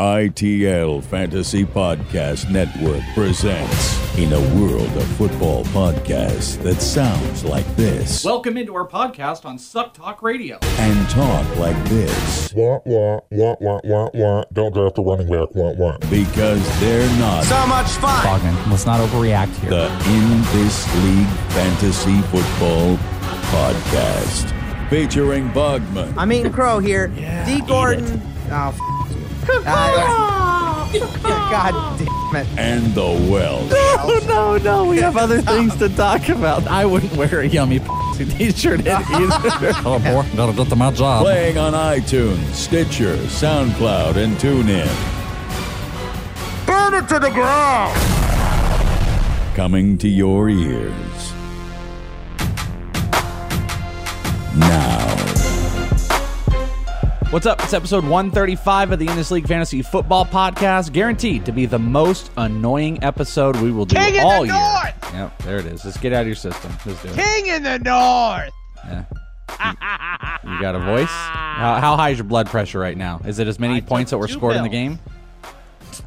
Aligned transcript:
ITL 0.00 1.04
Fantasy 1.04 1.66
Podcast 1.66 2.50
Network 2.50 3.02
presents 3.14 4.16
In 4.16 4.32
a 4.32 4.40
World 4.58 4.88
of 4.96 5.06
Football 5.18 5.64
Podcasts 5.66 6.56
that 6.62 6.80
sounds 6.80 7.44
like 7.44 7.66
this 7.76 8.24
Welcome 8.24 8.56
into 8.56 8.74
our 8.74 8.88
podcast 8.88 9.44
on 9.44 9.58
Suck 9.58 9.92
Talk 9.92 10.22
Radio. 10.22 10.58
and 10.62 11.10
talk 11.10 11.56
like 11.58 11.76
this 11.90 12.54
Wah, 12.54 12.78
wah, 12.86 13.20
wah, 13.30 13.54
wah, 13.60 13.80
wah, 13.84 14.08
wah. 14.14 14.44
Don't 14.54 14.72
draft 14.72 14.96
a 14.96 15.02
running 15.02 15.28
back. 15.28 15.54
Wah, 15.54 15.72
wah. 15.72 15.98
because 16.08 16.80
they're 16.80 17.06
not 17.20 17.44
So 17.44 17.66
much 17.66 17.88
fun. 17.88 18.24
Bogman, 18.40 18.70
let's 18.70 18.86
not 18.86 18.98
overreact 19.06 19.54
here. 19.60 19.68
the 19.70 19.84
In 20.08 20.40
This 20.54 20.86
League 21.04 21.28
Fantasy 21.52 22.18
Football 22.22 22.96
Podcast. 23.52 24.88
Featuring 24.88 25.50
Bogman, 25.50 26.14
I'm 26.16 26.32
eating 26.32 26.50
crow 26.50 26.78
here. 26.78 27.08
D. 27.46 27.60
Gordon. 27.68 28.22
Oh, 28.50 28.68
f- 28.68 28.78
uh, 29.48 30.88
God 31.22 31.98
damn 31.98 32.36
it. 32.36 32.58
and 32.58 32.94
the 32.94 33.28
Welsh. 33.30 33.70
No, 33.70 34.18
no, 34.26 34.56
no, 34.58 34.84
we 34.84 34.98
have 34.98 35.16
other 35.16 35.40
things 35.42 35.74
to 35.76 35.88
talk 35.88 36.28
about. 36.28 36.66
I 36.66 36.84
wouldn't 36.84 37.14
wear 37.16 37.40
a 37.40 37.46
yummy 37.46 37.78
t-shirt 38.16 38.80
either. 38.86 39.72
oh, 39.84 39.98
boy, 39.98 40.36
gotta 40.36 40.52
get 40.52 40.68
to 40.68 40.76
my 40.76 40.90
job. 40.92 41.22
Playing 41.24 41.58
on 41.58 41.72
iTunes, 41.72 42.52
Stitcher, 42.52 43.16
SoundCloud, 43.16 44.16
and 44.16 44.36
TuneIn. 44.36 44.88
Burn 46.66 46.94
it 46.94 47.08
to 47.08 47.18
the 47.18 47.30
ground! 47.30 47.98
coming 49.54 49.98
to 49.98 50.08
your 50.08 50.48
ears. 50.48 51.32
Now, 54.56 55.08
What's 57.32 57.46
up? 57.46 57.64
It's 57.64 57.72
episode 57.72 58.04
135 58.04 58.92
of 58.92 58.98
the 58.98 59.08
In 59.08 59.16
This 59.16 59.30
League 59.30 59.48
Fantasy 59.48 59.80
Football 59.80 60.26
Podcast, 60.26 60.92
guaranteed 60.92 61.46
to 61.46 61.52
be 61.52 61.64
the 61.64 61.78
most 61.78 62.30
annoying 62.36 63.02
episode 63.02 63.56
we 63.56 63.72
will 63.72 63.86
do 63.86 63.96
King 63.96 64.08
in 64.08 64.20
the 64.20 64.20
all 64.20 64.44
year. 64.44 64.52
North! 64.52 65.14
Yep, 65.14 65.38
there 65.38 65.58
it 65.58 65.64
is. 65.64 65.82
Let's 65.82 65.96
get 65.96 66.12
out 66.12 66.20
of 66.20 66.26
your 66.26 66.36
system. 66.36 66.70
Let's 66.84 67.02
do 67.02 67.08
it. 67.08 67.14
King 67.14 67.46
in 67.46 67.62
the 67.62 67.78
North. 67.78 68.52
Yeah. 68.84 69.04
You, 70.44 70.52
you 70.52 70.60
got 70.60 70.74
a 70.74 70.80
voice? 70.80 71.08
How, 71.08 71.78
how 71.80 71.96
high 71.96 72.10
is 72.10 72.18
your 72.18 72.26
blood 72.26 72.48
pressure 72.48 72.78
right 72.78 72.98
now? 72.98 73.22
Is 73.24 73.38
it 73.38 73.48
as 73.48 73.58
many 73.58 73.76
I 73.76 73.80
points 73.80 74.10
that 74.10 74.18
were 74.18 74.28
scored 74.28 74.56
in 74.56 74.62
the 74.62 74.68
game? 74.68 74.98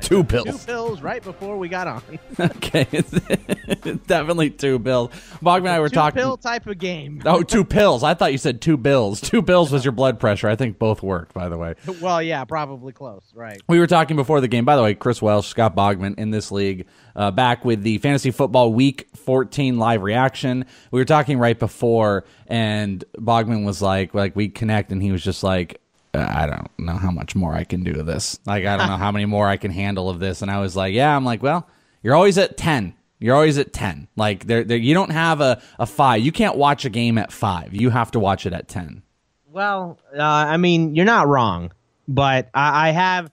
Two 0.02 0.24
pills. 0.24 0.46
Two 0.46 0.58
pills. 0.72 1.02
right 1.02 1.24
before 1.24 1.58
we 1.58 1.68
got 1.70 1.88
on. 1.88 2.02
okay, 2.40 2.88
it's 2.92 3.12
definitely 4.08 4.50
two 4.50 4.80
pills. 4.80 5.12
Bogman 5.44 5.60
and 5.60 5.68
I 5.70 5.80
were 5.80 5.90
Two 5.90 5.96
talking. 5.96 6.20
pill 6.22 6.38
type 6.38 6.68
of 6.68 6.78
game. 6.78 7.22
Oh, 7.26 7.44
two 7.44 7.64
pills. 7.66 8.04
I 8.04 8.14
thought 8.14 8.32
you 8.32 8.38
said 8.38 8.62
two 8.62 8.78
bills. 8.78 9.22
Two 9.22 9.42
bills 9.42 9.72
was 9.72 9.86
your 9.86 9.92
blood 9.92 10.20
pressure. 10.20 10.48
I 10.48 10.56
think 10.56 10.80
both 10.80 11.02
worked, 11.04 11.34
by 11.34 11.50
the 11.50 11.58
way. 11.58 11.76
Well, 12.02 12.22
yeah, 12.22 12.44
probably 12.46 12.94
close. 12.94 13.24
Right. 13.34 13.62
We 13.68 13.80
were 13.80 13.88
talking 13.88 14.16
before 14.16 14.42
the 14.42 14.48
game. 14.48 14.66
By 14.66 14.76
the 14.76 14.84
way, 14.84 14.94
Chris 14.96 15.22
Welsh, 15.22 15.48
Scott 15.48 15.76
Bogman 15.76 16.18
in 16.18 16.32
this 16.32 16.52
league, 16.52 16.88
uh, 17.16 17.32
back 17.32 17.64
with 17.66 17.82
the 17.84 17.98
Fantasy 18.00 18.32
Football 18.32 18.74
Week 18.74 19.08
14 19.16 19.78
live 19.78 20.02
reaction. 20.02 20.66
We 20.92 21.00
were 21.00 21.06
talking 21.06 21.38
right 21.40 21.58
before, 21.58 22.26
and 22.48 23.04
Bogman 23.18 23.66
was 23.66 23.82
like, 23.82 24.14
like 24.14 24.36
we 24.36 24.50
connect, 24.50 24.92
and 24.92 25.02
he 25.02 25.12
was 25.12 25.24
just 25.24 25.44
like, 25.44 25.76
"Uh, 25.76 25.78
I 26.20 26.48
don't 26.48 26.80
know 26.80 26.96
how 26.96 27.12
much 27.12 27.36
more 27.36 27.54
I 27.54 27.64
can 27.64 27.84
do 27.84 28.00
of 28.00 28.06
this. 28.06 28.40
Like, 28.46 28.66
I 28.66 28.78
don't 28.78 28.88
know 28.88 28.98
how 28.98 29.12
many 29.12 29.26
more 29.26 29.48
I 29.48 29.58
can 29.58 29.72
handle 29.72 30.10
of 30.10 30.20
this. 30.20 30.42
And 30.42 30.50
I 30.52 30.60
was 30.60 30.76
like, 30.76 30.94
Yeah. 30.94 31.16
I'm 31.16 31.26
like, 31.26 31.42
well, 31.44 31.68
you're 32.02 32.16
always 32.16 32.38
at 32.38 32.58
10. 32.58 32.94
You're 33.20 33.36
always 33.36 33.58
at 33.58 33.74
10. 33.74 34.08
Like, 34.16 34.46
there, 34.46 34.62
you 34.62 34.94
don't 34.94 35.12
have 35.12 35.42
a, 35.42 35.62
a 35.80 35.86
five. 35.86 36.22
You 36.22 36.32
can't 36.32 36.58
watch 36.58 36.86
a 36.86 36.90
game 36.90 37.18
at 37.18 37.32
five. 37.32 37.74
You 37.74 37.90
have 37.90 38.12
to 38.12 38.20
watch 38.20 38.46
it 38.46 38.54
at 38.54 38.68
10. 38.68 39.02
Well, 39.50 39.98
uh, 40.14 40.22
I 40.22 40.58
mean, 40.58 40.96
you're 40.96 41.06
not 41.06 41.28
wrong, 41.28 41.72
but 42.10 42.50
I, 42.54 42.90
I 42.90 42.92
have, 42.92 43.32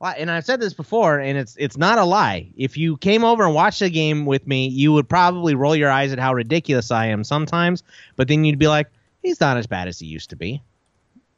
and 0.00 0.30
I've 0.30 0.46
said 0.46 0.58
this 0.58 0.72
before, 0.72 1.18
and 1.18 1.36
it's 1.36 1.54
it's 1.58 1.76
not 1.76 1.98
a 1.98 2.04
lie. 2.04 2.50
If 2.56 2.78
you 2.78 2.96
came 2.96 3.24
over 3.24 3.44
and 3.44 3.54
watched 3.54 3.80
the 3.80 3.90
game 3.90 4.24
with 4.24 4.46
me, 4.46 4.68
you 4.68 4.90
would 4.94 5.06
probably 5.06 5.54
roll 5.54 5.76
your 5.76 5.90
eyes 5.90 6.12
at 6.14 6.18
how 6.18 6.32
ridiculous 6.32 6.90
I 6.90 7.06
am 7.08 7.22
sometimes, 7.24 7.82
but 8.16 8.26
then 8.26 8.42
you'd 8.42 8.58
be 8.58 8.68
like, 8.68 8.88
he's 9.22 9.38
not 9.38 9.58
as 9.58 9.66
bad 9.66 9.86
as 9.86 9.98
he 9.98 10.06
used 10.06 10.30
to 10.30 10.36
be. 10.36 10.62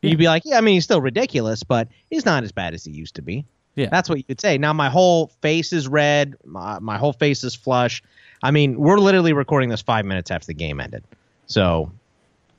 You'd 0.03 0.19
be 0.19 0.27
like, 0.27 0.43
yeah, 0.45 0.59
I 0.59 0.61
mean, 0.61 0.75
he's 0.75 0.85
still 0.85 1.01
ridiculous, 1.01 1.63
but 1.63 1.89
he's 2.11 2.25
not 2.25 2.43
as 2.43 2.53
bad 2.53 2.75
as 2.75 2.85
he 2.85 2.91
used 2.93 3.15
to 3.17 3.23
be. 3.23 3.45
Yeah. 3.77 3.89
That's 3.91 4.09
what 4.09 4.19
you 4.19 4.25
could 4.25 4.41
say. 4.41 4.59
Now 4.59 4.73
my 4.73 4.91
whole 4.91 5.29
face 5.41 5.73
is 5.73 5.89
red. 5.89 6.35
My, 6.45 6.79
my 6.81 6.99
whole 6.99 7.13
face 7.13 7.43
is 7.45 7.55
flush. 7.55 8.03
I 8.43 8.51
mean, 8.51 8.79
we're 8.79 8.99
literally 8.99 9.33
recording 9.33 9.69
this 9.69 9.81
five 9.81 10.05
minutes 10.05 10.31
after 10.31 10.47
the 10.47 10.55
game 10.55 10.81
ended. 10.81 11.05
So 11.47 11.91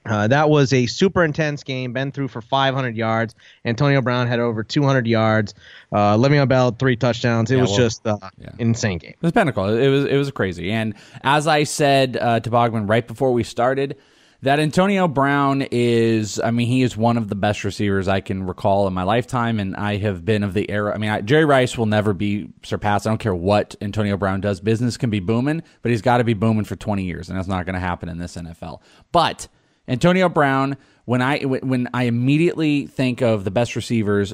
uh, 0.05 0.27
that 0.27 0.49
was 0.49 0.73
a 0.73 0.85
super 0.85 1.23
intense 1.23 1.63
game. 1.63 1.93
Ben 1.93 2.11
threw 2.11 2.27
for 2.27 2.41
500 2.41 2.95
yards. 2.95 3.35
Antonio 3.63 4.01
Brown 4.01 4.27
had 4.27 4.39
over 4.39 4.63
200 4.63 5.05
yards. 5.05 5.53
Uh, 5.91 6.17
Le'Veon 6.17 6.47
Bell 6.47 6.71
three 6.71 6.95
touchdowns. 6.95 7.51
It 7.51 7.55
Yeah, 7.55 7.61
was 7.61 7.69
well, 7.71 7.79
just 7.79 8.07
uh, 8.07 8.17
yeah. 8.39 8.49
insane 8.57 8.97
game. 8.97 9.11
It 9.11 9.21
was 9.21 9.31
pinnacle. 9.33 9.67
It 9.67 9.89
was 9.89 10.05
it 10.05 10.15
was 10.17 10.31
crazy. 10.31 10.71
And 10.71 10.95
as 11.23 11.47
I 11.47 11.63
said 11.63 12.17
uh, 12.19 12.39
to 12.39 12.49
Bogman 12.49 12.89
right 12.89 13.07
before 13.07 13.33
we 13.33 13.43
started, 13.43 13.97
that 14.43 14.59
Antonio 14.59 15.07
Brown 15.07 15.61
is, 15.71 16.37
I 16.37 16.51
mean, 16.51 16.67
he 16.67 16.81
is 16.81 16.97
one 16.97 17.15
of 17.15 17.29
the 17.29 17.35
best 17.35 17.63
receivers 17.63 18.09
I 18.09 18.19
can 18.19 18.43
recall 18.43 18.87
in 18.87 18.93
my 18.93 19.03
lifetime, 19.03 19.57
and 19.57 19.73
I 19.73 19.95
have 19.97 20.25
been 20.25 20.43
of 20.43 20.53
the 20.53 20.69
era. 20.69 20.93
I 20.93 20.97
mean, 20.97 21.09
I, 21.09 21.21
Jerry 21.21 21.45
Rice 21.45 21.77
will 21.77 21.85
never 21.85 22.13
be 22.13 22.49
surpassed. 22.61 23.07
I 23.07 23.11
don't 23.11 23.19
care 23.19 23.33
what 23.33 23.77
Antonio 23.79 24.17
Brown 24.17 24.41
does. 24.41 24.59
Business 24.59 24.97
can 24.97 25.09
be 25.09 25.21
booming, 25.21 25.63
but 25.81 25.91
he's 25.91 26.01
got 26.01 26.17
to 26.17 26.25
be 26.25 26.33
booming 26.33 26.65
for 26.65 26.75
20 26.75 27.05
years, 27.05 27.29
and 27.29 27.37
that's 27.37 27.47
not 27.47 27.65
going 27.65 27.75
to 27.75 27.79
happen 27.79 28.09
in 28.09 28.17
this 28.17 28.35
NFL. 28.35 28.81
But 29.13 29.47
Antonio 29.87 30.27
Brown, 30.27 30.75
when 31.05 31.21
I 31.21 31.39
when 31.39 31.87
I 31.93 32.03
immediately 32.03 32.87
think 32.87 33.21
of 33.21 33.45
the 33.45 33.51
best 33.51 33.77
receivers 33.77 34.33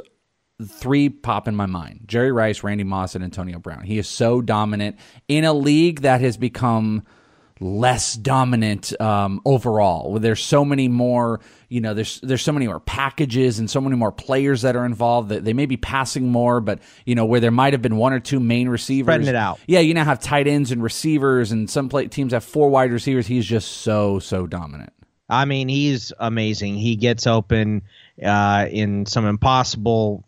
three 0.66 1.08
pop 1.08 1.48
in 1.48 1.56
my 1.56 1.68
mind 1.68 2.02
Jerry 2.06 2.32
Rice, 2.32 2.64
Randy 2.64 2.84
Moss, 2.84 3.14
and 3.14 3.24
Antonio 3.24 3.60
Brown. 3.60 3.84
He 3.84 4.00
is 4.00 4.08
so 4.08 4.42
dominant 4.42 4.98
in 5.28 5.46
a 5.46 5.54
league 5.54 6.02
that 6.02 6.22
has 6.22 6.36
become 6.36 7.06
less 7.60 8.16
dominant 8.16 9.00
um, 9.02 9.42
overall. 9.46 10.18
There's 10.20 10.44
so 10.44 10.64
many 10.64 10.88
more, 10.88 11.42
you 11.68 11.82
know, 11.82 11.94
there's 11.94 12.22
there's 12.22 12.42
so 12.42 12.52
many 12.52 12.68
more 12.68 12.80
packages 12.80 13.60
and 13.60 13.70
so 13.70 13.82
many 13.82 13.96
more 13.96 14.12
players 14.12 14.62
that 14.62 14.76
are 14.76 14.86
involved 14.86 15.30
that 15.30 15.44
they 15.44 15.54
may 15.54 15.66
be 15.66 15.78
passing 15.78 16.30
more, 16.32 16.62
but 16.62 16.80
you 17.06 17.16
know 17.16 17.26
where 17.26 17.40
there 17.40 17.52
might 17.52 17.74
have 17.74 17.82
been 17.82 17.98
one 17.98 18.14
or 18.14 18.20
two 18.20 18.40
main 18.40 18.70
receivers. 18.70 19.14
Spreading 19.14 19.28
it 19.28 19.36
out. 19.36 19.60
Yeah, 19.68 19.80
you 19.80 19.94
now 19.94 20.06
have 20.06 20.20
tight 20.20 20.48
ends 20.48 20.72
and 20.72 20.82
receivers, 20.82 21.52
and 21.52 21.70
some 21.70 21.90
play, 21.90 22.08
teams 22.08 22.34
have 22.34 22.44
four 22.44 22.70
wide 22.70 22.92
receivers. 22.92 23.28
He's 23.28 23.46
just 23.46 23.70
so 23.80 24.20
so 24.20 24.48
dominant. 24.48 24.94
I 25.30 25.46
mean, 25.46 25.68
he's 25.68 26.12
amazing. 26.18 26.76
He 26.76 26.96
gets 26.96 27.28
open 27.28 27.84
uh, 28.24 28.68
in 28.72 29.06
some 29.06 29.26
impossible, 29.28 30.26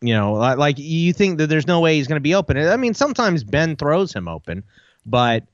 you 0.00 0.14
know, 0.14 0.32
like, 0.32 0.56
like 0.56 0.78
you 0.78 1.12
think 1.12 1.38
that 1.38 1.48
there's 1.48 1.66
no 1.66 1.80
way 1.80 1.96
he's 1.96 2.08
going 2.08 2.16
to 2.16 2.20
be 2.22 2.34
open. 2.34 2.56
I 2.56 2.76
mean, 2.78 2.94
sometimes 2.94 3.44
Ben 3.44 3.76
throws 3.76 4.14
him 4.14 4.28
open, 4.28 4.64
but 5.04 5.44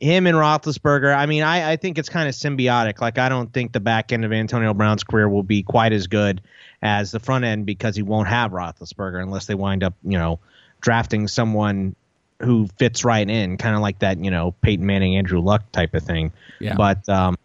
him 0.00 0.26
and 0.26 0.36
Roethlisberger, 0.36 1.14
I 1.14 1.26
mean, 1.26 1.42
I, 1.42 1.72
I 1.72 1.76
think 1.76 1.98
it's 1.98 2.08
kind 2.08 2.28
of 2.28 2.34
symbiotic. 2.34 3.00
Like, 3.00 3.18
I 3.18 3.28
don't 3.28 3.52
think 3.52 3.72
the 3.72 3.80
back 3.80 4.12
end 4.12 4.24
of 4.24 4.32
Antonio 4.32 4.72
Brown's 4.72 5.04
career 5.04 5.28
will 5.28 5.42
be 5.42 5.62
quite 5.62 5.92
as 5.92 6.06
good 6.06 6.40
as 6.80 7.10
the 7.10 7.20
front 7.20 7.44
end 7.44 7.66
because 7.66 7.96
he 7.96 8.02
won't 8.02 8.28
have 8.28 8.52
Roethlisberger 8.52 9.20
unless 9.20 9.46
they 9.46 9.54
wind 9.54 9.82
up, 9.82 9.94
you 10.04 10.18
know, 10.18 10.38
drafting 10.80 11.26
someone 11.26 11.96
who 12.40 12.68
fits 12.78 13.04
right 13.04 13.28
in, 13.28 13.56
kind 13.56 13.74
of 13.74 13.82
like 13.82 13.98
that, 13.98 14.22
you 14.22 14.30
know, 14.30 14.52
Peyton 14.62 14.86
Manning, 14.86 15.16
Andrew 15.16 15.40
Luck 15.40 15.70
type 15.72 15.94
of 15.94 16.04
thing. 16.04 16.32
Yeah. 16.60 16.76
But 16.76 17.08
um, 17.08 17.36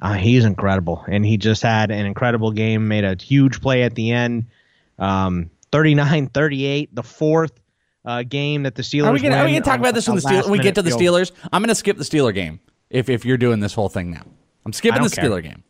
uh, 0.00 0.14
he's 0.14 0.44
incredible, 0.44 1.04
and 1.08 1.26
he 1.26 1.36
just 1.36 1.62
had 1.62 1.90
an 1.90 2.06
incredible 2.06 2.52
game. 2.52 2.86
Made 2.86 3.04
a 3.04 3.16
huge 3.20 3.60
play 3.60 3.82
at 3.82 3.96
the 3.96 4.12
end, 4.12 4.46
um, 5.00 5.50
39-38, 5.72 6.90
the 6.92 7.02
fourth 7.02 7.52
uh, 8.04 8.22
game 8.22 8.64
that 8.64 8.74
the 8.74 8.82
Steelers. 8.82 9.06
Are 9.06 9.12
we 9.12 9.20
we 9.20 9.28
gonna 9.28 9.60
talk 9.60 9.78
about 9.78 9.94
this 9.94 10.06
when 10.08 10.16
the 10.16 10.22
Steelers, 10.22 10.42
when 10.44 10.52
we 10.52 10.58
get 10.58 10.74
to 10.76 10.82
the 10.82 10.90
Steelers? 10.90 11.32
I'm 11.52 11.62
gonna 11.62 11.74
skip 11.74 11.96
the 11.96 12.04
Steeler 12.04 12.34
game 12.34 12.60
if 12.90 13.08
if 13.08 13.24
you're 13.24 13.36
doing 13.36 13.60
this 13.60 13.74
whole 13.74 13.88
thing 13.88 14.10
now. 14.10 14.24
I'm 14.64 14.72
skipping 14.72 15.02
the 15.02 15.10
care. 15.10 15.24
Steeler 15.24 15.42
game. 15.42 15.64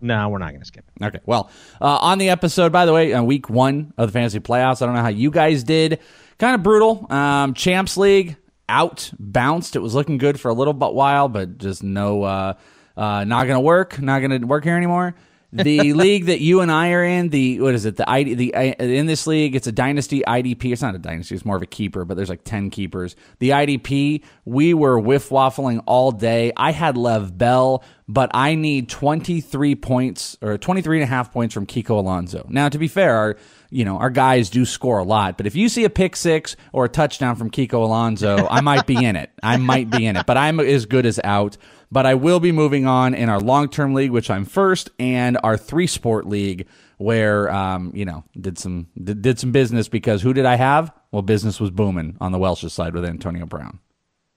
No, 0.00 0.28
we're 0.28 0.38
not 0.38 0.50
going 0.50 0.60
to 0.60 0.66
skip 0.66 0.84
it. 0.88 1.04
Okay. 1.04 1.20
Well, 1.26 1.50
uh, 1.80 1.98
on 1.98 2.18
the 2.18 2.28
episode, 2.28 2.72
by 2.72 2.86
the 2.86 2.92
way, 2.92 3.12
on 3.12 3.26
week 3.26 3.48
one 3.48 3.92
of 3.96 4.08
the 4.08 4.12
fantasy 4.12 4.40
playoffs, 4.40 4.82
I 4.82 4.86
don't 4.86 4.94
know 4.94 5.02
how 5.02 5.08
you 5.08 5.30
guys 5.30 5.64
did. 5.64 6.00
Kind 6.38 6.54
of 6.54 6.62
brutal. 6.62 7.06
Um, 7.10 7.54
Champs 7.54 7.96
League 7.96 8.36
out, 8.68 9.10
bounced. 9.18 9.76
It 9.76 9.78
was 9.78 9.94
looking 9.94 10.18
good 10.18 10.40
for 10.40 10.48
a 10.48 10.54
little 10.54 10.74
but 10.74 10.94
while, 10.94 11.28
but 11.28 11.58
just 11.58 11.82
no, 11.82 12.24
uh, 12.24 12.54
uh, 12.96 13.24
not 13.24 13.44
going 13.44 13.56
to 13.56 13.60
work. 13.60 14.00
Not 14.00 14.20
going 14.20 14.40
to 14.40 14.46
work 14.46 14.64
here 14.64 14.76
anymore. 14.76 15.14
The 15.52 15.92
league 15.92 16.26
that 16.26 16.40
you 16.40 16.60
and 16.60 16.70
I 16.70 16.92
are 16.92 17.04
in, 17.04 17.28
the 17.28 17.60
what 17.60 17.74
is 17.74 17.84
it? 17.84 17.96
The 17.96 18.08
ID, 18.08 18.34
the 18.34 18.52
in 18.78 19.06
this 19.06 19.26
league, 19.26 19.54
it's 19.54 19.66
a 19.66 19.72
dynasty 19.72 20.22
IDP. 20.26 20.72
It's 20.72 20.82
not 20.82 20.94
a 20.94 20.98
dynasty; 20.98 21.34
it's 21.34 21.44
more 21.44 21.56
of 21.56 21.62
a 21.62 21.66
keeper. 21.66 22.04
But 22.04 22.16
there's 22.16 22.28
like 22.28 22.44
ten 22.44 22.70
keepers. 22.70 23.16
The 23.38 23.50
IDP, 23.50 24.22
we 24.44 24.74
were 24.74 24.98
whiff 24.98 25.28
waffling 25.28 25.82
all 25.86 26.10
day. 26.12 26.52
I 26.56 26.72
had 26.72 26.96
Lev 26.96 27.38
Bell, 27.38 27.84
but 28.08 28.30
I 28.34 28.54
need 28.54 28.88
23 28.88 29.74
points 29.76 30.36
or 30.42 30.58
23 30.58 30.98
and 30.98 31.04
a 31.04 31.06
half 31.06 31.32
points 31.32 31.54
from 31.54 31.66
Kiko 31.66 31.90
Alonso. 31.90 32.46
Now, 32.48 32.68
to 32.68 32.78
be 32.78 32.88
fair, 32.88 33.16
our 33.16 33.36
you 33.70 33.84
know 33.84 33.98
our 33.98 34.10
guys 34.10 34.50
do 34.50 34.64
score 34.64 34.98
a 34.98 35.04
lot, 35.04 35.36
but 35.36 35.46
if 35.46 35.54
you 35.54 35.68
see 35.68 35.84
a 35.84 35.90
pick 35.90 36.16
six 36.16 36.56
or 36.72 36.84
a 36.84 36.88
touchdown 36.88 37.36
from 37.36 37.50
Kiko 37.50 37.84
Alonso, 37.84 38.46
I 38.50 38.60
might 38.60 38.86
be 38.86 39.02
in 39.02 39.16
it. 39.16 39.30
I 39.42 39.56
might 39.56 39.90
be 39.90 40.06
in 40.06 40.16
it, 40.16 40.26
but 40.26 40.36
I'm 40.36 40.60
as 40.60 40.86
good 40.86 41.06
as 41.06 41.20
out. 41.22 41.56
But 41.90 42.04
I 42.06 42.14
will 42.14 42.40
be 42.40 42.52
moving 42.52 42.86
on 42.86 43.14
in 43.14 43.28
our 43.28 43.40
long 43.40 43.68
term 43.68 43.94
league, 43.94 44.10
which 44.10 44.30
I'm 44.30 44.44
first, 44.44 44.90
and 44.98 45.38
our 45.44 45.56
three 45.56 45.86
sport 45.86 46.26
league, 46.26 46.66
where 46.98 47.50
um, 47.50 47.92
you 47.94 48.04
know 48.04 48.24
did 48.38 48.58
some 48.58 48.88
did, 49.02 49.22
did 49.22 49.38
some 49.38 49.52
business 49.52 49.88
because 49.88 50.22
who 50.22 50.32
did 50.32 50.46
I 50.46 50.56
have? 50.56 50.92
Well, 51.12 51.22
business 51.22 51.60
was 51.60 51.70
booming 51.70 52.16
on 52.20 52.32
the 52.32 52.38
Welsh 52.38 52.64
side 52.72 52.94
with 52.94 53.04
Antonio 53.04 53.46
Brown. 53.46 53.78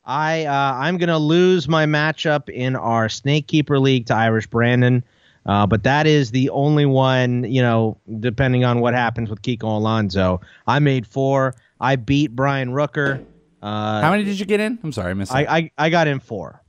I 0.05 0.45
uh, 0.45 0.73
I'm 0.75 0.97
gonna 0.97 1.17
lose 1.19 1.67
my 1.67 1.85
matchup 1.85 2.49
in 2.49 2.75
our 2.75 3.09
Snake 3.09 3.47
Keeper 3.47 3.79
League 3.79 4.07
to 4.07 4.15
Irish 4.15 4.47
Brandon, 4.47 5.03
uh, 5.45 5.67
but 5.67 5.83
that 5.83 6.07
is 6.07 6.31
the 6.31 6.49
only 6.51 6.85
one. 6.85 7.43
You 7.43 7.61
know, 7.61 7.97
depending 8.19 8.63
on 8.63 8.79
what 8.79 8.93
happens 8.93 9.29
with 9.29 9.41
Kiko 9.41 9.63
Alonso, 9.63 10.41
I 10.67 10.79
made 10.79 11.05
four. 11.05 11.55
I 11.81 11.95
beat 11.95 12.35
Brian 12.35 12.69
Rooker. 12.69 13.25
Uh, 13.61 14.01
How 14.01 14.11
many 14.11 14.23
did 14.23 14.39
you 14.39 14.45
get 14.45 14.59
in? 14.59 14.79
I'm 14.83 14.91
sorry, 14.91 15.11
I 15.11 15.13
missed. 15.13 15.33
I. 15.33 15.41
I 15.45 15.71
I 15.77 15.89
got 15.89 16.07
in 16.07 16.19
four. 16.19 16.61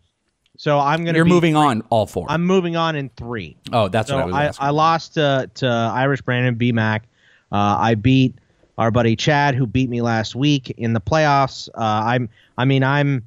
So 0.61 0.79
I'm 0.79 1.07
gonna. 1.07 1.17
You're 1.17 1.25
moving 1.25 1.55
three- 1.55 1.62
on 1.62 1.83
all 1.89 2.07
four. 2.07 2.27
I'm 2.29 2.45
moving 2.45 2.77
on 2.77 2.95
in 2.95 3.09
three. 3.17 3.57
oh, 3.73 3.89
that's 3.89 4.11
so 4.11 4.17
what 4.17 4.35
I 4.35 4.49
was 4.49 4.59
I. 4.61 4.67
I 4.67 4.71
lost 4.71 5.15
to, 5.15 5.51
to 5.55 5.67
Irish 5.67 6.21
Brandon 6.21 6.55
B 6.55 6.71
Mac. 6.71 7.05
Uh, 7.51 7.79
I 7.79 7.95
beat 7.95 8.35
our 8.77 8.91
buddy 8.91 9.17
Chad, 9.17 9.55
who 9.55 9.67
beat 9.67 9.89
me 9.89 10.03
last 10.03 10.35
week 10.35 10.69
in 10.77 10.93
the 10.93 11.01
playoffs. 11.01 11.71
Uh, 11.71 11.81
I'm, 11.81 12.29
I 12.59 12.67
mean, 12.67 12.85
I'm, 12.85 13.27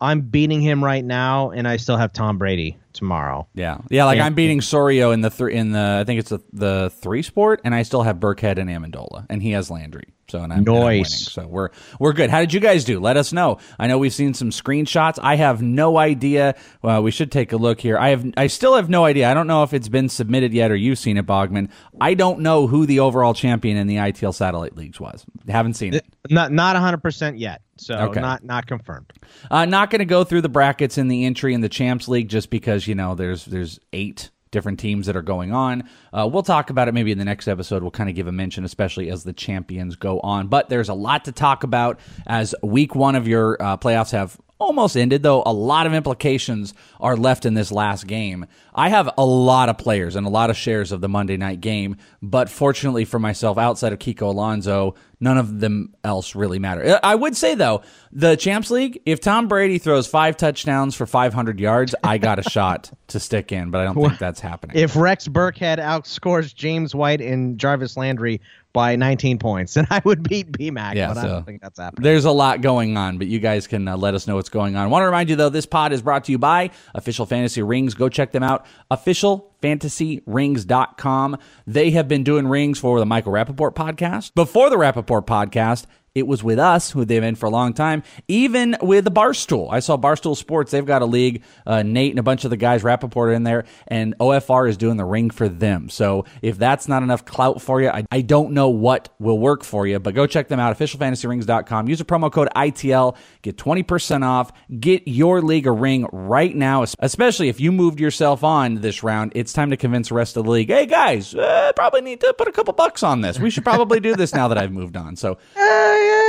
I'm 0.00 0.22
beating 0.22 0.60
him 0.60 0.82
right 0.82 1.04
now, 1.04 1.52
and 1.52 1.68
I 1.68 1.76
still 1.76 1.96
have 1.96 2.12
Tom 2.12 2.38
Brady 2.38 2.76
tomorrow. 2.92 3.46
Yeah, 3.54 3.78
yeah. 3.88 4.04
Like 4.06 4.16
Yeah. 4.16 4.26
I'm 4.26 4.34
beating 4.34 4.58
Sorio 4.58 5.14
in 5.14 5.20
the 5.20 5.30
three 5.30 5.54
in 5.54 5.70
the 5.70 5.98
I 6.00 6.04
think 6.04 6.18
it's 6.18 6.30
the 6.30 6.40
the 6.52 6.90
three 7.00 7.22
sport, 7.22 7.60
and 7.62 7.72
I 7.72 7.84
still 7.84 8.02
have 8.02 8.16
Burkhead 8.16 8.58
and 8.58 8.68
Amendola, 8.68 9.26
and 9.30 9.40
he 9.40 9.52
has 9.52 9.70
Landry. 9.70 10.12
So 10.34 10.42
and 10.42 10.52
I'm, 10.52 10.58
and 10.58 10.68
I'm 10.68 10.82
winning. 10.82 11.04
So 11.04 11.46
we're 11.46 11.68
we're 12.00 12.12
good. 12.12 12.28
How 12.28 12.40
did 12.40 12.52
you 12.52 12.58
guys 12.58 12.84
do? 12.84 12.98
Let 12.98 13.16
us 13.16 13.32
know. 13.32 13.58
I 13.78 13.86
know 13.86 13.98
we've 13.98 14.12
seen 14.12 14.34
some 14.34 14.50
screenshots. 14.50 15.16
I 15.22 15.36
have 15.36 15.62
no 15.62 15.96
idea. 15.96 16.56
Well, 16.82 17.04
we 17.04 17.12
should 17.12 17.30
take 17.30 17.52
a 17.52 17.56
look 17.56 17.80
here. 17.80 17.96
I 17.96 18.08
have 18.08 18.26
I 18.36 18.48
still 18.48 18.74
have 18.74 18.88
no 18.88 19.04
idea. 19.04 19.30
I 19.30 19.34
don't 19.34 19.46
know 19.46 19.62
if 19.62 19.72
it's 19.72 19.88
been 19.88 20.08
submitted 20.08 20.52
yet 20.52 20.72
or 20.72 20.76
you've 20.76 20.98
seen 20.98 21.18
it, 21.18 21.24
Bogman. 21.26 21.68
I 22.00 22.14
don't 22.14 22.40
know 22.40 22.66
who 22.66 22.84
the 22.84 22.98
overall 22.98 23.32
champion 23.32 23.76
in 23.76 23.86
the 23.86 23.94
ITL 23.96 24.34
satellite 24.34 24.74
leagues 24.76 24.98
was. 24.98 25.24
Haven't 25.46 25.74
seen 25.74 25.94
it. 25.94 26.04
Not 26.28 26.50
not 26.50 26.74
100 26.74 26.98
percent 26.98 27.38
yet, 27.38 27.62
so 27.76 27.94
Okay. 27.94 28.20
not 28.20 28.42
not 28.42 28.66
confirmed. 28.66 29.12
Uh, 29.52 29.66
not 29.66 29.88
going 29.90 30.00
to 30.00 30.04
go 30.04 30.24
through 30.24 30.40
the 30.40 30.48
brackets 30.48 30.98
in 30.98 31.06
the 31.06 31.26
entry 31.26 31.54
in 31.54 31.60
the 31.60 31.68
Champs 31.68 32.08
League 32.08 32.28
just 32.28 32.50
because 32.50 32.88
you 32.88 32.96
know 32.96 33.14
there's 33.14 33.44
there's 33.44 33.78
eight 33.92 34.30
different 34.54 34.78
teams 34.78 35.06
that 35.06 35.16
are 35.16 35.22
going 35.22 35.52
on. 35.52 35.82
Uh, 36.12 36.26
we'll 36.32 36.44
talk 36.44 36.70
about 36.70 36.88
it 36.88 36.94
maybe 36.94 37.12
in 37.12 37.18
the 37.18 37.24
next 37.24 37.48
episode. 37.48 37.82
We'll 37.82 37.90
kind 37.90 38.08
of 38.08 38.14
give 38.14 38.28
a 38.28 38.32
mention, 38.32 38.64
especially 38.64 39.10
as 39.10 39.24
the 39.24 39.32
champions 39.32 39.96
go 39.96 40.20
on. 40.20 40.46
But 40.46 40.68
there's 40.70 40.88
a 40.88 40.94
lot 40.94 41.24
to 41.26 41.32
talk 41.32 41.64
about 41.64 41.98
as 42.26 42.54
week 42.62 42.94
one 42.94 43.16
of 43.16 43.26
your 43.26 43.60
uh, 43.60 43.76
playoffs 43.76 44.12
have 44.12 44.40
almost 44.64 44.96
ended, 44.96 45.22
though 45.22 45.42
a 45.44 45.52
lot 45.52 45.86
of 45.86 45.94
implications 45.94 46.74
are 47.00 47.16
left 47.16 47.46
in 47.46 47.54
this 47.54 47.70
last 47.70 48.06
game. 48.06 48.46
I 48.74 48.88
have 48.88 49.10
a 49.16 49.24
lot 49.24 49.68
of 49.68 49.78
players 49.78 50.16
and 50.16 50.26
a 50.26 50.30
lot 50.30 50.50
of 50.50 50.56
shares 50.56 50.90
of 50.90 51.00
the 51.00 51.08
Monday 51.08 51.36
night 51.36 51.60
game, 51.60 51.96
but 52.20 52.48
fortunately 52.48 53.04
for 53.04 53.18
myself, 53.18 53.56
outside 53.58 53.92
of 53.92 53.98
Kiko 53.98 54.22
Alonso, 54.22 54.94
none 55.20 55.38
of 55.38 55.60
them 55.60 55.94
else 56.02 56.34
really 56.34 56.58
matter. 56.58 56.98
I 57.02 57.14
would 57.14 57.36
say 57.36 57.54
though, 57.54 57.82
the 58.10 58.36
Champs 58.36 58.70
League, 58.70 59.00
if 59.06 59.20
Tom 59.20 59.46
Brady 59.46 59.78
throws 59.78 60.06
five 60.06 60.36
touchdowns 60.36 60.94
for 60.94 61.06
500 61.06 61.60
yards, 61.60 61.94
I 62.02 62.18
got 62.18 62.38
a 62.38 62.42
shot 62.50 62.90
to 63.08 63.20
stick 63.20 63.52
in, 63.52 63.70
but 63.70 63.80
I 63.80 63.84
don't 63.84 63.94
think 63.94 64.18
that's 64.18 64.40
happening. 64.40 64.76
If 64.76 64.96
Rex 64.96 65.28
Burkhead 65.28 65.78
outscores 65.78 66.54
James 66.54 66.94
White 66.94 67.20
and 67.20 67.58
Jarvis 67.58 67.96
Landry 67.96 68.40
by 68.74 68.96
19 68.96 69.38
points, 69.38 69.78
and 69.78 69.86
I 69.88 70.02
would 70.04 70.28
beat 70.28 70.52
B 70.52 70.70
Mac. 70.70 70.96
Yeah, 70.96 71.08
but 71.08 71.16
I 71.16 71.26
don't 71.26 71.46
think 71.46 71.62
that's 71.62 71.78
happening. 71.78 72.02
There's 72.02 72.26
a 72.26 72.30
lot 72.30 72.60
going 72.60 72.98
on, 72.98 73.16
but 73.16 73.28
you 73.28 73.38
guys 73.38 73.66
can 73.66 73.88
uh, 73.88 73.96
let 73.96 74.12
us 74.12 74.26
know 74.26 74.34
what's 74.34 74.50
going 74.50 74.76
on. 74.76 74.84
I 74.84 74.88
want 74.88 75.00
to 75.00 75.06
remind 75.06 75.30
you, 75.30 75.36
though, 75.36 75.48
this 75.48 75.64
pod 75.64 75.94
is 75.94 76.02
brought 76.02 76.24
to 76.24 76.32
you 76.32 76.38
by 76.38 76.68
Official 76.94 77.24
Fantasy 77.24 77.62
Rings. 77.62 77.94
Go 77.94 78.10
check 78.10 78.32
them 78.32 78.42
out. 78.42 78.66
OfficialFantasyRings.com. 78.90 81.38
They 81.66 81.92
have 81.92 82.08
been 82.08 82.24
doing 82.24 82.46
rings 82.46 82.78
for 82.78 82.98
the 82.98 83.06
Michael 83.06 83.32
Rappaport 83.32 83.74
podcast. 83.74 84.34
Before 84.34 84.68
the 84.68 84.76
Rappaport 84.76 85.24
podcast, 85.24 85.86
it 86.14 86.26
was 86.26 86.44
with 86.44 86.58
us, 86.58 86.90
who 86.90 87.04
they've 87.04 87.20
been 87.20 87.34
for 87.34 87.46
a 87.46 87.50
long 87.50 87.72
time, 87.72 88.02
even 88.28 88.76
with 88.80 89.04
the 89.04 89.10
Barstool. 89.10 89.68
I 89.72 89.80
saw 89.80 89.96
Barstool 89.96 90.36
Sports, 90.36 90.70
they've 90.70 90.86
got 90.86 91.02
a 91.02 91.06
league. 91.06 91.42
Uh, 91.66 91.82
Nate 91.82 92.12
and 92.12 92.18
a 92.18 92.22
bunch 92.22 92.44
of 92.44 92.50
the 92.50 92.56
guys, 92.56 92.82
Rappaport, 92.82 93.16
are 93.16 93.32
in 93.32 93.42
there, 93.42 93.64
and 93.88 94.16
OFR 94.18 94.68
is 94.68 94.76
doing 94.76 94.96
the 94.96 95.04
ring 95.04 95.30
for 95.30 95.48
them. 95.48 95.88
So 95.88 96.24
if 96.42 96.58
that's 96.58 96.88
not 96.88 97.02
enough 97.02 97.24
clout 97.24 97.60
for 97.60 97.80
you, 97.80 97.88
I, 97.88 98.04
I 98.12 98.20
don't 98.20 98.52
know 98.52 98.68
what 98.68 99.08
will 99.18 99.38
work 99.38 99.64
for 99.64 99.86
you, 99.86 99.98
but 99.98 100.14
go 100.14 100.26
check 100.26 100.48
them 100.48 100.60
out, 100.60 100.76
officialfantasyrings.com. 100.76 101.88
Use 101.88 102.00
a 102.00 102.04
promo 102.04 102.30
code 102.30 102.48
ITL, 102.54 103.16
get 103.42 103.56
20% 103.56 104.24
off, 104.24 104.52
get 104.78 105.08
your 105.08 105.42
league 105.42 105.66
a 105.66 105.72
ring 105.72 106.06
right 106.12 106.54
now, 106.54 106.84
especially 107.00 107.48
if 107.48 107.60
you 107.60 107.72
moved 107.72 107.98
yourself 107.98 108.44
on 108.44 108.76
this 108.76 109.02
round. 109.02 109.32
It's 109.34 109.52
time 109.52 109.70
to 109.70 109.76
convince 109.76 110.10
the 110.10 110.14
rest 110.14 110.36
of 110.36 110.44
the 110.44 110.50
league, 110.50 110.68
hey 110.68 110.86
guys, 110.86 111.34
uh, 111.34 111.72
probably 111.74 112.02
need 112.02 112.20
to 112.20 112.34
put 112.38 112.46
a 112.46 112.52
couple 112.52 112.72
bucks 112.72 113.02
on 113.02 113.20
this. 113.20 113.38
We 113.38 113.50
should 113.50 113.64
probably 113.64 114.00
do 114.00 114.14
this 114.14 114.34
now 114.34 114.48
that 114.48 114.58
I've 114.58 114.72
moved 114.72 114.96
on. 114.96 115.16
So 115.16 115.38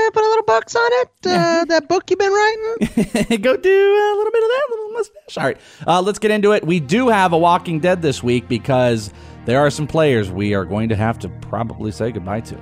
yeah, 0.06 0.10
put 0.12 0.24
a 0.24 0.28
little 0.28 0.44
bucks 0.44 0.76
on 0.76 0.90
it. 0.94 1.10
Uh, 1.26 1.66
that 1.70 1.88
book 1.88 2.10
you've 2.10 2.20
been 2.20 2.32
writing. 2.32 3.42
go 3.42 3.58
do 3.58 3.70
a 3.70 4.16
little 4.18 4.32
bit 4.32 4.44
of 4.44 4.50
that 4.50 4.68
little 4.70 4.90
mustache. 4.90 5.38
All 5.38 5.44
right, 5.44 5.58
uh, 5.88 6.02
let's 6.02 6.20
get 6.20 6.32
into 6.32 6.52
it. 6.52 6.66
We 6.66 6.80
do 6.80 7.10
have 7.10 7.34
a 7.34 7.38
Walking 7.38 7.80
Dead 7.80 8.02
this 8.02 8.24
week 8.24 8.48
because 8.48 9.12
there 9.46 9.60
are 9.60 9.70
some 9.70 9.88
players 9.88 10.32
we 10.32 10.54
are 10.54 10.66
going 10.66 10.90
to 10.90 10.96
have 10.96 11.20
to 11.20 11.30
probably 11.30 11.92
say 11.92 12.12
goodbye 12.12 12.42
to. 12.42 12.56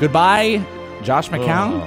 Goodbye, 0.00 0.64
Josh 1.02 1.30
McCown. 1.30 1.80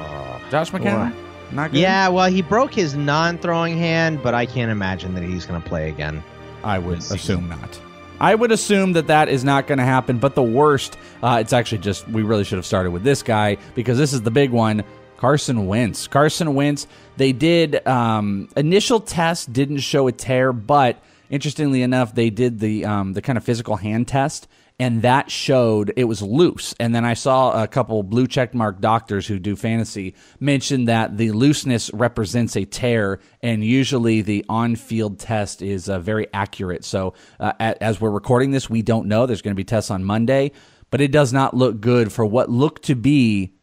Josh 0.49 0.71
McCown. 0.71 1.13
Not 1.51 1.71
good. 1.71 1.79
Yeah, 1.79 2.09
well, 2.09 2.29
he 2.29 2.41
broke 2.41 2.73
his 2.73 2.95
non-throwing 2.95 3.77
hand, 3.77 4.21
but 4.23 4.33
I 4.33 4.45
can't 4.45 4.71
imagine 4.71 5.13
that 5.15 5.23
he's 5.23 5.45
going 5.45 5.61
to 5.61 5.67
play 5.67 5.89
again. 5.89 6.23
I 6.63 6.79
would 6.79 6.99
assume 6.99 7.49
not. 7.49 7.79
I 8.19 8.35
would 8.35 8.51
assume 8.51 8.93
that 8.93 9.07
that 9.07 9.29
is 9.29 9.43
not 9.43 9.67
going 9.67 9.77
to 9.77 9.85
happen. 9.85 10.17
But 10.17 10.35
the 10.35 10.43
worst, 10.43 10.97
uh, 11.23 11.37
it's 11.41 11.53
actually 11.53 11.79
just 11.79 12.07
we 12.09 12.21
really 12.21 12.43
should 12.43 12.57
have 12.57 12.65
started 12.65 12.91
with 12.91 13.03
this 13.03 13.23
guy 13.23 13.57
because 13.75 13.97
this 13.97 14.13
is 14.13 14.21
the 14.21 14.31
big 14.31 14.51
one. 14.51 14.83
Carson 15.17 15.67
Wentz. 15.67 16.07
Carson 16.07 16.53
Wentz. 16.53 16.87
They 17.17 17.33
did 17.33 17.85
um, 17.85 18.47
initial 18.55 19.01
test 19.01 19.51
didn't 19.51 19.79
show 19.79 20.07
a 20.07 20.13
tear, 20.13 20.53
but 20.53 21.01
interestingly 21.29 21.81
enough, 21.81 22.15
they 22.15 22.29
did 22.29 22.59
the 22.59 22.85
um, 22.85 23.13
the 23.13 23.21
kind 23.21 23.37
of 23.37 23.43
physical 23.43 23.75
hand 23.75 24.07
test, 24.07 24.47
and 24.79 25.01
that 25.01 25.29
showed 25.29 25.91
it 25.97 26.05
was 26.05 26.21
loose. 26.21 26.73
And 26.79 26.95
then 26.95 27.03
I 27.03 27.13
saw 27.13 27.61
a 27.63 27.67
couple 27.67 28.01
blue 28.03 28.27
check 28.27 28.53
mark 28.53 28.79
doctors 28.79 29.27
who 29.27 29.37
do 29.37 29.55
fantasy 29.55 30.15
mention 30.39 30.85
that 30.85 31.17
the 31.17 31.31
looseness 31.31 31.91
represents 31.93 32.55
a 32.55 32.63
tear, 32.65 33.19
and 33.43 33.63
usually 33.63 34.21
the 34.21 34.45
on 34.47 34.75
field 34.77 35.19
test 35.19 35.61
is 35.61 35.89
uh, 35.89 35.99
very 35.99 36.27
accurate. 36.33 36.85
So 36.85 37.13
uh, 37.39 37.51
as 37.59 37.99
we're 37.99 38.09
recording 38.09 38.51
this, 38.51 38.69
we 38.69 38.81
don't 38.81 39.07
know. 39.07 39.25
There's 39.25 39.41
going 39.41 39.53
to 39.53 39.59
be 39.59 39.65
tests 39.65 39.91
on 39.91 40.03
Monday, 40.05 40.53
but 40.91 41.01
it 41.01 41.11
does 41.11 41.33
not 41.33 41.53
look 41.53 41.81
good 41.81 42.11
for 42.13 42.25
what 42.25 42.49
looked 42.49 42.83
to 42.85 42.95
be 42.95 43.53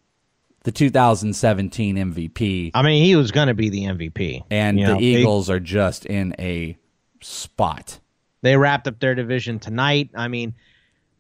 the 0.65 0.73
2017 0.73 1.97
MVP. 1.97 2.73
I 2.75 2.83
mean, 2.83 3.05
he 3.05 3.17
was 3.17 3.31
going 3.31 3.49
to 3.49 3.55
be 3.55 3.69
the 3.71 3.85
MVP. 3.85 4.43
And 4.51 4.79
You 4.79 4.87
the 4.87 4.93
know, 4.95 4.99
they- 4.99 5.05
Eagles 5.07 5.49
are 5.49 5.61
just 5.61 6.05
in 6.07 6.35
a 6.39 6.77
spot. 7.23 8.01
They 8.43 8.57
wrapped 8.57 8.87
up 8.87 9.01
their 9.01 9.15
division 9.15 9.59
tonight. 9.59 10.11
I 10.15 10.29
mean, 10.29 10.55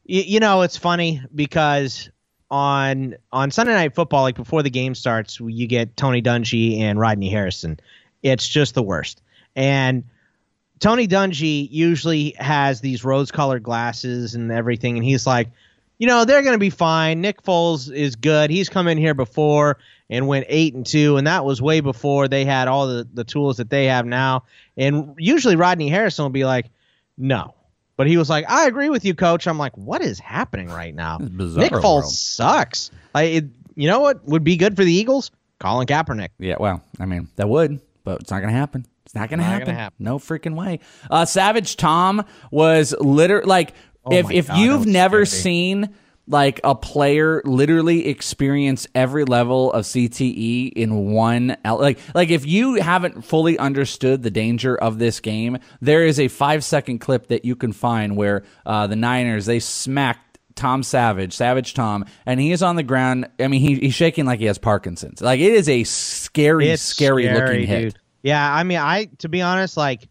y- 0.08 0.24
you 0.26 0.40
know, 0.40 0.62
it's 0.62 0.76
funny 0.76 1.22
because 1.34 2.10
on 2.50 3.16
on 3.32 3.50
Sunday 3.50 3.74
Night 3.74 3.94
Football, 3.94 4.22
like 4.22 4.36
before 4.36 4.62
the 4.62 4.70
game 4.70 4.94
starts, 4.94 5.40
you 5.40 5.66
get 5.66 5.96
Tony 5.96 6.22
Dungy 6.22 6.80
and 6.80 6.98
Rodney 6.98 7.28
Harrison. 7.28 7.78
It's 8.22 8.46
just 8.48 8.74
the 8.74 8.82
worst. 8.82 9.22
And 9.54 10.04
Tony 10.78 11.08
Dungy 11.08 11.68
usually 11.70 12.34
has 12.38 12.80
these 12.80 13.04
rose-colored 13.04 13.62
glasses 13.62 14.34
and 14.34 14.52
everything, 14.52 14.96
and 14.96 15.04
he's 15.04 15.26
like, 15.26 15.50
you 15.98 16.06
know, 16.06 16.24
they're 16.26 16.42
going 16.42 16.54
to 16.54 16.58
be 16.58 16.70
fine. 16.70 17.22
Nick 17.22 17.42
Foles 17.42 17.90
is 17.90 18.16
good. 18.16 18.50
He's 18.50 18.68
come 18.68 18.86
in 18.86 18.98
here 18.98 19.14
before 19.14 19.78
and 20.10 20.28
went 20.28 20.44
eight 20.48 20.74
and 20.74 20.84
two, 20.84 21.16
and 21.16 21.26
that 21.26 21.44
was 21.46 21.62
way 21.62 21.80
before 21.80 22.28
they 22.28 22.44
had 22.44 22.68
all 22.68 22.86
the, 22.86 23.08
the 23.14 23.24
tools 23.24 23.56
that 23.56 23.70
they 23.70 23.86
have 23.86 24.04
now. 24.04 24.44
And 24.76 25.14
usually 25.16 25.56
Rodney 25.56 25.88
Harrison 25.88 26.24
will 26.24 26.30
be 26.30 26.44
like, 26.44 26.66
no. 27.16 27.54
But 27.96 28.06
he 28.06 28.16
was 28.16 28.28
like, 28.28 28.44
I 28.48 28.66
agree 28.66 28.90
with 28.90 29.04
you, 29.04 29.14
coach. 29.14 29.46
I'm 29.46 29.58
like, 29.58 29.76
what 29.76 30.02
is 30.02 30.18
happening 30.18 30.68
right 30.68 30.94
now? 30.94 31.18
Nick 31.18 31.30
Foles 31.72 31.82
world. 31.82 32.10
sucks. 32.10 32.90
Like, 33.14 33.30
it, 33.30 33.44
you 33.74 33.88
know 33.88 34.00
what 34.00 34.24
would 34.24 34.44
be 34.44 34.56
good 34.56 34.76
for 34.76 34.84
the 34.84 34.92
Eagles? 34.92 35.30
Colin 35.58 35.86
Kaepernick. 35.86 36.28
Yeah, 36.38 36.56
well, 36.60 36.82
I 37.00 37.06
mean, 37.06 37.28
that 37.36 37.48
would, 37.48 37.80
but 38.04 38.20
it's 38.20 38.30
not 38.30 38.40
going 38.40 38.52
to 38.52 38.58
happen. 38.58 38.86
It's 39.06 39.14
not 39.14 39.30
gonna, 39.30 39.44
happen. 39.44 39.74
happen. 39.74 40.04
No 40.04 40.18
freaking 40.18 40.56
way. 40.56 40.80
Uh, 41.08 41.24
Savage 41.24 41.76
Tom 41.76 42.24
was 42.50 42.92
literally 42.98 43.46
like 43.46 43.72
if 44.10 44.30
if 44.32 44.48
God, 44.48 44.58
you've 44.58 44.86
never 44.86 45.24
scary. 45.24 45.42
seen 45.42 45.94
like 46.28 46.60
a 46.64 46.74
player 46.74 47.40
literally 47.44 48.08
experience 48.08 48.86
every 48.94 49.24
level 49.24 49.72
of 49.72 49.84
CTE 49.84 50.72
in 50.72 51.12
one 51.12 51.56
like 51.64 51.98
like 52.14 52.30
if 52.30 52.44
you 52.44 52.74
haven't 52.74 53.24
fully 53.24 53.58
understood 53.58 54.22
the 54.22 54.30
danger 54.30 54.76
of 54.76 54.98
this 54.98 55.20
game, 55.20 55.58
there 55.80 56.04
is 56.04 56.18
a 56.18 56.28
five 56.28 56.64
second 56.64 56.98
clip 56.98 57.28
that 57.28 57.44
you 57.44 57.54
can 57.56 57.72
find 57.72 58.16
where 58.16 58.42
uh, 58.64 58.86
the 58.86 58.96
Niners 58.96 59.46
they 59.46 59.60
smacked 59.60 60.38
Tom 60.56 60.82
Savage, 60.82 61.32
Savage 61.34 61.74
Tom, 61.74 62.04
and 62.24 62.40
he 62.40 62.50
is 62.50 62.62
on 62.62 62.76
the 62.76 62.82
ground. 62.82 63.28
I 63.38 63.46
mean, 63.48 63.60
he, 63.60 63.74
he's 63.76 63.94
shaking 63.94 64.24
like 64.24 64.40
he 64.40 64.46
has 64.46 64.56
Parkinson's. 64.58 65.20
Like 65.20 65.38
it 65.38 65.52
is 65.52 65.68
a 65.68 65.84
scary, 65.84 66.70
It's 66.70 66.82
scary, 66.82 67.24
looking 67.24 67.36
scary, 67.36 67.66
hit. 67.66 67.80
dude. 67.82 67.98
Yeah, 68.22 68.52
I 68.52 68.64
mean, 68.64 68.78
I 68.78 69.04
to 69.18 69.28
be 69.28 69.42
honest, 69.42 69.76
like 69.76 70.08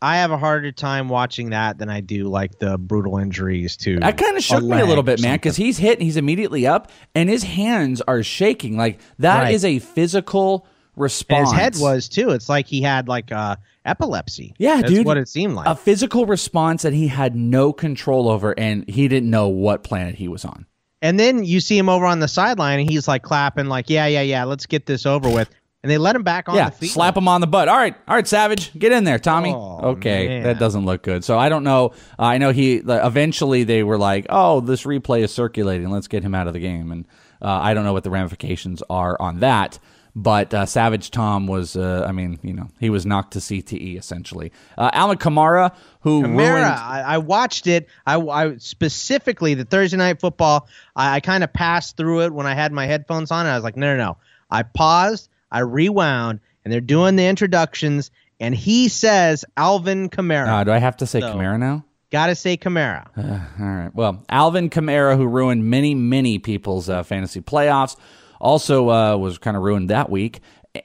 I 0.00 0.18
have 0.18 0.30
a 0.30 0.38
harder 0.38 0.70
time 0.72 1.08
watching 1.08 1.50
that 1.50 1.78
than 1.78 1.88
I 1.88 2.00
do 2.00 2.24
like 2.24 2.58
the 2.60 2.78
brutal 2.78 3.18
injuries 3.18 3.76
to. 3.78 3.98
That 3.98 4.16
kind 4.16 4.36
of 4.36 4.44
shook 4.44 4.62
me 4.62 4.78
a 4.80 4.86
little 4.86 5.02
bit, 5.02 5.20
man, 5.20 5.36
because 5.36 5.56
he's 5.56 5.76
hit 5.78 5.94
and 5.98 6.02
he's 6.02 6.16
immediately 6.16 6.66
up, 6.66 6.92
and 7.16 7.28
his 7.28 7.42
hands 7.42 8.00
are 8.02 8.22
shaking. 8.22 8.76
Like 8.76 9.00
that 9.18 9.50
is 9.52 9.64
Right. 9.64 9.70
a 9.70 9.78
physical 9.80 10.66
And 10.94 11.02
response. 11.02 11.50
his 11.50 11.58
head 11.60 11.76
was 11.78 12.08
too. 12.08 12.30
It's 12.30 12.48
like 12.48 12.66
he 12.68 12.80
had 12.82 13.08
like 13.08 13.32
uh, 13.32 13.56
epilepsy. 13.84 14.54
yeah, 14.58 14.76
That's 14.82 14.92
dude. 14.92 15.06
what 15.06 15.16
it 15.16 15.28
seemed 15.28 15.54
like. 15.54 15.66
a 15.66 15.74
physical 15.74 16.26
response 16.26 16.82
that 16.82 16.92
he 16.92 17.08
had 17.08 17.34
no 17.34 17.72
control 17.72 18.28
over, 18.28 18.56
and 18.58 18.88
he 18.88 19.08
didn't 19.08 19.30
know 19.30 19.48
what 19.48 19.82
planet 19.82 20.14
he 20.14 20.28
was 20.28 20.44
on. 20.44 20.66
And 21.02 21.18
then 21.18 21.44
you 21.44 21.60
see 21.60 21.78
him 21.78 21.88
over 21.88 22.06
on 22.06 22.18
the 22.20 22.28
sideline, 22.28 22.80
and 22.80 22.90
he's 22.90 23.08
like 23.08 23.22
clapping, 23.22 23.66
like, 23.66 23.88
"Yeah, 23.90 24.06
yeah, 24.06 24.22
yeah, 24.22 24.44
let's 24.44 24.66
get 24.66 24.86
this 24.86 25.06
over 25.06 25.28
with." 25.30 25.48
And 25.82 25.90
they 25.90 25.98
let 25.98 26.16
him 26.16 26.24
back 26.24 26.48
on 26.48 26.56
yeah, 26.56 26.70
the 26.70 26.76
field. 26.76 26.92
slap 26.92 27.16
him 27.16 27.28
on 27.28 27.40
the 27.40 27.46
butt. 27.46 27.68
All 27.68 27.76
right, 27.76 27.94
all 28.08 28.16
right, 28.16 28.26
Savage, 28.26 28.76
get 28.76 28.90
in 28.90 29.04
there, 29.04 29.18
Tommy. 29.18 29.52
Oh, 29.54 29.90
okay, 29.90 30.26
man. 30.26 30.42
that 30.42 30.58
doesn't 30.58 30.84
look 30.84 31.02
good. 31.02 31.22
So 31.24 31.38
I 31.38 31.48
don't 31.48 31.62
know. 31.62 31.92
Uh, 32.18 32.24
I 32.24 32.38
know 32.38 32.50
he 32.50 32.82
eventually 32.84 33.62
they 33.62 33.84
were 33.84 33.96
like, 33.96 34.26
"Oh, 34.28 34.60
this 34.60 34.82
replay 34.82 35.20
is 35.20 35.32
circulating. 35.32 35.88
Let's 35.90 36.08
get 36.08 36.24
him 36.24 36.34
out 36.34 36.48
of 36.48 36.52
the 36.52 36.58
game." 36.58 36.90
And 36.90 37.06
uh, 37.40 37.60
I 37.62 37.74
don't 37.74 37.84
know 37.84 37.92
what 37.92 38.02
the 38.02 38.10
ramifications 38.10 38.82
are 38.90 39.16
on 39.20 39.38
that. 39.40 39.78
But 40.16 40.52
uh, 40.52 40.66
Savage 40.66 41.12
Tom 41.12 41.46
was, 41.46 41.76
uh, 41.76 42.04
I 42.08 42.10
mean, 42.10 42.40
you 42.42 42.52
know, 42.52 42.68
he 42.80 42.90
was 42.90 43.06
knocked 43.06 43.34
to 43.34 43.38
CTE 43.38 43.96
essentially. 43.96 44.50
Uh, 44.76 44.90
Alvin 44.92 45.16
Kamara, 45.16 45.72
who 46.00 46.24
Kamara, 46.24 46.36
ruined. 46.36 46.64
I, 46.64 47.04
I 47.06 47.18
watched 47.18 47.68
it. 47.68 47.88
I, 48.04 48.20
I 48.20 48.56
specifically 48.56 49.54
the 49.54 49.64
Thursday 49.64 49.96
night 49.96 50.18
football. 50.18 50.66
I, 50.96 51.16
I 51.16 51.20
kind 51.20 51.44
of 51.44 51.52
passed 51.52 51.96
through 51.96 52.22
it 52.22 52.32
when 52.32 52.46
I 52.46 52.54
had 52.54 52.72
my 52.72 52.86
headphones 52.86 53.30
on. 53.30 53.46
And 53.46 53.52
I 53.52 53.54
was 53.54 53.62
like, 53.62 53.76
no, 53.76 53.96
no, 53.96 54.04
no. 54.04 54.16
I 54.50 54.64
paused. 54.64 55.28
I 55.50 55.60
rewound, 55.60 56.40
and 56.64 56.72
they're 56.72 56.80
doing 56.80 57.16
the 57.16 57.26
introductions. 57.26 58.10
And 58.40 58.54
he 58.54 58.88
says 58.88 59.44
Alvin 59.56 60.10
Kamara. 60.10 60.48
Uh, 60.60 60.64
do 60.64 60.72
I 60.72 60.78
have 60.78 60.96
to 60.98 61.06
say 61.06 61.20
So- 61.20 61.34
Kamara 61.34 61.58
now? 61.58 61.84
Gotta 62.10 62.34
say 62.34 62.56
Kamara. 62.56 63.06
All 63.60 63.66
right. 63.66 63.94
Well, 63.94 64.24
Alvin 64.30 64.70
Kamara, 64.70 65.14
who 65.16 65.26
ruined 65.26 65.64
many, 65.66 65.94
many 65.94 66.38
people's 66.38 66.88
uh, 66.88 67.02
fantasy 67.02 67.42
playoffs, 67.42 67.96
also 68.40 68.88
uh, 68.88 69.16
was 69.18 69.36
kind 69.36 69.56
of 69.58 69.62
ruined 69.62 69.90
that 69.90 70.08
week. 70.08 70.40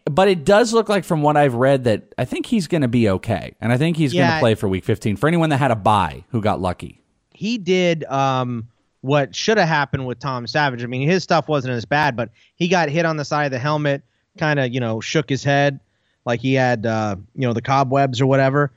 But 0.05 0.27
it 0.27 0.43
does 0.43 0.73
look 0.73 0.89
like, 0.89 1.05
from 1.05 1.21
what 1.21 1.37
I've 1.37 1.53
read, 1.53 1.83
that 1.85 2.13
I 2.17 2.25
think 2.25 2.45
he's 2.47 2.67
going 2.67 2.81
to 2.81 2.87
be 2.87 3.07
okay, 3.09 3.53
and 3.61 3.71
I 3.71 3.77
think 3.77 3.95
he's 3.95 4.11
going 4.13 4.29
to 4.29 4.39
play 4.39 4.55
for 4.55 4.67
Week 4.67 4.83
15. 4.83 5.17
For 5.17 5.27
anyone 5.27 5.49
that 5.49 5.57
had 5.57 5.71
a 5.71 5.75
bye 5.75 6.23
who 6.29 6.41
got 6.41 6.59
lucky, 6.59 6.99
he 7.33 7.57
did 7.57 8.03
um, 8.05 8.67
what 9.01 9.35
should 9.35 9.57
have 9.57 9.67
happened 9.67 10.05
with 10.07 10.19
Tom 10.19 10.47
Savage. 10.47 10.83
I 10.83 10.87
mean, 10.87 11.07
his 11.07 11.21
stuff 11.23 11.47
wasn't 11.47 11.73
as 11.75 11.85
bad, 11.85 12.15
but 12.15 12.29
he 12.55 12.67
got 12.67 12.89
hit 12.89 13.05
on 13.05 13.17
the 13.17 13.25
side 13.25 13.45
of 13.45 13.51
the 13.51 13.59
helmet, 13.59 14.03
kind 14.37 14.59
of, 14.59 14.73
you 14.73 14.79
know, 14.79 15.01
shook 15.01 15.29
his 15.29 15.43
head 15.43 15.79
like 16.25 16.39
he 16.39 16.53
had, 16.53 16.85
uh, 16.85 17.15
you 17.35 17.47
know, 17.47 17.53
the 17.53 17.61
cobwebs 17.61 18.21
or 18.21 18.25
whatever, 18.25 18.71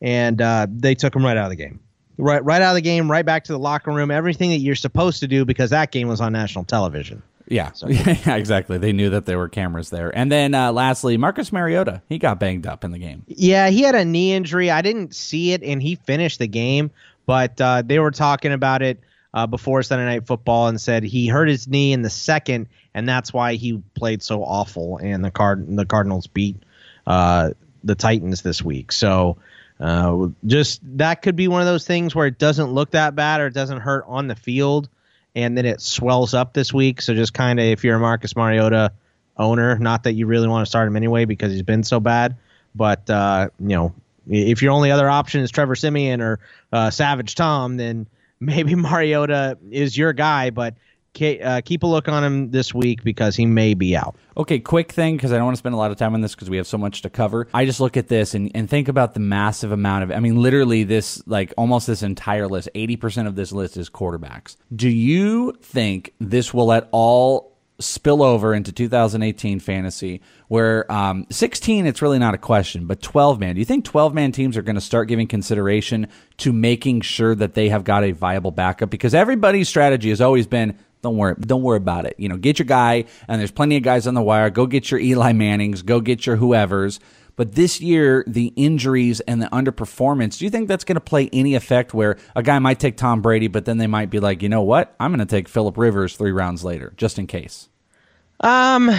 and 0.00 0.40
uh, 0.40 0.66
they 0.70 0.94
took 0.94 1.14
him 1.14 1.24
right 1.24 1.36
out 1.36 1.44
of 1.44 1.50
the 1.50 1.56
game. 1.56 1.80
Right, 2.18 2.44
right 2.44 2.62
out 2.62 2.70
of 2.70 2.74
the 2.76 2.82
game, 2.82 3.10
right 3.10 3.24
back 3.24 3.44
to 3.44 3.52
the 3.52 3.58
locker 3.58 3.90
room. 3.90 4.10
Everything 4.10 4.50
that 4.50 4.58
you're 4.58 4.74
supposed 4.74 5.20
to 5.20 5.28
do 5.28 5.44
because 5.44 5.70
that 5.70 5.90
game 5.90 6.08
was 6.08 6.20
on 6.20 6.32
national 6.32 6.64
television. 6.64 7.22
yeah, 7.48 7.70
yeah, 7.86 8.36
exactly. 8.36 8.78
They 8.78 8.92
knew 8.92 9.10
that 9.10 9.26
there 9.26 9.38
were 9.38 9.48
cameras 9.48 9.90
there. 9.90 10.16
And 10.16 10.30
then, 10.30 10.54
uh, 10.54 10.72
lastly, 10.72 11.16
Marcus 11.16 11.52
Mariota, 11.52 12.02
he 12.08 12.18
got 12.18 12.38
banged 12.38 12.66
up 12.66 12.84
in 12.84 12.92
the 12.92 12.98
game. 12.98 13.24
Yeah, 13.26 13.70
he 13.70 13.82
had 13.82 13.94
a 13.94 14.04
knee 14.04 14.32
injury. 14.32 14.70
I 14.70 14.82
didn't 14.82 15.14
see 15.14 15.52
it, 15.52 15.62
and 15.62 15.82
he 15.82 15.96
finished 15.96 16.38
the 16.38 16.46
game, 16.46 16.90
but 17.26 17.60
uh, 17.60 17.82
they 17.84 17.98
were 17.98 18.10
talking 18.10 18.52
about 18.52 18.82
it 18.82 19.00
uh, 19.34 19.46
before 19.46 19.82
Sunday 19.82 20.04
Night 20.04 20.26
Football 20.26 20.68
and 20.68 20.80
said 20.80 21.02
he 21.02 21.26
hurt 21.28 21.48
his 21.48 21.66
knee 21.66 21.92
in 21.92 22.02
the 22.02 22.10
second, 22.10 22.68
and 22.94 23.08
that's 23.08 23.32
why 23.32 23.54
he 23.54 23.82
played 23.94 24.22
so 24.22 24.42
awful. 24.42 24.98
And 24.98 25.24
the 25.24 25.30
card 25.30 25.76
the 25.76 25.86
Cardinals 25.86 26.26
beat 26.26 26.56
uh, 27.06 27.50
the 27.84 27.94
Titans 27.94 28.42
this 28.42 28.62
week. 28.62 28.92
So 28.92 29.36
uh, 29.80 30.28
just 30.46 30.80
that 30.98 31.22
could 31.22 31.36
be 31.36 31.48
one 31.48 31.60
of 31.60 31.66
those 31.66 31.86
things 31.86 32.14
where 32.14 32.26
it 32.26 32.38
doesn't 32.38 32.72
look 32.72 32.92
that 32.92 33.14
bad 33.14 33.40
or 33.40 33.46
it 33.46 33.54
doesn't 33.54 33.80
hurt 33.80 34.04
on 34.06 34.28
the 34.28 34.36
field, 34.36 34.88
and 35.34 35.56
then 35.56 35.66
it 35.66 35.80
swells 35.80 36.34
up 36.34 36.52
this 36.52 36.72
week. 36.72 37.00
So 37.00 37.14
just 37.14 37.34
kind 37.34 37.58
of 37.58 37.66
if 37.66 37.82
you're 37.84 37.96
a 37.96 38.00
Marcus 38.00 38.36
Mariota 38.36 38.92
owner, 39.36 39.78
not 39.78 40.04
that 40.04 40.12
you 40.12 40.26
really 40.26 40.48
want 40.48 40.64
to 40.64 40.68
start 40.68 40.86
him 40.86 40.96
anyway 40.96 41.24
because 41.24 41.52
he's 41.52 41.62
been 41.62 41.84
so 41.84 42.00
bad, 42.00 42.36
but 42.74 43.08
uh, 43.08 43.48
you 43.58 43.76
know 43.76 43.94
if 44.30 44.62
your 44.62 44.72
only 44.72 44.90
other 44.90 45.08
option 45.08 45.40
is 45.40 45.50
Trevor 45.50 45.74
Siemian 45.74 46.20
or 46.20 46.38
uh, 46.72 46.90
Savage 46.90 47.34
Tom, 47.34 47.76
then 47.76 48.06
maybe 48.40 48.74
Mariota 48.74 49.58
is 49.70 49.96
your 49.96 50.12
guy. 50.12 50.50
But 50.50 50.74
uh, 51.20 51.60
keep 51.64 51.82
a 51.82 51.86
look 51.86 52.08
on 52.08 52.24
him 52.24 52.50
this 52.50 52.74
week 52.74 53.04
because 53.04 53.36
he 53.36 53.46
may 53.46 53.74
be 53.74 53.96
out. 53.96 54.16
Okay, 54.36 54.58
quick 54.58 54.92
thing 54.92 55.16
because 55.16 55.32
I 55.32 55.36
don't 55.36 55.44
want 55.44 55.56
to 55.56 55.58
spend 55.58 55.74
a 55.74 55.78
lot 55.78 55.90
of 55.90 55.96
time 55.96 56.14
on 56.14 56.20
this 56.20 56.34
because 56.34 56.48
we 56.48 56.56
have 56.56 56.66
so 56.66 56.78
much 56.78 57.02
to 57.02 57.10
cover. 57.10 57.48
I 57.52 57.64
just 57.64 57.80
look 57.80 57.96
at 57.96 58.08
this 58.08 58.34
and, 58.34 58.50
and 58.54 58.68
think 58.68 58.88
about 58.88 59.14
the 59.14 59.20
massive 59.20 59.72
amount 59.72 60.04
of. 60.04 60.12
I 60.12 60.20
mean, 60.20 60.40
literally, 60.40 60.84
this 60.84 61.22
like 61.26 61.52
almost 61.56 61.86
this 61.86 62.02
entire 62.02 62.48
list. 62.48 62.68
Eighty 62.74 62.96
percent 62.96 63.28
of 63.28 63.36
this 63.36 63.52
list 63.52 63.76
is 63.76 63.90
quarterbacks. 63.90 64.56
Do 64.74 64.88
you 64.88 65.52
think 65.60 66.14
this 66.18 66.54
will 66.54 66.72
at 66.72 66.88
all 66.92 67.51
spill 67.82 68.22
over 68.22 68.54
into 68.54 68.72
2018 68.72 69.60
fantasy? 69.60 70.20
Where 70.48 70.90
um, 70.90 71.26
16, 71.30 71.86
it's 71.86 72.02
really 72.02 72.18
not 72.18 72.34
a 72.34 72.38
question, 72.38 72.86
but 72.86 73.02
12 73.02 73.40
man. 73.40 73.54
Do 73.54 73.60
you 73.60 73.64
think 73.64 73.84
12 73.84 74.14
man 74.14 74.32
teams 74.32 74.56
are 74.56 74.62
going 74.62 74.76
to 74.76 74.80
start 74.80 75.08
giving 75.08 75.26
consideration 75.26 76.08
to 76.38 76.52
making 76.52 77.02
sure 77.02 77.34
that 77.34 77.54
they 77.54 77.68
have 77.68 77.84
got 77.84 78.04
a 78.04 78.12
viable 78.12 78.50
backup? 78.50 78.90
Because 78.90 79.14
everybody's 79.14 79.68
strategy 79.68 80.10
has 80.10 80.20
always 80.20 80.46
been 80.46 80.78
don't 81.02 81.16
worry, 81.16 81.34
don't 81.40 81.62
worry 81.62 81.78
about 81.78 82.06
it. 82.06 82.14
You 82.16 82.28
know, 82.28 82.36
get 82.36 82.60
your 82.60 82.66
guy, 82.66 83.04
and 83.26 83.40
there's 83.40 83.50
plenty 83.50 83.76
of 83.76 83.82
guys 83.82 84.06
on 84.06 84.14
the 84.14 84.22
wire. 84.22 84.50
Go 84.50 84.66
get 84.66 84.90
your 84.90 85.00
Eli 85.00 85.32
Mannings, 85.32 85.82
go 85.82 86.00
get 86.00 86.26
your 86.26 86.36
whoever's. 86.36 87.00
But 87.34 87.54
this 87.54 87.80
year, 87.80 88.24
the 88.26 88.52
injuries 88.56 89.20
and 89.20 89.42
the 89.42 89.46
underperformance, 89.46 90.38
do 90.38 90.44
you 90.44 90.50
think 90.50 90.68
that's 90.68 90.84
going 90.84 90.96
to 90.96 91.00
play 91.00 91.30
any 91.32 91.54
effect 91.54 91.94
where 91.94 92.18
a 92.36 92.42
guy 92.42 92.58
might 92.58 92.78
take 92.78 92.96
Tom 92.96 93.22
Brady, 93.22 93.48
but 93.48 93.64
then 93.64 93.78
they 93.78 93.86
might 93.86 94.10
be 94.10 94.20
like, 94.20 94.42
you 94.42 94.48
know 94.48 94.62
what? 94.62 94.94
I'm 95.00 95.10
going 95.10 95.26
to 95.26 95.26
take 95.26 95.48
Philip 95.48 95.76
Rivers 95.78 96.16
three 96.16 96.32
rounds 96.32 96.62
later, 96.62 96.92
just 96.96 97.18
in 97.18 97.26
case. 97.26 97.68
Um, 98.42 98.90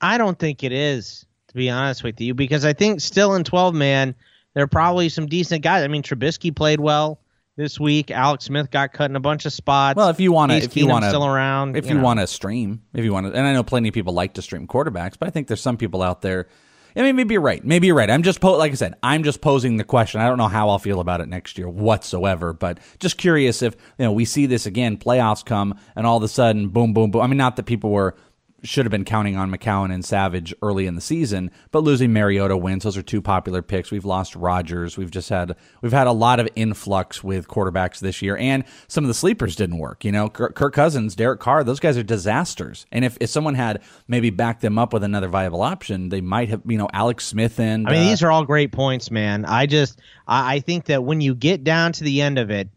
I 0.00 0.18
don't 0.18 0.38
think 0.38 0.64
it 0.64 0.72
is 0.72 1.26
to 1.50 1.54
be 1.54 1.68
honest 1.68 2.04
with 2.04 2.20
you 2.20 2.32
because 2.32 2.64
I 2.64 2.72
think 2.72 3.00
still 3.00 3.34
in 3.34 3.42
12 3.42 3.74
man 3.74 4.14
there 4.54 4.64
are 4.64 4.68
probably 4.68 5.08
some 5.08 5.26
decent 5.26 5.62
guys. 5.62 5.84
I 5.84 5.88
mean, 5.88 6.02
Trubisky 6.02 6.54
played 6.54 6.80
well 6.80 7.20
this 7.56 7.78
week. 7.78 8.10
Alex 8.10 8.46
Smith 8.46 8.70
got 8.70 8.92
cut 8.92 9.10
in 9.10 9.16
a 9.16 9.20
bunch 9.20 9.46
of 9.46 9.52
spots. 9.52 9.96
Well, 9.96 10.08
if 10.08 10.18
you 10.18 10.32
want 10.32 10.52
to, 10.52 10.58
if 10.58 10.76
you 10.76 10.86
want 10.86 11.04
to, 11.04 11.10
still 11.10 11.26
around, 11.26 11.76
if 11.76 11.86
you, 11.86 11.94
know. 11.94 12.02
want 12.02 12.20
to 12.20 12.26
stream, 12.26 12.82
if 12.94 13.04
you 13.04 13.12
want 13.12 13.26
to, 13.26 13.32
and 13.32 13.46
I 13.46 13.52
know 13.52 13.62
plenty 13.62 13.88
of 13.88 13.94
people 13.94 14.12
like 14.12 14.34
to 14.34 14.42
stream 14.42 14.66
quarterbacks, 14.66 15.16
but 15.18 15.28
I 15.28 15.30
think 15.30 15.48
there's 15.48 15.60
some 15.60 15.76
people 15.76 16.02
out 16.02 16.22
there. 16.22 16.48
I 16.96 17.02
mean, 17.02 17.16
maybe 17.16 17.34
you're 17.34 17.40
right. 17.40 17.64
Maybe 17.64 17.86
you're 17.86 17.96
right. 17.96 18.10
I'm 18.10 18.22
just 18.22 18.40
po- 18.40 18.56
like 18.56 18.72
I 18.72 18.74
said, 18.74 18.94
I'm 19.02 19.22
just 19.22 19.40
posing 19.40 19.76
the 19.76 19.84
question. 19.84 20.20
I 20.20 20.28
don't 20.28 20.38
know 20.38 20.48
how 20.48 20.68
I'll 20.68 20.78
feel 20.78 21.00
about 21.00 21.20
it 21.20 21.28
next 21.28 21.58
year 21.58 21.68
whatsoever, 21.68 22.52
but 22.52 22.78
just 22.98 23.18
curious 23.18 23.62
if 23.62 23.76
you 23.98 24.04
know 24.04 24.12
we 24.12 24.24
see 24.24 24.46
this 24.46 24.66
again, 24.66 24.96
playoffs 24.96 25.44
come, 25.44 25.78
and 25.96 26.06
all 26.06 26.16
of 26.16 26.22
a 26.22 26.28
sudden, 26.28 26.68
boom, 26.68 26.92
boom, 26.92 27.10
boom. 27.10 27.22
I 27.22 27.26
mean, 27.26 27.38
not 27.38 27.56
that 27.56 27.64
people 27.64 27.90
were 27.90 28.16
should 28.62 28.84
have 28.84 28.90
been 28.90 29.04
counting 29.04 29.36
on 29.36 29.50
McCown 29.50 29.92
and 29.92 30.04
Savage 30.04 30.54
early 30.62 30.86
in 30.86 30.94
the 30.94 31.00
season, 31.00 31.50
but 31.70 31.82
losing 31.82 32.12
Mariota 32.12 32.56
Wentz. 32.56 32.84
Those 32.84 32.96
are 32.96 33.02
two 33.02 33.22
popular 33.22 33.62
picks. 33.62 33.90
We've 33.90 34.04
lost 34.04 34.36
Rodgers. 34.36 34.96
We've 34.96 35.10
just 35.10 35.28
had 35.28 35.56
we've 35.82 35.92
had 35.92 36.06
a 36.06 36.12
lot 36.12 36.40
of 36.40 36.48
influx 36.56 37.24
with 37.24 37.48
quarterbacks 37.48 37.98
this 38.00 38.22
year, 38.22 38.36
and 38.36 38.64
some 38.88 39.04
of 39.04 39.08
the 39.08 39.14
sleepers 39.14 39.56
didn't 39.56 39.78
work. 39.78 40.04
You 40.04 40.12
know, 40.12 40.28
Kirk, 40.28 40.54
Kirk 40.54 40.74
Cousins, 40.74 41.14
Derek 41.14 41.40
Carr, 41.40 41.64
those 41.64 41.80
guys 41.80 41.96
are 41.96 42.02
disasters. 42.02 42.86
And 42.92 43.04
if, 43.04 43.16
if 43.20 43.30
someone 43.30 43.54
had 43.54 43.82
maybe 44.08 44.30
backed 44.30 44.60
them 44.60 44.78
up 44.78 44.92
with 44.92 45.04
another 45.04 45.28
viable 45.28 45.62
option, 45.62 46.08
they 46.08 46.20
might 46.20 46.48
have. 46.48 46.62
You 46.66 46.78
know, 46.78 46.88
Alex 46.92 47.26
Smith 47.26 47.58
and 47.58 47.88
I 47.88 47.92
mean, 47.92 48.00
uh, 48.02 48.04
these 48.04 48.22
are 48.22 48.30
all 48.30 48.44
great 48.44 48.72
points, 48.72 49.10
man. 49.10 49.44
I 49.44 49.66
just 49.66 49.98
I, 50.26 50.56
I 50.56 50.60
think 50.60 50.86
that 50.86 51.04
when 51.04 51.20
you 51.20 51.34
get 51.34 51.64
down 51.64 51.92
to 51.92 52.04
the 52.04 52.22
end 52.22 52.38
of 52.38 52.50
it, 52.50 52.68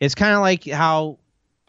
it's 0.00 0.14
kind 0.14 0.34
of 0.34 0.40
like 0.40 0.64
how 0.68 1.18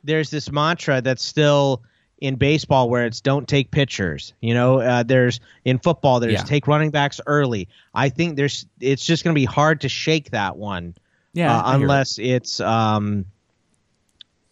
there's 0.03 0.29
this 0.29 0.51
mantra 0.51 1.01
that's 1.01 1.23
still 1.23 1.83
in 2.23 2.35
baseball 2.35 2.89
where 2.89 3.05
it's 3.05 3.19
don't 3.19 3.49
take 3.49 3.69
pitchers. 3.69 4.33
You 4.39 4.53
know, 4.53 4.79
uh, 4.79 5.03
there's 5.03 5.41
in 5.65 5.77
football 5.77 6.21
there's 6.21 6.33
Yeah. 6.33 6.43
take 6.43 6.67
running 6.67 6.89
backs 6.89 7.19
early. 7.27 7.67
I 7.93 8.07
think 8.07 8.37
there's 8.37 8.65
it's 8.79 9.05
just 9.05 9.25
going 9.25 9.35
to 9.35 9.39
be 9.39 9.43
hard 9.45 9.81
to 9.81 9.89
shake 9.89 10.31
that 10.31 10.55
one. 10.55 10.95
Yeah, 11.33 11.53
uh, 11.53 11.71
it. 11.73 11.75
unless 11.75 12.17
it's 12.19 12.61
um 12.61 13.25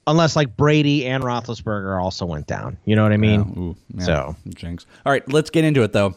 unless 0.05 0.35
like 0.35 0.57
Brady 0.57 1.05
and 1.05 1.23
Roethlisberger 1.23 2.01
also 2.01 2.25
went 2.25 2.45
down. 2.45 2.77
You 2.83 2.97
know 2.97 3.03
what 3.03 3.13
I 3.13 3.17
mean? 3.17 3.39
Ooh, 3.57 3.75
yeah, 3.97 4.03
So 4.05 4.35
jinx. 4.49 4.85
All 5.05 5.11
right, 5.13 5.25
let's 5.31 5.49
get 5.49 5.63
into 5.63 5.83
it 5.83 5.93
though. 5.93 6.15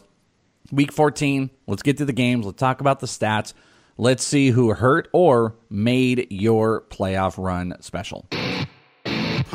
Week 0.73 0.91
14. 0.91 1.51
Let's 1.67 1.83
get 1.83 1.97
to 1.99 2.05
the 2.05 2.11
games. 2.13 2.45
Let's 2.45 2.59
talk 2.59 2.81
about 2.81 2.99
the 2.99 3.07
stats. 3.07 3.53
Let's 3.97 4.25
see 4.25 4.49
who 4.49 4.73
hurt 4.73 5.07
or 5.13 5.55
made 5.69 6.27
your 6.31 6.81
playoff 6.89 7.41
run 7.41 7.75
special. 7.79 8.25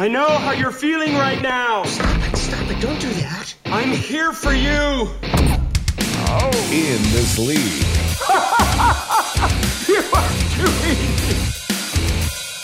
I 0.00 0.08
know 0.08 0.28
how 0.28 0.52
you're 0.52 0.72
feeling 0.72 1.12
right 1.12 1.42
now. 1.42 1.82
Stop 1.84 2.32
it, 2.32 2.36
stop 2.38 2.70
it. 2.70 2.80
Don't 2.80 2.98
do 3.02 3.10
that. 3.20 3.54
I'm 3.66 3.90
here 3.90 4.32
for 4.32 4.54
you. 4.54 4.70
Oh. 4.72 6.50
In 6.72 7.02
this 7.12 7.38
league, 7.38 7.58
You 9.86 9.98
are 9.98 10.30
doing 10.56 10.96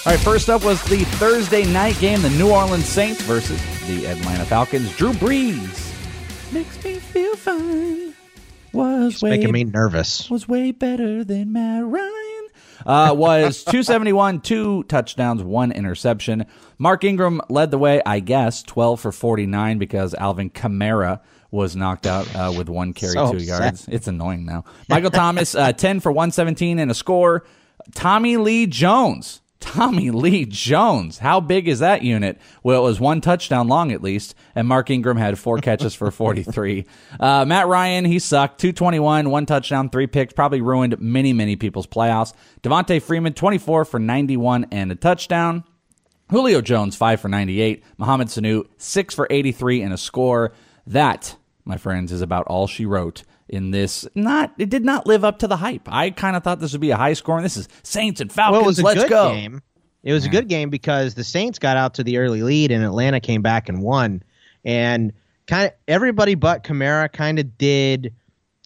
All 0.06 0.12
right, 0.12 0.20
first 0.24 0.48
up 0.48 0.64
was 0.64 0.82
the 0.84 1.04
Thursday 1.18 1.66
night 1.70 1.98
game, 1.98 2.22
the 2.22 2.30
New 2.30 2.50
Orleans 2.50 2.88
Saints 2.88 3.20
versus 3.20 3.60
the 3.86 4.06
Atlanta 4.06 4.46
Falcons. 4.46 4.96
Drew 4.96 5.12
Brees 5.12 5.92
makes 6.54 6.82
me 6.82 6.94
feel 6.94 7.36
fine. 7.36 8.14
Was 8.72 9.12
It's 9.12 9.22
way, 9.22 9.28
making 9.30 9.52
me 9.52 9.64
nervous. 9.64 10.30
was 10.30 10.48
way 10.48 10.72
better 10.72 11.22
than 11.22 11.52
Matt 11.52 11.84
Ryan. 11.84 12.25
Uh, 12.86 13.12
was 13.12 13.64
271, 13.64 14.40
two 14.40 14.84
touchdowns, 14.84 15.42
one 15.42 15.72
interception. 15.72 16.46
Mark 16.78 17.02
Ingram 17.04 17.40
led 17.48 17.70
the 17.70 17.78
way, 17.78 18.00
I 18.06 18.20
guess, 18.20 18.62
12 18.62 19.00
for 19.00 19.12
49 19.12 19.78
because 19.78 20.14
Alvin 20.14 20.50
Kamara 20.50 21.20
was 21.50 21.74
knocked 21.74 22.06
out 22.06 22.32
uh, 22.34 22.52
with 22.56 22.68
one 22.68 22.92
carry, 22.92 23.12
So 23.14 23.32
two 23.32 23.38
yards. 23.38 23.86
It's 23.88 24.06
annoying 24.06 24.44
now. 24.46 24.64
Michael 24.88 25.10
Thomas, 25.10 25.54
uh, 25.54 25.72
10 25.72 26.00
for 26.00 26.12
117 26.12 26.78
and 26.78 26.90
a 26.90 26.94
score. 26.94 27.44
Tommy 27.94 28.36
Lee 28.36 28.66
Jones. 28.66 29.40
Tommy 29.60 30.10
Lee 30.10 30.44
Jones. 30.44 31.18
How 31.18 31.40
big 31.40 31.66
is 31.68 31.78
that 31.78 32.02
unit? 32.02 32.38
Well, 32.62 32.80
it 32.82 32.88
was 32.88 33.00
one 33.00 33.20
touchdown 33.20 33.68
long 33.68 33.90
at 33.92 34.02
least, 34.02 34.34
and 34.54 34.68
Mark 34.68 34.90
Ingram 34.90 35.16
had 35.16 35.38
four 35.38 35.58
catches 35.58 35.94
for 35.94 36.10
43. 36.12 36.84
Uh, 37.18 37.44
Matt 37.44 37.66
Ryan, 37.66 38.04
he 38.04 38.18
sucked. 38.18 38.60
221, 38.60 39.30
one 39.30 39.46
touchdown, 39.46 39.88
three 39.90 40.06
picks. 40.06 40.32
Probably 40.32 40.60
ruined 40.60 41.00
many, 41.00 41.32
many 41.32 41.56
people's 41.56 41.86
playoffs. 41.86 42.32
Devonta 42.62 43.00
Freeman, 43.00 43.32
24 43.32 43.84
for 43.84 43.98
91 43.98 44.66
and 44.70 44.92
a 44.92 44.94
touchdown. 44.94 45.64
Julio 46.30 46.60
Jones, 46.60 46.96
5 46.96 47.20
for 47.20 47.28
98. 47.28 47.84
Mohamed 47.98 48.28
Sanu, 48.28 48.66
6 48.78 49.14
for 49.14 49.26
83 49.30 49.82
and 49.82 49.92
a 49.92 49.96
score. 49.98 50.52
That, 50.86 51.36
my 51.64 51.76
friends, 51.76 52.12
is 52.12 52.20
about 52.20 52.46
all 52.46 52.66
she 52.66 52.84
wrote 52.84 53.22
in 53.48 53.70
this. 53.70 54.06
Not 54.14 54.54
It 54.58 54.70
did 54.70 54.84
not 54.84 55.06
live 55.06 55.24
up 55.24 55.40
to 55.40 55.46
the 55.46 55.56
hype. 55.56 55.88
I 55.90 56.10
kind 56.10 56.36
of 56.36 56.42
thought 56.42 56.60
this 56.60 56.72
would 56.72 56.80
be 56.80 56.90
a 56.90 56.96
high 56.96 57.12
scoring. 57.12 57.42
This 57.42 57.56
is 57.56 57.68
Saints 57.82 58.20
and 58.20 58.32
Falcons. 58.32 58.52
Well, 58.52 58.62
it 58.62 58.66
was 58.66 58.78
a 58.78 58.82
Let's 58.84 59.02
good 59.02 59.08
go. 59.10 59.32
game. 59.32 59.62
It 60.02 60.12
was 60.12 60.24
a 60.24 60.28
good 60.28 60.48
game 60.48 60.70
because 60.70 61.14
the 61.14 61.24
Saints 61.24 61.58
got 61.58 61.76
out 61.76 61.94
to 61.94 62.04
the 62.04 62.18
early 62.18 62.42
lead 62.42 62.70
and 62.70 62.84
Atlanta 62.84 63.18
came 63.18 63.42
back 63.42 63.68
and 63.68 63.82
won. 63.82 64.22
And 64.64 65.12
kind 65.48 65.66
of 65.66 65.72
everybody 65.88 66.36
but 66.36 66.62
Kamara 66.62 67.12
kind 67.12 67.40
of 67.40 67.58
did 67.58 68.14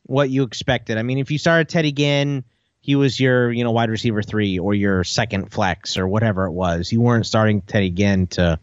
what 0.04 0.28
you 0.28 0.42
expected. 0.42 0.98
I 0.98 1.02
mean, 1.02 1.16
if 1.18 1.30
you 1.30 1.38
started 1.38 1.68
Teddy 1.70 1.92
Ginn, 1.92 2.44
he 2.82 2.94
was 2.96 3.18
your 3.18 3.50
you 3.52 3.64
know 3.64 3.70
wide 3.70 3.88
receiver 3.90 4.22
three 4.22 4.58
or 4.58 4.74
your 4.74 5.02
second 5.04 5.50
flex 5.52 5.96
or 5.96 6.06
whatever 6.08 6.44
it 6.44 6.52
was. 6.52 6.92
You 6.92 7.00
weren't 7.00 7.26
starting 7.26 7.62
Teddy 7.62 7.90
Ginn 7.90 8.26
to 8.28 8.58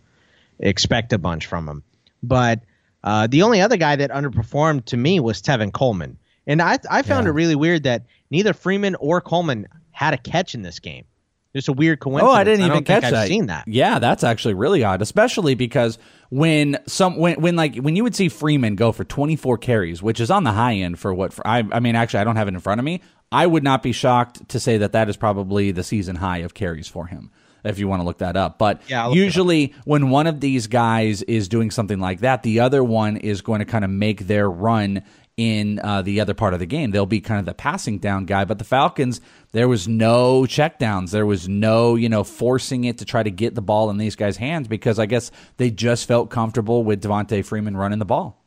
expect 0.59 1.13
a 1.13 1.17
bunch 1.17 1.45
from 1.47 1.67
him. 1.67 1.83
But 2.21 2.61
uh, 3.07 3.27
the 3.27 3.41
only 3.41 3.61
other 3.61 3.77
guy 3.77 3.95
that 3.95 4.11
underperformed 4.11 4.85
to 4.85 4.97
me 4.97 5.19
was 5.19 5.41
Tevin 5.41 5.71
Coleman, 5.71 6.17
and 6.45 6.61
I 6.61 6.77
I 6.91 7.01
found 7.01 7.25
Yeah. 7.25 7.29
it 7.31 7.33
really 7.33 7.55
weird 7.55 7.83
that 7.83 8.03
neither 8.31 8.53
Freeman 8.53 8.95
or 8.95 9.21
Coleman 9.21 9.67
had 9.91 10.13
a 10.13 10.17
catch 10.17 10.53
in 10.55 10.61
this 10.61 10.79
game. 10.79 11.05
Just 11.55 11.69
a 11.69 11.73
weird 11.73 11.99
coincidence. 12.01 12.29
Oh, 12.31 12.35
I 12.39 12.43
didn't 12.43 12.59
even 12.59 12.71
don't 12.71 12.83
catch 12.85 13.01
think 13.03 13.13
I've 13.13 13.21
that. 13.21 13.27
Seen 13.29 13.45
that? 13.47 13.67
Yeah, 13.67 13.97
that's 13.99 14.23
actually 14.23 14.53
really 14.53 14.83
odd, 14.83 15.01
especially 15.01 15.55
because 15.55 15.97
when 16.29 16.77
some 16.85 17.15
when 17.17 17.41
when 17.41 17.55
like 17.55 17.75
when 17.77 17.95
you 17.95 18.03
would 18.03 18.15
see 18.15 18.29
Freeman 18.29 18.75
go 18.75 18.91
for 18.91 19.03
24 19.03 19.57
carries, 19.57 20.03
which 20.03 20.19
is 20.19 20.29
on 20.29 20.43
the 20.43 20.51
high 20.51 20.75
end 20.75 20.99
for 20.99 21.13
what 21.13 21.33
for, 21.33 21.47
I 21.47 21.63
I 21.71 21.79
mean 21.79 21.95
actually 21.95 22.19
I 22.19 22.23
don't 22.25 22.35
have 22.35 22.47
it 22.47 22.53
in 22.53 22.59
front 22.59 22.79
of 22.79 22.85
me. 22.85 23.01
I 23.31 23.47
would 23.47 23.63
not 23.63 23.81
be 23.81 23.91
shocked 23.91 24.47
to 24.49 24.59
say 24.59 24.77
that 24.77 24.91
that 24.91 25.09
is 25.09 25.17
probably 25.17 25.71
the 25.71 25.83
season 25.83 26.17
high 26.17 26.39
of 26.39 26.53
carries 26.53 26.87
for 26.87 27.07
him. 27.07 27.31
If 27.63 27.79
you 27.79 27.87
want 27.87 28.01
to 28.01 28.05
look 28.05 28.19
that 28.19 28.37
up, 28.37 28.57
but 28.57 28.81
Yeah, 28.87 29.03
I'll 29.03 29.09
look 29.09 29.17
it 29.17 29.19
up. 29.21 29.25
usually 29.25 29.73
when 29.85 30.09
one 30.09 30.27
of 30.27 30.39
these 30.39 30.67
guys 30.67 31.21
is 31.23 31.47
doing 31.47 31.71
something 31.71 31.99
like 31.99 32.21
that, 32.21 32.43
the 32.43 32.59
other 32.61 32.83
one 32.83 33.17
is 33.17 33.41
going 33.41 33.59
to 33.59 33.65
kind 33.65 33.83
of 33.83 33.91
make 33.91 34.27
their 34.27 34.49
run 34.49 35.03
in 35.35 35.79
uh, 35.83 36.01
the 36.01 36.19
other 36.19 36.33
part 36.33 36.53
of 36.55 36.59
the 36.59 36.65
game. 36.65 36.89
They'll 36.89 37.05
be 37.05 37.21
kind 37.21 37.39
of 37.39 37.45
the 37.45 37.53
passing 37.53 37.99
down 37.99 38.25
guy. 38.25 38.43
But 38.45 38.57
the 38.57 38.63
Falcons, 38.63 39.21
there 39.51 39.67
was 39.67 39.87
no 39.87 40.41
checkdowns. 40.43 41.11
There 41.11 41.27
was 41.27 41.47
no, 41.47 41.93
you 41.93 42.09
know, 42.09 42.23
forcing 42.23 42.85
it 42.85 42.97
to 42.97 43.05
try 43.05 43.21
to 43.21 43.29
get 43.29 43.53
the 43.53 43.61
ball 43.61 43.91
in 43.91 43.97
these 43.97 44.15
guys' 44.15 44.37
hands 44.37 44.67
because 44.67 44.97
I 44.97 45.05
guess 45.05 45.29
they 45.57 45.69
just 45.69 46.07
felt 46.07 46.31
comfortable 46.31 46.83
with 46.83 47.03
Devonta 47.03 47.45
Freeman 47.45 47.77
running 47.77 47.99
the 47.99 48.05
ball. 48.05 48.43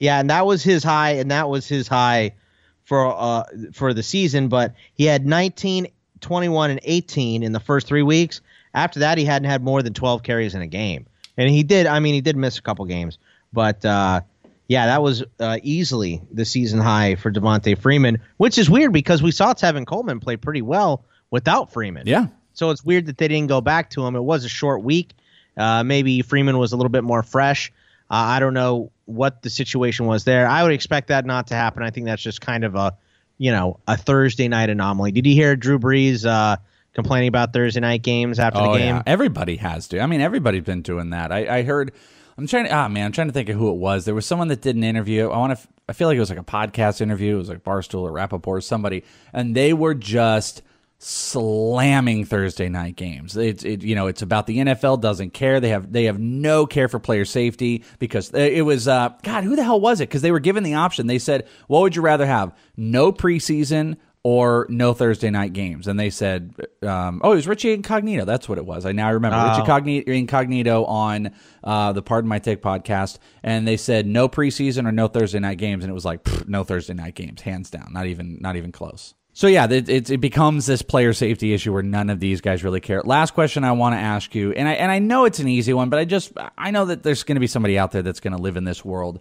Yeah, 0.00 0.20
and 0.20 0.28
that 0.28 0.44
was 0.44 0.62
his 0.62 0.84
high, 0.84 1.12
and 1.12 1.30
that 1.30 1.48
was 1.48 1.66
his 1.66 1.88
high 1.88 2.34
for 2.82 3.06
uh 3.06 3.44
for 3.72 3.94
the 3.94 4.02
season. 4.02 4.48
But 4.48 4.74
he 4.92 5.04
had 5.06 5.24
19, 5.24 5.86
21, 6.20 6.70
and 6.70 6.80
18 6.82 7.42
in 7.42 7.52
the 7.52 7.60
first 7.60 7.86
three 7.86 8.02
weeks. 8.02 8.42
After 8.74 9.00
that, 9.00 9.18
he 9.18 9.24
hadn't 9.24 9.48
had 9.48 9.62
more 9.62 9.82
than 9.82 9.94
12 9.94 10.22
carries 10.22 10.54
in 10.54 10.62
a 10.62 10.66
game, 10.66 11.06
and 11.36 11.48
he 11.48 11.62
did. 11.62 11.86
I 11.86 12.00
mean, 12.00 12.14
he 12.14 12.20
did 12.20 12.36
miss 12.36 12.58
a 12.58 12.62
couple 12.62 12.84
games, 12.86 13.18
but 13.52 13.84
uh, 13.84 14.22
yeah, 14.68 14.86
that 14.86 15.02
was 15.02 15.22
uh, 15.40 15.58
easily 15.62 16.22
the 16.32 16.44
season 16.44 16.80
high 16.80 17.16
for 17.16 17.30
Devonta 17.30 17.76
Freeman, 17.78 18.20
which 18.38 18.58
is 18.58 18.70
weird 18.70 18.92
because 18.92 19.22
we 19.22 19.30
saw 19.30 19.52
Tevin 19.52 19.86
Coleman 19.86 20.20
play 20.20 20.36
pretty 20.36 20.62
well 20.62 21.04
without 21.30 21.72
Freeman. 21.72 22.06
Yeah. 22.06 22.28
So 22.54 22.70
it's 22.70 22.84
weird 22.84 23.06
that 23.06 23.18
they 23.18 23.28
didn't 23.28 23.48
go 23.48 23.60
back 23.60 23.90
to 23.90 24.06
him. 24.06 24.16
It 24.16 24.22
was 24.22 24.44
a 24.44 24.48
short 24.48 24.82
week. 24.82 25.12
Uh, 25.56 25.84
maybe 25.84 26.22
Freeman 26.22 26.58
was 26.58 26.72
a 26.72 26.76
little 26.76 26.90
bit 26.90 27.04
more 27.04 27.22
fresh. 27.22 27.72
Uh, 28.10 28.14
I 28.14 28.40
don't 28.40 28.54
know 28.54 28.90
what 29.06 29.42
the 29.42 29.50
situation 29.50 30.06
was 30.06 30.24
there. 30.24 30.46
I 30.46 30.62
would 30.62 30.72
expect 30.72 31.08
that 31.08 31.26
not 31.26 31.48
to 31.48 31.54
happen. 31.54 31.82
I 31.82 31.90
think 31.90 32.06
that's 32.06 32.22
just 32.22 32.40
kind 32.40 32.64
of 32.64 32.74
a, 32.74 32.96
you 33.38 33.50
know, 33.50 33.80
a 33.86 33.96
Thursday 33.96 34.48
night 34.48 34.70
anomaly. 34.70 35.12
Did 35.12 35.26
you 35.26 35.34
hear 35.34 35.56
Drew 35.56 35.78
Brees 35.78 36.24
uh, 36.24 36.56
complaining 36.94 37.28
about 37.28 37.52
Thursday 37.52 37.80
night 37.80 38.02
games 38.02 38.38
after 38.38 38.60
oh 38.60 38.72
the 38.72 38.78
game? 38.78 38.96
yeah, 38.96 39.02
everybody 39.06 39.56
has 39.56 39.88
to. 39.88 40.00
I 40.00 40.06
mean, 40.06 40.20
everybody's 40.20 40.64
been 40.64 40.82
doing 40.82 41.10
that. 41.10 41.32
I, 41.32 41.58
I 41.58 41.62
heard. 41.62 41.92
I'm 42.36 42.46
trying 42.46 42.64
to. 42.66 42.72
Ah, 42.72 42.88
man, 42.88 43.06
I'm 43.06 43.12
trying 43.12 43.28
to 43.28 43.32
think 43.32 43.48
of 43.48 43.56
who 43.56 43.70
it 43.70 43.76
was. 43.76 44.04
There 44.04 44.14
was 44.14 44.26
someone 44.26 44.48
that 44.48 44.60
did 44.60 44.76
an 44.76 44.84
interview. 44.84 45.28
I 45.28 45.38
want 45.38 45.58
to. 45.58 45.68
I 45.88 45.92
feel 45.92 46.08
like 46.08 46.16
it 46.16 46.20
was 46.20 46.30
like 46.30 46.38
a 46.38 46.44
podcast 46.44 47.00
interview. 47.00 47.34
It 47.34 47.38
was 47.38 47.48
like 47.48 47.62
Barstool 47.62 48.02
or 48.02 48.12
Rappaport 48.12 48.46
or 48.46 48.60
somebody, 48.60 49.04
and 49.32 49.54
they 49.54 49.72
were 49.72 49.94
just 49.94 50.62
slamming 50.98 52.24
Thursday 52.24 52.68
night 52.68 52.96
games. 52.96 53.36
It's 53.36 53.64
it, 53.64 53.82
you 53.82 53.94
know 53.94 54.06
it's 54.06 54.22
about 54.22 54.46
the 54.46 54.58
NFL 54.58 55.00
doesn't 55.00 55.30
care. 55.30 55.60
They 55.60 55.68
have 55.68 55.92
they 55.92 56.04
have 56.04 56.18
no 56.18 56.66
care 56.66 56.88
for 56.88 56.98
player 56.98 57.24
safety 57.24 57.84
because 57.98 58.30
it 58.30 58.64
was 58.64 58.88
uh 58.88 59.10
God 59.22 59.44
who 59.44 59.54
the 59.54 59.64
hell 59.64 59.80
was 59.80 60.00
it? 60.00 60.08
Because 60.08 60.22
they 60.22 60.32
were 60.32 60.40
given 60.40 60.62
the 60.62 60.74
option. 60.74 61.06
They 61.06 61.18
said, 61.18 61.46
"What 61.66 61.80
would 61.82 61.94
you 61.94 62.02
rather 62.02 62.26
have? 62.26 62.56
No 62.76 63.12
preseason 63.12 63.96
or 64.24 64.66
no 64.68 64.92
Thursday 64.92 65.30
night 65.30 65.52
games?" 65.52 65.86
And 65.86 66.00
they 66.00 66.10
said, 66.10 66.54
um, 66.82 67.20
"Oh, 67.22 67.32
it 67.32 67.36
was 67.36 67.46
Richie 67.46 67.72
Incognito. 67.72 68.24
That's 68.24 68.48
what 68.48 68.58
it 68.58 68.66
was. 68.66 68.84
I 68.86 68.90
now 68.92 69.12
remember 69.12 69.36
Oh. 69.40 69.50
Richie 69.50 69.70
Cogni- 69.70 70.02
Incognito 70.08 70.84
on 70.86 71.30
uh, 71.62 71.92
the 71.92 72.02
Pardon 72.02 72.28
My 72.28 72.40
Take 72.40 72.60
podcast, 72.62 73.18
and 73.42 73.68
they 73.68 73.76
said 73.76 74.06
no 74.06 74.28
preseason 74.28 74.88
or 74.88 74.92
no 74.92 75.06
Thursday 75.06 75.38
night 75.38 75.58
games, 75.58 75.84
and 75.84 75.90
it 75.90 75.94
was 75.94 76.04
like 76.04 76.24
pfft, 76.24 76.48
no 76.48 76.64
Thursday 76.64 76.94
night 76.94 77.14
games, 77.14 77.42
hands 77.42 77.70
down, 77.70 77.92
not 77.92 78.06
even 78.06 78.38
not 78.40 78.56
even 78.56 78.72
close. 78.72 79.14
So 79.36 79.48
yeah, 79.48 79.66
it, 79.68 79.88
it, 79.88 80.10
it 80.10 80.18
becomes 80.20 80.64
this 80.64 80.80
player 80.80 81.12
safety 81.12 81.52
issue 81.54 81.72
where 81.72 81.82
none 81.82 82.08
of 82.08 82.20
these 82.20 82.40
guys 82.40 82.62
really 82.62 82.78
care. 82.80 83.02
Last 83.04 83.34
question 83.34 83.64
I 83.64 83.72
want 83.72 83.94
to 83.96 83.98
ask 83.98 84.32
you, 84.32 84.52
and 84.52 84.68
I 84.68 84.74
and 84.74 84.92
I 84.92 85.00
know 85.00 85.24
it's 85.24 85.40
an 85.40 85.48
easy 85.48 85.74
one, 85.74 85.90
but 85.90 85.98
I 85.98 86.04
just 86.04 86.32
I 86.56 86.70
know 86.70 86.84
that 86.84 87.02
there's 87.02 87.24
going 87.24 87.34
to 87.34 87.40
be 87.40 87.48
somebody 87.48 87.76
out 87.76 87.90
there 87.90 88.02
that's 88.02 88.20
going 88.20 88.36
to 88.36 88.40
live 88.40 88.56
in 88.56 88.62
this 88.64 88.84
world. 88.84 89.18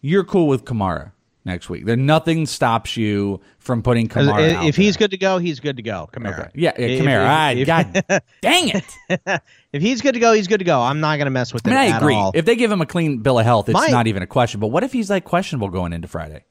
You're 0.00 0.24
cool 0.24 0.46
with 0.48 0.64
Kamara 0.64 1.12
next 1.44 1.68
week. 1.70 1.84
There 1.86 1.96
nothing 1.96 2.46
stops 2.46 2.96
you 2.96 3.40
from 3.58 3.82
putting 3.82 4.08
Kamara. 4.08 4.50
if 4.50 4.56
out 4.56 4.64
if 4.66 4.76
he's 4.76 4.96
there. 4.96 5.04
good 5.06 5.10
to 5.12 5.16
go, 5.18 5.38
he's 5.38 5.60
good 5.60 5.76
to 5.76 5.82
go. 5.82 6.08
Kamara. 6.12 6.38
Okay. 6.40 6.50
Yeah, 6.54 6.72
yeah, 6.78 6.86
If- 6.86 7.00
Kamara. 7.02 7.52
if- 7.56 7.66
Ah, 7.68 7.90
if- 7.90 8.12
God 8.12 8.22
dang 8.42 8.68
it. 8.68 9.40
if 9.72 9.82
he's 9.82 10.00
good 10.02 10.12
to 10.14 10.20
go, 10.20 10.32
he's 10.32 10.46
good 10.48 10.58
to 10.58 10.64
go. 10.64 10.80
I'm 10.80 11.00
not 11.00 11.16
going 11.16 11.26
to 11.26 11.30
mess 11.30 11.52
with 11.54 11.66
I 11.66 11.70
mean, 11.70 11.78
I 11.78 11.86
at 11.88 12.02
agree. 12.02 12.14
all. 12.14 12.32
If 12.34 12.44
they 12.44 12.56
give 12.56 12.70
him 12.70 12.80
a 12.80 12.86
clean 12.86 13.18
bill 13.18 13.38
of 13.38 13.44
health, 13.44 13.68
it's 13.68 13.74
My- 13.80 13.88
not 13.88 14.06
even 14.06 14.22
a 14.22 14.26
question. 14.26 14.60
But 14.60 14.68
what 14.68 14.84
if 14.84 14.92
he's 14.92 15.08
like 15.10 15.24
questionable 15.24 15.68
going 15.68 15.92
into 15.92 16.08
Friday? 16.08 16.44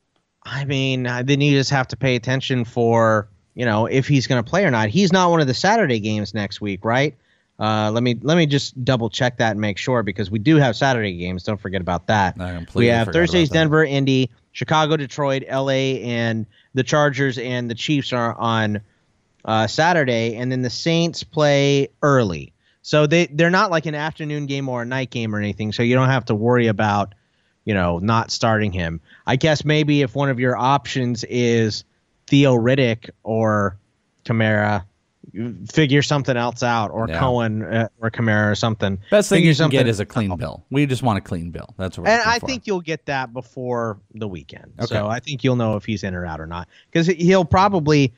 I 0.44 0.66
mean, 0.66 1.06
uh, 1.06 1.22
then 1.24 1.42
you 1.42 1.52
just 1.58 1.70
have 1.70 1.88
to 1.90 1.98
pay 1.98 2.16
attention 2.16 2.66
for 2.66 3.28
you 3.56 3.66
know 3.66 3.86
if 3.88 4.08
he's 4.08 4.26
going 4.26 4.44
to 4.44 4.50
play 4.50 4.64
or 4.66 4.72
not. 4.72 4.90
He's 4.90 5.12
not 5.12 5.30
one 5.32 5.42
of 5.42 5.48
the 5.48 5.54
Saturday 5.54 6.00
games 6.00 6.34
next 6.34 6.62
week, 6.62 6.84
right? 6.86 7.16
Uh, 7.60 7.92
let 7.92 8.02
me 8.04 8.18
let 8.22 8.38
me 8.38 8.46
just 8.46 8.84
double 8.86 9.10
check 9.10 9.36
that 9.38 9.52
and 9.52 9.60
make 9.60 9.78
sure 9.78 10.02
because 10.02 10.32
we 10.32 10.40
do 10.40 10.56
have 10.56 10.78
Saturday 10.78 11.18
games. 11.18 11.44
Don't 11.44 11.60
forget 11.60 11.82
about 11.82 12.08
that. 12.08 12.38
We 12.74 12.86
have 12.88 13.10
Thursdays. 13.10 13.50
Denver, 13.50 13.84
Indy, 13.84 14.30
Chicago, 14.60 14.98
Detroit, 14.98 15.46
L.A., 15.48 16.02
and 16.04 16.46
the 16.74 16.84
Chargers 16.84 17.38
and 17.38 17.72
the 17.72 17.76
Chiefs 17.76 18.12
are 18.12 18.38
on 18.38 18.82
uh, 19.46 19.68
Saturday, 19.68 20.36
and 20.36 20.52
then 20.52 20.64
the 20.64 20.70
Saints 20.70 21.24
play 21.24 21.88
early. 22.04 22.52
So 22.82 23.08
they 23.08 23.28
they're 23.28 23.50
not 23.50 23.72
like 23.72 23.86
an 23.86 23.96
afternoon 23.96 24.48
game 24.48 24.68
or 24.68 24.82
a 24.82 24.86
night 24.86 25.12
game 25.12 25.34
or 25.34 25.40
anything. 25.40 25.72
So 25.72 25.82
you 25.82 25.96
don't 25.96 26.10
have 26.10 26.26
to 26.26 26.36
worry 26.36 26.68
about 26.68 27.16
you 27.64 27.74
know 27.74 28.00
not 28.00 28.32
starting 28.32 28.74
him. 28.74 29.00
I 29.26 29.38
guess 29.38 29.64
maybe 29.64 30.02
if 30.02 30.14
one 30.14 30.28
of 30.28 30.42
your 30.42 30.58
options 30.58 31.24
is 31.24 31.86
Theo 32.28 32.54
Riddick 32.54 33.12
or 33.24 33.78
Kamara, 34.26 34.84
figure 35.72 36.02
something 36.02 36.36
else 36.38 36.64
out, 36.64 36.92
or 36.92 37.08
Yeah. 37.08 37.20
Cohen 37.20 37.64
uh, 37.64 37.88
or 38.02 38.10
Kamara 38.12 38.52
or 38.52 38.56
something. 38.56 39.00
Best 39.12 39.30
thing 39.30 39.38
Figure 39.38 39.52
you 39.52 39.56
can 39.56 39.70
get 39.70 39.88
is 39.88 40.00
a 40.00 40.06
clean 40.06 40.36
bill. 40.38 40.66
We 40.70 40.86
just 40.86 41.04
want 41.04 41.18
a 41.18 41.22
clean 41.22 41.52
bill. 41.52 41.74
That's 41.78 41.98
what. 41.98 42.06
We're 42.08 42.12
and 42.14 42.22
I 42.30 42.40
for. 42.40 42.48
think 42.48 42.68
you'll 42.68 42.82
get 42.82 43.06
that 43.08 43.34
before 43.34 44.00
the 44.14 44.28
weekend. 44.28 44.74
Okay. 44.80 44.88
So 44.88 45.08
I 45.08 45.20
think 45.20 45.44
you'll 45.44 45.56
know 45.56 45.76
if 45.76 45.86
he's 45.86 46.04
in 46.04 46.14
or 46.16 46.26
out 46.26 46.40
or 46.42 46.48
not 46.48 46.68
because 46.92 47.08
he'll 47.08 47.46
probably. 47.46 48.14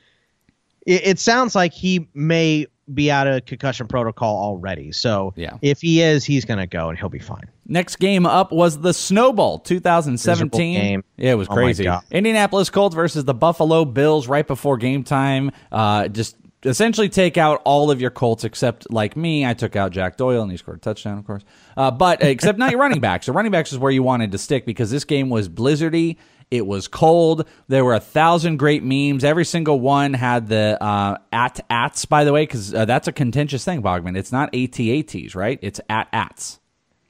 It, 0.86 1.06
it 1.06 1.18
sounds 1.20 1.54
like 1.54 1.72
he 1.72 2.08
may 2.14 2.66
be 2.92 3.10
out 3.10 3.28
of 3.28 3.46
concussion 3.46 3.86
protocol 3.86 4.36
already. 4.42 4.90
So 4.90 5.32
Yeah. 5.36 5.56
if 5.62 5.80
he 5.80 6.02
is, 6.02 6.24
he's 6.24 6.44
going 6.44 6.58
to 6.58 6.66
go 6.66 6.88
and 6.88 6.98
he'll 6.98 7.08
be 7.08 7.20
fine. 7.20 7.44
Next 7.68 7.96
game 7.96 8.26
up 8.26 8.50
was 8.50 8.80
the 8.80 8.92
Snowball 8.92 9.60
2017. 9.60 10.80
Game. 10.80 11.04
Yeah, 11.16 11.30
it 11.30 11.34
was 11.36 11.48
Oh 11.48 11.54
crazy. 11.54 11.88
Indianapolis 12.10 12.68
Colts 12.70 12.94
versus 12.96 13.24
the 13.24 13.32
Buffalo 13.34 13.84
Bills 13.84 14.26
right 14.26 14.46
before 14.46 14.76
game 14.76 15.04
time. 15.04 15.52
Uh, 15.70 16.08
just 16.08 16.36
essentially 16.64 17.08
take 17.08 17.36
out 17.36 17.60
all 17.64 17.90
of 17.90 18.00
your 18.00 18.10
Colts 18.10 18.44
except 18.44 18.90
like 18.92 19.16
me. 19.16 19.46
I 19.46 19.54
took 19.54 19.76
out 19.76 19.92
Jack 19.92 20.16
Doyle 20.16 20.42
and 20.42 20.50
he 20.50 20.56
scored 20.56 20.78
a 20.78 20.80
touchdown, 20.80 21.18
of 21.18 21.26
course. 21.26 21.42
Uh, 21.76 21.90
but 21.90 22.22
except 22.22 22.58
not 22.58 22.70
your 22.70 22.80
running 22.80 23.00
backs. 23.00 23.26
The 23.26 23.32
running 23.32 23.52
backs 23.52 23.72
is 23.72 23.78
where 23.78 23.92
you 23.92 24.02
wanted 24.02 24.32
to 24.32 24.38
stick 24.38 24.66
because 24.66 24.90
this 24.90 25.04
game 25.04 25.30
was 25.30 25.48
blizzardy. 25.48 26.16
It 26.50 26.66
was 26.66 26.86
cold. 26.86 27.48
There 27.68 27.82
were 27.82 27.94
a 27.94 28.00
thousand 28.00 28.58
great 28.58 28.82
memes. 28.82 29.24
Every 29.24 29.46
single 29.46 29.80
one 29.80 30.12
had 30.12 30.48
the 30.48 30.76
uh, 30.82 31.16
at 31.32 31.64
ats, 31.70 32.04
by 32.04 32.24
the 32.24 32.32
way, 32.32 32.42
because 32.42 32.74
uh, 32.74 32.84
that's 32.84 33.08
a 33.08 33.12
contentious 33.12 33.64
thing, 33.64 33.82
Bogman. 33.82 34.18
It's 34.18 34.32
not 34.32 34.52
ATATs, 34.52 35.34
right? 35.34 35.58
It's 35.62 35.80
at 35.88 36.08
ats. 36.12 36.60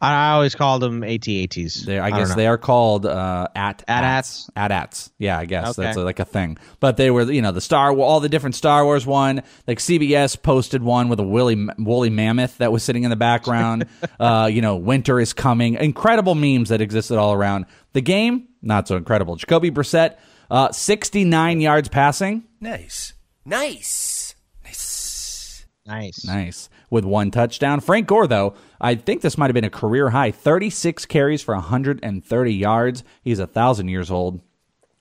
I 0.02 0.32
always 0.32 0.54
called 0.56 0.82
them 0.82 1.02
ATATs. 1.02 1.84
They, 1.84 1.98
I, 1.98 2.10
don't 2.10 2.18
guess 2.18 2.34
they 2.34 2.48
are 2.48 2.58
called 2.58 3.06
uh, 3.06 3.46
at 3.54 3.84
AT-ATs? 3.86 4.50
At 4.56 4.72
ats. 4.72 5.12
Yeah, 5.18 5.38
I 5.38 5.44
guess 5.44 5.78
Okay. 5.78 5.82
that's 5.86 5.96
like 5.96 6.18
a 6.18 6.24
thing. 6.24 6.58
But 6.80 6.96
they 6.96 7.10
were, 7.10 7.30
you 7.30 7.40
know, 7.40 7.52
the 7.52 7.60
Star, 7.60 7.92
all 7.96 8.18
the 8.18 8.28
different 8.28 8.56
Star 8.56 8.84
Wars 8.84 9.06
one. 9.06 9.42
Like 9.68 9.78
CBS 9.78 10.40
posted 10.42 10.82
one 10.82 11.08
with 11.08 11.20
a 11.20 11.22
woolly, 11.22 11.68
woolly 11.78 12.10
mammoth 12.10 12.58
that 12.58 12.72
was 12.72 12.82
sitting 12.82 13.04
in 13.04 13.10
the 13.10 13.16
background. 13.16 13.86
uh, 14.20 14.50
you 14.52 14.60
know, 14.60 14.76
winter 14.76 15.20
is 15.20 15.32
coming. 15.32 15.74
Incredible 15.74 16.34
memes 16.34 16.70
that 16.70 16.80
existed 16.80 17.16
all 17.16 17.32
around. 17.32 17.66
The 17.92 18.00
game, 18.00 18.48
not 18.60 18.88
so 18.88 18.96
incredible. 18.96 19.36
Jacoby 19.36 19.70
Brissett, 19.70 20.16
uh, 20.50 20.72
69 20.72 21.60
yards 21.60 21.88
passing. 21.88 22.42
Nice, 22.60 23.14
nice. 23.44 24.34
Nice. 24.64 25.64
Nice. 25.86 26.24
Nice. 26.24 26.68
With 26.92 27.06
one 27.06 27.30
touchdown. 27.30 27.80
Frank 27.80 28.06
Gore, 28.06 28.26
though, 28.26 28.52
I 28.78 28.96
think 28.96 29.22
this 29.22 29.38
might 29.38 29.46
have 29.46 29.54
been 29.54 29.64
a 29.64 29.70
career 29.70 30.10
high 30.10 30.30
36 30.30 31.06
carries 31.06 31.40
for 31.40 31.54
130 31.54 32.52
yards. 32.52 33.02
He's 33.22 33.38
a 33.38 33.44
1,000 33.44 33.88
years 33.88 34.10
old. 34.10 34.42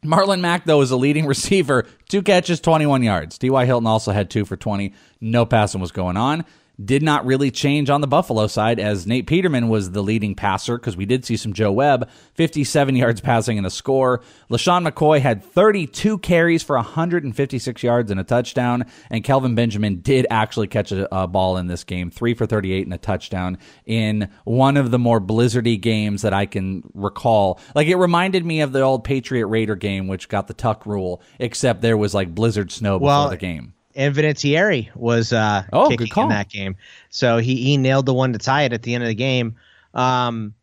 Marlon 0.02 0.40
Mack, 0.40 0.64
though, 0.64 0.80
is 0.80 0.92
a 0.92 0.96
leading 0.96 1.26
receiver. 1.26 1.86
Two 2.08 2.22
catches, 2.22 2.62
21 2.62 3.04
yards. 3.04 3.38
T.Y. 3.38 3.66
Hilton 3.66 3.88
also 3.88 4.14
had 4.14 4.30
two 4.30 4.46
for 4.46 4.56
20. 4.56 4.94
No 5.20 5.46
passing 5.46 5.82
was 5.82 5.92
going 5.92 6.16
on. 6.16 6.46
Did 6.84 7.04
not 7.04 7.26
really 7.26 7.52
change 7.52 7.90
on 7.90 8.02
the 8.02 8.08
Buffalo 8.08 8.48
side 8.48 8.80
as 8.80 9.06
Nate 9.06 9.28
Peterman 9.28 9.68
was 9.68 9.92
the 9.92 10.02
leading 10.02 10.36
passer 10.36 10.78
because 10.78 10.96
we 10.96 11.06
did 11.06 11.26
see 11.26 11.36
some 11.36 11.54
Joe 11.54 11.72
Webb, 11.72 12.10
57 12.36 12.96
yards 12.96 13.20
passing 13.22 13.58
and 13.58 13.68
a 13.68 13.70
score. 13.70 14.22
LeSean 14.50 14.88
McCoy 14.88 15.20
had 15.20 15.44
32 15.44 16.18
carries 16.20 16.64
for 16.64 16.78
156 16.78 17.84
yards 17.84 18.10
and 18.10 18.20
a 18.20 18.24
touchdown. 18.24 18.86
And 19.10 19.24
Kelvin 19.24 19.54
Benjamin 19.54 20.02
did 20.02 20.26
actually 20.30 20.68
catch 20.68 20.92
a, 20.92 21.14
a 21.16 21.28
ball 21.28 21.58
in 21.58 21.68
this 21.68 21.84
game, 21.84 22.10
three 22.10 22.34
for 22.34 22.46
38 22.46 22.86
and 22.86 22.94
a 22.94 22.98
touchdown 22.98 23.58
in 23.86 24.30
one 24.46 24.78
of 24.78 24.92
the 24.92 25.00
more 25.00 25.20
blizzardy 25.20 25.80
games 25.80 26.22
that 26.22 26.34
I 26.34 26.46
can 26.46 26.84
recall. 26.94 27.60
Like 27.76 27.88
it 27.88 27.96
reminded 27.96 28.46
me 28.46 28.62
of 28.62 28.72
the 28.72 28.82
old 28.82 29.04
Patriot 29.04 29.48
Raider 29.48 29.76
game, 29.76 30.08
which 30.08 30.30
got 30.30 30.48
the 30.48 30.54
tuck 30.54 30.86
rule, 30.86 31.22
except 31.38 31.82
there 31.82 31.98
was 31.98 32.14
like 32.14 32.34
blizzard 32.34 32.72
snow 32.72 32.98
before 32.98 33.08
Well, 33.08 33.30
the 33.30 33.38
game. 33.38 33.74
And 33.96 34.16
Vinatieri 34.16 34.94
was 34.96 35.34
uh, 35.34 35.64
Oh, 35.74 35.90
kicking 35.90 36.08
in 36.24 36.30
that 36.30 36.50
game. 36.50 36.76
So 37.10 37.38
he, 37.38 37.56
he 37.58 37.78
nailed 37.78 38.06
the 38.06 38.14
one 38.14 38.34
to 38.34 38.40
tie 38.40 38.64
it 38.64 38.74
at 38.74 38.84
the 38.84 38.96
end 38.96 39.04
of 39.04 39.08
the 39.10 39.16
game. 39.16 39.56
Um, 39.94 40.54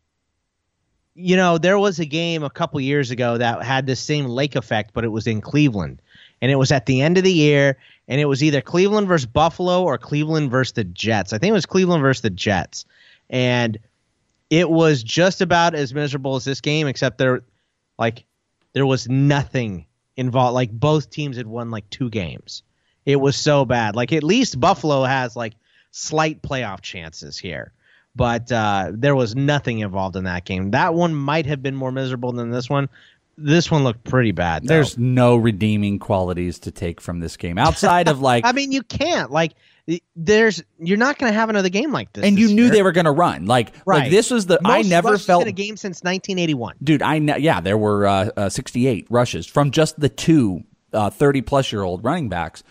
you 1.15 1.35
know, 1.35 1.57
there 1.57 1.77
was 1.77 1.99
a 1.99 2.05
game 2.05 2.43
a 2.43 2.49
couple 2.49 2.79
years 2.79 3.11
ago 3.11 3.37
that 3.37 3.63
had 3.63 3.85
the 3.85 3.95
same 3.95 4.25
lake 4.25 4.55
effect, 4.55 4.91
but 4.93 5.03
it 5.03 5.09
was 5.09 5.27
in 5.27 5.41
Cleveland. 5.41 6.01
And 6.41 6.49
it 6.51 6.55
was 6.55 6.71
at 6.71 6.85
the 6.85 7.01
end 7.01 7.17
of 7.17 7.25
the 7.25 7.33
year, 7.33 7.77
and 8.07 8.21
it 8.21 8.25
was 8.25 8.41
either 8.41 8.61
Cleveland 8.61 9.07
versus 9.07 9.25
Buffalo 9.25 9.83
or 9.83 9.97
Cleveland 9.97 10.49
versus 10.49 10.71
the 10.71 10.85
Jets. 10.85 11.33
I 11.33 11.37
think 11.37 11.49
it 11.49 11.53
was 11.53 11.65
Cleveland 11.65 12.01
versus 12.01 12.21
the 12.21 12.29
Jets. 12.29 12.85
And 13.29 13.77
it 14.49 14.69
was 14.69 15.03
just 15.03 15.41
about 15.41 15.75
as 15.75 15.93
miserable 15.93 16.35
as 16.37 16.45
this 16.45 16.61
game, 16.61 16.87
except 16.87 17.17
there 17.17 17.41
like 17.97 18.23
there 18.73 18.85
was 18.85 19.09
nothing 19.09 19.85
involved. 20.15 20.55
Like 20.55 20.71
both 20.71 21.09
teams 21.09 21.35
had 21.35 21.47
won 21.47 21.69
like 21.71 21.89
two 21.89 22.09
games. 22.09 22.63
It 23.09 23.19
was 23.19 23.35
so 23.35 23.65
bad. 23.65 23.95
Like 23.95 24.13
at 24.13 24.23
least 24.23 24.59
Buffalo 24.59 25.03
has 25.03 25.35
like 25.35 25.53
slight 25.89 26.43
playoff 26.43 26.81
chances 26.81 27.39
here. 27.39 27.73
But 28.15 28.51
uh, 28.51 28.91
there 28.93 29.15
was 29.15 29.35
nothing 29.35 29.79
involved 29.79 30.15
in 30.15 30.25
that 30.25 30.45
game. 30.45 30.69
That 30.71 30.93
one 30.93 31.15
might 31.15 31.47
have 31.47 31.63
been 31.63 31.75
more 31.75 31.91
miserable 31.91 32.31
than 32.31 32.51
this 32.51 32.69
one. 32.69 32.87
This 33.35 33.71
one 33.71 33.83
looked 33.83 34.03
pretty 34.03 34.31
bad. 34.31 34.63
though. 34.63 34.75
There's 34.75 34.95
no 34.99 35.37
redeeming 35.37 35.97
qualities 35.97 36.59
to 36.59 36.71
take 36.71 37.01
from 37.01 37.19
this 37.19 37.35
game 37.35 37.57
outside 37.57 38.07
of 38.07 38.21
like 38.21 38.45
I 38.47 38.51
mean, 38.51 38.71
you 38.71 38.83
can't 38.83 39.31
like. 39.31 39.53
There's 40.15 40.61
you're 40.77 40.97
not 40.97 41.17
going 41.17 41.33
to 41.33 41.39
have 41.39 41.49
another 41.49 41.69
game 41.69 41.91
like 41.91 42.13
this. 42.13 42.23
and 42.23 42.37
you 42.37 42.49
knew 42.53 42.65
year. 42.65 42.71
they 42.71 42.83
were 42.83 42.91
going 42.91 43.05
to 43.05 43.11
run. 43.11 43.47
Like, 43.47 43.73
right. 43.87 44.03
like 44.03 44.11
this 44.11 44.29
was 44.29 44.45
the 44.45 44.59
I 44.63 44.77
Most 44.77 44.89
never 44.89 45.17
felt 45.17 45.41
in 45.41 45.47
a 45.47 45.51
game 45.51 45.77
since 45.77 46.03
1981. 46.03 46.75
dude. 46.83 47.01
I 47.01 47.17
ne- 47.17 47.39
yeah, 47.39 47.59
there 47.59 47.77
were 47.77 48.05
uh, 48.05 48.29
uh, 48.37 48.49
68 48.49 49.07
rushes 49.09 49.47
from 49.47 49.71
just 49.71 49.99
the 49.99 50.09
two 50.09 50.63
uh, 50.93 51.09
30 51.09 51.41
plus 51.41 51.71
year 51.71 51.81
old 51.81 52.03
running 52.03 52.29
backs. 52.29 52.63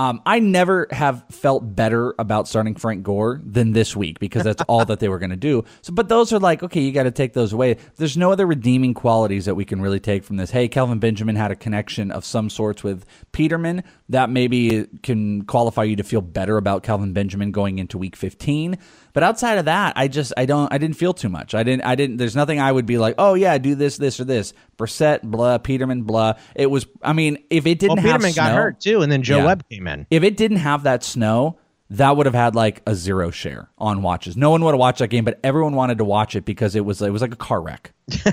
Um, 0.00 0.22
I 0.24 0.38
never 0.38 0.86
have 0.92 1.24
felt 1.28 1.76
better 1.76 2.14
about 2.18 2.48
starting 2.48 2.74
Frank 2.74 3.02
Gore 3.02 3.38
than 3.44 3.72
this 3.72 3.94
week 3.94 4.18
because 4.18 4.44
that's 4.44 4.62
all 4.62 4.86
that 4.86 4.98
they 4.98 5.10
were 5.10 5.18
going 5.18 5.28
to 5.28 5.36
do. 5.36 5.62
So, 5.82 5.92
but 5.92 6.08
those 6.08 6.32
are 6.32 6.38
like, 6.38 6.62
okay, 6.62 6.80
you 6.80 6.90
got 6.90 7.02
to 7.02 7.10
take 7.10 7.34
those 7.34 7.52
away. 7.52 7.76
There's 7.96 8.16
no 8.16 8.32
other 8.32 8.46
redeeming 8.46 8.94
qualities 8.94 9.44
that 9.44 9.56
we 9.56 9.66
can 9.66 9.82
really 9.82 10.00
take 10.00 10.24
from 10.24 10.38
this. 10.38 10.52
Hey, 10.52 10.68
Kelvin 10.68 11.00
Benjamin 11.00 11.36
had 11.36 11.50
a 11.50 11.54
connection 11.54 12.10
of 12.10 12.24
some 12.24 12.48
sorts 12.48 12.82
with 12.82 13.04
Peterman 13.32 13.84
that 14.10 14.28
maybe 14.30 14.86
can 15.02 15.42
qualify 15.42 15.84
you 15.84 15.96
to 15.96 16.02
feel 16.02 16.20
better 16.20 16.56
about 16.56 16.82
Calvin 16.82 17.12
Benjamin 17.12 17.52
going 17.52 17.78
into 17.78 17.96
week 17.96 18.16
15. 18.16 18.76
But 19.12 19.22
outside 19.22 19.58
of 19.58 19.64
that, 19.64 19.94
I 19.96 20.08
just 20.08 20.32
I 20.36 20.46
don't 20.46 20.72
I 20.72 20.78
didn't 20.78 20.96
feel 20.96 21.14
too 21.14 21.28
much. 21.28 21.54
I 21.54 21.62
didn't 21.62 21.82
I 21.84 21.94
didn't. 21.94 22.18
There's 22.18 22.36
nothing 22.36 22.60
I 22.60 22.70
would 22.70 22.86
be 22.86 22.98
like, 22.98 23.14
oh 23.18 23.34
yeah, 23.34 23.56
do 23.58 23.74
this 23.74 23.96
this 23.96 24.20
or 24.20 24.24
this. 24.24 24.52
Brissett, 24.76 25.22
blah, 25.22 25.58
Peterman, 25.58 26.02
blah. 26.02 26.34
It 26.54 26.66
was. 26.66 26.86
I 27.02 27.12
mean, 27.12 27.38
if 27.50 27.66
it 27.66 27.78
didn't 27.78 27.96
Well, 27.96 28.12
have 28.12 28.20
Peterman 28.20 28.32
got 28.34 28.52
hurt 28.52 28.80
too, 28.80 29.02
and 29.02 29.10
then 29.10 29.22
Joe 29.22 29.38
Yeah. 29.38 29.46
Webb 29.46 29.68
came 29.68 29.86
in. 29.88 30.06
If 30.10 30.22
it 30.22 30.36
didn't 30.36 30.58
have 30.58 30.82
that 30.84 31.02
snow, 31.02 31.58
that 31.90 32.16
would 32.16 32.26
have 32.26 32.34
had 32.36 32.54
like 32.54 32.82
a 32.86 32.94
zero 32.94 33.30
share 33.32 33.68
on 33.76 34.02
watches. 34.02 34.36
No 34.36 34.50
one 34.50 34.62
would 34.64 34.72
have 34.74 34.78
watched 34.78 35.00
that 35.00 35.08
game, 35.08 35.24
but 35.24 35.40
everyone 35.42 35.74
wanted 35.74 35.98
to 35.98 36.04
watch 36.04 36.36
it 36.36 36.44
because 36.44 36.76
it 36.76 36.84
was 36.84 37.02
it 37.02 37.10
was 37.12 37.20
like 37.22 37.32
a 37.32 37.36
car 37.36 37.60
wreck. 37.60 37.92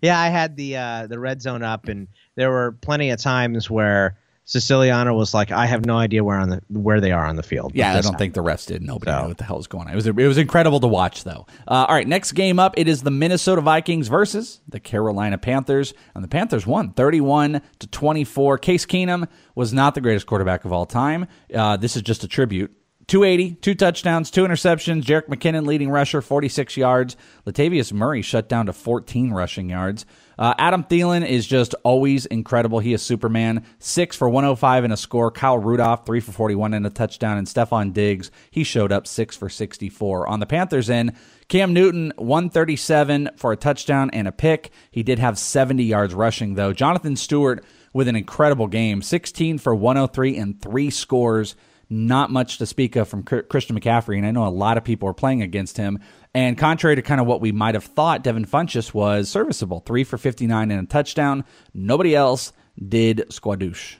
Yeah, 0.00 0.18
I 0.18 0.28
had 0.28 0.56
the 0.56 0.76
uh, 0.76 1.06
the 1.06 1.18
red 1.18 1.40
zone 1.42 1.62
up, 1.62 1.88
and 1.88 2.08
there 2.34 2.50
were 2.50 2.72
plenty 2.72 3.10
of 3.10 3.18
times 3.20 3.70
where 3.70 4.16
Siciliano 4.46 5.14
was 5.14 5.32
like, 5.32 5.50
"I 5.50 5.64
have 5.66 5.86
no 5.86 5.96
idea 5.96 6.22
where 6.22 6.36
on 6.38 6.50
the 6.50 6.62
where 6.68 7.00
they 7.00 7.12
are 7.12 7.24
on 7.24 7.36
the 7.36 7.42
field." 7.42 7.72
Yeah, 7.74 7.94
I 7.94 8.00
don't 8.02 8.18
think 8.18 8.34
the 8.34 8.42
rest 8.42 8.68
did. 8.68 8.82
Nobody 8.82 9.10
knew 9.10 9.28
what 9.28 9.38
the 9.38 9.44
hell 9.44 9.56
was 9.56 9.66
going 9.66 9.86
on. 9.86 9.92
It 9.92 9.96
was 9.96 10.06
it 10.06 10.14
was 10.14 10.38
incredible 10.38 10.80
to 10.80 10.86
watch 10.86 11.24
though. 11.24 11.46
Uh, 11.66 11.86
all 11.88 11.94
right, 11.94 12.06
next 12.06 12.32
game 12.32 12.58
up, 12.58 12.74
it 12.76 12.86
is 12.86 13.02
the 13.02 13.10
Minnesota 13.10 13.62
Vikings 13.62 14.08
versus 14.08 14.60
the 14.68 14.80
Carolina 14.80 15.38
Panthers, 15.38 15.94
and 16.14 16.22
the 16.22 16.28
Panthers 16.28 16.66
won 16.66 16.92
thirty-one 16.92 17.62
to 17.78 17.86
twenty-four. 17.86 18.58
Case 18.58 18.84
Keenum 18.84 19.28
was 19.54 19.72
not 19.72 19.94
the 19.94 20.00
greatest 20.02 20.26
quarterback 20.26 20.66
of 20.66 20.72
all 20.72 20.84
time. 20.84 21.26
Uh, 21.54 21.76
this 21.78 21.96
is 21.96 22.02
just 22.02 22.22
a 22.22 22.28
tribute. 22.28 22.70
280, 23.06 23.56
two 23.56 23.74
touchdowns, 23.74 24.30
two 24.30 24.44
interceptions. 24.44 25.02
Jerick 25.02 25.28
McKinnon 25.28 25.66
leading 25.66 25.90
rusher, 25.90 26.22
46 26.22 26.76
yards. 26.76 27.16
Latavius 27.46 27.92
Murray 27.92 28.22
shut 28.22 28.48
down 28.48 28.66
to 28.66 28.72
14 28.72 29.30
rushing 29.30 29.68
yards. 29.68 30.06
Uh, 30.38 30.54
Adam 30.58 30.82
Thielen 30.84 31.26
is 31.26 31.46
just 31.46 31.74
always 31.84 32.26
incredible. 32.26 32.78
He 32.78 32.92
is 32.92 33.02
Superman. 33.02 33.64
Six 33.78 34.16
for 34.16 34.28
105 34.28 34.84
and 34.84 34.92
a 34.92 34.96
score. 34.96 35.30
Kyle 35.30 35.58
Rudolph, 35.58 36.06
three 36.06 36.20
for 36.20 36.32
41 36.32 36.74
and 36.74 36.86
a 36.86 36.90
touchdown. 36.90 37.36
And 37.36 37.46
Stefon 37.46 37.92
Diggs, 37.92 38.30
he 38.50 38.64
showed 38.64 38.90
up 38.90 39.06
six 39.06 39.36
for 39.36 39.48
64. 39.48 40.26
On 40.26 40.40
the 40.40 40.46
Panthers 40.46 40.88
end, 40.88 41.12
Cam 41.48 41.74
Newton, 41.74 42.12
137 42.16 43.30
for 43.36 43.52
a 43.52 43.56
touchdown 43.56 44.10
and 44.12 44.26
a 44.26 44.32
pick. 44.32 44.72
He 44.90 45.02
did 45.02 45.18
have 45.18 45.38
70 45.38 45.84
yards 45.84 46.14
rushing, 46.14 46.54
though. 46.54 46.72
Jonathan 46.72 47.16
Stewart 47.16 47.64
with 47.92 48.08
an 48.08 48.16
incredible 48.16 48.66
game, 48.66 49.02
16 49.02 49.58
for 49.58 49.74
103 49.74 50.36
and 50.36 50.60
three 50.60 50.90
scores 50.90 51.54
not 51.94 52.30
much 52.30 52.58
to 52.58 52.66
speak 52.66 52.96
of 52.96 53.08
from 53.08 53.22
Christian 53.22 53.78
McCaffrey, 53.78 54.16
and 54.18 54.26
I 54.26 54.30
know 54.30 54.46
a 54.46 54.48
lot 54.48 54.76
of 54.76 54.84
people 54.84 55.08
are 55.08 55.14
playing 55.14 55.42
against 55.42 55.76
him. 55.76 56.00
And 56.34 56.58
contrary 56.58 56.96
to 56.96 57.02
kind 57.02 57.20
of 57.20 57.26
what 57.26 57.40
we 57.40 57.52
might 57.52 57.74
have 57.74 57.84
thought, 57.84 58.24
Devin 58.24 58.44
Funchess 58.44 58.92
was 58.92 59.28
serviceable, 59.28 59.80
three 59.80 60.04
for 60.04 60.18
59 60.18 60.70
and 60.70 60.82
a 60.82 60.86
touchdown. 60.86 61.44
Nobody 61.72 62.14
else 62.14 62.52
did 62.88 63.24
squadouche. 63.30 63.96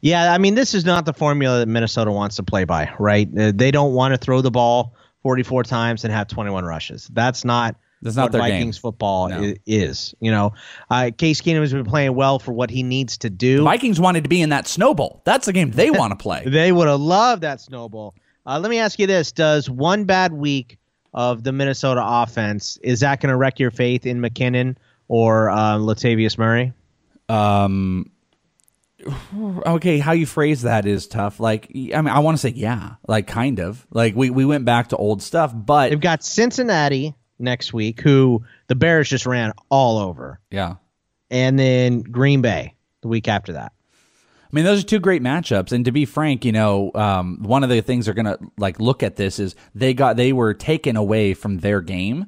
Yeah, 0.00 0.32
I 0.32 0.38
mean, 0.38 0.54
this 0.54 0.74
is 0.74 0.84
not 0.84 1.06
the 1.06 1.14
formula 1.14 1.60
that 1.60 1.68
Minnesota 1.68 2.10
wants 2.12 2.36
to 2.36 2.42
play 2.42 2.64
by, 2.64 2.92
right? 2.98 3.28
Uh, 3.36 3.52
They 3.54 3.70
don't 3.70 3.94
want 3.94 4.12
to 4.12 4.18
throw 4.18 4.40
the 4.40 4.50
ball 4.50 4.94
44 5.22 5.62
times 5.64 6.04
and 6.04 6.12
have 6.12 6.28
21 6.28 6.64
rushes. 6.64 7.08
That's 7.12 7.44
not 7.44 7.76
That's 8.02 8.16
not 8.16 8.30
their 8.30 8.42
game. 8.42 8.50
Vikings 8.52 8.78
football 8.78 9.28
No. 9.28 9.54
is. 9.66 10.14
You 10.20 10.30
know, 10.30 10.52
uh, 10.90 11.10
Case 11.16 11.40
Keenum 11.40 11.60
has 11.60 11.72
been 11.72 11.84
playing 11.84 12.14
well 12.14 12.38
for 12.38 12.52
what 12.52 12.70
he 12.70 12.82
needs 12.82 13.18
to 13.18 13.30
do. 13.30 13.58
The 13.58 13.62
Vikings 13.64 13.98
wanted 13.98 14.24
to 14.24 14.28
be 14.28 14.42
in 14.42 14.50
that 14.50 14.68
snowball. 14.68 15.22
That's 15.24 15.46
the 15.46 15.52
game 15.52 15.70
they 15.70 15.90
want 15.92 16.12
to 16.12 16.16
play. 16.16 16.44
They 16.46 16.72
would 16.72 16.88
have 16.88 17.00
loved 17.00 17.42
that 17.42 17.60
snowball. 17.60 18.14
Uh, 18.46 18.58
let 18.60 18.70
me 18.70 18.78
ask 18.78 18.98
you 18.98 19.06
this: 19.06 19.32
Does 19.32 19.68
one 19.70 20.04
bad 20.04 20.32
week 20.32 20.78
of 21.14 21.42
the 21.42 21.52
Minnesota 21.52 22.02
offense 22.04 22.78
is 22.82 23.00
that 23.00 23.20
going 23.20 23.30
to 23.30 23.36
wreck 23.36 23.58
your 23.58 23.70
faith 23.70 24.04
in 24.06 24.20
McKinnon 24.20 24.76
or 25.08 25.48
uh, 25.50 25.76
Latavius 25.78 26.36
Murray? 26.36 26.72
Um, 27.28 28.10
okay, 29.66 29.98
how 29.98 30.12
you 30.12 30.26
phrase 30.26 30.62
that 30.62 30.86
is 30.86 31.06
tough. 31.06 31.40
Like, 31.40 31.70
I 31.70 32.00
mean, 32.02 32.08
I 32.08 32.18
want 32.20 32.36
to 32.36 32.40
say 32.40 32.50
yeah, 32.54 32.96
like 33.08 33.26
kind 33.26 33.58
of. 33.60 33.86
Like 33.90 34.14
we 34.14 34.30
we 34.30 34.44
went 34.44 34.64
back 34.64 34.88
to 34.88 34.96
old 34.96 35.22
stuff, 35.22 35.52
but 35.54 35.90
They've 35.90 36.00
got 36.00 36.22
Cincinnati 36.24 37.14
next 37.38 37.72
week, 37.72 38.00
who 38.00 38.44
the 38.68 38.74
Bears 38.74 39.08
just 39.08 39.26
ran 39.26 39.52
all 39.68 39.98
over, 39.98 40.40
yeah. 40.50 40.76
and 41.30 41.58
then 41.58 42.00
Green 42.00 42.42
Bay 42.42 42.74
the 43.02 43.08
week 43.08 43.28
after 43.28 43.52
that. 43.54 43.72
I 44.46 44.48
mean, 44.52 44.64
those 44.64 44.82
are 44.82 44.86
two 44.86 45.00
great 45.00 45.22
matchups. 45.22 45.72
And 45.72 45.84
to 45.86 45.92
be 45.92 46.04
frank, 46.04 46.44
you 46.44 46.52
know, 46.52 46.92
um, 46.94 47.38
one 47.42 47.64
of 47.64 47.68
the 47.68 47.80
things 47.80 48.04
they're 48.04 48.14
gonna 48.14 48.38
like 48.56 48.78
look 48.78 49.02
at 49.02 49.16
this 49.16 49.38
is 49.38 49.56
they 49.74 49.92
got 49.92 50.16
they 50.16 50.32
were 50.32 50.54
taken 50.54 50.96
away 50.96 51.34
from 51.34 51.58
their 51.58 51.80
game, 51.80 52.26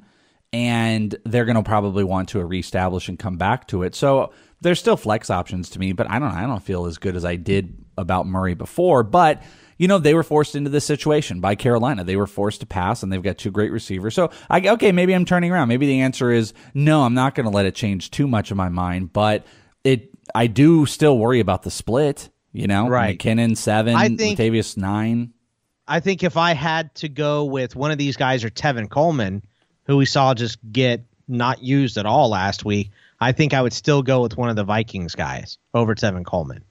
and 0.53 1.15
they're 1.25 1.45
gonna 1.45 1.63
probably 1.63 2.05
want 2.05 2.31
to 2.31 2.45
reestablish 2.45 3.09
and 3.09 3.19
come 3.19 3.37
back 3.37 3.69
to 3.69 3.83
it. 3.83 3.95
So 3.95 4.33
there's 4.61 4.81
still 4.81 4.97
flex 4.97 5.31
options 5.31 5.71
to 5.71 5.79
me, 5.79 5.93
but 5.93 6.11
I 6.11 6.19
don't 6.19 6.33
I 6.33 6.43
don't 6.47 6.63
feel 6.63 6.87
as 6.87 6.99
good 6.99 7.17
as 7.17 7.25
I 7.25 7.37
did 7.37 7.75
about 7.97 8.27
Murray 8.27 8.55
before. 8.55 9.05
But 9.05 9.43
you 9.79 9.89
know, 9.89 9.99
they 9.99 10.15
were 10.15 10.23
forced 10.23 10.55
into 10.55 10.69
this 10.71 10.85
situation 10.85 11.41
by 11.41 11.55
Carolina. 11.55 12.05
They 12.05 12.17
were 12.17 12.27
forced 12.27 12.61
to 12.61 12.67
pass, 12.67 13.03
and 13.03 13.13
they've 13.13 13.23
got 13.23 13.39
two 13.39 13.51
great 13.51 13.73
receivers. 13.73 14.15
So 14.15 14.31
I 14.51 14.61
okay, 14.69 14.93
maybe 14.93 15.15
I'm 15.15 15.25
turning 15.25 15.51
around. 15.53 15.69
Maybe 15.69 15.87
the 15.87 16.01
answer 16.01 16.31
is 16.31 16.53
no. 16.75 17.05
I'm 17.05 17.15
not 17.15 17.35
going 17.35 17.45
to 17.47 17.51
let 17.55 17.65
it 17.67 17.75
change 17.75 18.11
too 18.11 18.27
much 18.29 18.51
of 18.51 18.57
my 18.57 18.69
mind, 18.69 19.13
but 19.13 19.47
it. 19.85 20.11
I 20.35 20.47
do 20.47 20.85
still 20.85 21.17
worry 21.17 21.41
about 21.41 21.63
the 21.63 21.71
split. 21.71 22.29
You 22.53 22.67
know, 22.67 22.89
Right. 22.89 23.19
McKinnon 23.19 23.57
seven, 23.57 23.95
I 23.95 24.09
think- 24.09 24.39
Latavius 24.39 24.77
nine. 24.77 25.33
I 25.87 26.01
think 26.01 26.23
if 26.23 26.37
I 26.37 26.53
had 26.53 26.95
to 26.97 27.09
go 27.09 27.45
with 27.45 27.75
one 27.77 27.91
of 27.91 27.97
these 27.99 28.17
guys 28.17 28.45
or 28.45 28.51
Tevin 28.51 28.91
Coleman, 28.91 29.43
who 29.85 29.97
we 29.97 30.05
saw 30.05 30.35
just 30.35 30.59
get 30.71 31.05
not 31.29 31.63
used 31.63 31.97
at 31.97 32.05
all 32.05 32.29
last 32.29 32.65
week, 32.65 32.91
I 33.21 33.33
think 33.33 33.55
I 33.55 33.63
would 33.63 33.73
still 33.73 34.03
go 34.03 34.21
with 34.23 34.37
one 34.37 34.51
of 34.51 34.57
the 34.57 34.65
Vikings 34.65 35.15
guys 35.15 35.57
over 35.73 35.95
Tevin 35.95 36.25
Coleman. 36.27 36.63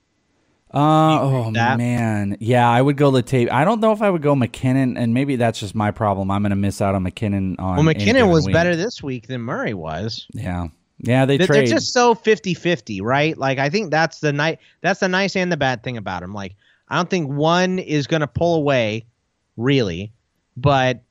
Uh, 0.74 1.22
oh 1.22 1.52
that? 1.52 1.78
man, 1.78 2.36
yeah, 2.42 2.70
I 2.70 2.82
would 2.82 2.98
go 2.98 3.10
Latavius. 3.12 3.52
I 3.52 3.64
don't 3.64 3.80
know 3.80 3.94
if 3.94 4.02
I 4.02 4.10
would 4.10 4.22
go 4.22 4.36
McKinnon, 4.36 4.98
and 4.98 5.14
maybe 5.14 5.38
that's 5.38 5.60
just 5.60 5.76
my 5.76 5.92
problem. 5.92 6.30
I'm 6.30 6.42
going 6.42 6.50
to 6.50 6.58
miss 6.58 6.82
out 6.82 6.94
on 6.94 7.06
McKinnon 7.06 7.58
on. 7.58 7.78
Well, 7.78 7.86
McKinnon 7.86 8.30
was 8.30 8.46
week. 8.46 8.54
better 8.54 8.76
this 8.76 9.02
week 9.02 9.28
than 9.28 9.42
Murray 9.42 9.74
was. 9.74 10.28
Yeah, 10.34 10.68
yeah, 11.00 11.26
they 11.26 11.38
They- 11.38 11.46
They're 11.46 11.66
just 11.66 11.94
so 11.94 12.14
50-50, 12.14 13.02
right? 13.02 13.38
Like 13.38 13.60
I 13.60 13.70
think 13.70 13.92
that's 13.92 14.20
the 14.20 14.34
night 14.34 14.60
that's 14.82 15.00
the 15.00 15.08
nice 15.08 15.36
and 15.36 15.52
the 15.52 15.58
bad 15.58 15.84
thing 15.84 15.96
about 15.96 16.22
him. 16.22 16.34
Like 16.34 16.56
I 16.90 16.98
don't 16.98 17.10
think 17.10 17.32
one 17.32 17.80
is 17.80 18.06
going 18.08 18.22
to 18.22 18.28
pull 18.28 18.56
away 18.56 19.06
really, 19.56 20.12
but 20.58 21.02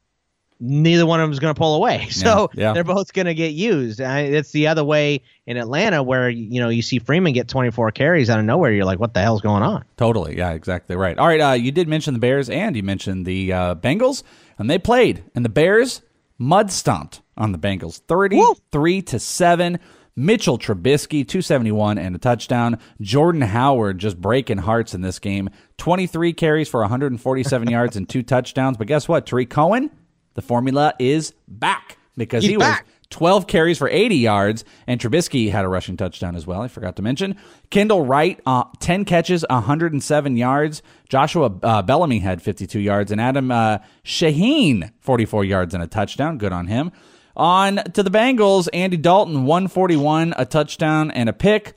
neither 0.59 1.07
one 1.07 1.21
of 1.21 1.25
them 1.25 1.33
is 1.33 1.39
going 1.39 1.55
to 1.55 1.59
pull 1.59 1.75
away. 1.75 2.09
So 2.17 2.51
yeah. 2.55 2.73
they're 2.73 2.83
both 2.83 3.13
going 3.13 3.27
to 3.27 3.35
get 3.35 3.53
used. 3.53 4.01
I, 4.01 4.21
it's 4.21 4.51
the 4.51 4.69
other 4.69 4.83
way 4.83 5.23
in 5.47 5.57
Atlanta 5.59 6.03
where 6.03 6.31
you 6.31 6.61
know 6.61 6.71
you 6.71 6.83
see 6.83 6.99
Freeman 6.99 7.35
get 7.35 7.47
24 7.47 7.91
carries 7.93 8.31
out 8.31 8.39
of 8.39 8.45
nowhere. 8.45 8.73
You're 8.73 8.87
like, 8.87 8.99
what 8.99 9.15
the 9.15 9.21
hell's 9.21 9.43
going 9.43 9.63
on? 9.63 9.85
Totally. 9.97 10.37
Yeah, 10.39 10.53
exactly 10.53 10.97
right. 10.97 11.17
All 11.19 11.27
right. 11.27 11.41
Uh, 11.41 11.53
you 11.53 11.71
did 11.73 11.89
mention 11.89 12.15
the 12.15 12.21
Bears 12.21 12.49
and 12.49 12.75
you 12.75 12.83
mentioned 12.83 13.27
the 13.27 13.53
uh, 13.53 13.75
Bengals, 13.77 14.23
and 14.59 14.69
they 14.71 14.79
played, 14.79 15.25
and 15.35 15.45
the 15.45 15.51
Bears 15.51 16.03
mud 16.39 16.73
stomped 16.73 17.21
on 17.37 17.53
the 17.53 17.59
Bengals 17.59 17.99
33 17.99 19.03
to 19.03 19.19
7. 19.19 19.79
Mitchell 20.19 20.59
Trubisky, 20.59 21.29
271 21.29 21.99
and 21.99 22.17
a 22.17 22.19
touchdown. 22.19 22.79
Jordan 23.03 23.43
Howard 23.43 23.99
just 23.99 24.19
breaking 24.19 24.59
hearts 24.59 24.95
in 24.95 25.03
this 25.03 25.19
game. 25.19 25.51
23 25.77 26.33
carries 26.33 26.71
for 26.71 26.81
147 26.81 27.71
yards 27.71 27.97
and 27.97 28.09
two 28.09 28.23
touchdowns. 28.23 28.79
But 28.79 28.87
guess 28.87 29.07
what? 29.07 29.27
Tarik 29.27 29.51
Cohen, 29.51 29.91
the 30.37 30.43
formula 30.43 30.95
is 31.01 31.35
back 31.49 31.99
because 32.17 32.45
He's 32.45 32.53
he 32.53 32.57
back. 32.57 32.85
was 32.85 32.93
12 33.11 33.47
carries 33.47 33.79
for 33.79 33.89
80 33.89 34.17
yards, 34.17 34.65
and 34.87 35.01
Trubisky 35.01 35.51
had 35.51 35.65
a 35.65 35.69
rushing 35.69 35.97
touchdown 35.97 36.35
as 36.35 36.47
well. 36.47 36.61
I 36.61 36.69
forgot 36.69 36.97
to 36.97 37.03
mention. 37.03 37.37
Kendall 37.71 38.05
Wright, 38.05 38.41
uh, 38.47 38.65
10 38.81 39.05
catches, 39.05 39.45
107 39.49 40.37
yards. 40.37 40.83
Joshua 41.09 41.57
uh, 41.63 41.83
Bellamy 41.83 42.19
had 42.19 42.43
52 42.43 42.81
yards, 42.81 43.13
and 43.13 43.21
Adam 43.21 43.51
uh, 43.51 43.79
Shaheen, 44.05 44.91
44 45.01 45.45
yards 45.45 45.75
and 45.75 45.83
a 45.83 45.87
touchdown. 45.87 46.39
Good 46.39 46.53
on 46.53 46.67
him. 46.67 46.91
On 47.37 47.77
to 47.77 48.03
the 48.03 48.11
Bengals, 48.11 48.69
Andy 48.73 48.97
Dalton, 48.97 49.45
141, 49.45 50.35
a 50.37 50.47
touchdown 50.47 51.11
and 51.11 51.29
a 51.29 51.33
pick. 51.33 51.75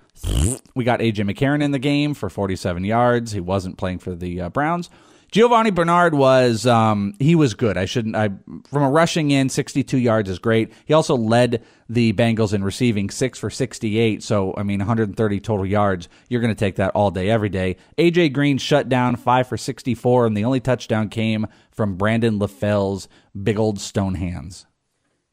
We 0.73 0.83
got 0.83 0.99
AJ 0.99 1.29
McCarron 1.29 1.61
in 1.61 1.71
the 1.71 1.79
game 1.79 2.13
for 2.13 2.29
47 2.29 2.83
yards. 2.85 3.33
He 3.33 3.39
wasn't 3.39 3.77
playing 3.77 3.99
for 3.99 4.15
the 4.15 4.41
uh, 4.41 4.49
Browns. 4.49 4.89
Giovani 5.31 5.69
Bernard 5.69 6.15
was 6.15 6.65
um, 6.65 7.13
he 7.19 7.35
was 7.35 7.53
good. 7.53 7.77
I 7.77 7.85
shouldn't. 7.85 8.15
I 8.15 8.29
from 8.67 8.83
a 8.83 8.89
rushing 8.89 9.29
in, 9.29 9.49
62 9.49 9.97
yards 9.97 10.29
is 10.29 10.39
great. 10.39 10.71
He 10.85 10.93
also 10.93 11.15
led 11.15 11.63
the 11.87 12.13
Bengals 12.13 12.53
in 12.53 12.63
receiving, 12.63 13.11
six 13.11 13.37
for 13.37 13.51
68. 13.51 14.23
So 14.23 14.55
I 14.57 14.63
mean, 14.63 14.79
130 14.79 15.39
total 15.39 15.65
yards. 15.65 16.09
You're 16.29 16.41
going 16.41 16.53
to 16.53 16.59
take 16.59 16.77
that 16.77 16.91
all 16.95 17.11
day, 17.11 17.29
every 17.29 17.49
day. 17.49 17.75
AJ 17.99 18.33
Green 18.33 18.57
shut 18.57 18.89
down 18.89 19.15
five 19.17 19.47
for 19.47 19.57
64, 19.57 20.25
and 20.25 20.35
the 20.35 20.45
only 20.45 20.59
touchdown 20.59 21.09
came 21.09 21.45
from 21.71 21.95
Brandon 21.95 22.39
LaFell's 22.39 23.07
big 23.43 23.59
old 23.59 23.79
stone 23.79 24.15
hands. 24.15 24.65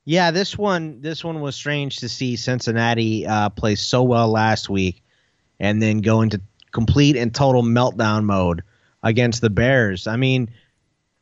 Yeah, 0.04 0.30
this 0.30 0.58
one 0.58 1.00
this 1.00 1.24
one 1.24 1.40
was 1.40 1.56
strange 1.56 1.96
to 1.98 2.08
see 2.08 2.36
Cincinnati 2.36 3.26
uh, 3.26 3.48
play 3.48 3.74
so 3.76 4.02
well 4.02 4.28
last 4.28 4.68
week, 4.68 5.02
and 5.58 5.82
then 5.82 6.02
go 6.02 6.20
into 6.20 6.42
complete 6.70 7.16
and 7.16 7.34
total 7.34 7.62
meltdown 7.62 8.24
mode 8.24 8.62
against 9.06 9.40
the 9.40 9.50
Bears. 9.50 10.06
I 10.06 10.16
mean, 10.16 10.50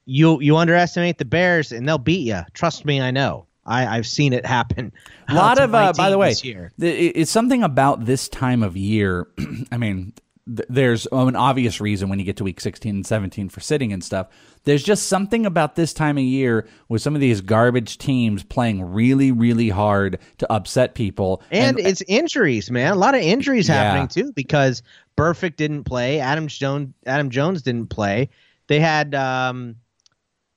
you 0.06 0.40
you 0.40 0.56
underestimate 0.56 1.18
the 1.18 1.24
Bears, 1.24 1.70
and 1.70 1.86
they'll 1.86 1.98
beat 1.98 2.26
you. 2.26 2.40
Trust 2.54 2.84
me, 2.84 3.00
I 3.00 3.10
know. 3.10 3.46
I, 3.66 3.86
I've 3.96 4.06
seen 4.06 4.32
it 4.32 4.44
happen. 4.44 4.92
A 5.28 5.34
lot 5.34 5.58
of, 5.62 5.74
uh, 5.74 5.92
by 5.96 6.10
the 6.10 6.18
way, 6.18 6.30
this 6.30 6.44
year. 6.44 6.72
th- 6.78 7.12
it's 7.14 7.30
something 7.30 7.62
about 7.62 8.04
this 8.04 8.28
time 8.28 8.62
of 8.62 8.76
year. 8.76 9.26
I 9.72 9.76
mean, 9.76 10.12
th- 10.46 10.66
there's 10.68 11.06
an 11.12 11.36
obvious 11.36 11.80
reason 11.80 12.08
when 12.08 12.18
you 12.18 12.24
get 12.24 12.36
to 12.38 12.44
week 12.44 12.60
16 12.60 12.94
and 12.94 13.06
17 13.06 13.48
for 13.48 13.60
sitting 13.60 13.92
and 13.92 14.02
stuff. 14.02 14.28
There's 14.64 14.82
just 14.82 15.08
something 15.08 15.44
about 15.46 15.76
this 15.76 15.92
time 15.92 16.16
of 16.16 16.24
year 16.24 16.66
with 16.88 17.02
some 17.02 17.14
of 17.14 17.20
these 17.20 17.40
garbage 17.42 17.98
teams 17.98 18.42
playing 18.42 18.82
really, 18.92 19.30
really 19.32 19.68
hard 19.68 20.18
to 20.38 20.50
upset 20.52 20.94
people. 20.94 21.42
And, 21.50 21.78
it's 21.78 22.02
injuries, 22.08 22.70
man. 22.70 22.92
A 22.92 22.96
lot 22.96 23.14
of 23.14 23.20
injuries 23.20 23.68
Yeah. 23.68 23.74
happening 23.74 24.08
too 24.08 24.32
because 24.32 24.82
Burfict 25.18 25.56
didn't 25.56 25.84
play. 25.84 26.18
Adam 26.20 26.48
Jones 26.48 26.94
Adam 27.06 27.30
Jones 27.30 27.62
didn't 27.62 27.88
play. 27.88 28.30
They 28.68 28.80
had 28.80 29.14
um 29.14 29.76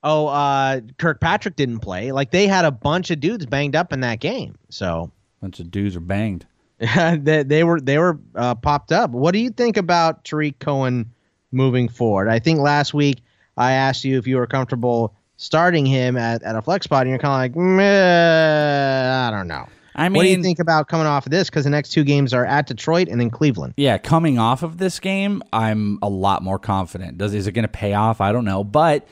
oh 0.02 0.26
uh 0.28 0.80
Kirkpatrick 0.98 1.56
didn't 1.56 1.80
play. 1.80 2.12
Like 2.12 2.30
they 2.30 2.46
had 2.46 2.64
a 2.64 2.70
bunch 2.70 3.10
of 3.10 3.20
dudes 3.20 3.44
banged 3.46 3.76
up 3.76 3.92
in 3.92 4.00
that 4.00 4.20
game. 4.20 4.56
So 4.70 5.12
bunch 5.40 5.60
of 5.60 5.70
dudes 5.70 5.94
are 5.96 6.00
banged. 6.00 6.46
they, 7.18 7.42
they 7.42 7.64
were 7.64 7.80
they 7.80 7.98
were 7.98 8.18
uh, 8.34 8.54
popped 8.54 8.92
up. 8.92 9.10
What 9.10 9.32
do 9.32 9.38
you 9.38 9.50
think 9.50 9.76
about 9.76 10.24
Tarik 10.24 10.58
Cohen 10.60 11.10
moving 11.50 11.88
forward? 11.88 12.28
I 12.28 12.38
think 12.38 12.60
last 12.60 12.94
week 12.94 13.22
I 13.56 13.72
asked 13.72 14.04
you 14.04 14.18
if 14.18 14.26
you 14.26 14.36
were 14.36 14.46
comfortable 14.46 15.14
starting 15.36 15.86
him 15.86 16.16
at, 16.16 16.42
at 16.42 16.54
a 16.56 16.62
flex 16.62 16.84
spot, 16.84 17.02
and 17.02 17.10
you're 17.10 17.18
kind 17.18 17.32
of 17.32 17.56
like, 17.56 17.56
Meh, 17.56 19.26
I 19.26 19.30
don't 19.30 19.48
know. 19.48 19.66
I 19.94 20.08
mean, 20.08 20.16
what 20.16 20.22
do 20.22 20.28
you 20.28 20.42
think 20.42 20.60
about 20.60 20.86
coming 20.86 21.08
off 21.08 21.26
of 21.26 21.30
this? 21.30 21.50
Because 21.50 21.64
the 21.64 21.70
next 21.70 21.90
two 21.90 22.04
games 22.04 22.32
are 22.32 22.44
at 22.44 22.68
Detroit 22.68 23.08
and 23.08 23.20
then 23.20 23.30
Cleveland. 23.30 23.74
Yeah, 23.76 23.98
coming 23.98 24.38
off 24.38 24.62
of 24.62 24.78
this 24.78 25.00
game, 25.00 25.42
I'm 25.52 25.98
a 26.02 26.08
lot 26.08 26.44
more 26.44 26.60
confident. 26.60 27.18
Does 27.18 27.34
is 27.34 27.48
it 27.48 27.52
going 27.52 27.64
to 27.64 27.68
pay 27.68 27.94
off? 27.94 28.20
I 28.20 28.30
don't 28.30 28.44
know, 28.44 28.62
but 28.62 29.08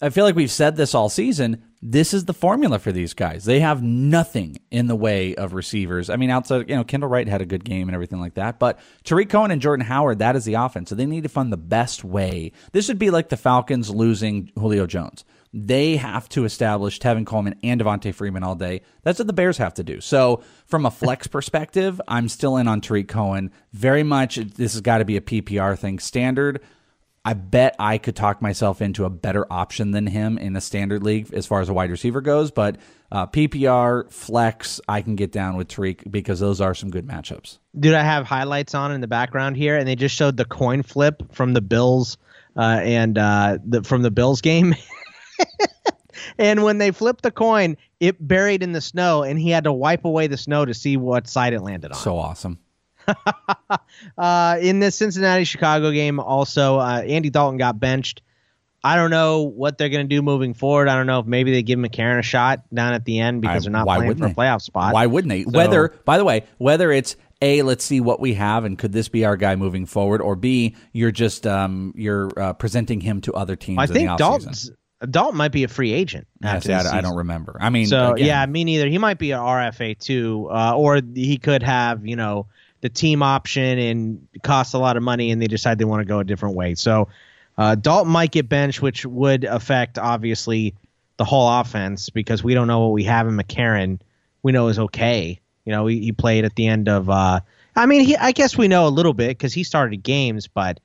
I 0.00 0.10
feel 0.10 0.24
like 0.24 0.36
we've 0.36 0.50
said 0.50 0.76
this 0.76 0.94
all 0.94 1.08
season. 1.08 1.64
This 1.82 2.12
is 2.12 2.26
the 2.26 2.34
formula 2.34 2.78
for 2.78 2.92
these 2.92 3.14
guys. 3.14 3.46
They 3.46 3.60
have 3.60 3.82
nothing 3.82 4.58
in 4.70 4.86
the 4.86 4.96
way 4.96 5.34
of 5.34 5.54
receivers. 5.54 6.10
I 6.10 6.16
mean, 6.16 6.28
outside, 6.28 6.68
you 6.68 6.76
know, 6.76 6.84
Kendall 6.84 7.08
Wright 7.08 7.26
had 7.26 7.40
a 7.40 7.46
good 7.46 7.64
game 7.64 7.88
and 7.88 7.94
everything 7.94 8.20
like 8.20 8.34
that, 8.34 8.58
but 8.58 8.78
Tarik 9.02 9.30
Cohen 9.30 9.50
and 9.50 9.62
Jordan 9.62 9.86
Howard, 9.86 10.18
that 10.18 10.36
is 10.36 10.44
the 10.44 10.54
offense. 10.54 10.90
So 10.90 10.94
they 10.94 11.06
need 11.06 11.22
to 11.22 11.30
find 11.30 11.50
the 11.50 11.56
best 11.56 12.04
way. 12.04 12.52
This 12.72 12.88
would 12.88 12.98
be 12.98 13.10
like 13.10 13.30
the 13.30 13.38
Falcons 13.38 13.88
losing 13.88 14.50
Julio 14.58 14.86
Jones. 14.86 15.24
They 15.54 15.96
have 15.96 16.28
to 16.30 16.44
establish 16.44 17.00
Tevin 17.00 17.26
Coleman 17.26 17.58
and 17.64 17.80
Devonta 17.80 18.14
Freeman 18.14 18.44
all 18.44 18.54
day. 18.54 18.82
That's 19.02 19.18
what 19.18 19.26
the 19.26 19.32
Bears 19.32 19.56
have 19.58 19.74
to 19.74 19.82
do. 19.82 20.00
So, 20.00 20.44
from 20.66 20.86
a 20.86 20.90
flex 20.90 21.26
perspective, 21.28 22.00
I'm 22.06 22.28
still 22.28 22.56
in 22.56 22.68
on 22.68 22.80
Tarik 22.82 23.08
Cohen. 23.08 23.50
Very 23.72 24.02
much, 24.04 24.36
this 24.36 24.74
has 24.74 24.80
got 24.82 24.98
to 24.98 25.04
be 25.04 25.16
a 25.16 25.20
PPR 25.20 25.76
thing. 25.76 25.98
Standard, 25.98 26.60
I 27.24 27.34
bet 27.34 27.76
I 27.78 27.98
could 27.98 28.16
talk 28.16 28.40
myself 28.40 28.80
into 28.80 29.04
a 29.04 29.10
better 29.10 29.46
option 29.52 29.90
than 29.90 30.06
him 30.06 30.38
in 30.38 30.56
a 30.56 30.60
standard 30.60 31.02
league 31.02 31.32
as 31.34 31.46
far 31.46 31.60
as 31.60 31.68
a 31.68 31.74
wide 31.74 31.90
receiver 31.90 32.22
goes. 32.22 32.50
But 32.50 32.78
uh, 33.12 33.26
PPR, 33.26 34.10
flex, 34.10 34.80
I 34.88 35.02
can 35.02 35.16
get 35.16 35.30
down 35.30 35.56
with 35.56 35.68
Tarik 35.68 36.10
because 36.10 36.40
those 36.40 36.62
are 36.62 36.74
some 36.74 36.90
good 36.90 37.06
matchups. 37.06 37.58
Dude, 37.78 37.94
I 37.94 38.02
have 38.02 38.24
highlights 38.24 38.74
on 38.74 38.90
in 38.92 39.02
the 39.02 39.06
background 39.06 39.58
here, 39.58 39.76
and 39.76 39.86
they 39.86 39.96
just 39.96 40.14
showed 40.16 40.38
the 40.38 40.46
coin 40.46 40.82
flip 40.82 41.22
from 41.32 41.52
the 41.52 41.60
Bills 41.60 42.16
uh, 42.56 42.80
and 42.82 43.18
uh, 43.18 43.58
the, 43.66 43.82
from 43.82 44.00
the 44.00 44.10
Bills 44.10 44.40
game. 44.40 44.74
and 46.38 46.62
when 46.62 46.78
they 46.78 46.90
flipped 46.90 47.22
the 47.22 47.30
coin, 47.30 47.76
it 48.00 48.16
buried 48.26 48.62
in 48.62 48.72
the 48.72 48.80
snow, 48.80 49.24
and 49.24 49.38
he 49.38 49.50
had 49.50 49.64
to 49.64 49.72
wipe 49.72 50.06
away 50.06 50.26
the 50.26 50.38
snow 50.38 50.64
to 50.64 50.72
see 50.72 50.96
what 50.96 51.28
side 51.28 51.52
it 51.52 51.60
landed 51.60 51.92
on. 51.92 51.98
So 51.98 52.16
awesome. 52.16 52.58
uh, 54.18 54.58
in 54.60 54.80
this 54.80 54.96
Cincinnati 54.96 55.44
Chicago 55.44 55.90
game, 55.90 56.20
also 56.20 56.78
uh, 56.78 57.02
Andy 57.06 57.30
Dalton 57.30 57.58
got 57.58 57.78
benched. 57.80 58.22
I 58.82 58.96
don't 58.96 59.10
know 59.10 59.42
what 59.42 59.76
they're 59.76 59.90
going 59.90 60.08
to 60.08 60.14
do 60.14 60.22
moving 60.22 60.54
forward. 60.54 60.88
I 60.88 60.94
don't 60.96 61.06
know 61.06 61.20
if 61.20 61.26
maybe 61.26 61.50
they 61.52 61.62
give 61.62 61.78
McCarron 61.78 62.18
a 62.18 62.22
shot 62.22 62.62
down 62.72 62.94
at 62.94 63.04
the 63.04 63.18
end 63.20 63.42
because 63.42 63.56
I- 63.56 63.60
they're 63.64 63.72
not 63.72 63.86
why 63.86 63.96
playing 63.98 64.14
for 64.16 64.26
a 64.26 64.30
playoff 64.30 64.62
spot. 64.62 64.94
Why 64.94 65.06
wouldn't 65.06 65.28
they? 65.30 65.44
So- 65.44 65.50
Whether, 65.50 65.88
by 66.04 66.16
the 66.16 66.24
way, 66.24 66.44
whether 66.58 66.90
it's 66.90 67.16
a, 67.42 67.62
let's 67.62 67.84
see 67.84 68.00
what 68.00 68.20
we 68.20 68.34
have, 68.34 68.64
and 68.64 68.78
could 68.78 68.92
this 68.92 69.08
be 69.08 69.24
our 69.24 69.36
guy 69.36 69.56
moving 69.56 69.86
forward, 69.86 70.20
or 70.22 70.36
B, 70.36 70.76
you're 70.92 71.10
just 71.10 71.46
um, 71.46 71.92
you're 71.96 72.30
uh, 72.38 72.52
presenting 72.54 73.00
him 73.00 73.20
to 73.22 73.32
other 73.34 73.56
teams. 73.56 73.78
I 73.78 73.84
in 73.84 73.92
think. 73.92 74.18
Dalton's 74.18 74.70
Dalton 75.10 75.38
might 75.38 75.52
be 75.52 75.64
a 75.64 75.68
free 75.68 75.92
agent. 75.92 76.26
After 76.42 76.68
this 76.68 76.86
I, 76.86 76.98
I 76.98 77.00
don't 77.00 77.16
remember. 77.16 77.56
I 77.58 77.70
mean, 77.70 77.86
so 77.86 78.12
again, 78.12 78.26
yeah, 78.26 78.44
me 78.46 78.64
neither. 78.64 78.86
He 78.88 78.98
might 78.98 79.18
be 79.18 79.30
an 79.30 79.40
RFA 79.40 79.98
too, 79.98 80.48
uh, 80.52 80.76
or 80.76 81.00
he 81.14 81.38
could 81.38 81.62
have 81.62 82.06
you 82.06 82.16
know 82.16 82.46
the 82.80 82.88
team 82.88 83.22
option 83.22 83.78
and 83.78 84.26
cost 84.42 84.74
a 84.74 84.78
lot 84.78 84.96
of 84.96 85.02
money, 85.02 85.30
and 85.30 85.40
they 85.40 85.46
decide 85.46 85.78
they 85.78 85.84
want 85.84 86.00
to 86.00 86.06
go 86.06 86.18
a 86.18 86.24
different 86.24 86.56
way. 86.56 86.74
So 86.74 87.08
uh, 87.58 87.74
Dalton 87.74 88.12
might 88.12 88.30
get 88.30 88.48
benched, 88.48 88.80
which 88.80 89.04
would 89.04 89.44
affect 89.44 89.98
obviously 89.98 90.74
the 91.16 91.24
whole 91.24 91.48
offense 91.60 92.08
because 92.08 92.42
we 92.42 92.54
don't 92.54 92.66
know 92.66 92.80
what 92.80 92.92
we 92.92 93.04
have 93.04 93.26
in 93.28 93.36
McCarron. 93.36 94.00
We 94.42 94.52
know 94.52 94.68
is 94.68 94.78
okay. 94.78 95.38
You 95.66 95.72
know, 95.72 95.86
he, 95.86 96.00
he 96.00 96.12
played 96.12 96.44
at 96.44 96.56
the 96.56 96.66
end 96.66 96.88
of. 96.88 97.10
Uh, 97.10 97.40
I 97.76 97.86
mean, 97.86 98.04
he, 98.04 98.16
I 98.16 98.32
guess 98.32 98.56
we 98.56 98.68
know 98.68 98.86
a 98.86 98.88
little 98.88 99.12
bit 99.12 99.28
because 99.28 99.52
he 99.52 99.62
started 99.62 99.98
games, 100.02 100.46
but 100.46 100.80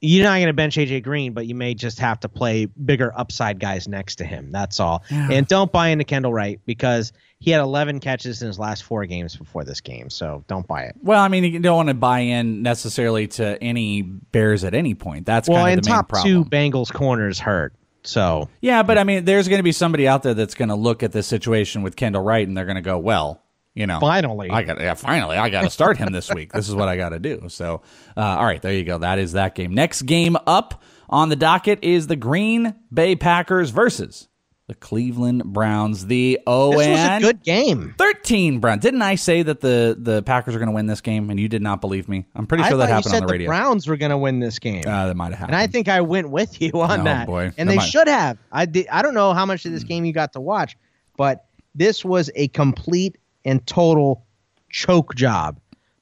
you're 0.00 0.24
not 0.24 0.36
going 0.36 0.48
to 0.48 0.52
bench 0.52 0.76
AJ 0.76 1.04
Green, 1.04 1.32
but 1.32 1.46
you 1.46 1.54
may 1.54 1.74
just 1.74 1.98
have 2.00 2.18
to 2.20 2.28
play 2.28 2.64
bigger 2.66 3.12
upside 3.16 3.60
guys 3.60 3.86
next 3.86 4.16
to 4.16 4.24
him. 4.24 4.50
That's 4.50 4.80
all. 4.80 5.04
And 5.30 5.46
don't 5.46 5.70
buy 5.70 5.88
into 5.88 6.04
Kendall 6.04 6.32
Wright 6.32 6.60
because 6.66 7.12
he 7.42 7.50
had 7.50 7.60
11 7.60 7.98
catches 7.98 8.40
in 8.40 8.46
his 8.46 8.56
last 8.56 8.84
four 8.84 9.04
games 9.04 9.34
before 9.34 9.64
this 9.64 9.80
game. 9.80 10.08
So 10.10 10.44
don't 10.46 10.64
buy 10.64 10.82
it. 10.84 10.94
Well, 11.02 11.20
I 11.20 11.26
mean, 11.26 11.42
you 11.42 11.58
don't 11.58 11.74
want 11.74 11.88
to 11.88 11.94
buy 11.94 12.20
in 12.20 12.62
necessarily 12.62 13.26
to 13.28 13.60
any 13.60 14.02
Bears 14.02 14.62
at 14.62 14.74
any 14.74 14.94
point. 14.94 15.26
That's 15.26 15.48
well, 15.48 15.64
kind 15.64 15.76
of 15.76 15.84
the 15.84 15.90
main 15.90 15.96
top 15.96 16.08
problem. 16.08 16.44
two 16.44 16.48
Bengals 16.48 16.92
corners 16.92 17.40
hurt. 17.40 17.74
So 18.04 18.48
Yeah, 18.60 18.84
but 18.84 18.96
I 18.96 19.02
mean, 19.02 19.24
there's 19.24 19.48
going 19.48 19.58
to 19.58 19.64
be 19.64 19.72
somebody 19.72 20.06
out 20.06 20.22
there 20.22 20.34
that's 20.34 20.54
going 20.54 20.68
to 20.68 20.76
look 20.76 21.02
at 21.02 21.10
this 21.10 21.26
situation 21.26 21.82
with 21.82 21.96
Kendall 21.96 22.22
Wright, 22.22 22.46
and 22.46 22.56
they're 22.56 22.64
going 22.64 22.76
to 22.76 22.80
go, 22.80 22.98
"Well, 22.98 23.42
you 23.74 23.88
know, 23.88 23.98
Finally. 23.98 24.50
I 24.50 24.62
got, 24.62 24.80
yeah, 24.80 24.94
finally, 24.94 25.36
I 25.36 25.50
got 25.50 25.62
to 25.62 25.70
start 25.70 25.98
him 25.98 26.12
this 26.12 26.32
week. 26.32 26.52
This 26.52 26.68
is 26.68 26.76
what 26.76 26.88
I 26.88 26.96
got 26.96 27.10
to 27.10 27.18
do." 27.18 27.48
So, 27.48 27.82
uh, 28.16 28.20
all 28.20 28.44
right, 28.44 28.62
there 28.62 28.72
you 28.72 28.84
go. 28.84 28.98
That 28.98 29.18
is 29.18 29.32
that 29.32 29.56
game. 29.56 29.74
Next 29.74 30.02
game 30.02 30.36
up 30.46 30.82
on 31.08 31.28
the 31.28 31.36
docket 31.36 31.80
is 31.82 32.06
the 32.06 32.16
Green 32.16 32.74
Bay 32.92 33.14
Packers 33.16 33.70
versus 33.70 34.28
the 34.68 34.74
Cleveland 34.76 35.44
Browns. 35.44 36.06
The 36.06 36.38
O 36.46 36.70
this 36.78 36.88
was 36.88 36.98
a 36.98 37.20
good 37.20 37.42
game. 37.42 37.94
13 37.98 38.60
Browns. 38.60 38.80
Didn't 38.82 39.02
I 39.02 39.16
say 39.16 39.42
that 39.42 39.60
the 39.60 39.96
the 39.98 40.22
Packers 40.22 40.54
are 40.54 40.58
going 40.58 40.68
to 40.68 40.74
win 40.74 40.86
this 40.86 41.00
game, 41.00 41.30
and 41.30 41.38
you 41.38 41.48
did 41.48 41.62
not 41.62 41.80
believe 41.80 42.08
me? 42.08 42.26
I'm 42.34 42.46
pretty 42.46 42.64
I 42.64 42.68
sure 42.68 42.78
that 42.78 42.88
happened 42.88 43.06
you 43.06 43.10
said 43.10 43.22
on 43.22 43.26
the 43.26 43.32
radio. 43.32 43.48
Browns 43.48 43.86
were 43.86 43.96
going 43.96 44.10
to 44.10 44.18
win 44.18 44.38
this 44.40 44.58
game. 44.58 44.84
uh, 44.86 45.06
that 45.08 45.16
might 45.16 45.30
have 45.30 45.38
happened. 45.40 45.54
and 45.56 45.62
I 45.62 45.66
think 45.66 45.88
I 45.88 46.00
went 46.00 46.30
with 46.30 46.60
you 46.60 46.70
on 46.80 47.00
Oh, 47.00 47.04
that. 47.04 47.26
boy. 47.26 47.52
And 47.58 47.68
That 47.68 47.72
they 47.72 47.76
might- 47.76 47.86
should 47.88 48.08
have. 48.08 48.38
I 48.52 48.64
did. 48.66 48.86
I 48.88 49.02
don't 49.02 49.14
know 49.14 49.32
how 49.34 49.44
much 49.46 49.64
of 49.66 49.72
this 49.72 49.84
game 49.84 50.04
you 50.04 50.12
got 50.12 50.32
to 50.34 50.40
watch, 50.40 50.76
but 51.16 51.44
this 51.74 52.04
was 52.04 52.30
a 52.36 52.48
complete 52.48 53.18
and 53.44 53.66
total 53.66 54.24
choke 54.70 55.14
job 55.14 55.58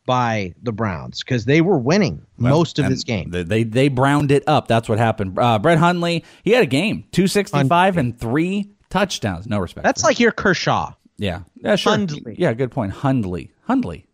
by 0.07 0.55
the 0.63 0.73
Browns 0.73 1.21
because 1.23 1.45
they 1.45 1.61
were 1.61 1.79
winning 1.79 2.25
Well, 2.39 2.55
most 2.55 2.79
of 2.79 2.89
this 2.89 3.05
game. 3.05 3.31
They, 3.31 3.43
they 3.43 3.63
they 3.65 3.89
browned 3.89 4.33
it 4.33 4.43
up. 4.47 4.69
That's 4.69 4.89
what 4.89 4.99
happened. 4.99 5.39
Uh, 5.39 5.59
Brett 5.59 5.79
Hundley, 5.79 6.25
he 6.43 6.51
had 6.53 6.63
a 6.63 6.67
game, 6.67 7.05
two 7.13 7.27
sixty 7.27 7.65
five 7.65 7.97
and 7.97 8.19
three 8.19 8.71
touchdowns. 8.89 9.47
No 9.47 9.59
respect. 9.59 9.85
That's 9.85 10.03
like 10.03 10.19
your 10.19 10.33
Kershaw. 10.33 10.95
yeah, 11.19 11.43
yeah, 11.57 11.77
sure. 11.77 11.93
Hundley. 11.93 12.35
Yeah, 12.39 12.53
good 12.55 12.71
point. 12.71 12.93
Hundley, 12.93 13.51
Hundley. 13.63 14.07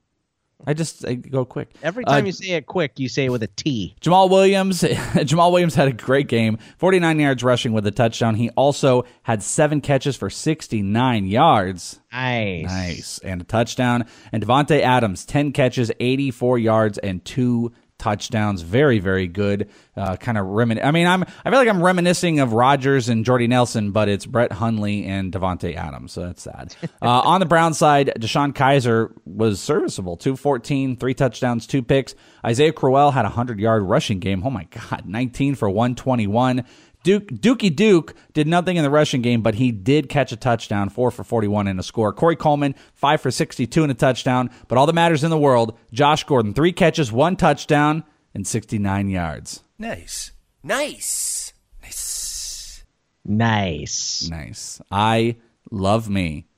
I 0.66 0.74
just 0.74 1.06
I 1.06 1.14
go 1.14 1.44
quick. 1.44 1.70
Every 1.82 2.04
Uh, 2.04 2.10
time 2.14 2.26
you 2.26 2.32
say 2.32 2.50
it 2.50 2.66
quick, 2.66 2.98
you 2.98 3.08
say 3.08 3.26
it 3.26 3.30
with 3.30 3.42
a 3.42 3.46
T. 3.48 3.94
Jamaal 4.00 4.28
Williams, 4.28 4.82
Jamaal 4.82 5.52
Williams 5.52 5.74
had 5.74 5.88
a 5.88 5.92
great 5.92 6.28
game, 6.28 6.58
49 6.78 7.20
yards 7.20 7.42
rushing 7.44 7.72
with 7.72 7.86
a 7.86 7.90
touchdown. 7.92 8.34
He 8.34 8.50
also 8.50 9.04
had 9.22 9.42
seven 9.42 9.80
catches 9.80 10.16
for 10.16 10.28
69 10.30 11.26
yards. 11.26 12.00
Nice. 12.12 12.64
Nice. 12.64 13.18
And 13.18 13.40
a 13.42 13.44
touchdown. 13.44 14.06
And 14.32 14.44
Davante 14.44 14.80
Adams, 14.80 15.24
10 15.24 15.52
catches, 15.52 15.92
84 16.00 16.58
yards, 16.58 16.98
and 16.98 17.24
two 17.24 17.72
touchdowns. 17.98 18.62
Very, 18.62 18.98
very 18.98 19.26
good. 19.26 19.68
Uh, 19.96 20.16
kind 20.16 20.38
of 20.38 20.46
remin. 20.46 20.84
I 20.84 20.90
mean, 20.90 21.06
I'm. 21.06 21.22
I 21.22 21.50
feel 21.50 21.58
like 21.58 21.68
I'm 21.68 21.82
reminiscing 21.82 22.40
of 22.40 22.52
Rodgers 22.52 23.08
and 23.08 23.24
Jordy 23.24 23.46
Nelson, 23.46 23.92
but 23.92 24.08
it's 24.08 24.26
Brett 24.26 24.52
Hundley 24.52 25.04
and 25.06 25.32
Davante 25.32 25.74
Adams. 25.74 26.12
So 26.12 26.22
that's 26.26 26.42
sad. 26.42 26.74
uh, 27.02 27.06
on 27.06 27.40
the 27.40 27.46
Brown 27.46 27.74
side, 27.74 28.12
DeShone 28.18 28.52
Kizer 28.52 29.12
was 29.24 29.60
serviceable. 29.60 30.16
214, 30.16 30.96
three 30.96 31.14
touchdowns, 31.14 31.66
two 31.66 31.82
picks. 31.82 32.14
Isaiah 32.44 32.72
Crowell 32.72 33.10
had 33.10 33.24
a 33.24 33.28
100 33.28 33.58
yard 33.58 33.82
rushing 33.82 34.20
game. 34.20 34.42
Oh 34.44 34.50
my 34.50 34.64
God, 34.64 35.04
19 35.06 35.54
for 35.54 35.68
121. 35.68 36.64
Duke 37.06 37.28
Dookie 37.28 37.74
Duke 37.74 38.14
did 38.32 38.48
nothing 38.48 38.76
in 38.76 38.82
the 38.82 38.90
rushing 38.90 39.22
game, 39.22 39.40
but 39.40 39.54
he 39.54 39.70
did 39.70 40.08
catch 40.08 40.32
a 40.32 40.36
touchdown, 40.36 40.88
four 40.88 41.12
for 41.12 41.22
forty-one 41.22 41.68
in 41.68 41.78
a 41.78 41.82
score. 41.84 42.12
Corey 42.12 42.34
Coleman, 42.34 42.74
five 42.94 43.20
for 43.20 43.30
sixty-two 43.30 43.84
in 43.84 43.90
a 43.90 43.94
touchdown. 43.94 44.50
But 44.66 44.76
all 44.76 44.86
that 44.86 44.92
matters 44.92 45.22
in 45.22 45.30
the 45.30 45.38
world, 45.38 45.78
Josh 45.92 46.24
Gordon, 46.24 46.52
three 46.52 46.72
catches, 46.72 47.12
one 47.12 47.36
touchdown, 47.36 48.02
and 48.34 48.44
sixty-nine 48.44 49.08
yards. 49.08 49.62
Nice, 49.78 50.32
nice. 50.64 51.52
Nice. 51.80 52.84
Nice. 53.24 54.28
Nice. 54.28 54.80
I 54.90 55.36
love 55.70 56.08
me 56.08 56.48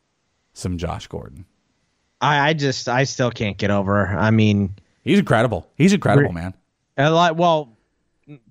some 0.55 0.79
Josh 0.79 1.09
Gordon. 1.09 1.45
I, 2.23 2.49
I 2.49 2.53
just, 2.55 2.89
I 2.89 3.05
still 3.05 3.31
can't 3.31 3.59
get 3.59 3.71
over. 3.71 4.07
I 4.07 4.31
mean, 4.31 4.77
He's 5.05 5.19
incredible. 5.19 5.69
He's 5.77 5.93
incredible, 5.93 6.33
man. 6.33 6.55
a 6.97 7.11
lot. 7.11 7.37
Well, 7.37 7.78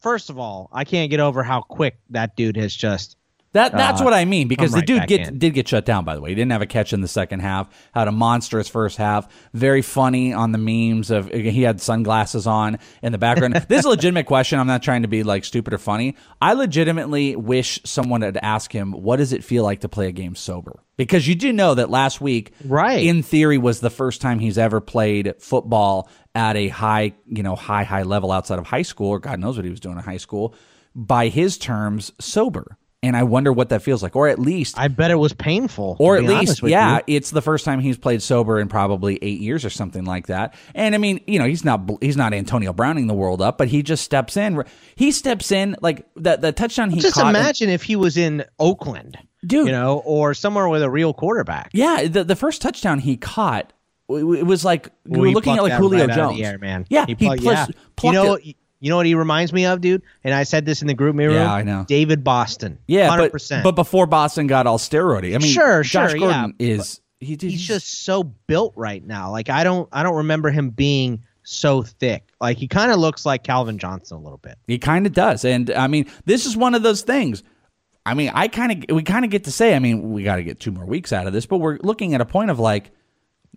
first 0.01 0.29
of 0.29 0.37
all, 0.37 0.69
I 0.71 0.83
can't 0.83 1.09
get 1.11 1.19
over 1.19 1.43
how 1.43 1.61
quick 1.61 1.97
that 2.09 2.35
dude 2.35 2.57
has 2.57 2.75
just. 2.75 3.16
That 3.57 3.71
that's 3.73 4.01
Uh, 4.01 4.03
what 4.05 4.13
I 4.13 4.25
mean 4.25 4.47
because 4.47 4.71
come 4.71 4.79
the 4.81 4.85
dude 4.85 5.07
get, 5.07 5.27
in. 5.27 5.39
did 5.39 5.53
get 5.53 5.67
shut 5.67 5.83
down. 5.85 6.05
By 6.05 6.15
the 6.15 6.21
way, 6.21 6.29
he 6.29 6.35
didn't 6.35 6.51
have 6.51 6.61
a 6.61 6.67
catch 6.67 6.93
in 6.93 7.01
the 7.01 7.07
second 7.07 7.39
half. 7.39 7.67
Had 7.93 8.07
a 8.07 8.11
monstrous 8.11 8.67
first 8.69 8.97
half. 8.97 9.27
Very 9.53 9.81
funny 9.81 10.31
on 10.33 10.51
the 10.51 10.57
memes 10.57 11.09
of 11.11 11.29
he 11.31 11.63
had 11.63 11.81
sunglasses 11.81 12.45
on 12.47 12.77
in 13.01 13.11
the 13.11 13.17
background. 13.17 13.55
this 13.67 13.79
is 13.79 13.85
a 13.85 13.89
legitimate 13.89 14.25
question. 14.27 14.59
I'm 14.59 14.67
not 14.67 14.83
trying 14.83 15.01
to 15.01 15.07
be 15.07 15.23
like 15.23 15.43
stupid 15.43 15.73
or 15.73 15.77
funny. 15.77 16.15
I 16.41 16.53
legitimately 16.53 17.35
wish 17.35 17.79
someone 17.83 18.21
had 18.21 18.37
asked 18.37 18.71
him 18.73 18.91
what 18.91 19.17
does 19.17 19.33
it 19.33 19.43
feel 19.43 19.63
like 19.63 19.81
to 19.81 19.89
play 19.89 20.07
a 20.07 20.11
game 20.11 20.35
sober 20.35 20.83
because 20.97 21.27
you 21.27 21.35
do 21.35 21.51
know 21.53 21.73
that 21.75 21.89
last 21.89 22.21
week, 22.21 22.51
Right. 22.65 23.03
In 23.05 23.21
theory, 23.23 23.57
was 23.57 23.79
the 23.79 23.89
first 23.89 24.21
time 24.21 24.39
he's 24.39 24.57
ever 24.57 24.79
played 24.81 25.33
football 25.39 26.09
at 26.35 26.55
a 26.55 26.67
high, 26.67 27.13
you 27.25 27.43
know, 27.43 27.55
high 27.55 27.83
high 27.83 28.03
level 28.03 28.31
outside 28.31 28.59
of 28.59 28.65
high 28.67 28.81
school, 28.83 29.09
or 29.09 29.19
God 29.19 29.39
knows 29.39 29.55
what 29.57 29.65
he 29.65 29.71
was 29.71 29.79
doing 29.79 29.97
in 29.97 30.03
high 30.03 30.17
school. 30.17 30.53
By 30.95 31.27
his 31.29 31.57
terms, 31.57 32.11
sober. 32.19 32.77
And 33.03 33.15
I 33.15 33.23
wonder 33.23 33.53
what 33.53 33.69
that 33.69 33.83
feels 33.83 34.01
like, 34.01 34.15
or 34.15 34.27
at 34.27 34.39
least, 34.39 34.77
I 34.77 34.87
bet 34.87 35.11
it 35.11 35.15
was 35.15 35.31
painful. 35.31 35.97
or 35.99 36.17
at 36.17 36.23
least, 36.23 36.63
yeah, 36.63 36.95
you. 37.05 37.15
it's 37.15 37.29
the 37.29 37.43
first 37.43 37.63
time 37.63 37.79
he's 37.79 37.97
played 37.97 38.23
sober 38.23 38.59
in 38.59 38.69
probably 38.69 39.19
eight 39.21 39.39
years 39.39 39.63
or 39.63 39.69
something 39.69 40.03
like 40.03 40.27
that. 40.27 40.55
And 40.73 40.95
I 40.95 40.97
mean, 40.97 41.21
you 41.27 41.37
know, 41.37 41.45
he's 41.45 41.63
not 41.63 41.87
he's 42.01 42.17
not 42.17 42.33
Antonio 42.33 42.73
Browning 42.73 43.05
the 43.05 43.13
world 43.13 43.39
up, 43.39 43.59
but 43.59 43.67
he 43.67 43.83
just 43.83 44.03
steps 44.03 44.35
in. 44.35 44.63
He 44.95 45.11
steps 45.11 45.51
in 45.51 45.75
like 45.79 46.07
the 46.15 46.37
the 46.37 46.51
touchdown 46.51 46.89
he 46.89 46.99
Just 46.99 47.19
imagine 47.19 47.69
if 47.69 47.83
he 47.83 47.95
was 47.95 48.17
in 48.17 48.43
Oakland, 48.59 49.15
Dude. 49.45 49.67
you 49.67 49.71
know, 49.71 50.01
or 50.03 50.33
somewhere 50.33 50.67
with 50.67 50.81
a 50.81 50.89
real 50.89 51.13
quarterback. 51.13 51.69
yeah, 51.73 52.07
the 52.07 52.23
the 52.23 52.35
first 52.35 52.63
touchdown 52.63 52.97
he 52.97 53.15
caught. 53.15 53.73
It 54.09 54.23
was 54.23 54.65
like 54.65 54.89
we 55.05 55.19
were 55.19 55.29
looking 55.29 55.55
at 55.55 55.61
like 55.61 55.73
Julio 55.73 56.07
right 56.07 56.15
Jones. 56.15 56.41
air, 56.41 56.57
man. 56.57 56.85
Yeah, 56.89 57.05
he, 57.05 57.13
he, 57.13 57.25
plucked, 57.25 57.41
plus- 57.43 57.57
yeah. 57.57 57.65
You 57.67 57.73
plucked 57.95 58.13
know, 58.15 58.33
it. 58.35 58.55
You 58.79 58.89
know 58.89 58.97
what 58.97 59.05
he 59.05 59.15
reminds 59.15 59.51
me 59.53 59.65
of, 59.65 59.81
dude. 59.81 60.01
And 60.23 60.33
I 60.33 60.43
said 60.43 60.65
this 60.65 60.81
in 60.81 60.87
the 60.87 60.93
group 60.93 61.15
mirror. 61.15 61.33
Yeah, 61.33 61.41
room? 61.41 61.51
I 61.51 61.63
know. 61.63 61.85
David 61.87 62.23
Boston. 62.23 62.77
Yeah, 62.87 63.09
hundred 63.09 63.23
but, 63.23 63.31
percent. 63.31 63.63
but 63.63 63.71
before 63.71 64.05
Boston 64.05 64.47
got 64.47 64.67
all 64.67 64.77
steroidy, 64.77 65.35
I 65.35 65.39
mean, 65.39 65.51
Sure, 65.51 65.83
Josh 65.83 66.11
sure, 66.11 66.19
Gordon 66.19 66.55
yeah, 66.59 66.73
is 66.73 67.01
he, 67.19 67.37
he's 67.39 67.61
just 67.61 68.05
so 68.05 68.23
built 68.23 68.73
right 68.75 69.03
now. 69.03 69.31
Like 69.31 69.49
I 69.49 69.63
don't, 69.63 69.89
I 69.91 70.03
don't 70.03 70.17
remember 70.17 70.49
him 70.49 70.69
being 70.69 71.23
so 71.43 71.81
thick. 71.81 72.29
Like 72.39 72.57
he 72.57 72.67
kind 72.67 72.91
of 72.91 72.99
looks 72.99 73.25
like 73.25 73.43
Calvin 73.43 73.79
Johnson 73.79 74.17
a 74.17 74.19
little 74.19 74.37
bit. 74.37 74.57
He 74.67 74.77
kind 74.77 75.05
of 75.05 75.13
does, 75.13 75.43
and 75.45 75.71
I 75.71 75.87
mean, 75.87 76.09
this 76.25 76.45
is 76.45 76.55
one 76.55 76.75
of 76.75 76.83
those 76.83 77.01
things. 77.01 77.43
I 78.05 78.13
mean, 78.13 78.31
I 78.33 78.47
kind 78.47 78.71
of 78.89 78.95
we 78.95 79.03
kind 79.03 79.25
of 79.25 79.31
get 79.31 79.43
to 79.45 79.51
say. 79.51 79.75
I 79.75 79.79
mean, 79.79 80.11
we 80.13 80.23
got 80.23 80.37
to 80.37 80.43
get 80.43 80.61
two 80.61 80.71
more 80.71 80.85
weeks 80.85 81.11
out 81.11 81.27
of 81.27 81.33
this, 81.33 81.45
but 81.45 81.57
we're 81.57 81.77
looking 81.81 82.13
at 82.13 82.21
a 82.21 82.25
point 82.25 82.49
of 82.51 82.57
like, 82.57 82.91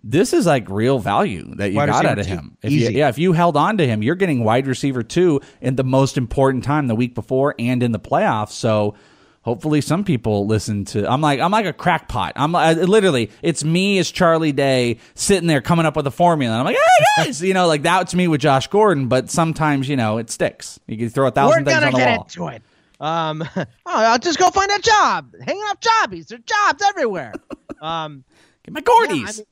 this 0.03 0.33
is 0.33 0.45
like 0.45 0.69
real 0.69 0.99
value 0.99 1.53
that 1.55 1.71
you 1.71 1.77
Wide 1.77 1.89
got 1.89 2.05
out 2.05 2.19
of 2.19 2.25
him. 2.25 2.57
If 2.61 2.71
you, 2.71 2.89
yeah, 2.89 3.09
if 3.09 3.17
you 3.17 3.33
held 3.33 3.55
on 3.57 3.77
to 3.77 3.87
him, 3.87 4.01
you're 4.01 4.15
getting 4.15 4.43
wide 4.43 4.67
receiver 4.67 5.03
two 5.03 5.41
in 5.61 5.75
the 5.75 5.83
most 5.83 6.17
important 6.17 6.63
time 6.63 6.87
the 6.87 6.95
week 6.95 7.15
before 7.15 7.55
and 7.59 7.81
in 7.83 7.91
the 7.91 7.99
playoffs. 7.99 8.51
So. 8.51 8.95
Hopefully, 9.43 9.81
some 9.81 10.03
people 10.03 10.45
listen 10.45 10.85
to. 10.85 11.11
I'm 11.11 11.19
like 11.19 11.39
I'm 11.39 11.49
like 11.49 11.65
a 11.65 11.73
crackpot. 11.73 12.33
I'm 12.35 12.55
I, 12.55 12.73
literally 12.73 13.31
it's 13.41 13.63
me 13.63 13.97
as 13.97 14.11
Charlie 14.11 14.51
Day 14.51 14.99
sitting 15.15 15.47
there 15.47 15.61
coming 15.61 15.87
up 15.87 15.95
with 15.95 16.05
a 16.05 16.11
formula. 16.11 16.53
And 16.53 16.59
I'm 16.59 16.65
like, 16.67 16.75
hey 16.75 17.25
guys, 17.25 17.41
you 17.41 17.55
know, 17.55 17.65
like 17.65 17.81
that's 17.81 18.13
me 18.13 18.27
with 18.27 18.39
Josh 18.41 18.67
Gordon. 18.67 19.07
But 19.07 19.31
sometimes 19.31 19.89
you 19.89 19.95
know 19.95 20.19
it 20.19 20.29
sticks. 20.29 20.79
You 20.85 20.95
can 20.95 21.09
throw 21.09 21.23
a 21.23 21.31
1000 21.31 21.65
We're 21.65 21.71
things 21.71 21.83
on 21.83 21.91
the 21.91 21.97
get 21.97 22.17
wall. 22.19 22.27
into 22.29 22.47
it. 22.55 22.61
Um, 23.01 23.43
oh, 23.55 23.65
I'll 23.87 24.19
just 24.19 24.37
go 24.37 24.51
find 24.51 24.71
a 24.71 24.79
job. 24.79 25.33
Hanging 25.41 25.63
up 25.69 25.81
jobbies. 25.81 26.27
There's 26.27 26.43
jobs 26.43 26.83
everywhere. 26.87 27.33
Um, 27.81 28.23
Get 28.63 28.75
my 28.75 28.81
Gordies. 28.81 29.09
yeah, 29.09 29.15
I, 29.15 29.37
mean, 29.37 29.45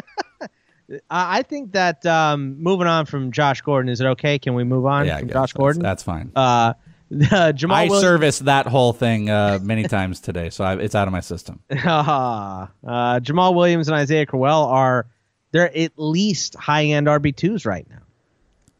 I 1.10 1.42
think 1.42 1.72
that 1.72 2.04
um, 2.04 2.62
moving 2.62 2.86
on 2.86 3.06
from 3.06 3.32
Josh 3.32 3.62
Gordon, 3.62 3.88
is 3.88 4.00
it 4.00 4.06
okay? 4.08 4.38
Can 4.38 4.54
we 4.54 4.64
move 4.64 4.84
on 4.84 5.06
yeah, 5.06 5.18
from 5.20 5.28
Josh 5.28 5.34
that's- 5.34 5.52
Gordon? 5.54 5.82
That's, 5.82 6.02
fine. 6.02 6.32
uh, 6.36 6.38
uh, 6.38 6.74
Jamaal 7.10 7.72
I 7.72 7.84
Williams. 7.84 8.00
serviced 8.00 8.44
that 8.46 8.66
whole 8.66 8.92
thing 8.92 9.30
uh, 9.30 9.58
many 9.62 9.84
times 9.84 10.20
today, 10.20 10.50
so 10.50 10.64
I, 10.64 10.76
it's 10.76 10.94
out 10.94 11.08
of 11.08 11.12
my 11.12 11.20
system. 11.20 11.60
uh, 11.70 12.66
Jamaal 12.84 13.54
Williams 13.54 13.88
and 13.88 13.94
Isaiah 13.96 14.26
Crowell 14.26 14.64
are 14.64 15.06
they're 15.52 15.74
at 15.76 15.92
least 15.96 16.54
high 16.56 16.84
end 16.86 17.06
RB 17.06 17.34
twos 17.36 17.64
right 17.64 17.86
now. 17.88 17.98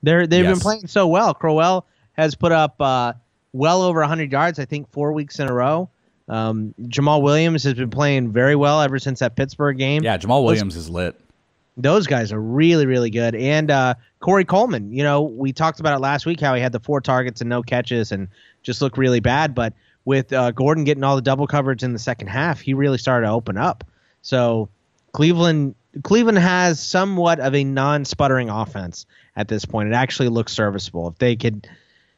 They're 0.02 0.26
they've 0.26 0.44
Yes. 0.44 0.54
been 0.54 0.60
playing 0.60 0.86
so 0.88 1.06
well. 1.08 1.32
Crowell 1.34 1.86
has 2.14 2.34
put 2.34 2.52
up 2.52 2.80
uh, 2.80 3.12
well 3.52 3.82
over 3.82 4.00
100 4.00 4.32
yards, 4.32 4.58
I 4.58 4.64
think, 4.64 4.90
four 4.90 5.12
weeks 5.12 5.38
in 5.38 5.48
a 5.48 5.52
row. 5.52 5.88
Um, 6.32 6.74
Jamaal 6.84 7.20
Williams 7.20 7.62
has 7.64 7.74
been 7.74 7.90
playing 7.90 8.32
very 8.32 8.56
well 8.56 8.80
ever 8.80 8.98
since 8.98 9.18
that 9.18 9.36
Pittsburgh 9.36 9.76
game. 9.76 10.02
Yeah, 10.02 10.16
Jamaal 10.16 10.44
Williams 10.44 10.76
is 10.76 10.88
lit. 10.88 11.14
Those 11.76 12.06
guys 12.06 12.32
are 12.32 12.40
really, 12.40 12.86
really 12.86 13.10
good. 13.10 13.34
And 13.34 13.70
uh, 13.70 13.94
Corey 14.20 14.46
Coleman, 14.46 14.92
you 14.92 15.02
know, 15.02 15.20
we 15.20 15.52
talked 15.52 15.78
about 15.78 15.94
it 15.94 16.00
last 16.00 16.24
week 16.24 16.40
how 16.40 16.54
he 16.54 16.62
had 16.62 16.72
the 16.72 16.80
four 16.80 17.02
targets 17.02 17.42
and 17.42 17.50
no 17.50 17.62
catches 17.62 18.12
and 18.12 18.28
just 18.62 18.80
looked 18.80 18.96
really 18.96 19.20
bad. 19.20 19.54
But 19.54 19.74
with 20.06 20.32
uh, 20.32 20.52
Gordon 20.52 20.84
getting 20.84 21.04
all 21.04 21.16
the 21.16 21.22
double 21.22 21.46
coverage 21.46 21.82
in 21.82 21.92
the 21.92 21.98
second 21.98 22.28
half, 22.28 22.60
he 22.60 22.72
really 22.72 22.98
started 22.98 23.26
to 23.26 23.32
open 23.32 23.58
up. 23.58 23.84
So 24.22 24.70
Cleveland, 25.12 25.74
Cleveland 26.02 26.38
has 26.38 26.80
somewhat 26.80 27.40
of 27.40 27.54
a 27.54 27.62
non-sputtering 27.62 28.48
offense 28.48 29.04
at 29.36 29.48
this 29.48 29.66
point. 29.66 29.90
It 29.90 29.94
actually 29.94 30.30
looks 30.30 30.52
serviceable. 30.52 31.08
If 31.08 31.18
they 31.18 31.36
could, 31.36 31.68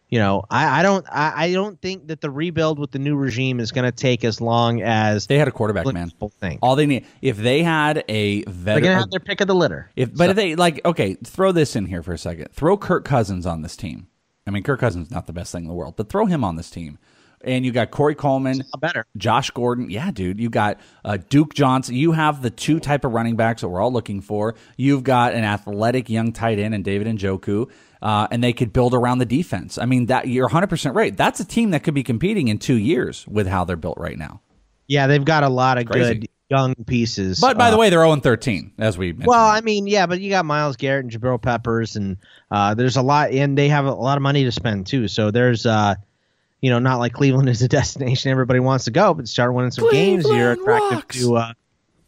you 0.09 0.19
know, 0.19 0.45
I, 0.51 0.81
I 0.81 0.83
don't, 0.83 1.05
I, 1.11 1.33
I 1.47 1.53
don't 1.53 1.81
think 1.81 2.09
that 2.09 2.21
the 2.21 2.31
rebuild 2.31 2.79
with 2.79 2.91
the 2.91 2.99
new 2.99 3.17
regime 3.17 3.59
is 3.59 3.73
going 3.73 3.85
to 3.85 3.93
take 3.93 4.25
as 4.25 4.41
long 4.41 4.83
as 4.83 5.27
They 5.27 5.39
had 5.39 5.49
a 5.49 5.53
quarterback, 5.53 5.87
man. 5.93 6.13
think. 6.41 6.61
All 6.63 6.77
they 6.77 6.87
need, 6.87 7.07
if 7.23 7.37
they 7.37 7.63
had 7.63 8.05
a 8.09 8.43
veteran, 8.45 8.65
They're 8.65 8.81
going 8.81 8.95
to 8.97 9.01
have 9.01 9.11
their 9.11 9.21
pick 9.21 9.41
of 9.41 9.49
the 9.49 9.55
litter. 9.55 9.91
If 9.97 10.15
but 10.15 10.31
if 10.31 10.37
they 10.37 10.55
like, 10.55 10.85
okay, 10.85 11.15
throw 11.15 11.53
this 11.53 11.75
in 11.75 11.87
here 11.87 12.03
for 12.03 12.13
a 12.13 12.19
second. 12.19 12.53
Throw 12.53 12.77
Kirk 12.77 13.05
Cousins 13.05 13.47
on 13.47 13.63
this 13.63 13.77
team. 13.77 14.09
I 14.47 14.51
mean, 14.51 14.63
Kirk 14.63 14.81
Cousins 14.81 15.07
is 15.07 15.11
not 15.11 15.27
the 15.27 15.33
best 15.33 15.53
thing 15.53 15.65
in 15.65 15.69
the 15.69 15.75
world, 15.75 15.95
but 15.97 16.09
throw 16.09 16.27
him 16.27 16.45
on 16.45 16.57
this 16.57 16.71
team. 16.71 16.99
And 17.41 17.65
you 17.67 17.73
got 17.73 17.91
Corey 17.91 18.15
Coleman, 18.15 18.63
better. 18.79 19.05
Josh 19.19 19.51
Gordon. 19.51 19.91
Yeah, 19.91 20.11
dude. 20.11 20.41
You 20.41 20.49
got 20.49 20.81
uh, 21.05 21.19
Duke 21.29 21.53
Johnson. 21.53 21.95
You 21.95 22.13
have 22.13 22.41
the 22.41 22.49
two 22.49 22.81
type 22.81 23.05
of 23.05 23.13
running 23.13 23.37
backs 23.37 23.61
that 23.61 23.69
we're 23.69 23.83
all 23.83 23.93
looking 23.93 24.23
for. 24.23 24.55
You've 24.79 25.03
got 25.05 25.35
an 25.35 25.45
athletic 25.45 26.09
young 26.09 26.33
tight 26.33 26.59
end 26.59 26.75
and 26.75 26.83
David 26.83 27.07
Njoku, 27.07 27.71
uh, 28.03 28.27
and 28.31 28.43
they 28.43 28.53
could 28.53 28.73
build 28.73 28.95
around 28.95 29.19
the 29.19 29.27
defense. 29.27 29.79
I 29.79 29.87
mean, 29.87 30.07
that 30.07 30.29
you're 30.29 30.47
100 30.47 30.69
percent 30.69 30.95
right. 30.95 31.17
That's 31.17 31.41
a 31.41 31.45
team 31.45 31.71
that 31.71 31.83
could 31.85 31.95
be 31.95 32.03
competing 32.03 32.49
in 32.49 32.59
two 32.59 32.77
years 32.77 33.27
with 33.27 33.47
how 33.47 33.65
they're 33.65 33.77
built 33.77 33.99
right 33.99 34.19
now. 34.19 34.41
Yeah, 34.87 35.07
they've 35.07 35.25
got 35.25 35.43
a 35.45 35.49
lot 35.49 35.79
of 35.79 35.87
Crazy. 35.87 36.15
good 36.15 36.29
young 36.51 36.75
pieces. 36.87 37.41
But 37.41 37.57
by 37.57 37.69
Uh, 37.69 37.71
the 37.71 37.77
way, 37.79 37.89
they're 37.91 38.05
0 38.05 38.17
13, 38.17 38.73
as 38.79 38.99
we 38.99 39.09
mentioned. 39.13 39.27
well, 39.29 39.47
I 39.47 39.61
mean, 39.63 39.87
yeah, 39.87 40.07
but 40.07 40.21
you 40.21 40.29
got 40.31 40.45
Myles 40.45 40.77
Garrett 40.77 41.05
and 41.05 41.13
Jabril 41.13 41.41
Peppers, 41.41 41.97
and 41.97 42.19
uh, 42.51 42.75
there's 42.75 42.97
a 42.97 43.03
lot, 43.03 43.31
and 43.31 43.57
they 43.57 43.69
have 43.71 43.87
a 43.87 43.93
lot 43.95 44.19
of 44.19 44.23
money 44.23 44.45
to 44.45 44.53
spend 44.53 44.87
too. 44.87 45.09
So 45.09 45.31
there's, 45.31 45.65
uh, 45.65 45.95
you 46.61 46.69
know, 46.71 46.79
not 46.79 46.99
like 46.99 47.15
Cleveland 47.15 47.49
is 47.49 47.63
a 47.63 47.69
destination 47.81 48.31
everybody 48.31 48.61
wants 48.61 48.85
to 48.85 48.91
go, 48.91 49.15
but 49.15 49.27
start 49.27 49.55
winning 49.55 49.71
some 49.71 49.91
games, 49.91 50.27
you're 50.27 50.53
attractive 50.53 50.99
rocks. 50.99 51.19
to 51.21 51.37
uh, 51.37 51.53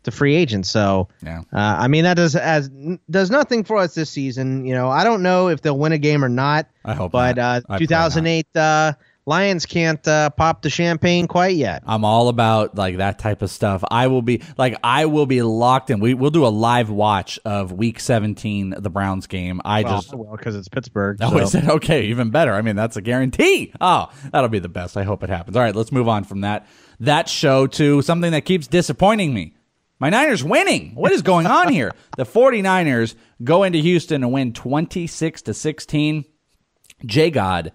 to 0.06 0.10
free 0.10 0.34
agents. 0.34 0.70
So 0.70 1.08
Yeah. 1.22 1.40
uh, 1.52 1.76
I 1.78 1.86
mean, 1.88 2.04
that 2.04 2.14
does 2.14 2.34
as 2.34 2.70
does 3.10 3.30
nothing 3.30 3.62
for 3.62 3.76
us 3.76 3.94
this 3.94 4.10
season. 4.10 4.64
You 4.64 4.74
know, 4.74 4.88
I 4.88 5.04
don't 5.04 5.22
know 5.22 5.48
if 5.48 5.60
they'll 5.60 5.78
win 5.78 5.92
a 5.92 5.98
game 5.98 6.24
or 6.24 6.28
not. 6.28 6.66
I 6.84 6.94
hope 6.94 7.12
but 7.12 7.38
uh, 7.38 7.60
I 7.68 7.78
2008 7.78 8.56
uh, 8.56 8.92
Lions 9.28 9.66
can't 9.66 10.06
uh, 10.06 10.30
pop 10.30 10.62
the 10.62 10.70
champagne 10.70 11.26
quite 11.26 11.56
yet. 11.56 11.82
I'm 11.84 12.04
all 12.04 12.28
about 12.28 12.76
like 12.76 12.98
that 12.98 13.18
type 13.18 13.42
of 13.42 13.50
stuff. 13.50 13.82
I 13.90 14.06
will 14.06 14.22
be 14.22 14.42
like 14.56 14.76
I 14.84 15.06
will 15.06 15.26
be 15.26 15.42
locked 15.42 15.90
in. 15.90 15.98
We 15.98 16.14
we'll 16.14 16.30
do 16.30 16.46
a 16.46 16.48
live 16.48 16.90
watch 16.90 17.40
of 17.44 17.72
Week 17.72 17.98
17, 17.98 18.76
the 18.78 18.88
Browns 18.88 19.26
game. 19.26 19.60
I 19.64 19.82
just 19.82 20.14
well 20.14 20.36
because 20.36 20.54
it's 20.54 20.68
Pittsburgh. 20.68 21.18
Oh, 21.20 21.30
so. 21.30 21.38
is 21.38 21.54
it 21.56 21.68
okay? 21.68 22.04
Even 22.04 22.30
better. 22.30 22.52
I 22.52 22.62
mean, 22.62 22.76
that's 22.76 22.96
a 22.96 23.02
guarantee. 23.02 23.72
Oh, 23.80 24.12
that'll 24.30 24.48
be 24.48 24.60
the 24.60 24.68
best. 24.68 24.96
I 24.96 25.02
hope 25.02 25.24
it 25.24 25.28
happens. 25.28 25.56
All 25.56 25.62
right, 25.62 25.74
let's 25.74 25.90
move 25.90 26.06
on 26.06 26.22
from 26.22 26.42
that 26.42 26.64
that 27.00 27.28
show 27.28 27.66
to 27.66 28.02
something 28.02 28.30
that 28.30 28.44
keeps 28.44 28.68
disappointing 28.68 29.34
me. 29.34 29.55
My 29.98 30.10
Niners 30.10 30.44
winning. 30.44 30.94
What 30.94 31.12
is 31.12 31.22
going 31.22 31.46
on 31.46 31.72
here? 31.72 31.92
The 32.16 32.24
49ers 32.24 33.14
go 33.44 33.62
into 33.62 33.78
Houston 33.78 34.22
and 34.24 34.32
win 34.32 34.54
26 34.54 35.42
to 35.42 35.52
16. 35.54 36.24
J 37.04 37.30
God 37.30 37.72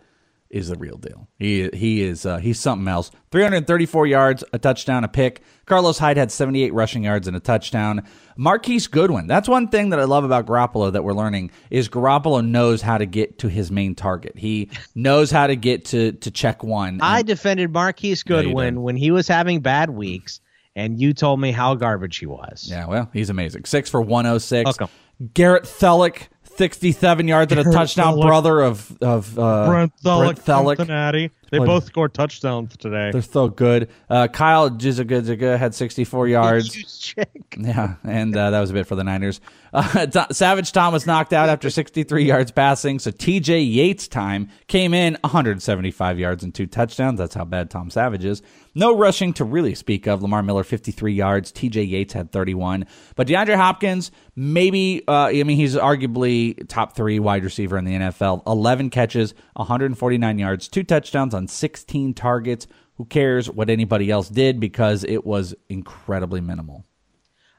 is 0.49 0.69
the 0.69 0.75
real 0.75 0.97
deal. 0.97 1.27
He 1.37 1.69
he 1.73 2.01
is 2.01 2.25
uh, 2.25 2.37
he's 2.37 2.59
something 2.59 2.87
else. 2.87 3.11
334 3.31 4.07
yards, 4.07 4.43
a 4.51 4.57
touchdown, 4.57 5.03
a 5.03 5.07
pick. 5.07 5.43
Carlos 5.67 5.99
Hyde 5.99 6.17
had 6.17 6.31
78 6.31 6.73
rushing 6.73 7.03
yards 7.03 7.27
and 7.27 7.37
a 7.37 7.39
touchdown. 7.39 8.01
Marquise 8.35 8.87
Goodwin. 8.87 9.27
That's 9.27 9.47
one 9.47 9.67
thing 9.67 9.89
that 9.91 9.99
I 9.99 10.05
love 10.05 10.23
about 10.23 10.47
Garoppolo 10.47 10.91
that 10.91 11.03
we're 11.03 11.13
learning 11.13 11.51
is 11.69 11.87
Garoppolo 11.87 12.45
knows 12.45 12.81
how 12.81 12.97
to 12.97 13.05
get 13.05 13.37
to 13.39 13.47
his 13.47 13.71
main 13.71 13.93
target. 13.93 14.37
He 14.37 14.69
knows 14.95 15.29
how 15.29 15.45
to 15.45 15.55
get 15.55 15.85
to 15.85 16.13
to 16.13 16.31
check 16.31 16.63
one. 16.63 16.99
I 17.01 17.21
defended 17.21 17.71
Marquise 17.71 18.23
Goodwin 18.23 18.73
did. 18.73 18.79
when 18.81 18.95
he 18.97 19.11
was 19.11 19.27
having 19.27 19.59
bad 19.61 19.91
weeks, 19.91 20.41
and 20.75 20.99
you 20.99 21.13
told 21.13 21.39
me 21.39 21.51
how 21.51 21.75
garbage 21.75 22.17
he 22.17 22.25
was. 22.25 22.67
Yeah, 22.69 22.85
well, 22.87 23.09
he's 23.13 23.29
amazing. 23.29 23.65
Six 23.65 23.89
for 23.89 24.01
106. 24.01 24.65
Welcome. 24.65 24.87
Garrett 25.33 25.63
Celek, 25.65 26.29
67 26.57 27.27
yards 27.27 27.51
and 27.51 27.61
a 27.61 27.63
touchdown, 27.71 28.15
Celek. 28.15 28.21
brother 28.25 28.61
of 28.61 28.97
of 29.01 29.37
uh, 29.37 29.67
Brent 29.67 29.93
Celek, 30.03 30.39
Celek. 30.43 30.77
Cincinnati. 30.77 31.31
They 31.51 31.57
Played- 31.57 31.67
both 31.67 31.85
scored 31.85 32.13
touchdowns 32.13 32.75
today. 32.77 33.11
They're 33.11 33.21
so 33.21 33.49
good. 33.49 33.89
Uh, 34.09 34.27
Kyle 34.29 34.69
Jizaga 34.69 35.57
had 35.59 35.75
64 35.75 36.27
yards. 36.29 37.13
Yeah, 37.57 37.95
and 38.05 38.35
uh, 38.35 38.51
that 38.51 38.59
was 38.61 38.69
a 38.69 38.73
bit 38.73 38.87
for 38.87 38.95
the 38.95 39.03
Niners. 39.03 39.41
Uh, 39.73 40.05
Th- 40.07 40.25
Savage 40.31 40.71
Thomas 40.71 41.05
knocked 41.05 41.33
out 41.33 41.49
after 41.49 41.69
63 41.69 42.23
yards 42.25 42.51
passing, 42.51 42.99
so 42.99 43.11
TJ 43.11 43.73
Yates' 43.73 44.07
time 44.07 44.49
came 44.67 44.93
in 44.93 45.17
175 45.23 46.19
yards 46.19 46.43
and 46.43 46.53
two 46.53 46.67
touchdowns. 46.67 47.17
That's 47.17 47.33
how 47.33 47.45
bad 47.45 47.69
Tom 47.69 47.89
Savage 47.89 48.25
is. 48.25 48.41
No 48.75 48.95
rushing 48.95 49.33
to 49.33 49.43
really 49.43 49.75
speak 49.75 50.07
of. 50.07 50.21
Lamar 50.21 50.43
Miller 50.43 50.63
53 50.63 51.13
yards. 51.13 51.51
TJ 51.51 51.89
Yates 51.89 52.13
had 52.13 52.31
31. 52.31 52.85
But 53.15 53.27
DeAndre 53.27 53.55
Hopkins, 53.55 54.11
maybe, 54.35 55.03
uh, 55.07 55.27
I 55.27 55.43
mean, 55.43 55.57
he's 55.57 55.75
arguably 55.75 56.67
top 56.67 56.95
three 56.95 57.19
wide 57.19 57.43
receiver 57.43 57.77
in 57.77 57.85
the 57.85 57.93
NFL. 57.93 58.43
11 58.47 58.89
catches, 58.89 59.33
149 59.53 60.39
yards, 60.39 60.67
two 60.67 60.83
touchdowns 60.83 61.33
on 61.33 61.47
16 61.47 62.13
targets. 62.13 62.67
Who 62.95 63.05
cares 63.05 63.49
what 63.49 63.69
anybody 63.69 64.11
else 64.11 64.29
did 64.29 64.59
because 64.59 65.03
it 65.03 65.25
was 65.25 65.55
incredibly 65.69 66.39
minimal. 66.39 66.85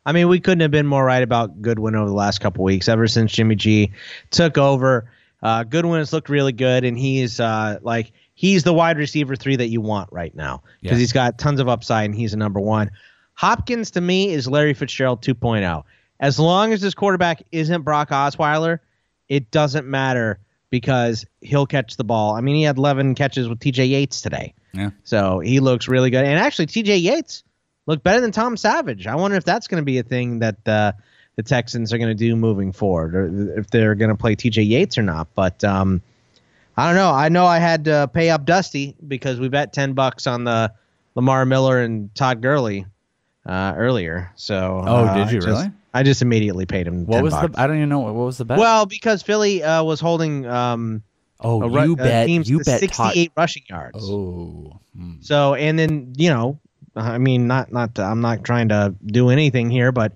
I 0.04 0.12
mean, 0.12 0.28
we 0.28 0.40
couldn't 0.40 0.60
have 0.60 0.70
been 0.70 0.86
more 0.86 1.04
right 1.04 1.22
about 1.22 1.62
Goodwin 1.62 1.94
over 1.94 2.08
the 2.08 2.14
last 2.14 2.40
couple 2.40 2.64
weeks. 2.64 2.88
Ever 2.88 3.06
since 3.06 3.32
Jimmy 3.32 3.54
G 3.54 3.92
took 4.30 4.58
over, 4.58 5.10
uh, 5.42 5.62
Goodwin 5.64 5.98
has 5.98 6.12
looked 6.12 6.28
really 6.28 6.52
good, 6.52 6.84
and 6.84 6.98
he's 6.98 7.38
uh, 7.40 7.78
like 7.82 8.12
he's 8.34 8.64
the 8.64 8.72
wide 8.72 8.96
receiver 8.98 9.36
three 9.36 9.56
that 9.56 9.68
you 9.68 9.80
want 9.80 10.08
right 10.12 10.34
now 10.34 10.62
because 10.80 10.96
Yeah. 10.98 11.00
he's 11.00 11.12
got 11.12 11.38
tons 11.38 11.60
of 11.60 11.68
upside, 11.68 12.06
and 12.06 12.14
he's 12.14 12.34
a 12.34 12.36
number 12.36 12.58
one. 12.60 12.90
Hopkins 13.34 13.90
to 13.92 14.00
me 14.00 14.30
is 14.30 14.46
Larry 14.48 14.74
Fitzgerald 14.74 15.22
2.0. 15.22 15.84
As 16.20 16.38
long 16.38 16.72
as 16.72 16.82
his 16.82 16.94
quarterback 16.94 17.42
isn't 17.50 17.82
Brock 17.82 18.10
Osweiler, 18.10 18.78
it 19.28 19.50
doesn't 19.50 19.86
matter 19.86 20.38
because 20.70 21.24
he'll 21.40 21.66
catch 21.66 21.96
the 21.96 22.04
ball. 22.04 22.34
I 22.34 22.40
mean, 22.40 22.54
he 22.56 22.62
had 22.62 22.76
11 22.78 23.14
catches 23.14 23.48
with 23.48 23.58
T.J. 23.60 23.86
Yates 23.86 24.20
today. 24.20 24.54
Yeah. 24.72 24.90
So 25.04 25.40
he 25.40 25.60
looks 25.60 25.88
really 25.88 26.10
good. 26.10 26.24
And 26.24 26.38
actually, 26.38 26.66
TJ 26.66 27.02
Yates 27.02 27.42
looked 27.86 28.02
better 28.02 28.20
than 28.20 28.32
Tom 28.32 28.56
Savage. 28.56 29.06
I 29.06 29.14
wonder 29.16 29.36
if 29.36 29.44
that's 29.44 29.66
going 29.66 29.80
to 29.80 29.84
be 29.84 29.98
a 29.98 30.02
thing 30.02 30.40
that 30.40 30.66
uh, 30.68 30.92
the 31.36 31.42
Texans 31.42 31.92
are 31.92 31.98
going 31.98 32.10
to 32.10 32.14
do 32.14 32.36
moving 32.36 32.72
forward, 32.72 33.14
or 33.14 33.58
if 33.58 33.68
they're 33.70 33.94
going 33.94 34.10
to 34.10 34.16
play 34.16 34.36
TJ 34.36 34.66
Yates 34.68 34.98
or 34.98 35.02
not. 35.02 35.28
But 35.34 35.62
um, 35.64 36.02
I 36.76 36.86
don't 36.86 36.96
know. 36.96 37.10
I 37.10 37.28
know 37.28 37.46
I 37.46 37.58
had 37.58 37.84
to 37.86 38.10
pay 38.12 38.30
up 38.30 38.44
Dusty 38.44 38.94
because 39.06 39.40
we 39.40 39.48
bet 39.48 39.72
ten 39.72 39.92
bucks 39.94 40.26
on 40.26 40.44
the 40.44 40.72
Lamar 41.14 41.44
Miller 41.44 41.80
and 41.80 42.14
Todd 42.14 42.40
Gurley 42.40 42.86
uh, 43.46 43.74
earlier. 43.76 44.32
So 44.36 44.82
Oh, 44.86 45.04
uh, 45.04 45.14
did 45.14 45.32
you 45.32 45.38
I 45.38 45.40
just- 45.40 45.46
really? 45.46 45.70
I 45.94 46.02
just 46.04 46.22
immediately 46.22 46.64
paid 46.64 46.86
him. 46.86 47.04
What 47.04 47.16
10 47.16 47.24
was 47.24 47.34
bucks. 47.34 47.54
the? 47.54 47.60
I 47.60 47.66
don't 47.66 47.76
even 47.76 47.90
know 47.90 47.98
what, 47.98 48.14
was 48.14 48.38
the 48.38 48.46
bet. 48.46 48.56
Well, 48.58 48.86
because 48.86 49.20
Philly 49.22 49.62
uh, 49.62 49.82
was 49.84 50.00
holding. 50.00 50.46
Um, 50.46 51.02
oh, 51.38 51.62
a 51.62 51.84
you 51.86 51.92
uh, 51.92 51.96
bet. 51.96 52.28
You 52.30 52.60
bet. 52.60 52.80
Todd- 52.90 53.08
68 53.12 53.32
rushing 53.36 53.62
yards. 53.68 53.98
Oh, 54.00 54.80
hmm. 54.96 55.16
So 55.20 55.54
and 55.54 55.78
then 55.78 56.14
you 56.16 56.30
know, 56.30 56.58
I 56.96 57.18
mean, 57.18 57.46
not 57.46 57.72
not 57.72 57.94
to, 57.96 58.02
I'm 58.02 58.20
not 58.20 58.44
trying 58.44 58.68
to 58.68 58.94
do 59.06 59.30
anything 59.30 59.70
here, 59.70 59.92
but 59.92 60.12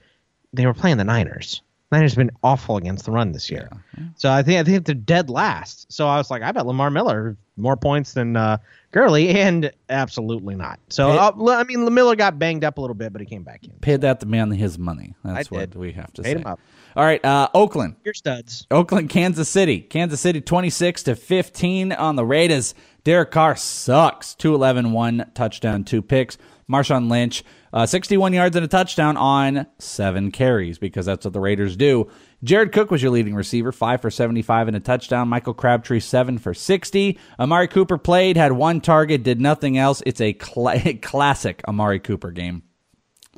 they 0.53 0.66
were 0.66 0.74
playing 0.74 0.99
the 0.99 1.05
Niners. 1.05 1.62
Niners 1.93 2.12
have 2.12 2.18
been 2.18 2.37
awful 2.43 2.77
against 2.77 3.05
the 3.05 3.12
run 3.12 3.31
this 3.33 3.49
year. 3.49 3.70
So 4.16 4.31
I 4.31 4.43
think 4.43 4.59
I 4.59 4.64
think 4.64 4.87
they're 4.87 4.95
dead 4.95 5.31
last. 5.31 5.91
So 5.93 6.09
I 6.09 6.16
was 6.16 6.31
like, 6.31 6.43
I 6.43 6.51
bet 6.51 6.66
Lamar 6.66 6.91
Miller 6.91 7.37
more 7.57 7.77
points 7.77 8.12
than 8.12 8.37
uh, 8.37 8.59
Gurley, 8.91 9.29
and 9.31 9.70
absolutely 9.89 10.57
not. 10.57 10.81
So 10.89 11.11
uh, 11.11 11.33
I 11.55 11.64
mean, 11.64 11.93
Miller 11.95 12.16
got 12.16 12.39
banged 12.39 12.64
up 12.64 12.79
a 12.79 12.81
little 12.81 12.95
bit, 12.95 13.12
but 13.12 13.20
he 13.20 13.27
came 13.27 13.45
back 13.45 13.64
in. 13.64 13.70
Paid 13.81 14.01
that 14.01 14.18
the 14.20 14.27
man 14.27 14.51
his 14.51 14.79
money. 14.79 15.14
That's 15.24 15.49
I 15.49 15.55
what 15.55 15.70
did. 15.70 15.74
we 15.79 15.93
have 15.93 16.12
to 16.14 16.22
Paid 16.22 16.39
say. 16.39 16.45
All 16.45 17.05
right, 17.05 17.22
uh, 17.24 17.49
Oakland. 17.55 17.97
Your 18.05 18.14
studs. 18.14 18.66
Oakland, 18.70 19.11
Kansas 19.11 19.49
City. 19.49 19.81
Kansas 19.81 20.20
City 20.20 20.41
26 20.41 21.05
to 21.05 21.14
15 21.14 21.93
on 21.93 22.16
the 22.16 22.24
Raiders. 22.24 22.74
Derek 23.05 23.31
Carr 23.31 23.55
sucks. 23.55 24.35
211, 24.35 24.93
one 24.93 25.31
touchdown, 25.35 25.85
two 25.85 26.01
picks. 26.01 26.39
Marshawn 26.70 27.08
Lynch, 27.08 27.44
uh, 27.72 27.86
61 27.86 28.32
yards 28.32 28.56
and 28.56 28.64
a 28.64 28.68
touchdown 28.68 29.16
on 29.16 29.66
seven 29.78 30.32
carries 30.32 30.78
because 30.78 31.06
that's 31.06 31.24
what 31.24 31.32
the 31.32 31.40
Raiders 31.40 31.76
do. 31.76 32.10
Jared 32.42 32.72
Cook 32.72 32.90
was 32.90 33.02
your 33.02 33.12
leading 33.12 33.34
receiver, 33.34 33.72
five 33.72 34.00
for 34.00 34.10
75 34.10 34.68
and 34.68 34.76
a 34.76 34.80
touchdown. 34.80 35.28
Michael 35.28 35.54
Crabtree, 35.54 36.00
seven 36.00 36.38
for 36.38 36.54
60. 36.54 37.18
Amari 37.38 37.68
Cooper 37.68 37.98
played, 37.98 38.36
had 38.36 38.52
one 38.52 38.80
target, 38.80 39.22
did 39.22 39.40
nothing 39.40 39.78
else. 39.78 40.02
It's 40.04 40.20
a 40.20 40.32
cla 40.32 40.94
classic 41.02 41.62
Amari 41.68 42.00
Cooper 42.00 42.30
game. 42.30 42.62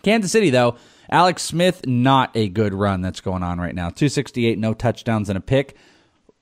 Kansas 0.03 0.33
City, 0.33 0.51
though, 0.51 0.77
Alex 1.11 1.43
Smith, 1.43 1.87
not 1.87 2.31
a 2.35 2.49
good 2.49 2.73
run 2.73 3.01
that's 3.03 3.21
going 3.21 3.43
on 3.43 3.61
right 3.61 3.75
now. 3.75 3.91
268, 3.91 4.59
no 4.59 4.75
touchdowns 4.75 5.29
and 5.29 5.37
a 5.37 5.41
pick. 5.41 5.77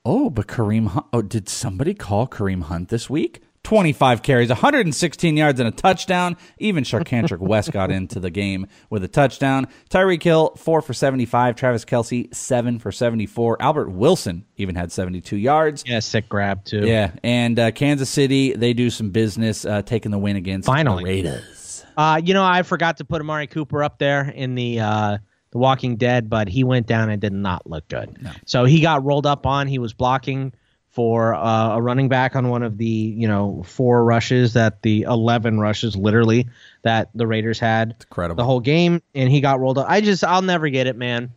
Oh, 0.05 0.31
but 0.31 0.47
Kareem 0.47 0.89
Hunt. 0.89 1.07
Oh, 1.13 1.23
did 1.23 1.49
somebody 1.49 1.95
call 1.95 2.29
Kareem 2.29 2.63
Hunt 2.65 2.91
this 2.91 3.11
week? 3.11 3.43
25 3.67 4.23
carries, 4.23 4.49
116 4.49 5.37
yards 5.37 5.59
and 5.59 5.69
a 5.69 5.73
touchdown. 5.73 6.37
Even 6.61 6.85
Charcandrick 6.85 7.39
West 7.41 7.73
got 7.73 7.91
into 7.91 8.21
the 8.21 8.31
game 8.31 8.69
with 8.91 9.03
a 9.03 9.09
touchdown. 9.09 9.67
Tyreek 9.91 10.23
Hill, 10.23 10.55
4 10.57 10.81
for 10.81 10.95
75. 10.95 11.57
Travis 11.57 11.85
Kelce, 11.85 12.33
7 12.33 12.79
for 12.79 12.93
74. 12.93 13.61
Albert 13.61 13.91
Wilson 13.91 14.45
even 14.57 14.77
had 14.77 14.93
72 14.93 15.37
yards. 15.37 15.83
Yeah, 15.85 15.99
sick 15.99 16.29
grab, 16.29 16.65
too. 16.65 16.87
Yeah, 16.87 17.11
and 17.25 17.59
uh, 17.59 17.73
Kansas 17.73 18.09
City, 18.09 18.53
they 18.53 18.73
do 18.73 18.89
some 18.89 19.11
business 19.11 19.65
uh, 19.65 19.83
taking 19.83 20.13
the 20.13 20.19
win 20.19 20.37
against 20.37 20.67
Finally. 20.67 21.03
the 21.03 21.11
Raiders. 21.11 21.85
Uh, 21.97 22.21
you 22.25 22.35
know, 22.35 22.45
I 22.45 22.63
forgot 22.63 22.99
to 22.99 23.05
put 23.05 23.21
Amari 23.21 23.49
Cooper 23.49 23.83
up 23.83 23.99
there 23.99 24.29
in 24.29 24.55
the 24.55 24.79
uh, 24.79 25.19
the 25.51 25.59
Walking 25.59 25.97
Dead, 25.97 26.31
but 26.31 26.47
he 26.47 26.63
went 26.63 26.87
down 26.87 27.11
and 27.11 27.21
did 27.21 27.33
not 27.33 27.69
look 27.69 27.89
good. 27.89 28.17
So 28.45 28.65
he 28.65 28.81
got 28.81 29.05
rolled 29.05 29.27
up 29.27 29.45
on. 29.45 29.67
He 29.67 29.81
was 29.81 29.93
blocking 29.93 30.53
for 30.97 31.35
uh, 31.35 31.77
a 31.77 31.83
running 31.83 32.09
back 32.09 32.35
on 32.37 32.49
one 32.49 32.63
of 32.63 32.79
the 32.79 32.87
you 32.87 33.29
know 33.29 33.63
four 33.67 34.03
rushes 34.03 34.55
that 34.55 34.81
the 34.81 35.03
eleven 35.03 35.61
rushes 35.61 35.95
literally 35.95 36.49
that 36.85 37.11
the 37.15 37.27
Raiders 37.27 37.59
had 37.61 37.95
incredible. 38.01 38.37
the 38.43 38.45
whole 38.47 38.61
game, 38.61 39.03
and 39.15 39.31
he 39.31 39.43
got 39.43 39.61
rolled 39.61 39.77
up. 39.77 39.87
I 39.89 40.01
just 40.01 40.25
I'll 40.25 40.41
never 40.41 40.71
get 40.71 40.87
it, 40.87 40.97
man. 40.97 41.33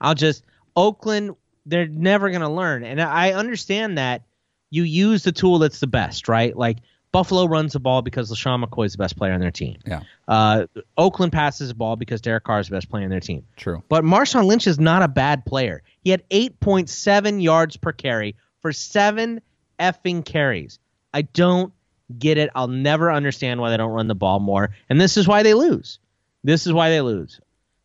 I'll 0.00 0.14
just 0.14 0.44
Oakland. 0.76 1.34
They're 1.66 1.88
never 1.88 2.30
gonna 2.30 2.52
learn, 2.54 2.84
and 2.84 3.02
I 3.02 3.32
understand 3.32 3.98
that 3.98 4.22
you 4.70 4.84
use 4.84 5.24
the 5.24 5.32
tool 5.32 5.58
that's 5.58 5.80
the 5.80 5.88
best, 5.88 6.28
right? 6.28 6.56
Like 6.56 6.78
Buffalo 7.10 7.46
runs 7.46 7.72
the 7.72 7.80
ball 7.80 8.02
because 8.02 8.30
LeSean 8.30 8.64
McCoy 8.64 8.86
is 8.86 8.92
the 8.92 8.98
best 8.98 9.16
player 9.16 9.32
on 9.32 9.40
their 9.40 9.50
team. 9.50 9.78
Yeah, 9.84 10.02
Uh, 10.28 10.66
Oakland 10.96 11.32
passes 11.32 11.68
the 11.70 11.74
ball 11.74 11.96
because 11.96 12.20
Derek 12.20 12.44
Carr 12.44 12.60
is 12.60 12.68
the 12.68 12.76
best 12.76 12.88
player 12.88 13.02
on 13.02 13.10
their 13.10 13.18
team. 13.18 13.44
true. 13.56 13.82
But 13.88 14.04
Marshawn 14.04 14.44
Lynch 14.44 14.68
is 14.68 14.78
not 14.78 15.02
a 15.02 15.08
bad 15.08 15.44
player. 15.44 15.82
He 16.04 16.10
had 16.10 16.22
8.7 16.30 17.42
yards 17.42 17.76
per 17.76 17.90
carry 17.92 18.36
for 18.60 18.72
seven 18.72 19.40
effing 19.78 20.24
carries. 20.24 20.78
I 21.12 21.22
don't 21.22 21.72
get 22.18 22.38
it. 22.38 22.50
I'll 22.54 22.68
never 22.68 23.10
understand 23.10 23.60
why 23.60 23.70
they 23.70 23.76
don't 23.76 23.90
run 23.90 24.08
the 24.08 24.14
ball 24.14 24.40
more. 24.40 24.70
And 24.88 25.00
this 25.00 25.16
is 25.16 25.26
why 25.26 25.42
they 25.42 25.54
lose. 25.54 25.98
This 26.44 26.66
is 26.66 26.72
why 26.72 26.90
they 26.90 27.00
lose. 27.00 27.40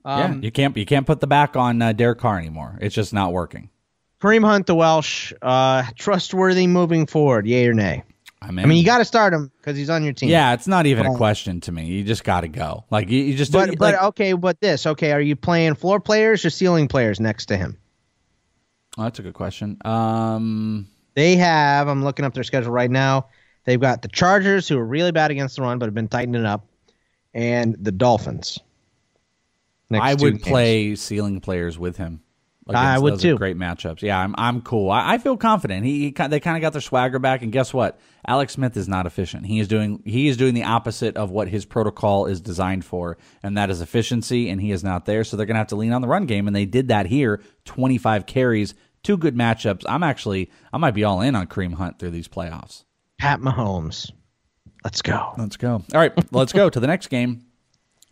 yeah, 0.05 0.25
Um, 0.25 0.43
you 0.43 0.51
can't 0.51 0.75
you 0.77 0.85
can't 0.85 1.05
put 1.05 1.19
the 1.19 1.27
back 1.27 1.55
on 1.55 1.81
uh, 1.81 1.93
Derek 1.93 2.19
Carr 2.19 2.37
anymore. 2.39 2.77
It's 2.81 2.95
just 2.95 3.13
not 3.13 3.33
working. 3.33 3.69
Kareem 4.21 4.45
Hunt, 4.45 4.65
the 4.65 4.75
Welsh, 4.75 5.33
uh, 5.41 5.83
trustworthy 5.97 6.67
moving 6.67 7.05
forward, 7.05 7.45
yay 7.45 7.67
or 7.67 7.73
nay? 7.73 8.03
I 8.41 8.51
mean, 8.51 8.65
I 8.65 8.67
mean, 8.67 8.77
you 8.77 8.85
got 8.85 8.99
to 8.99 9.05
start 9.05 9.33
him 9.33 9.51
because 9.57 9.75
he's 9.75 9.89
on 9.89 10.03
your 10.03 10.13
team. 10.13 10.29
yeah, 10.29 10.53
it's 10.53 10.67
not 10.67 10.85
even 10.85 11.05
a 11.05 11.15
question 11.15 11.61
to 11.61 11.71
me. 11.71 11.85
You 11.85 12.03
just 12.03 12.23
got 12.23 12.41
to 12.41 12.47
go. 12.47 12.85
Like 12.91 13.09
you, 13.09 13.19
you 13.23 13.35
just 13.35 13.51
But 13.51 13.77
but 13.77 13.93
like, 13.93 14.03
okay, 14.03 14.33
but 14.33 14.59
this 14.61 14.85
okay. 14.85 15.11
Are 15.11 15.21
you 15.21 15.35
playing 15.35 15.75
floor 15.75 15.99
players 15.99 16.45
or 16.45 16.49
ceiling 16.49 16.87
players 16.87 17.19
next 17.19 17.47
to 17.47 17.57
him? 17.57 17.77
Oh, 18.97 19.03
that's 19.03 19.19
a 19.19 19.21
good 19.21 19.33
question. 19.33 19.77
Um, 19.85 20.87
They 21.15 21.35
have. 21.35 21.87
I'm 21.87 22.03
looking 22.03 22.25
up 22.25 22.33
their 22.33 22.43
schedule 22.43 22.71
right 22.71 22.91
now. 22.91 23.27
They've 23.65 23.79
got 23.79 24.01
the 24.01 24.07
Chargers, 24.07 24.67
who 24.67 24.77
are 24.77 24.85
really 24.85 25.11
bad 25.11 25.31
against 25.31 25.55
the 25.55 25.63
run, 25.63 25.79
but 25.79 25.85
have 25.87 25.95
been 25.95 26.07
tightening 26.07 26.45
up, 26.45 26.67
and 27.33 27.75
the 27.79 27.91
Dolphins. 27.91 28.59
Next 29.89 30.03
I 30.03 30.13
would 30.15 30.33
games. 30.35 30.47
play 30.47 30.95
ceiling 30.95 31.41
players 31.41 31.77
with 31.77 31.97
him. 31.97 32.21
I 32.73 32.97
would 32.97 33.13
those 33.13 33.21
too. 33.21 33.37
Great 33.37 33.57
matchups. 33.57 34.01
Yeah, 34.01 34.19
I'm 34.19 34.33
I'm 34.37 34.61
cool. 34.61 34.89
I, 34.89 35.13
I 35.13 35.17
feel 35.19 35.37
confident. 35.37 35.85
He, 35.85 36.05
he 36.05 36.11
they 36.11 36.39
kind 36.39 36.57
of 36.57 36.61
got 36.61 36.73
their 36.73 36.81
swagger 36.81 37.19
back, 37.19 37.43
and 37.43 37.51
guess 37.51 37.71
what? 37.71 37.99
Alex 38.27 38.53
Smith 38.53 38.75
is 38.75 38.87
not 38.87 39.05
efficient. 39.05 39.45
He 39.45 39.59
is 39.59 39.67
doing 39.67 40.01
he 40.03 40.27
is 40.27 40.35
doing 40.37 40.55
the 40.55 40.63
opposite 40.63 41.15
of 41.15 41.29
what 41.29 41.47
his 41.47 41.63
protocol 41.63 42.25
is 42.25 42.41
designed 42.41 42.83
for, 42.83 43.17
and 43.43 43.55
that 43.57 43.69
is 43.69 43.81
efficiency. 43.81 44.49
And 44.49 44.59
he 44.59 44.71
is 44.71 44.83
not 44.83 45.05
there, 45.05 45.23
so 45.23 45.37
they're 45.37 45.45
gonna 45.45 45.59
have 45.59 45.67
to 45.67 45.75
lean 45.75 45.91
on 45.93 46.01
the 46.01 46.07
run 46.07 46.25
game, 46.25 46.47
and 46.47 46.55
they 46.55 46.65
did 46.65 46.87
that 46.87 47.05
here. 47.05 47.39
25 47.65 48.25
carries, 48.25 48.73
two 49.05 49.15
good 49.15 49.35
matchups. 49.35 49.83
I'm 49.87 50.03
actually 50.03 50.51
I 50.73 50.77
might 50.77 50.93
be 50.93 51.05
all 51.05 51.21
in 51.21 51.35
on 51.35 51.47
Kareem 51.47 51.75
Hunt 51.75 51.99
through 51.99 52.11
these 52.11 52.27
playoffs. 52.27 52.83
Pat 53.17 53.39
Mahomes. 53.39 54.11
Let's 54.83 55.01
go. 55.01 55.33
Let's 55.37 55.55
go. 55.55 55.83
All 55.93 55.99
right, 55.99 56.13
let's 56.33 56.51
go 56.51 56.69
to 56.69 56.79
the 56.79 56.87
next 56.87 57.07
game. 57.07 57.45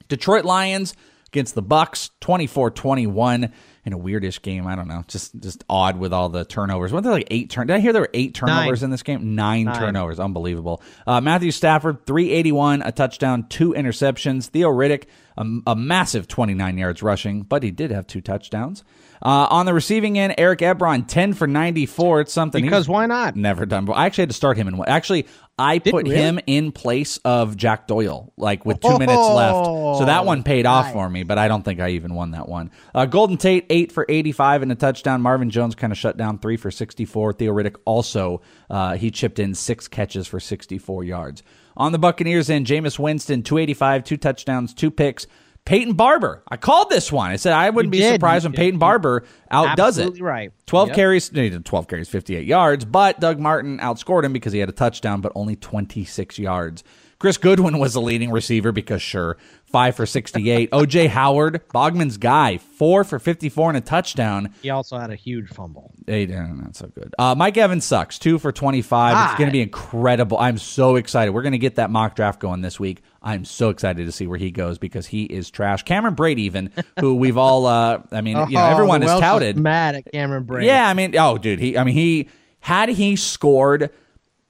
Detroit 0.08 0.46
Lions 0.46 0.96
against 1.28 1.56
the 1.56 1.62
Bucks, 1.62 2.12
24-21 2.22 3.52
in 3.86 3.94
a 3.94 3.98
weirdish 3.98 4.42
game. 4.42 4.66
I 4.68 4.76
don't 4.76 4.88
know. 4.88 5.04
Just 5.08 5.40
just 5.40 5.64
odd 5.70 5.98
with 6.00 6.14
all 6.14 6.30
the 6.30 6.46
turnovers. 6.46 6.92
Weren't 6.94 7.04
there 7.04 7.14
like 7.14 7.28
eight 7.32 7.50
turn 7.50 7.68
Did 7.68 7.76
I 7.76 7.80
hear 7.80 7.92
there 7.94 8.02
were 8.04 8.10
eight 8.14 8.34
turnovers 8.34 8.82
Nine. 8.82 8.88
in 8.88 8.92
this 8.92 9.04
game? 9.04 9.36
Nine, 9.36 9.66
Nine. 9.66 9.76
turnovers. 9.80 10.20
Unbelievable. 10.20 10.82
Uh, 11.06 11.20
Matthew 11.22 11.52
Stafford, 11.52 12.06
381, 12.06 12.82
a 12.82 12.92
touchdown, 12.92 13.46
two 13.50 13.74
interceptions. 13.74 14.48
Theo 14.48 14.70
Riddick, 14.70 15.06
a, 15.38 15.46
a 15.68 15.76
massive 15.76 16.28
29 16.28 16.78
yards 16.78 17.04
rushing, 17.04 17.42
but 17.42 17.64
he 17.64 17.72
did 17.72 17.92
have 17.92 18.08
two 18.08 18.22
touchdowns. 18.22 18.84
Uh, 19.22 19.48
on 19.50 19.66
the 19.66 19.74
receiving 19.74 20.20
end, 20.20 20.36
Eric 20.38 20.60
Ebron, 20.60 21.08
10 21.08 21.34
for 21.34 21.48
94. 21.48 22.22
It's 22.22 22.34
something 22.34 22.62
Because 22.62 22.90
why 22.90 23.06
not? 23.06 23.38
never 23.38 23.66
done. 23.66 23.86
But 23.86 23.94
I 23.94 24.06
actually 24.06 24.24
had 24.24 24.30
to 24.32 24.36
start 24.36 24.58
him 24.58 24.68
in. 24.68 24.84
Actually, 24.86 25.28
I 25.58 25.78
put 25.78 26.06
really? 26.06 26.16
him 26.16 26.40
in 26.48 26.72
place 26.72 27.18
of 27.18 27.56
Jack 27.56 27.86
Doyle, 27.86 28.34
like 28.38 28.66
with 28.66 28.80
two 28.82 28.98
minutes 28.98 29.12
left. 29.12 29.66
So 30.00 30.06
that 30.06 30.26
one 30.26 30.42
paid 30.42 30.66
off 30.66 30.92
for 30.92 31.08
me, 31.08 31.22
but 31.22 31.38
I 31.38 31.48
don't 31.48 31.64
think 31.64 31.80
I 31.80 31.90
even 31.90 32.16
won 32.16 32.32
that 32.32 32.50
one. 32.50 32.72
Uh, 32.96 33.06
Golden 33.06 33.38
Tate 33.38 33.68
eight 33.70 33.92
for 33.92 34.06
eighty-five 34.10 34.64
and 34.64 34.72
a 34.72 34.76
touchdown. 34.76 35.22
Marvin 35.22 35.52
Jones 35.52 35.76
kind 35.76 35.94
of 35.94 36.00
shut 36.00 36.18
down 36.18 36.40
three 36.40 36.58
for 36.58 36.72
sixty-four. 36.72 37.34
Theo 37.34 37.54
Riddick 37.54 37.76
also 37.86 38.42
uh, 38.70 38.96
he 38.96 39.12
chipped 39.12 39.38
in 39.38 39.54
six 39.54 39.88
catches 39.88 40.26
for 40.26 40.40
sixty-four 40.40 41.04
yards. 41.04 41.44
On 41.78 41.92
the 41.92 42.00
Buccaneers 42.00 42.50
end, 42.50 42.66
Jameis 42.66 42.98
Winston 42.98 43.44
two 43.44 43.60
eighty-five, 43.60 44.04
two 44.04 44.18
touchdowns, 44.18 44.74
two 44.74 44.90
picks. 44.90 45.28
Peyton 45.66 45.94
Barber. 45.94 46.44
I 46.50 46.58
called 46.58 46.90
this 46.90 47.12
one. 47.12 47.32
I 47.32 47.38
said 47.38 47.54
I 47.54 47.70
wouldn't 47.70 47.92
be 47.92 48.00
did. 48.00 48.14
surprised 48.16 48.44
You 48.44 48.50
when 48.50 48.52
did. 48.56 48.58
Peyton 48.60 48.80
Barber 48.80 49.24
outdoes 49.50 49.98
Absolutely 50.00 50.20
it. 50.20 50.24
right. 50.24 50.52
12 50.66 50.90
Yep. 50.90 50.96
carries, 50.96 51.32
no, 51.32 51.42
he 51.42 51.50
did 51.50 51.66
12 51.66 51.88
carries, 51.88 52.10
58 52.10 52.46
yards, 52.46 52.84
but 52.86 53.20
Doug 53.20 53.40
Martin 53.40 53.78
outscored 53.80 54.26
him 54.26 54.34
because 54.34 54.52
he 54.54 54.60
had 54.60 54.68
a 54.70 54.74
touchdown, 54.74 55.22
but 55.22 55.32
only 55.36 55.56
26 55.56 56.38
yards. 56.38 56.84
Chris 57.20 57.38
Godwin 57.38 57.80
was 57.80 57.94
the 57.94 58.02
leading 58.02 58.32
receiver 58.32 58.74
because 58.74 59.02
sure, 59.02 59.38
five 59.64 59.96
for 59.96 60.06
68. 60.06 60.72
OJ 60.74 61.08
Howard, 61.08 61.62
Bogman's 61.74 62.18
guy, 62.18 62.58
four 62.58 63.06
for 63.06 63.18
54 63.18 63.70
and 63.70 63.78
a 63.78 63.82
touchdown. 63.82 64.54
He 64.62 64.70
also 64.70 64.98
had 64.98 65.10
a 65.10 65.16
huge 65.16 65.48
fumble. 65.48 65.94
Hey, 66.06 66.26
no, 66.26 66.46
not 66.48 66.76
so 66.76 66.88
good. 66.88 67.14
Uh, 67.18 67.34
Mike 67.34 67.56
Evans 67.56 67.86
sucks, 67.86 68.20
two 68.20 68.40
for 68.40 68.52
25. 68.52 69.30
It's 69.30 69.38
going 69.40 69.48
to 69.48 69.54
be 69.54 69.62
incredible. 69.62 70.38
I'm 70.38 70.58
so 70.58 70.98
excited. 70.98 71.32
We're 71.32 71.44
going 71.44 71.54
to 71.54 71.58
get 71.60 71.76
that 71.76 71.90
mock 71.90 72.18
draft 72.18 72.42
going 72.42 72.60
this 72.60 72.78
week. 72.78 73.02
I'm 73.24 73.46
so 73.46 73.70
excited 73.70 74.06
to 74.06 74.12
see 74.12 74.28
where 74.28 74.38
he 74.38 74.52
goes 74.52 74.78
because 74.78 75.08
he 75.08 75.24
is 75.24 75.50
trash. 75.50 75.84
Cameron 75.84 76.16
Brate, 76.16 76.40
even, 76.40 76.72
who 77.00 77.16
we've 77.16 77.38
all, 77.38 77.66
uh, 77.66 78.02
I 78.12 78.20
mean, 78.22 78.36
you 78.50 78.56
know, 78.56 78.62
Oh, 78.66 78.70
everyone 78.72 79.02
is 79.02 79.10
touted. 79.10 79.58
mad 79.58 79.96
at 79.96 80.12
Cameron 80.12 80.44
Brate. 80.46 80.66
Yeah, 80.66 80.88
I 80.88 80.94
mean, 80.94 81.16
oh, 81.18 81.38
dude, 81.38 81.60
he, 81.60 81.78
I 81.78 81.84
mean, 81.86 81.94
he 81.96 82.28
had 82.60 82.90
he 82.90 83.16
scored 83.16 83.92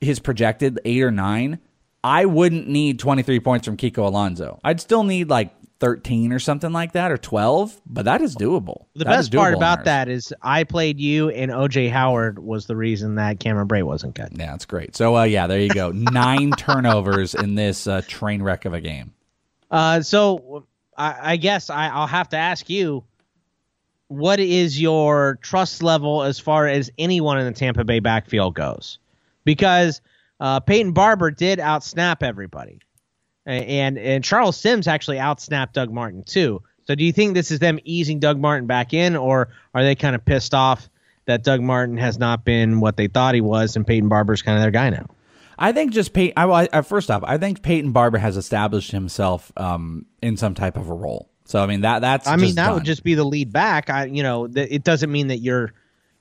his 0.02 0.20
projected 0.20 0.80
eight 0.86 1.02
or 1.04 1.12
nine, 1.12 1.60
I 2.04 2.26
wouldn't 2.26 2.68
need 2.68 3.00
23 3.00 3.40
points 3.40 3.66
from 3.66 3.78
Kiko 3.78 4.00
Alonso. 4.08 4.60
I'd 4.64 4.82
still 4.82 5.04
need 5.04 5.30
like 5.30 5.54
13 5.84 6.32
or 6.32 6.40
something 6.40 6.72
like 6.72 6.94
that, 6.94 7.12
or 7.12 7.18
12, 7.18 7.82
but 7.86 8.06
that 8.06 8.22
is 8.22 8.38
doable. 8.38 8.86
The 8.96 9.04
That 9.04 9.18
best 9.18 9.34
part 9.34 9.50
doable 9.50 9.58
in 9.58 9.58
about 9.58 9.84
that 9.84 10.08
is 10.08 10.34
I 10.42 10.64
played 10.64 10.98
you, 10.98 11.30
and 11.30 11.52
OJ 11.52 11.92
Howard 11.92 12.40
was 12.40 12.68
the 12.68 12.76
reason 12.78 13.16
that 13.16 13.42
Cameron 13.42 13.68
Brate 13.68 13.84
wasn't 13.84 14.16
good. 14.16 14.30
Yeah, 14.32 14.52
that's 14.52 14.64
great. 14.64 14.96
So, 14.96 15.18
uh, 15.18 15.24
yeah, 15.24 15.46
there 15.46 15.60
you 15.60 15.68
go. 15.68 15.92
Nine 15.94 16.52
turnovers 16.52 17.36
in 17.36 17.56
this 17.56 17.86
uh, 17.86 18.02
train 18.08 18.42
wreck 18.42 18.64
of 18.64 18.74
a 18.74 18.80
game. 18.80 19.14
Uh, 19.70 20.00
so 20.00 20.66
I, 20.98 21.34
I 21.34 21.36
guess 21.36 21.70
I, 21.70 21.90
I'll 21.90 22.08
have 22.08 22.30
to 22.30 22.38
ask 22.38 22.70
you, 22.70 23.04
what 24.08 24.40
is 24.40 24.80
your 24.80 25.38
trust 25.42 25.84
level 25.84 26.24
as 26.24 26.40
far 26.40 26.66
as 26.66 26.92
anyone 26.98 27.40
in 27.40 27.46
the 27.46 27.52
Tampa 27.52 27.84
Bay 27.84 28.00
backfield 28.00 28.56
goes? 28.56 29.00
Because 29.44 30.00
uh, 30.40 30.62
Peyton 30.62 30.94
Barber 30.94 31.30
did 31.30 31.60
outsnap 31.60 32.24
everybody, 32.24 32.80
and 33.46 33.98
and 33.98 34.24
Charles 34.24 34.58
Sims 34.58 34.88
actually 34.88 35.18
outsnapped 35.18 35.74
Doug 35.74 35.92
Martin 35.92 36.24
too. 36.24 36.62
So 36.86 36.96
do 36.96 37.04
you 37.04 37.14
think 37.14 37.34
this 37.34 37.52
is 37.52 37.60
them 37.60 37.80
easing 37.86 38.20
Doug 38.20 38.40
Martin 38.40 38.68
back 38.68 38.94
in, 38.94 39.16
or 39.16 39.50
are 39.74 39.84
they 39.84 39.96
kind 39.96 40.16
of 40.16 40.26
pissed 40.26 40.54
off 40.54 40.90
that 41.26 41.44
Doug 41.44 41.62
Martin 41.62 41.98
has 41.98 42.20
not 42.20 42.44
been 42.44 42.80
what 42.80 42.98
they 42.98 43.08
thought 43.08 43.36
he 43.36 43.42
was, 43.42 43.76
and 43.76 43.88
Peyton 43.88 44.10
Barber's 44.10 44.42
kind 44.42 44.58
of 44.58 44.64
their 44.64 44.72
guy 44.72 44.90
now? 44.90 45.08
I 45.58 45.72
think 45.72 45.94
just 45.94 46.14
Peyton. 46.14 46.34
I, 46.36 46.68
I, 46.74 46.82
first 46.82 47.10
off, 47.10 47.24
I 47.24 47.38
think 47.38 47.62
Peyton 47.62 47.92
Barber 47.92 48.18
has 48.18 48.38
established 48.38 48.92
himself 48.92 49.52
um, 49.56 50.06
in 50.22 50.36
some 50.36 50.56
type 50.56 50.78
of 50.78 50.90
a 50.90 50.94
role. 50.94 51.30
So 51.46 51.62
I 51.62 51.68
mean 51.68 51.82
that 51.82 52.00
that's. 52.00 52.28
I 52.28 52.36
mean 52.36 52.56
that 52.56 52.68
done. 52.68 52.76
would 52.76 52.86
just 52.86 53.04
be 53.04 53.16
the 53.16 53.24
lead 53.24 53.52
back. 53.52 53.90
I 53.90 54.06
you 54.06 54.24
know 54.24 54.48
th- 54.48 54.70
it 54.72 54.84
doesn't 54.84 55.12
mean 55.12 55.28
that 55.28 55.40
you're 55.40 55.74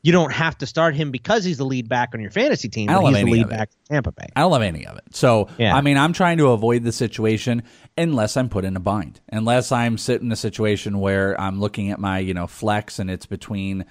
you 0.03 0.11
don't 0.12 0.32
have 0.32 0.59
to 0.59 0.66
start 0.66 0.94
him 0.96 1.11
because 1.11 1.44
he's 1.44 1.59
the 1.59 1.64
lead 1.64 1.88
back 1.88 2.11
on 2.12 2.20
your 2.20 2.30
fantasy 2.30 2.68
team. 2.68 2.90
I 2.90 2.96
love 2.96 3.05
he's 3.05 3.14
the 3.14 3.20
any 3.20 3.32
lead 3.32 3.44
of 3.44 3.53
it. 3.53 3.57
back 3.57 3.70
Tampa 3.88 4.12
Bay. 4.12 4.26
I 4.34 4.40
don't 4.40 4.50
love 4.50 4.62
any 4.62 4.84
of 4.86 4.96
it. 4.96 5.05
So, 5.14 5.48
Yeah. 5.59 5.76
I 5.76 5.80
mean, 5.80 5.96
I'm 5.96 6.12
trying 6.12 6.38
to 6.38 6.48
avoid 6.48 6.82
the 6.82 6.92
situation 6.92 7.62
unless 7.96 8.36
I'm 8.36 8.48
put 8.48 8.64
in 8.64 8.76
a 8.76 8.80
bind. 8.80 9.20
Unless 9.30 9.70
I'm 9.70 9.96
sitting 9.98 10.26
in 10.26 10.32
a 10.32 10.36
situation 10.36 10.98
where 10.98 11.40
I'm 11.40 11.61
looking 11.61 11.90
at 11.90 12.00
my, 12.00 12.18
you 12.18 12.34
know, 12.34 12.48
flex 12.48 12.98
and 12.98 13.11
it's 13.11 13.26
between 13.26 13.84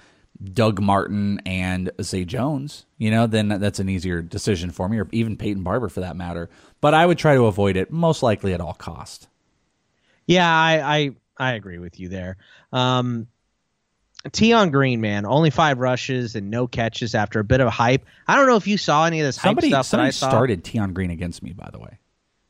Doug 0.52 0.80
Martin 0.82 1.40
and 1.46 1.90
Zay 2.02 2.24
Jones, 2.24 2.84
you 2.98 3.10
know, 3.10 3.26
then 3.26 3.48
that's 3.48 3.78
an 3.78 3.88
easier 3.88 4.20
decision 4.20 4.70
for 4.70 4.88
me, 4.88 4.98
or 4.98 5.08
even 5.12 5.36
Peyton 5.36 5.62
Barber 5.62 5.88
for 5.88 6.00
that 6.00 6.16
matter. 6.16 6.50
But 6.80 6.94
I 6.94 7.06
would 7.06 7.16
try 7.16 7.36
to 7.36 7.46
avoid 7.46 7.76
it 7.76 7.90
most 7.92 8.22
likely 8.22 8.52
at 8.52 8.60
all 8.60 8.74
cost. 8.74 9.28
Yeah, 10.26 10.48
I 10.48 10.96
I, 10.96 11.10
I 11.38 11.52
agree 11.52 11.78
with 11.78 11.98
you 12.00 12.08
there. 12.08 12.36
Um, 12.72 13.28
Tion 14.32 14.70
Green, 14.70 15.00
man, 15.00 15.26
only 15.26 15.50
five 15.50 15.78
rushes 15.78 16.36
and 16.36 16.50
no 16.50 16.66
catches 16.66 17.14
after 17.14 17.40
a 17.40 17.44
bit 17.44 17.60
of 17.60 17.68
hype. 17.68 18.04
I 18.28 18.36
don't 18.36 18.46
know 18.46 18.56
if 18.56 18.66
you 18.66 18.78
saw 18.78 19.04
any 19.06 19.20
of 19.20 19.26
this 19.26 19.36
Somebody, 19.36 19.70
hype 19.70 19.84
stuff 19.84 19.98
that 19.98 20.04
I 20.04 20.10
somebody 20.10 20.32
started 20.34 20.66
Tion 20.66 20.92
Green 20.92 21.10
against 21.10 21.42
me, 21.42 21.52
by 21.52 21.68
the 21.72 21.78
way. 21.78 21.98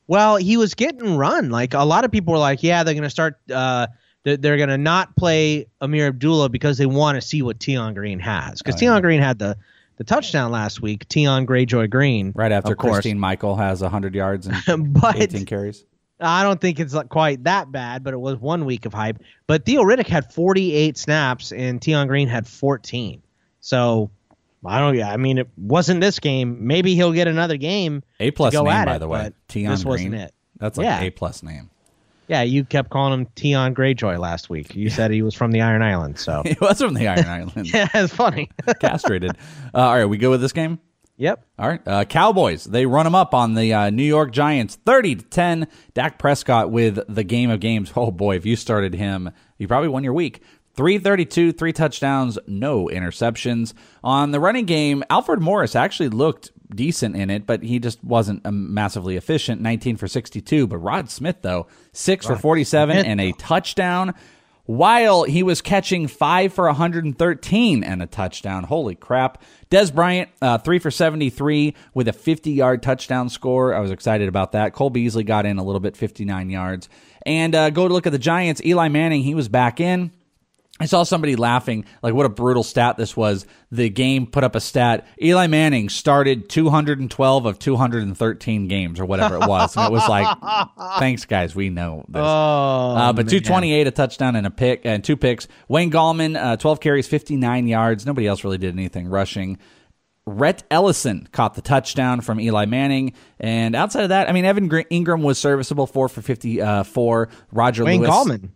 Well, 0.07 0.35
he 0.35 0.57
was 0.57 0.73
getting 0.75 1.17
run. 1.17 1.49
Like 1.49 1.73
a 1.73 1.83
lot 1.83 2.05
of 2.05 2.11
people 2.11 2.33
were 2.33 2.39
like, 2.39 2.61
yeah, 2.61 2.83
they're 2.83 2.93
going 2.93 3.03
to 3.03 3.09
start. 3.09 3.39
Uh, 3.51 3.87
they're, 4.23 4.37
they're 4.37 4.57
going 4.57 4.69
to 4.69 4.77
not 4.77 5.15
play 5.15 5.67
Ameer 5.81 6.07
Abdullah 6.07 6.49
because 6.49 6.77
they 6.77 6.85
want 6.85 7.15
to 7.15 7.21
see 7.21 7.41
what 7.41 7.61
Tion 7.61 7.93
Green 7.93 8.19
has. 8.19 8.61
Because 8.61 8.75
Oh, 8.75 8.79
Tion 8.85 9.01
Green 9.01 9.21
had 9.21 9.39
the 9.39 9.57
the 9.97 10.03
touchdown 10.03 10.51
last 10.51 10.81
week. 10.81 11.05
Tion 11.11 11.45
Greyjoy 11.45 11.89
Green, 11.89 12.31
Right 12.35 12.51
after. 12.51 12.75
Christine 12.75 13.19
Michael 13.19 13.55
has 13.55 13.81
100 13.81 14.15
yards 14.15 14.47
and 14.67 14.93
But 14.93 15.17
18 15.21 15.45
carries. 15.45 15.85
I 16.23 16.43
don't 16.43 16.59
think 16.59 16.79
it's 16.79 16.93
like 16.93 17.09
quite 17.09 17.43
that 17.43 17.71
bad, 17.71 18.03
but 18.03 18.13
it 18.13 18.19
was 18.19 18.37
one 18.37 18.65
week 18.65 18.85
of 18.85 18.93
hype. 18.93 19.21
But 19.47 19.65
Theo 19.65 19.83
Riddick 19.83 20.07
had 20.07 20.33
48 20.33 20.97
snaps 20.97 21.51
and 21.51 21.83
Tion 21.83 22.07
Green 22.07 22.27
had 22.27 22.47
14. 22.47 23.21
So 23.59 24.09
I 24.65 24.79
don't. 24.79 24.95
Yeah, 24.95 25.11
I 25.11 25.17
mean, 25.17 25.37
it 25.37 25.49
wasn't 25.57 26.01
this 26.01 26.19
game. 26.19 26.65
Maybe 26.65 26.95
he'll 26.95 27.13
get 27.13 27.27
another 27.27 27.57
game. 27.57 28.03
A 28.19 28.31
plus 28.31 28.53
name, 28.53 28.63
by 28.63 28.95
it, 28.95 28.99
the 28.99 29.07
way. 29.07 29.31
Tion 29.49 29.69
this 29.69 29.83
Green. 29.83 29.89
wasn't 29.89 30.15
it. 30.15 30.33
That's 30.57 30.77
like 30.77 30.85
Yeah. 30.85 31.01
A 31.01 31.09
plus 31.09 31.43
name. 31.43 31.69
Yeah, 32.29 32.41
you 32.41 32.63
kept 32.63 32.89
calling 32.89 33.13
him 33.19 33.27
Tion 33.35 33.75
Greyjoy 33.75 34.17
last 34.17 34.49
week. 34.49 34.75
You 34.75 34.89
said 34.89 35.11
he 35.11 35.21
was 35.21 35.35
from 35.35 35.51
the 35.51 35.61
Iron 35.61 35.81
Islands. 35.81 36.21
So 36.21 36.41
He 36.45 36.55
was 36.61 36.79
from 36.79 36.93
the 36.93 37.07
Iron 37.07 37.25
Islands. 37.25 37.53
yeah, 37.73 37.89
it's 37.93 38.13
funny. 38.13 38.49
Castrated. 38.79 39.31
Uh, 39.73 39.79
all 39.79 39.97
right, 39.97 40.05
we 40.05 40.17
go 40.17 40.29
with 40.29 40.41
this 40.41 40.53
game. 40.53 40.79
Yep. 41.23 41.45
All 41.57 41.67
right, 41.67 41.81
uh, 41.87 42.05
Cowboys. 42.05 42.65
They 42.65 42.85
run 42.85 43.05
them 43.05 43.15
up 43.15 43.33
on 43.33 43.55
the 43.55 43.73
uh, 43.73 43.89
New 43.89 44.03
York 44.03 44.31
Giants, 44.31 44.75
thirty 44.85 45.15
to 45.15 45.23
ten. 45.23 45.67
Dak 45.93 46.19
Prescott 46.19 46.69
with 46.69 46.99
the 47.07 47.23
game 47.23 47.49
of 47.49 47.59
games. 47.59 47.91
Oh 48.03 48.11
boy, 48.11 48.35
if 48.35 48.45
you 48.45 48.57
started 48.57 48.93
him, 48.95 49.31
you 49.57 49.67
probably 49.67 49.87
won 49.87 50.03
your 50.03 50.13
week. 50.13 50.41
332, 50.75 51.53
three 51.53 51.71
touchdowns, 51.71 52.39
no 52.47 52.87
interceptions. 52.87 53.73
On 54.03 54.31
the 54.31 54.39
running 54.39 54.65
game, 54.65 55.03
Alfred 55.09 55.39
Morris 55.39 55.75
actually 55.75 56.09
looked 56.09 56.51
decent 56.75 57.15
in 57.15 57.29
it, 57.29 57.45
but 57.45 57.63
he 57.63 57.79
just 57.79 58.03
wasn't 58.03 58.45
um, 58.45 58.73
massively 58.73 59.15
efficient. 59.15 59.61
19 59.61 59.97
for 59.97 60.07
62. 60.07 60.67
But 60.67 60.79
Rod 60.79 61.09
Smith, 61.09 61.37
though, 61.43 61.67
6 61.93 62.25
for 62.25 62.35
47 62.35 62.95
Smith, 62.95 63.05
and 63.05 63.21
a 63.21 63.31
touchdown 63.33 64.15
while 64.65 65.23
he 65.23 65.43
was 65.43 65.61
catching 65.61 66.07
five 66.07 66.53
for 66.53 66.65
113 66.65 67.83
and 67.83 68.01
a 68.01 68.07
touchdown. 68.07 68.63
Holy 68.63 68.95
crap. 68.95 69.41
Dez 69.69 69.93
Bryant, 69.93 70.29
uh, 70.41 70.57
three 70.57 70.79
for 70.79 70.91
73 70.91 71.75
with 71.93 72.07
a 72.07 72.13
50 72.13 72.51
yard 72.51 72.81
touchdown 72.81 73.29
score. 73.29 73.73
I 73.73 73.79
was 73.79 73.91
excited 73.91 74.27
about 74.27 74.53
that. 74.53 74.73
Cole 74.73 74.89
Beasley 74.89 75.23
got 75.23 75.45
in 75.45 75.57
a 75.57 75.63
little 75.63 75.81
bit, 75.81 75.97
59 75.97 76.49
yards. 76.49 76.89
And 77.25 77.55
uh, 77.55 77.69
go 77.69 77.87
to 77.87 77.93
look 77.93 78.05
at 78.07 78.11
the 78.11 78.19
Giants. 78.19 78.61
Eli 78.63 78.87
Manning, 78.87 79.23
he 79.23 79.35
was 79.35 79.49
back 79.49 79.79
in. 79.79 80.11
I 80.79 80.85
saw 80.87 81.03
somebody 81.03 81.35
laughing, 81.35 81.85
like 82.01 82.15
what 82.15 82.25
a 82.25 82.29
brutal 82.29 82.63
stat 82.63 82.97
this 82.97 83.15
was. 83.15 83.45
The 83.71 83.89
game 83.89 84.25
put 84.25 84.43
up 84.43 84.55
a 84.55 84.59
stat. 84.59 85.07
Eli 85.21 85.45
Manning 85.47 85.87
started 85.87 86.49
212 86.49 87.45
of 87.45 87.59
213 87.59 88.67
games, 88.67 88.99
or 88.99 89.05
whatever 89.05 89.35
it 89.35 89.47
was. 89.47 89.77
And 89.77 89.85
it 89.85 89.91
was 89.91 90.07
like, 90.09 90.35
thanks, 90.99 91.25
guys. 91.25 91.55
We 91.55 91.69
know 91.69 92.03
this. 92.09 92.21
Oh, 92.21 92.25
Uh, 92.25 93.13
but 93.13 93.29
228, 93.29 93.85
a 93.87 93.91
touchdown 93.91 94.35
and 94.35 94.47
a 94.47 94.51
pick 94.51 94.81
and 94.83 95.03
two 95.03 95.15
picks. 95.15 95.47
Wayne 95.67 95.91
Gallman, 95.91 96.35
uh, 96.35 96.57
12 96.57 96.79
carries, 96.79 97.07
59 97.07 97.67
yards. 97.67 98.05
Nobody 98.07 98.25
else 98.25 98.43
really 98.43 98.57
did 98.57 98.73
anything 98.73 99.07
rushing. 99.07 99.59
Rhett 100.25 100.63
Ellison 100.71 101.27
caught 101.31 101.53
the 101.53 101.61
touchdown 101.61 102.21
from 102.21 102.39
Eli 102.39 102.65
Manning, 102.65 103.13
and 103.39 103.75
outside 103.75 104.03
of 104.03 104.09
that, 104.09 104.27
I 104.29 104.31
mean, 104.31 104.45
Evan 104.45 104.69
Engram 104.69 105.21
was 105.21 105.37
serviceable, 105.37 105.85
four 105.85 106.07
for 106.09 106.21
54. 106.21 107.29
Roger 107.51 107.83
Wayne 107.85 108.01
Lewis, 108.01 108.09
Gallman. 108.09 108.49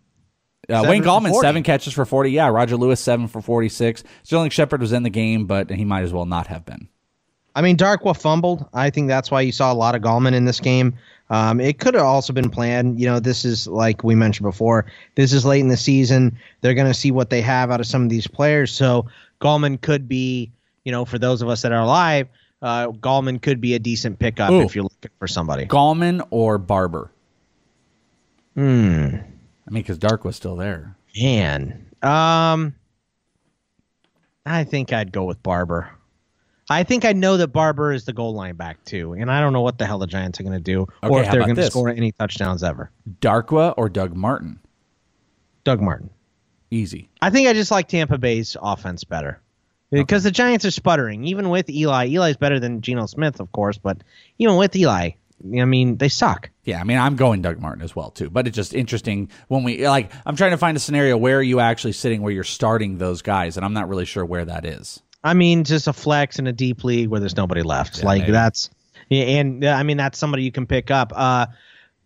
Uh, 0.70 0.84
Wayne 0.86 1.02
Gallman, 1.02 1.34
seven 1.40 1.62
catches 1.62 1.92
for 1.92 2.04
40. 2.04 2.30
Yeah, 2.30 2.48
Roger 2.48 2.76
Lewis, 2.76 3.00
seven 3.00 3.26
for 3.26 3.40
46. 3.40 4.04
Sterling 4.22 4.50
Shepard 4.50 4.80
was 4.80 4.92
in 4.92 5.02
the 5.02 5.10
game, 5.10 5.46
but 5.46 5.70
he 5.70 5.84
might 5.84 6.02
as 6.02 6.12
well 6.12 6.26
not 6.26 6.46
have 6.48 6.64
been. 6.64 6.88
I 7.54 7.62
mean, 7.62 7.76
Darkwa 7.76 8.16
fumbled. 8.16 8.66
I 8.72 8.90
think 8.90 9.08
that's 9.08 9.30
why 9.30 9.40
you 9.40 9.50
saw 9.50 9.72
a 9.72 9.74
lot 9.74 9.94
of 9.94 10.02
Gallman 10.02 10.34
in 10.34 10.44
this 10.44 10.60
game. 10.60 10.94
Um, 11.30 11.60
it 11.60 11.78
could 11.78 11.94
have 11.94 12.04
also 12.04 12.32
been 12.32 12.50
planned. 12.50 13.00
You 13.00 13.06
know, 13.06 13.18
this 13.18 13.44
is 13.44 13.66
like 13.66 14.04
we 14.04 14.14
mentioned 14.14 14.44
before. 14.44 14.86
This 15.14 15.32
is 15.32 15.44
late 15.44 15.60
in 15.60 15.68
the 15.68 15.76
season. 15.76 16.38
They're 16.60 16.74
going 16.74 16.86
to 16.86 16.94
see 16.94 17.10
what 17.10 17.30
they 17.30 17.40
have 17.40 17.70
out 17.70 17.80
of 17.80 17.86
some 17.86 18.02
of 18.02 18.10
these 18.10 18.26
players. 18.26 18.70
So 18.72 19.06
Gallman 19.40 19.80
could 19.80 20.08
be, 20.08 20.50
you 20.84 20.92
know, 20.92 21.04
for 21.04 21.18
those 21.18 21.42
of 21.42 21.48
us 21.48 21.62
that 21.62 21.72
are 21.72 21.82
alive, 21.82 22.28
uh, 22.62 22.88
Gallman 22.88 23.40
could 23.40 23.60
be 23.60 23.74
a 23.74 23.78
decent 23.78 24.18
pickup 24.18 24.50
Ooh. 24.50 24.62
if 24.62 24.74
you're 24.74 24.84
looking 24.84 25.10
for 25.18 25.28
somebody. 25.28 25.66
Gallman 25.66 26.26
or 26.30 26.58
Barber? 26.58 27.10
Hmm. 28.54 29.16
I 29.68 29.70
mean, 29.70 29.82
because 29.82 29.98
Dark 29.98 30.24
was 30.24 30.34
still 30.34 30.56
there. 30.56 30.96
Man. 31.20 31.86
Um. 32.02 32.74
I 34.46 34.64
think 34.64 34.94
I'd 34.94 35.12
go 35.12 35.24
with 35.24 35.42
Barber. 35.42 35.90
I 36.70 36.82
think 36.82 37.04
I 37.04 37.12
know 37.12 37.36
that 37.38 37.48
Barber 37.48 37.92
is 37.92 38.04
the 38.04 38.12
goal 38.12 38.34
line 38.34 38.56
back 38.56 38.82
too, 38.84 39.12
and 39.12 39.30
I 39.30 39.40
don't 39.40 39.52
know 39.52 39.60
what 39.60 39.78
the 39.78 39.86
hell 39.86 39.98
the 39.98 40.06
Giants 40.06 40.40
are 40.40 40.42
going 40.42 40.54
to 40.54 40.60
do, 40.60 40.82
Okay, 41.02 41.14
or 41.14 41.22
if 41.22 41.30
they're 41.30 41.42
going 41.42 41.56
to 41.56 41.66
score 41.70 41.88
any 41.88 42.12
touchdowns 42.12 42.62
ever. 42.62 42.90
Darkwa 43.20 43.74
or 43.76 43.88
Doug 43.88 44.14
Martin? 44.14 44.58
Doug 45.64 45.80
Martin. 45.80 46.10
Easy. 46.70 47.08
I 47.22 47.30
think 47.30 47.48
I 47.48 47.54
just 47.54 47.70
like 47.70 47.88
Tampa 47.88 48.18
Bay's 48.18 48.56
offense 48.60 49.04
better 49.04 49.40
because 49.90 50.24
the 50.24 50.30
Giants 50.30 50.66
are 50.66 50.70
sputtering. 50.70 51.24
Even 51.24 51.48
with 51.48 51.70
Eli, 51.70 52.06
Eli's 52.08 52.36
better 52.36 52.60
than 52.60 52.82
Geno 52.82 53.06
Smith, 53.06 53.40
of 53.40 53.50
course, 53.52 53.78
but 53.78 54.02
even 54.38 54.56
with 54.56 54.76
Eli, 54.76 55.10
I 55.44 55.64
mean, 55.64 55.96
they 55.96 56.08
suck. 56.08 56.50
Yeah, 56.64 56.80
I 56.80 56.84
mean, 56.84 56.98
I'm 56.98 57.16
going 57.16 57.42
Doug 57.42 57.60
Martin 57.60 57.82
as 57.82 57.94
well 57.94 58.10
too. 58.10 58.30
But 58.30 58.46
it's 58.46 58.56
just 58.56 58.74
interesting 58.74 59.30
when 59.48 59.62
we 59.62 59.86
like. 59.86 60.12
I'm 60.26 60.36
trying 60.36 60.50
to 60.50 60.58
find 60.58 60.76
a 60.76 60.80
scenario 60.80 61.16
where 61.16 61.38
are 61.38 61.42
you 61.42 61.60
actually 61.60 61.92
sitting 61.92 62.22
where 62.22 62.32
you're 62.32 62.44
starting 62.44 62.98
those 62.98 63.22
guys, 63.22 63.56
and 63.56 63.64
I'm 63.64 63.72
not 63.72 63.88
really 63.88 64.04
sure 64.04 64.24
where 64.24 64.44
that 64.44 64.64
is. 64.64 65.00
I 65.22 65.34
mean, 65.34 65.64
just 65.64 65.88
a 65.88 65.92
flex 65.92 66.38
in 66.38 66.46
a 66.46 66.52
deep 66.52 66.84
league 66.84 67.08
where 67.08 67.20
there's 67.20 67.36
nobody 67.36 67.62
left. 67.62 67.98
Yeah, 67.98 68.06
like 68.06 68.22
maybe. 68.22 68.32
that's, 68.32 68.70
yeah, 69.08 69.24
and 69.24 69.64
I 69.64 69.82
mean 69.82 69.96
that's 69.96 70.18
somebody 70.18 70.42
you 70.42 70.52
can 70.52 70.66
pick 70.66 70.90
up. 70.90 71.12
Uh, 71.14 71.46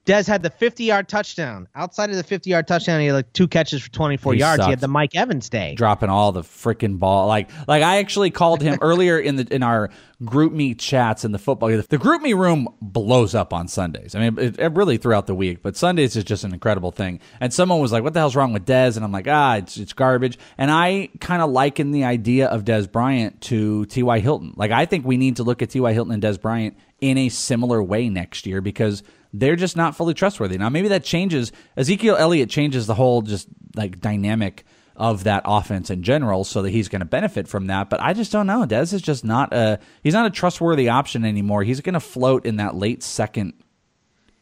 Dez 0.04 0.26
had 0.26 0.42
the 0.42 0.50
50 0.50 0.82
yard 0.84 1.08
touchdown. 1.08 1.68
Outside 1.76 2.10
of 2.10 2.16
the 2.16 2.24
50 2.24 2.50
yard 2.50 2.66
touchdown, 2.66 3.00
he 3.00 3.06
had 3.06 3.14
like 3.14 3.32
two 3.32 3.46
catches 3.46 3.82
for 3.82 3.90
24 3.90 4.32
He 4.34 4.40
yards. 4.40 4.64
He 4.64 4.70
had 4.70 4.80
the 4.80 4.88
Mike 4.88 5.14
Evans 5.14 5.48
day. 5.48 5.74
dropping 5.76 6.08
all 6.08 6.32
the 6.32 6.42
freaking 6.42 6.98
ball. 6.98 7.28
Like, 7.28 7.50
like 7.68 7.82
I 7.82 7.98
actually 7.98 8.30
called 8.30 8.62
him 8.62 8.78
earlier 8.82 9.18
in 9.18 9.36
the 9.36 9.46
in 9.54 9.62
our 9.62 9.90
GroupMe 10.22 10.76
chats 10.78 11.24
in 11.24 11.30
the 11.32 11.38
football. 11.38 11.68
The 11.68 11.98
group 11.98 12.20
me 12.22 12.32
room 12.32 12.68
blows 12.80 13.34
up 13.34 13.52
on 13.52 13.68
Sundays. 13.68 14.14
I 14.14 14.20
mean, 14.20 14.38
it, 14.38 14.58
it 14.58 14.72
really 14.72 14.96
throughout 14.96 15.26
the 15.26 15.34
week, 15.34 15.62
but 15.62 15.76
Sundays 15.76 16.16
is 16.16 16.24
just 16.24 16.42
an 16.42 16.52
incredible 16.52 16.90
thing. 16.90 17.20
And 17.40 17.52
someone 17.52 17.80
was 17.80 17.92
like, 17.92 18.02
"What 18.02 18.12
the 18.12 18.20
hell's 18.20 18.34
wrong 18.34 18.52
with 18.52 18.66
Dez?" 18.66 18.96
And 18.96 19.04
I'm 19.04 19.12
like, 19.12 19.28
"Ah, 19.28 19.56
it's 19.56 19.76
it's 19.76 19.92
garbage." 19.92 20.36
And 20.58 20.70
I 20.70 21.10
kind 21.20 21.42
of 21.42 21.50
liken 21.50 21.92
the 21.92 22.04
idea 22.04 22.48
of 22.48 22.64
Dez 22.64 22.90
Bryant 22.90 23.40
to 23.42 23.86
T.Y. 23.86 24.18
Hilton. 24.18 24.54
Like, 24.56 24.72
I 24.72 24.84
think 24.86 25.06
we 25.06 25.16
need 25.16 25.36
to 25.36 25.44
look 25.44 25.62
at 25.62 25.70
T.Y. 25.70 25.92
Hilton 25.92 26.12
and 26.12 26.22
Dez 26.22 26.40
Bryant 26.40 26.76
in 27.00 27.18
a 27.18 27.28
similar 27.28 27.82
way 27.82 28.08
next 28.08 28.46
year 28.46 28.60
because 28.60 29.02
they're 29.32 29.56
just 29.56 29.76
not 29.76 29.96
fully 29.96 30.14
trustworthy. 30.14 30.58
Now, 30.58 30.68
maybe 30.68 30.88
that 30.88 31.04
changes. 31.04 31.52
Ezekiel 31.76 32.16
Elliott 32.16 32.50
changes 32.50 32.86
the 32.86 32.94
whole 32.94 33.22
just 33.22 33.48
like 33.74 34.00
dynamic 34.00 34.64
of 34.94 35.24
that 35.24 35.42
offense 35.46 35.88
in 35.90 36.02
general, 36.02 36.44
so 36.44 36.62
that 36.62 36.70
he's 36.70 36.88
going 36.88 37.00
to 37.00 37.06
benefit 37.06 37.48
from 37.48 37.66
that. 37.68 37.88
But 37.88 38.00
I 38.02 38.12
just 38.12 38.30
don't 38.30 38.46
know. 38.46 38.64
Dez 38.66 38.92
is 38.92 39.00
just 39.00 39.24
not 39.24 39.52
a 39.54 39.78
he's 40.02 40.12
not 40.14 40.26
a 40.26 40.30
trustworthy 40.30 40.88
option 40.90 41.24
anymore. 41.24 41.62
He's 41.62 41.80
going 41.80 41.94
to 41.94 42.00
float 42.00 42.44
in 42.44 42.56
that 42.56 42.74
late 42.74 43.02
second 43.02 43.54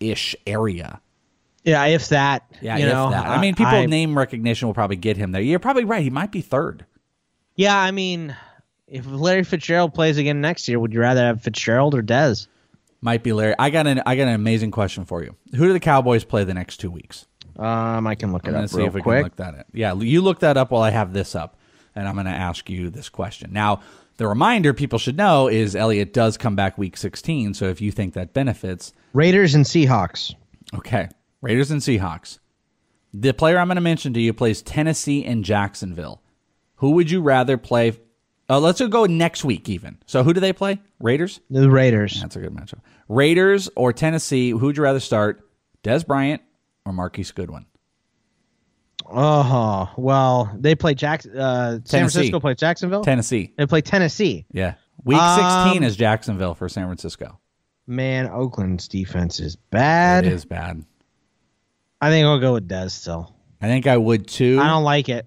ish 0.00 0.34
area. 0.46 1.00
Yeah, 1.62 1.84
if 1.86 2.08
that. 2.08 2.50
Yeah, 2.60 2.78
you 2.78 2.86
if 2.86 2.92
know, 2.92 3.10
that. 3.10 3.26
I 3.26 3.40
mean, 3.40 3.54
people 3.54 3.72
I- 3.74 3.86
name 3.86 4.16
recognition 4.18 4.66
will 4.66 4.74
probably 4.74 4.96
get 4.96 5.16
him 5.16 5.30
there. 5.32 5.42
You're 5.42 5.58
probably 5.58 5.84
right. 5.84 6.02
He 6.02 6.10
might 6.10 6.32
be 6.32 6.40
third. 6.40 6.84
Yeah, 7.54 7.76
I 7.78 7.90
mean, 7.90 8.34
if 8.88 9.06
Larry 9.06 9.44
Fitzgerald 9.44 9.92
plays 9.94 10.16
again 10.18 10.40
next 10.40 10.66
year, 10.68 10.80
would 10.80 10.92
you 10.94 11.00
rather 11.00 11.20
have 11.22 11.42
Fitzgerald 11.42 11.94
or 11.94 12.02
Dez? 12.02 12.46
Might 13.02 13.22
be 13.22 13.32
Larry. 13.32 13.54
I 13.58 13.70
got 13.70 13.86
an 13.86 14.02
I 14.04 14.16
got 14.16 14.28
an 14.28 14.34
amazing 14.34 14.70
question 14.70 15.04
for 15.04 15.22
you. 15.22 15.34
Who 15.54 15.66
do 15.66 15.72
the 15.72 15.80
Cowboys 15.80 16.24
play 16.24 16.44
the 16.44 16.54
next 16.54 16.78
two 16.78 16.90
weeks? 16.90 17.26
Um, 17.58 18.06
I 18.06 18.14
can 18.14 18.32
look 18.32 18.46
I'm 18.46 18.54
it 18.54 18.58
up 18.64 18.70
see 18.70 18.78
real 18.78 18.86
if 18.88 18.94
we 18.94 19.02
quick. 19.02 19.16
can 19.18 19.24
look 19.24 19.36
that 19.36 19.54
up. 19.60 19.66
Yeah, 19.72 19.94
you 19.94 20.20
look 20.22 20.40
that 20.40 20.56
up 20.56 20.70
while 20.70 20.82
I 20.82 20.90
have 20.90 21.12
this 21.12 21.34
up. 21.34 21.58
and 21.94 22.06
I'm 22.08 22.14
going 22.14 22.26
to 22.26 22.32
ask 22.32 22.70
you 22.70 22.88
this 22.90 23.08
question. 23.08 23.52
Now, 23.52 23.80
the 24.16 24.26
reminder 24.28 24.72
people 24.72 24.98
should 24.98 25.16
know 25.16 25.48
is 25.48 25.74
Elliott 25.74 26.12
does 26.12 26.36
come 26.38 26.54
back 26.56 26.78
week 26.78 26.96
16. 26.96 27.54
So 27.54 27.66
if 27.66 27.80
you 27.80 27.90
think 27.90 28.14
that 28.14 28.32
benefits, 28.32 28.92
Raiders 29.12 29.54
and 29.54 29.64
Seahawks. 29.64 30.34
okay, 30.74 31.08
Raiders 31.42 31.70
and 31.70 31.80
Seahawks. 31.80 32.38
The 33.12 33.32
player 33.32 33.58
I'm 33.58 33.66
going 33.68 33.74
to 33.76 33.80
mention 33.82 34.12
to 34.14 34.20
you 34.20 34.32
plays 34.32 34.62
Tennessee 34.62 35.24
and 35.24 35.44
Jacksonville. 35.44 36.22
Who 36.76 36.92
would 36.92 37.10
you 37.10 37.20
rather 37.22 37.56
play? 37.58 37.98
Uh, 38.50 38.58
let's 38.58 38.80
go 38.80 39.06
next 39.06 39.44
week, 39.44 39.68
even. 39.68 39.96
So 40.06 40.24
who 40.24 40.32
do 40.34 40.40
they 40.40 40.52
play? 40.52 40.80
Raiders? 40.98 41.40
The 41.50 41.70
Raiders. 41.70 42.20
That's 42.20 42.34
a 42.34 42.40
good 42.40 42.52
matchup. 42.52 42.80
Raiders 43.08 43.70
or 43.76 43.92
Tennessee, 43.92 44.50
who 44.50 44.58
would 44.66 44.76
you 44.76 44.82
rather 44.82 44.98
start? 45.00 45.48
Dez 45.84 46.04
Bryant 46.04 46.42
or 46.84 46.92
Marquise 46.92 47.30
Goodwin? 47.30 47.66
Oh 49.12 49.90
well, 49.96 50.54
they 50.58 50.74
play 50.74 50.94
Jack. 50.94 51.24
Uh, 51.26 51.78
San 51.84 52.08
Francisco 52.08 52.38
play 52.40 52.54
Jacksonville. 52.54 53.02
Tennessee. 53.02 53.52
They 53.56 53.66
play 53.66 53.80
Tennessee. 53.80 54.46
Yeah. 54.52 54.74
Week 55.04 55.18
Um, 55.18 55.68
16 55.70 55.82
is 55.82 55.96
Jacksonville 55.96 56.54
for 56.54 56.68
San 56.68 56.84
Francisco. 56.86 57.38
Man, 57.86 58.28
Oakland's 58.28 58.86
defense 58.88 59.40
is 59.40 59.56
bad. 59.56 60.26
It 60.26 60.32
is 60.32 60.44
bad. 60.44 60.84
I 62.00 62.10
think 62.10 62.26
I'll 62.26 62.38
go 62.38 62.52
with 62.54 62.68
Dez 62.68 62.90
still. 62.90 63.34
I 63.60 63.66
think 63.66 63.86
I 63.86 63.96
would 63.96 64.26
too, 64.28 64.58
I 64.60 64.68
don't 64.68 64.84
like 64.84 65.08
it. 65.08 65.26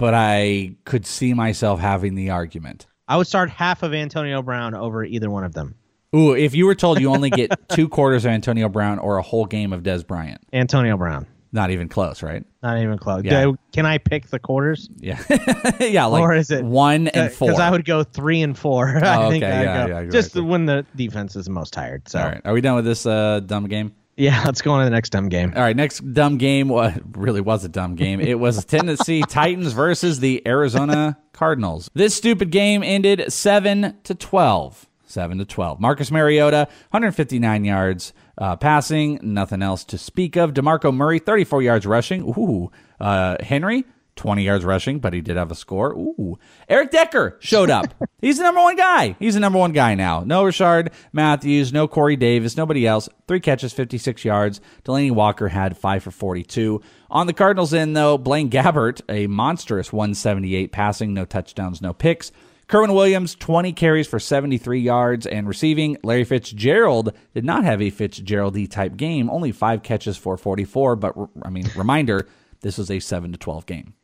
But 0.00 0.14
I 0.14 0.76
could 0.84 1.04
see 1.04 1.34
myself 1.34 1.78
having 1.78 2.14
the 2.14 2.30
argument. 2.30 2.86
I 3.06 3.18
would 3.18 3.26
start 3.26 3.50
half 3.50 3.82
of 3.82 3.92
Antonio 3.92 4.40
Brown 4.40 4.74
over 4.74 5.04
either 5.04 5.28
one 5.30 5.44
of 5.44 5.52
them. 5.52 5.74
Ooh, 6.16 6.32
if 6.34 6.54
you 6.54 6.64
were 6.64 6.74
told 6.74 7.00
you 7.00 7.10
only 7.12 7.28
get 7.28 7.52
two 7.68 7.86
quarters 7.86 8.24
of 8.24 8.30
Antonio 8.30 8.68
Brown 8.70 8.98
or 8.98 9.18
a 9.18 9.22
whole 9.22 9.44
game 9.44 9.74
of 9.74 9.82
Dez 9.82 10.04
Bryant, 10.06 10.40
Antonio 10.54 10.96
Brown. 10.96 11.26
not 11.52 11.70
even 11.70 11.88
close, 11.88 12.22
right? 12.22 12.42
Not 12.62 12.78
even 12.78 12.96
close. 12.98 13.24
Yeah. 13.24 13.42
Do- 13.44 13.58
can 13.72 13.84
I 13.84 13.98
pick 13.98 14.28
the 14.28 14.38
quarters? 14.38 14.88
Yeah, 14.96 15.22
yeah, 15.80 16.06
like 16.06 16.22
or 16.22 16.32
is 16.34 16.50
it 16.50 16.64
one 16.64 17.08
and 17.08 17.30
four? 17.30 17.48
Because 17.48 17.60
I 17.60 17.70
would 17.70 17.84
go 17.84 18.02
three 18.02 18.40
and 18.42 18.56
four. 18.58 18.88
I 19.04 19.24
Oh, 19.26 19.30
think 19.30 19.44
okay, 19.44 19.52
I'd 19.52 19.62
yeah, 19.64 19.86
go. 19.86 19.92
yeah, 19.92 20.04
just 20.10 20.28
exactly. 20.30 20.42
when 20.42 20.64
the 20.66 20.86
defense 20.96 21.36
is 21.36 21.48
most 21.48 21.72
tired. 21.74 22.08
So 22.08 22.18
All 22.20 22.24
right, 22.26 22.40
are 22.44 22.54
we 22.54 22.60
done 22.62 22.74
with 22.76 22.86
this 22.86 23.04
uh, 23.06 23.40
dumb 23.40 23.68
game? 23.68 23.92
Yeah, 24.20 24.42
let's 24.46 24.60
go 24.60 24.72
on 24.72 24.80
to 24.80 24.84
the 24.84 24.90
next 24.90 25.10
dumb 25.10 25.28
game. 25.28 25.52
All 25.56 25.62
right, 25.62 25.74
next 25.74 26.00
dumb 26.12 26.36
game 26.36 26.68
wa- 26.68 26.92
really 27.12 27.40
was 27.40 27.64
a 27.64 27.68
dumb 27.68 27.94
game. 27.94 28.20
It 28.20 28.38
was 28.38 28.64
Tennessee 28.64 29.22
Titans 29.28 29.72
versus 29.72 30.20
the 30.20 30.46
Arizona 30.46 31.18
Cardinals. 31.32 31.90
This 31.94 32.14
stupid 32.14 32.50
game 32.50 32.82
ended 32.82 33.32
7 33.32 33.96
to 34.04 34.14
12. 34.14 34.86
7 35.06 35.38
to 35.38 35.44
12. 35.44 35.80
Marcus 35.80 36.10
Mariota, 36.10 36.68
159 36.90 37.64
yards 37.64 38.12
uh, 38.38 38.56
passing, 38.56 39.18
nothing 39.22 39.62
else 39.62 39.84
to 39.84 39.98
speak 39.98 40.36
of. 40.36 40.52
DeMarco 40.52 40.94
Murray, 40.94 41.18
34 41.18 41.62
yards 41.62 41.86
rushing. 41.86 42.22
Ooh. 42.22 42.70
Uh, 43.00 43.36
Henry, 43.42 43.84
20 44.20 44.42
yards 44.42 44.66
rushing, 44.66 44.98
but 44.98 45.14
he 45.14 45.22
did 45.22 45.38
have 45.38 45.50
a 45.50 45.54
score. 45.54 45.92
Ooh. 45.94 46.38
Eric 46.68 46.90
Decker 46.90 47.38
showed 47.40 47.70
up. 47.70 47.86
He's 48.20 48.36
the 48.36 48.42
number 48.42 48.60
one 48.60 48.76
guy. 48.76 49.16
He's 49.18 49.32
the 49.32 49.40
number 49.40 49.58
one 49.58 49.72
guy 49.72 49.94
now. 49.94 50.20
No 50.20 50.44
Rishard 50.44 50.92
Matthews, 51.10 51.72
no 51.72 51.88
Corey 51.88 52.16
Davis, 52.16 52.54
nobody 52.54 52.86
else. 52.86 53.08
Three 53.26 53.40
catches, 53.40 53.72
56 53.72 54.22
yards. 54.22 54.60
Delanie 54.84 55.10
Walker 55.10 55.48
had 55.48 55.78
five 55.78 56.02
for 56.02 56.10
42. 56.10 56.82
On 57.08 57.26
the 57.26 57.32
Cardinals 57.32 57.72
end, 57.72 57.96
though, 57.96 58.18
Blaine 58.18 58.50
Gabbert, 58.50 59.00
a 59.08 59.26
monstrous 59.26 59.90
178 59.90 60.70
passing, 60.70 61.14
no 61.14 61.24
touchdowns, 61.24 61.80
no 61.80 61.94
picks. 61.94 62.30
Kerwynn 62.68 62.94
Williams, 62.94 63.34
20 63.36 63.72
carries 63.72 64.06
for 64.06 64.20
73 64.20 64.80
yards 64.80 65.26
and 65.26 65.48
receiving. 65.48 65.96
Larry 66.04 66.24
Fitzgerald 66.24 67.14
did 67.32 67.46
not 67.46 67.64
have 67.64 67.80
a 67.80 67.88
Fitzgerald 67.88 68.70
type 68.70 68.98
game, 68.98 69.30
only 69.30 69.50
five 69.50 69.82
catches 69.82 70.18
for 70.18 70.36
44. 70.36 70.96
But, 70.96 71.14
I 71.42 71.48
mean, 71.48 71.70
reminder, 71.74 72.28
this 72.60 72.76
was 72.76 72.90
a 72.90 73.00
7 73.00 73.32
to 73.32 73.38
12 73.38 73.64
game. 73.64 73.94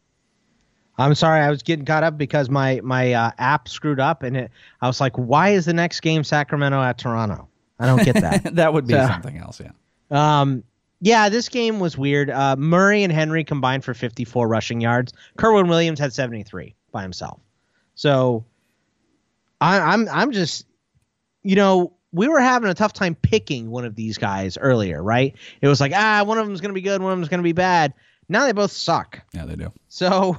I'm 0.98 1.14
sorry, 1.14 1.40
I 1.40 1.50
was 1.50 1.62
getting 1.62 1.84
caught 1.84 2.02
up 2.04 2.16
because 2.16 2.48
my 2.48 2.80
my 2.82 3.12
uh, 3.12 3.30
app 3.38 3.68
screwed 3.68 4.00
up, 4.00 4.22
and 4.22 4.36
it, 4.36 4.50
I 4.80 4.86
was 4.86 5.00
like, 5.00 5.16
"Why 5.16 5.50
is 5.50 5.64
the 5.66 5.74
next 5.74 6.00
game 6.00 6.24
Sacramento 6.24 6.80
at 6.82 6.98
Toronto?" 6.98 7.48
I 7.78 7.86
don't 7.86 8.02
get 8.04 8.14
that. 8.14 8.54
that 8.56 8.72
would 8.72 8.86
be 8.86 8.94
So- 8.94 9.06
something 9.06 9.36
else, 9.36 9.60
yeah. 9.60 9.70
Um, 10.10 10.62
yeah, 11.00 11.28
this 11.28 11.48
game 11.50 11.78
was 11.80 11.98
weird. 11.98 12.30
Uh, 12.30 12.56
Murray 12.56 13.02
and 13.02 13.12
Henry 13.12 13.44
combined 13.44 13.84
for 13.84 13.92
54 13.92 14.48
rushing 14.48 14.80
yards. 14.80 15.12
Kerwynn 15.36 15.68
Williams 15.68 15.98
had 15.98 16.14
73 16.14 16.74
by 16.90 17.02
himself. 17.02 17.38
So 17.96 18.46
I, 19.60 19.78
I'm 19.78 20.08
I'm 20.08 20.32
just, 20.32 20.66
you 21.42 21.56
know, 21.56 21.92
we 22.12 22.28
were 22.28 22.40
having 22.40 22.70
a 22.70 22.74
tough 22.74 22.92
time 22.94 23.14
picking 23.14 23.70
one 23.70 23.84
of 23.84 23.94
these 23.94 24.16
guys 24.16 24.56
earlier, 24.56 25.02
right? 25.02 25.34
It 25.60 25.68
was 25.68 25.80
like, 25.80 25.92
ah, 25.94 26.22
one 26.24 26.38
of 26.38 26.46
them's 26.46 26.60
gonna 26.62 26.72
be 26.74 26.80
good, 26.80 27.02
one 27.02 27.12
of 27.12 27.18
them's 27.18 27.28
gonna 27.28 27.42
be 27.42 27.52
bad. 27.52 27.92
Now 28.28 28.46
they 28.46 28.52
both 28.52 28.72
suck. 28.72 29.20
Yeah, 29.34 29.44
they 29.44 29.56
do. 29.56 29.72
So 29.88 30.38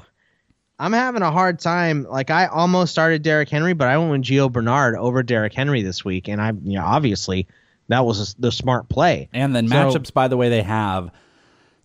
I'm 0.79 0.93
having 0.93 1.21
a 1.23 1.31
hard 1.31 1.59
time. 1.59 2.03
Like 2.09 2.29
I 2.29 2.45
almost 2.47 2.91
started 2.91 3.21
Derrick 3.23 3.49
Henry, 3.49 3.73
but 3.73 3.87
I 3.87 3.97
went 3.97 4.11
with 4.11 4.21
Gio 4.21 4.51
Bernard 4.51 4.95
over 4.95 5.23
Derrick 5.23 5.53
Henry 5.53 5.81
this 5.81 6.05
week, 6.05 6.27
and 6.27 6.41
I, 6.41 6.49
you 6.63 6.77
know, 6.77 6.85
obviously 6.85 7.47
that 7.87 8.05
was 8.05 8.35
the 8.35 8.51
smart 8.51 8.87
play. 8.89 9.29
And 9.33 9.55
then 9.55 9.67
So- 9.67 9.75
matchups, 9.75 10.13
by 10.13 10.27
the 10.27 10.37
way, 10.37 10.49
they 10.49 10.61
have. 10.63 11.11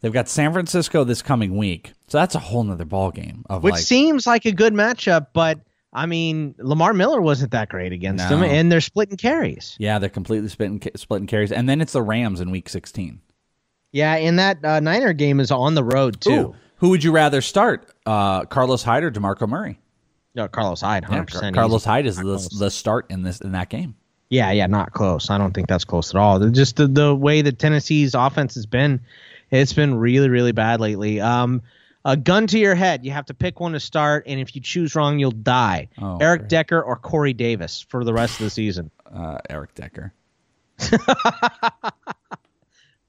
They've 0.00 0.12
got 0.12 0.28
San 0.28 0.52
Francisco 0.52 1.04
this 1.04 1.22
coming 1.22 1.56
week, 1.56 1.92
so 2.08 2.18
that's 2.18 2.34
a 2.34 2.40
whole 2.40 2.64
nother 2.64 2.84
ball 2.84 3.12
game 3.12 3.44
of 3.48 3.62
which 3.62 3.74
like. 3.74 3.82
seems 3.82 4.26
like 4.26 4.44
a 4.46 4.52
good 4.52 4.74
matchup, 4.74 5.28
but 5.32 5.60
I 5.92 6.06
mean, 6.06 6.54
Lamar 6.58 6.92
Miller 6.92 7.20
wasn't 7.22 7.52
that 7.52 7.68
great 7.68 7.92
against 7.92 8.24
No. 8.28 8.40
them, 8.40 8.42
and 8.42 8.72
they're 8.72 8.80
splitting 8.80 9.16
carries. 9.16 9.76
yeah, 9.78 9.98
they're 10.00 10.08
completely 10.10 10.48
splitting 10.48 10.82
splitting 10.96 11.28
carries, 11.28 11.52
and 11.52 11.68
then 11.68 11.80
it's 11.80 11.92
the 11.92 12.02
Rams 12.02 12.40
in 12.40 12.50
Week 12.50 12.68
16. 12.68 13.20
Yeah, 13.92 14.14
and 14.16 14.38
that 14.40 14.64
uh, 14.64 14.80
Niner 14.80 15.12
game 15.12 15.38
is 15.38 15.50
on 15.52 15.74
the 15.76 15.84
road 15.84 16.20
too. 16.20 16.30
Ooh. 16.32 16.54
Who 16.82 16.88
would 16.88 17.04
you 17.04 17.12
rather 17.12 17.40
start, 17.40 17.88
uh, 18.06 18.44
Carlos 18.46 18.82
Hyde 18.82 19.04
or 19.04 19.10
Demarco 19.12 19.48
Murray? 19.48 19.78
No, 20.34 20.48
Carlos 20.48 20.80
Hyde, 20.80 21.04
Yeah, 21.04 21.10
hundred 21.10 21.28
percent. 21.28 21.54
Carlos 21.54 21.84
Hyde 21.84 22.06
is 22.06 22.16
the, 22.16 22.56
the 22.58 22.70
start 22.72 23.06
in 23.08 23.22
this 23.22 23.40
in 23.40 23.52
that 23.52 23.68
game. 23.68 23.94
Yeah, 24.30 24.50
yeah, 24.50 24.66
not 24.66 24.92
close. 24.92 25.30
I 25.30 25.38
don't 25.38 25.54
think 25.54 25.68
that's 25.68 25.84
close 25.84 26.12
at 26.12 26.16
all. 26.18 26.40
Just 26.50 26.74
the, 26.74 26.88
the 26.88 27.14
way 27.14 27.40
that 27.42 27.60
Tennessee's 27.60 28.16
offense 28.16 28.56
has 28.56 28.66
been, 28.66 29.00
it's 29.52 29.72
been 29.72 29.94
really, 29.94 30.28
really 30.28 30.50
bad 30.50 30.80
lately. 30.80 31.20
Um, 31.20 31.62
a 32.04 32.16
gun 32.16 32.48
to 32.48 32.58
your 32.58 32.74
head. 32.74 33.04
You 33.04 33.12
have 33.12 33.26
to 33.26 33.34
pick 33.34 33.60
one 33.60 33.74
to 33.74 33.80
start, 33.80 34.24
and 34.26 34.40
if 34.40 34.56
you 34.56 34.60
choose 34.60 34.96
wrong, 34.96 35.20
you'll 35.20 35.30
die. 35.30 35.88
Oh, 36.00 36.18
Eric 36.20 36.40
great. 36.40 36.50
Decker 36.50 36.82
or 36.82 36.96
Corey 36.96 37.32
Davis 37.32 37.86
for 37.88 38.02
the 38.02 38.12
rest 38.12 38.40
of 38.40 38.44
the 38.44 38.50
season. 38.50 38.90
Uh, 39.06 39.38
Eric 39.48 39.76
Decker. 39.76 40.12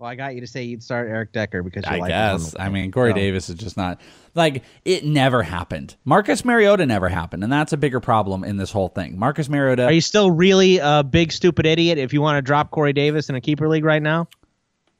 Well, 0.03 0.11
I 0.11 0.15
got 0.15 0.35
you 0.35 0.41
to 0.41 0.47
say 0.47 0.63
you'd 0.63 0.83
start 0.83 1.07
Eric 1.07 1.31
Decker 1.31 1.63
because 1.63 1.85
you 1.85 1.95
I 1.95 1.99
like 1.99 2.09
guess. 2.09 2.57
I 2.59 2.67
mean, 2.67 2.91
Corey 2.91 3.11
So- 3.11 3.15
Davis 3.15 3.47
is 3.47 3.55
just 3.55 3.77
not 3.77 4.01
like 4.35 4.63
it. 4.83 5.05
Never 5.05 5.43
happened. 5.43 5.95
Marcus 6.03 6.43
Mariota 6.43 6.85
never 6.85 7.07
happened, 7.07 7.41
and 7.41 7.49
that's 7.49 7.71
a 7.71 7.77
bigger 7.77 8.01
problem 8.01 8.43
in 8.43 8.57
this 8.57 8.69
whole 8.69 8.89
thing. 8.89 9.17
Marcus 9.17 9.47
Mariota. 9.47 9.85
Are 9.85 9.93
you 9.93 10.01
still 10.01 10.29
really 10.29 10.79
a 10.79 11.05
big 11.09 11.31
stupid 11.31 11.65
idiot 11.65 11.99
if 11.99 12.11
you 12.11 12.21
want 12.21 12.35
to 12.35 12.41
drop 12.41 12.69
Corey 12.69 12.91
Davis 12.91 13.29
in 13.29 13.35
a 13.35 13.39
keeper 13.39 13.69
league 13.69 13.85
right 13.85 14.01
now? 14.01 14.27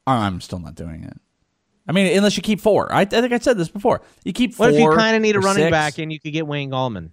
I'm 0.08 0.40
still 0.40 0.60
not 0.60 0.76
doing 0.76 1.04
it. 1.04 1.20
I 1.86 1.92
mean, 1.92 2.16
unless 2.16 2.38
you 2.38 2.42
keep 2.42 2.62
four. 2.62 2.90
I, 2.90 3.02
I 3.02 3.06
think 3.06 3.34
I 3.34 3.40
said 3.40 3.58
this 3.58 3.68
before. 3.68 4.04
You 4.24 4.32
keep 4.32 4.54
four. 4.54 4.68
What 4.68 4.76
if 4.76 4.80
you 4.80 4.90
kind 4.96 5.18
of 5.18 5.22
need 5.22 5.36
a 5.36 5.42
running 5.42 5.64
six. 5.64 5.72
back 5.72 5.98
and 5.98 6.14
you 6.14 6.20
could 6.22 6.32
get 6.32 6.48
Wayne 6.48 6.72
Gallman? 6.72 7.10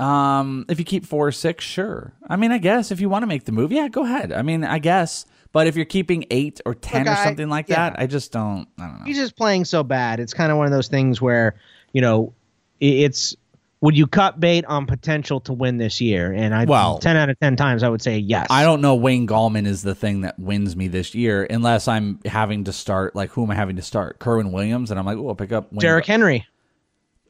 Um, 0.00 0.64
if 0.68 0.78
you 0.78 0.84
keep 0.84 1.04
four 1.04 1.26
or 1.28 1.32
six, 1.32 1.64
sure. 1.64 2.12
I 2.28 2.36
mean, 2.36 2.52
I 2.52 2.58
guess 2.58 2.90
if 2.90 3.00
you 3.00 3.08
want 3.08 3.22
to 3.22 3.26
make 3.26 3.44
the 3.44 3.52
move, 3.52 3.70
yeah, 3.72 3.88
go 3.88 4.04
ahead. 4.04 4.32
I 4.32 4.42
mean, 4.42 4.64
I 4.64 4.78
guess. 4.78 5.26
But 5.52 5.66
if 5.66 5.74
you're 5.74 5.84
keeping 5.84 6.24
eight 6.30 6.60
or 6.64 6.74
ten 6.74 7.06
Look, 7.06 7.14
or 7.14 7.18
I- 7.18 7.24
something 7.24 7.48
like 7.48 7.68
yeah. 7.68 7.90
that, 7.90 8.00
I 8.00 8.06
just 8.06 8.30
don't. 8.32 8.68
I 8.78 8.86
don't 8.86 8.98
know. 9.00 9.04
He's 9.04 9.16
just 9.16 9.36
playing 9.36 9.64
so 9.64 9.82
bad. 9.82 10.20
It's 10.20 10.32
kind 10.32 10.52
of 10.52 10.58
one 10.58 10.66
of 10.66 10.72
those 10.72 10.86
things 10.88 11.20
where, 11.20 11.56
you 11.92 12.00
know, 12.00 12.32
it's 12.80 13.34
would 13.82 13.96
you 13.96 14.06
cut 14.06 14.38
bait 14.38 14.64
on 14.66 14.84
potential 14.86 15.40
to 15.40 15.54
win 15.54 15.78
this 15.78 16.00
year? 16.02 16.32
And 16.32 16.54
I, 16.54 16.66
Well- 16.66 16.98
ten 16.98 17.16
out 17.16 17.30
of 17.30 17.40
ten 17.40 17.56
times, 17.56 17.82
I 17.82 17.88
would 17.88 18.02
say 18.02 18.18
yes. 18.18 18.46
I 18.50 18.62
don't 18.62 18.80
know. 18.80 18.94
Wayne 18.94 19.26
Gallman 19.26 19.66
is 19.66 19.82
the 19.82 19.94
thing 19.94 20.20
that 20.20 20.38
wins 20.38 20.76
me 20.76 20.86
this 20.86 21.14
year, 21.14 21.44
unless 21.50 21.88
I'm 21.88 22.20
having 22.26 22.64
to 22.64 22.72
start. 22.72 23.16
Like, 23.16 23.30
who 23.30 23.42
am 23.42 23.50
I 23.50 23.54
having 23.54 23.76
to 23.76 23.82
start? 23.82 24.18
Kerwynn 24.20 24.52
Williams, 24.52 24.90
and 24.90 25.00
I'm 25.00 25.06
like, 25.06 25.16
oh, 25.18 25.28
I'll 25.30 25.34
pick 25.34 25.50
up 25.52 25.72
Wayne 25.72 25.80
Derrick 25.80 26.06
Henry. 26.06 26.46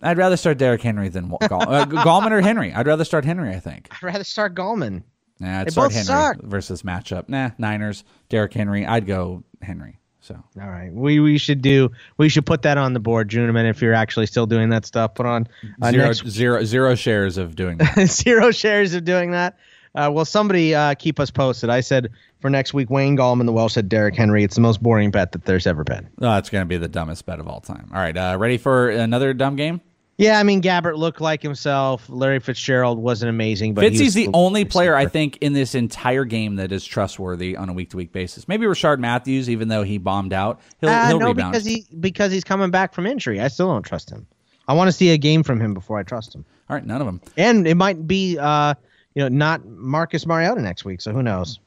I'd 0.02 0.18
rather 0.18 0.36
start 0.36 0.58
Derrick 0.58 0.82
Henry 0.82 1.08
than 1.08 1.28
Gall- 1.28 1.40
uh, 1.72 1.84
Gallman 1.86 2.30
or 2.32 2.40
Henry. 2.40 2.72
I'd 2.72 2.86
rather 2.86 3.04
start 3.04 3.24
Henry. 3.24 3.50
I 3.54 3.60
think. 3.60 3.88
I'd 3.90 4.02
rather 4.02 4.24
start 4.24 4.54
Gallman. 4.54 5.02
Nah, 5.38 5.60
I'd 5.60 5.66
They 5.66 5.70
start 5.70 5.86
both 5.90 5.92
Henry 5.94 6.04
suck. 6.06 6.36
versus 6.42 6.82
matchup. 6.82 7.28
Nah, 7.28 7.50
Niners, 7.58 8.04
Derrick 8.28 8.52
Henry. 8.52 8.84
I'd 8.86 9.06
go 9.06 9.42
Henry. 9.62 9.98
So 10.22 10.34
All 10.60 10.68
right, 10.68 10.92
we 10.92 11.18
we 11.18 11.38
should 11.38 11.62
do 11.62 11.90
we 12.18 12.28
should 12.28 12.44
put 12.44 12.62
that 12.62 12.76
on 12.76 12.92
the 12.92 13.00
board, 13.00 13.30
Juniman. 13.30 13.68
If 13.68 13.80
you're 13.80 13.94
actually 13.94 14.26
still 14.26 14.46
doing 14.46 14.68
that 14.68 14.84
stuff, 14.84 15.14
put 15.14 15.24
on 15.26 15.48
uh, 15.80 15.90
zero, 15.90 16.04
next 16.06 16.26
zero, 16.28 16.62
zero 16.64 16.94
shares 16.94 17.38
of 17.38 17.56
doing 17.56 17.78
that. 17.78 18.06
zero 18.10 18.50
shares 18.50 18.92
of 18.94 19.04
doing 19.04 19.30
that. 19.30 19.56
Uh, 19.94 20.10
well, 20.12 20.26
somebody 20.26 20.74
uh, 20.74 20.94
keep 20.94 21.18
us 21.18 21.30
posted. 21.30 21.68
I 21.70 21.80
said 21.80 22.10
for 22.40 22.48
next 22.50 22.74
week, 22.74 22.90
Wayne 22.90 23.16
Gallman. 23.16 23.46
The 23.46 23.52
Welsh 23.52 23.72
said 23.72 23.88
Derrick 23.88 24.14
Henry. 24.14 24.44
It's 24.44 24.54
the 24.54 24.60
most 24.60 24.82
boring 24.82 25.10
bet 25.10 25.32
that 25.32 25.46
there's 25.46 25.66
ever 25.66 25.84
been. 25.84 26.08
oh, 26.20 26.36
it's 26.36 26.50
going 26.50 26.62
to 26.62 26.66
be 26.68 26.76
the 26.76 26.86
dumbest 26.86 27.24
bet 27.24 27.40
of 27.40 27.48
all 27.48 27.60
time. 27.60 27.90
All 27.92 27.98
right, 28.00 28.16
uh, 28.16 28.36
ready 28.38 28.58
for 28.58 28.90
another 28.90 29.32
dumb 29.32 29.56
game? 29.56 29.80
Yeah, 30.20 30.38
I 30.38 30.42
mean 30.42 30.60
Gabbert 30.60 30.98
looked 30.98 31.22
like 31.22 31.42
himself. 31.42 32.06
Larry 32.10 32.40
Fitzgerald 32.40 32.98
wasn't 32.98 33.30
amazing, 33.30 33.72
but 33.72 33.84
Fitzy's 33.84 34.12
the 34.12 34.28
only 34.34 34.66
player 34.66 34.94
I 34.94 35.06
think 35.06 35.38
in 35.40 35.54
this 35.54 35.74
entire 35.74 36.26
game 36.26 36.56
that 36.56 36.72
is 36.72 36.84
trustworthy 36.84 37.56
on 37.56 37.70
a 37.70 37.72
week 37.72 37.88
to 37.90 37.96
week 37.96 38.12
basis. 38.12 38.46
Maybe 38.46 38.66
Rishard 38.66 38.98
Matthews, 38.98 39.48
even 39.48 39.68
though 39.68 39.82
he 39.82 39.96
bombed 39.96 40.34
out, 40.34 40.60
he'll, 40.82 40.90
Uh, 40.90 41.08
he'll 41.08 41.20
no, 41.20 41.28
rebound. 41.28 41.52
because 41.52 41.64
he 41.64 41.86
because 42.00 42.32
he's 42.32 42.44
coming 42.44 42.70
back 42.70 42.92
from 42.92 43.06
injury. 43.06 43.40
I 43.40 43.48
still 43.48 43.68
don't 43.68 43.82
trust 43.82 44.10
him. 44.10 44.26
I 44.68 44.74
want 44.74 44.88
to 44.88 44.92
see 44.92 45.08
a 45.08 45.16
game 45.16 45.42
from 45.42 45.58
him 45.58 45.72
before 45.72 45.98
I 45.98 46.02
trust 46.02 46.34
him. 46.34 46.44
All 46.68 46.76
right, 46.76 46.84
none 46.84 47.00
of 47.00 47.06
them. 47.06 47.22
And 47.38 47.66
it 47.66 47.76
might 47.76 48.06
be, 48.06 48.36
uh, 48.38 48.74
you 49.14 49.22
know, 49.22 49.28
not 49.28 49.64
Marcus 49.66 50.26
Mariota 50.26 50.60
next 50.60 50.84
week. 50.84 51.00
So 51.00 51.12
who 51.12 51.22
knows? 51.22 51.60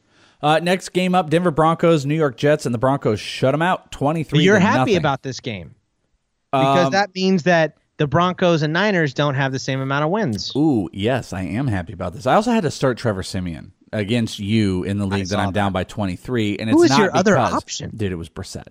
Uh, 0.43 0.59
next 0.59 0.89
game 0.89 1.15
up: 1.15 1.31
Denver 1.31 1.49
Broncos, 1.49 2.05
New 2.05 2.13
York 2.15 2.37
Jets, 2.37 2.67
and 2.67 2.75
the 2.75 2.79
Broncos 2.79 3.19
shut 3.19 3.51
them 3.53 3.63
out 3.63 3.91
twenty 3.91 4.21
three. 4.23 4.43
You're 4.43 4.59
happy 4.59 4.95
about 4.95 5.23
this 5.23 5.39
game 5.39 5.73
because 6.51 6.85
Um, 6.85 6.91
that 6.91 7.15
means 7.15 7.43
that 7.43 7.77
the 8.03 8.07
Broncos 8.07 8.63
and 8.63 8.73
Niners 8.73 9.13
don't 9.13 9.35
have 9.35 9.53
the 9.53 9.59
same 9.59 9.79
amount 9.79 10.03
of 10.03 10.11
wins. 10.11 10.53
Ooh, 10.57 10.89
yes, 10.91 11.31
I 11.31 11.43
am 11.43 11.67
happy 11.67 11.93
about 11.93 12.11
this. 12.13 12.27
I 12.27 12.35
also 12.35 12.51
had 12.51 12.63
to 12.63 12.71
start 12.71 12.97
Trevor 12.97 13.23
Siemian 13.23 13.71
against 13.93 14.39
you 14.39 14.83
in 14.83 14.97
the 14.97 15.05
league 15.05 15.27
that 15.27 15.39
I'm 15.39 15.53
down 15.53 15.71
by 15.71 15.85
23, 15.85 16.57
and 16.57 16.69
Who 16.69 16.83
it's 16.83 16.89
not 16.91 16.99
your 16.99 17.15
other 17.15 17.35
because- 17.35 17.53
option? 17.53 17.91
Dude, 17.95 18.11
it 18.11 18.15
was 18.15 18.27
Brissett. 18.27 18.67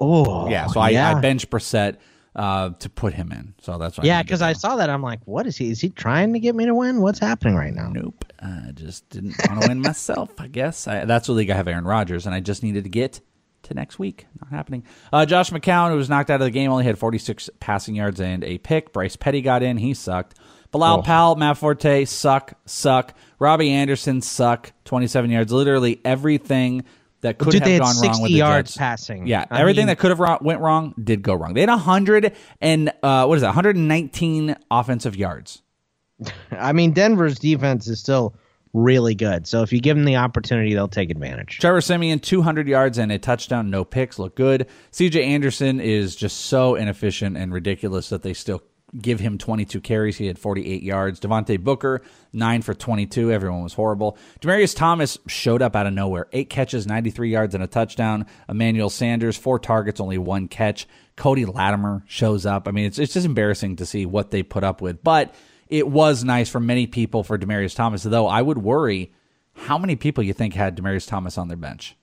Oh, 0.00 0.48
yeah, 0.48 0.66
so 0.66 0.80
I, 0.80 0.88
yeah. 0.90 1.14
I 1.16 1.20
benched 1.20 1.50
Brissett 1.50 1.98
uh, 2.34 2.70
to 2.70 2.90
put 2.90 3.14
him 3.14 3.30
in. 3.30 3.54
So 3.60 3.78
that's 3.78 3.96
why. 3.96 4.02
Yeah, 4.04 4.24
because 4.24 4.42
I 4.42 4.54
saw 4.54 4.74
that. 4.74 4.90
I'm 4.90 5.02
like, 5.02 5.20
what 5.24 5.46
is 5.46 5.56
he? 5.56 5.70
Is 5.70 5.80
he 5.80 5.88
trying 5.88 6.32
to 6.32 6.40
get 6.40 6.56
me 6.56 6.66
to 6.66 6.74
win? 6.74 7.00
What's 7.00 7.20
happening 7.20 7.54
right 7.54 7.72
now? 7.72 7.90
Nope. 7.90 8.24
I 8.42 8.72
just 8.74 9.08
didn't 9.08 9.36
want 9.48 9.62
to 9.62 9.68
win 9.68 9.80
myself. 9.82 10.30
I 10.36 10.48
guess 10.48 10.88
I, 10.88 11.04
that's 11.04 11.28
the 11.28 11.32
league 11.32 11.48
I 11.50 11.54
have 11.54 11.68
Aaron 11.68 11.84
Rodgers, 11.84 12.26
and 12.26 12.34
I 12.34 12.40
just 12.40 12.64
needed 12.64 12.82
to 12.82 12.90
get 12.90 13.20
to 13.66 13.74
next 13.74 13.98
week. 13.98 14.26
Not 14.40 14.50
happening. 14.50 14.84
Uh, 15.12 15.26
Josh 15.26 15.50
McCown, 15.50 15.90
who 15.90 15.96
was 15.96 16.08
knocked 16.08 16.30
out 16.30 16.40
of 16.40 16.44
the 16.46 16.50
game, 16.50 16.70
only 16.70 16.84
had 16.84 16.98
46 16.98 17.50
passing 17.60 17.94
yards 17.94 18.20
and 18.20 18.42
a 18.44 18.58
pick. 18.58 18.92
Bryce 18.92 19.16
Petty 19.16 19.42
got 19.42 19.62
in. 19.62 19.76
He 19.76 19.94
sucked. 19.94 20.34
Bilal 20.72 20.98
Oh. 20.98 21.02
Powell, 21.02 21.36
Matt 21.36 21.56
Forte, 21.58 22.04
suck, 22.06 22.54
suck. 22.66 23.14
Robbie 23.38 23.70
Anderson, 23.70 24.20
suck. 24.20 24.72
27 24.84 25.30
yards. 25.30 25.52
Literally 25.52 26.00
everything 26.04 26.84
that 27.22 27.38
could 27.38 27.52
Dude, 27.52 27.62
have 27.62 27.80
gone 27.80 27.96
wrong 28.02 28.22
with 28.22 28.30
the 28.30 28.36
yards 28.38 28.70
Jets. 28.72 28.76
passing. 28.76 29.26
Yeah, 29.26 29.46
I 29.50 29.60
everything 29.60 29.82
mean- 29.82 29.86
that 29.88 29.98
could 29.98 30.10
have 30.16 30.40
went 30.42 30.60
wrong 30.60 30.94
did 31.02 31.22
go 31.22 31.34
wrong. 31.34 31.54
They 31.54 31.60
had 31.60 31.68
100 31.70 32.32
and 32.60 32.92
uh, 33.02 33.26
what 33.26 33.36
is 33.36 33.42
that? 33.42 33.48
119 33.48 34.56
offensive 34.70 35.16
yards. 35.16 35.62
I 36.50 36.72
mean, 36.72 36.92
Denver's 36.92 37.38
defense 37.38 37.88
is 37.88 38.00
still 38.00 38.34
really 38.72 39.14
good. 39.14 39.46
So 39.46 39.62
if 39.62 39.72
you 39.72 39.80
give 39.80 39.96
them 39.96 40.04
the 40.04 40.16
opportunity, 40.16 40.74
they'll 40.74 40.88
take 40.88 41.10
advantage. 41.10 41.58
Trevor 41.58 41.80
Siemian, 41.80 42.20
200 42.20 42.68
yards 42.68 42.98
and 42.98 43.10
a 43.10 43.18
touchdown, 43.18 43.70
no 43.70 43.84
picks, 43.84 44.18
look 44.18 44.36
good. 44.36 44.66
CJ 44.92 45.24
Anderson 45.24 45.80
is 45.80 46.16
just 46.16 46.46
so 46.46 46.74
inefficient 46.74 47.36
and 47.36 47.52
ridiculous 47.52 48.08
that 48.10 48.22
they 48.22 48.34
still 48.34 48.62
give 49.00 49.20
him 49.20 49.38
22 49.38 49.80
carries. 49.80 50.16
He 50.16 50.26
had 50.26 50.38
48 50.38 50.82
yards. 50.82 51.20
Devontae 51.20 51.62
Booker, 51.62 52.02
9 52.32 52.62
for 52.62 52.74
22. 52.74 53.32
Everyone 53.32 53.62
was 53.62 53.74
horrible. 53.74 54.16
Demaryius 54.40 54.76
Thomas 54.76 55.18
showed 55.26 55.62
up 55.62 55.76
out 55.76 55.86
of 55.86 55.92
nowhere. 55.92 56.28
8 56.32 56.48
catches, 56.48 56.86
93 56.86 57.30
yards, 57.30 57.54
and 57.54 57.64
a 57.64 57.66
touchdown. 57.66 58.26
Emmanuel 58.48 58.90
Sanders, 58.90 59.36
4 59.36 59.58
targets, 59.58 60.00
only 60.00 60.18
1 60.18 60.48
catch. 60.48 60.86
Cody 61.16 61.44
Latimer 61.44 62.04
shows 62.06 62.46
up. 62.46 62.68
I 62.68 62.70
mean, 62.70 62.86
it's, 62.86 62.98
it's 62.98 63.14
just 63.14 63.26
embarrassing 63.26 63.76
to 63.76 63.86
see 63.86 64.06
what 64.06 64.30
they 64.30 64.42
put 64.42 64.64
up 64.64 64.80
with. 64.80 65.02
But 65.02 65.34
it 65.68 65.88
was 65.88 66.24
nice 66.24 66.48
for 66.48 66.60
many 66.60 66.86
people 66.86 67.22
for 67.22 67.38
Demaryius 67.38 67.74
Thomas, 67.74 68.02
though 68.02 68.26
I 68.26 68.42
would 68.42 68.58
worry 68.58 69.12
how 69.54 69.78
many 69.78 69.96
people 69.96 70.22
you 70.22 70.32
think 70.32 70.54
had 70.54 70.76
Demaryius 70.76 71.08
Thomas 71.08 71.38
on 71.38 71.48
their 71.48 71.56
bench. 71.56 71.96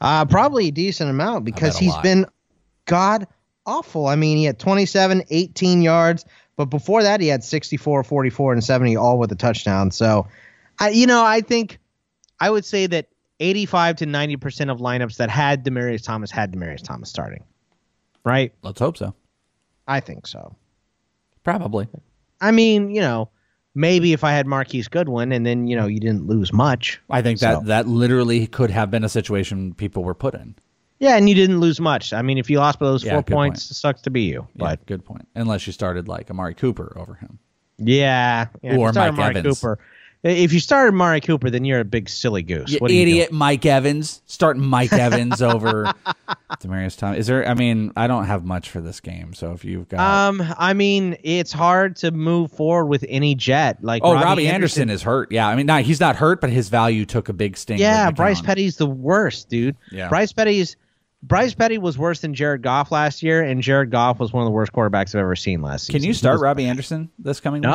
Uh, 0.00 0.24
probably 0.24 0.68
a 0.68 0.70
decent 0.70 1.08
amount 1.10 1.44
because 1.44 1.78
he's 1.78 1.90
lot. 1.90 2.02
been 2.02 2.26
god 2.84 3.26
awful. 3.66 4.06
I 4.06 4.16
mean, 4.16 4.36
he 4.36 4.44
had 4.44 4.58
27, 4.58 5.24
18 5.30 5.82
yards, 5.82 6.24
but 6.56 6.66
before 6.66 7.02
that, 7.02 7.20
he 7.20 7.28
had 7.28 7.42
64, 7.42 8.04
44, 8.04 8.52
and 8.52 8.62
70, 8.62 8.96
all 8.96 9.18
with 9.18 9.32
a 9.32 9.36
touchdown. 9.36 9.90
So, 9.90 10.28
I, 10.78 10.90
you 10.90 11.06
know, 11.06 11.24
I 11.24 11.40
think 11.40 11.78
I 12.38 12.50
would 12.50 12.64
say 12.64 12.86
that 12.86 13.08
85 13.40 13.96
to 13.96 14.06
90% 14.06 14.70
of 14.70 14.78
lineups 14.78 15.16
that 15.16 15.30
had 15.30 15.64
Demaryius 15.64 16.04
Thomas 16.04 16.30
had 16.30 16.52
Demaryius 16.52 16.82
Thomas 16.82 17.08
starting. 17.08 17.44
Right? 18.24 18.52
Let's 18.62 18.78
hope 18.78 18.96
so. 18.96 19.14
I 19.86 20.00
think 20.00 20.26
so. 20.26 20.56
Probably. 21.42 21.88
I 22.44 22.50
mean, 22.50 22.90
you 22.90 23.00
know, 23.00 23.28
maybe 23.74 24.12
if 24.12 24.22
I 24.22 24.32
had 24.32 24.46
Marquise 24.46 24.88
Goodwin 24.88 25.32
and 25.32 25.44
then, 25.46 25.66
you 25.66 25.76
know, 25.76 25.86
you 25.86 25.98
didn't 25.98 26.26
lose 26.26 26.52
much. 26.52 27.00
I 27.10 27.22
think 27.22 27.38
So- 27.38 27.46
that 27.46 27.64
that 27.66 27.88
literally 27.88 28.46
could 28.46 28.70
have 28.70 28.90
been 28.90 29.02
a 29.04 29.08
situation 29.08 29.74
people 29.74 30.04
were 30.04 30.14
put 30.14 30.34
in. 30.34 30.54
Yeah, 31.00 31.16
and 31.16 31.28
you 31.28 31.34
didn't 31.34 31.58
lose 31.60 31.80
much. 31.80 32.12
I 32.12 32.22
mean, 32.22 32.38
if 32.38 32.48
you 32.48 32.58
lost 32.58 32.78
by 32.78 32.86
those 32.86 33.04
Yeah, 33.04 33.12
four 33.14 33.22
points, 33.24 33.70
it 33.70 33.74
sucks 33.74 34.00
to 34.02 34.10
be 34.10 34.22
you. 34.22 34.46
Yeah, 34.54 34.58
But 34.68 34.86
good 34.86 35.04
point. 35.04 35.26
Unless 35.34 35.66
you 35.66 35.72
started 35.72 36.06
like 36.06 36.30
Amari 36.30 36.54
Cooper 36.54 36.92
over 36.96 37.14
him. 37.14 37.38
yeah, 37.78 38.46
yeah 38.62 38.76
Or 38.76 38.92
Mike 38.92 39.12
Amari 39.12 39.36
Evans. 39.36 39.60
Cooper. 39.60 39.78
If 40.24 40.54
you 40.54 40.60
started 40.60 40.92
Mari 40.92 41.20
Cooper, 41.20 41.50
then 41.50 41.66
you're 41.66 41.80
a 41.80 41.84
big 41.84 42.08
silly 42.08 42.42
goose. 42.42 42.70
You 42.70 42.78
What 42.78 42.90
are 42.90 42.94
you 42.94 43.02
idiot 43.02 43.30
Mike 43.30 43.66
Evans. 43.66 44.22
Start 44.24 44.56
Mike 44.56 44.90
Evans 44.90 45.42
over 45.42 45.92
Demaryius 46.62 46.96
Thomas. 46.96 47.18
Is 47.18 47.26
there 47.26 47.46
I 47.46 47.52
mean, 47.52 47.92
I 47.94 48.06
don't 48.06 48.24
have 48.24 48.42
much 48.42 48.70
for 48.70 48.80
this 48.80 49.00
game, 49.00 49.34
so 49.34 49.52
if 49.52 49.66
you've 49.66 49.86
got 49.86 50.00
Um, 50.00 50.42
I 50.56 50.72
mean, 50.72 51.18
it's 51.22 51.52
hard 51.52 51.96
to 51.96 52.10
move 52.10 52.50
forward 52.52 52.86
with 52.86 53.04
any 53.06 53.34
jet. 53.34 53.84
Like 53.84 54.02
Oh, 54.02 54.14
Robbie, 54.14 54.48
Anderson, 54.48 54.88
is 54.88 55.02
hurt. 55.02 55.30
Yeah, 55.30 55.46
I 55.46 55.56
mean, 55.56 55.66
not, 55.66 55.82
he's 55.82 56.00
not 56.00 56.16
hurt, 56.16 56.40
but 56.40 56.48
his 56.48 56.70
value 56.70 57.04
took 57.04 57.28
a 57.28 57.34
big 57.34 57.58
sting. 57.58 57.78
Yeah, 57.78 58.10
Bryce 58.10 58.40
Petty's 58.40 58.76
the 58.76 58.86
worst, 58.86 59.50
dude. 59.50 59.76
Yeah. 59.92 60.08
Bryce 60.08 60.32
Petty's 60.32 60.76
Bryce 61.22 61.54
Petty 61.54 61.78
was 61.78 61.98
worse 61.98 62.20
than 62.20 62.34
Jared 62.34 62.62
Goff 62.62 62.90
last 62.92 63.22
year, 63.22 63.42
and 63.42 63.62
Jared 63.62 63.90
Goff 63.90 64.20
was 64.20 64.32
one 64.32 64.42
of 64.42 64.46
the 64.46 64.52
worst 64.52 64.72
quarterbacks 64.72 65.14
I've 65.14 65.20
ever 65.20 65.36
seen 65.36 65.60
last 65.60 65.86
season. 65.86 66.00
Can 66.00 66.06
you 66.08 66.14
start 66.14 66.34
was- 66.36 66.42
Robbie 66.42 66.64
Anderson 66.66 67.10
this 67.18 67.40
coming 67.40 67.60
week? 67.60 67.70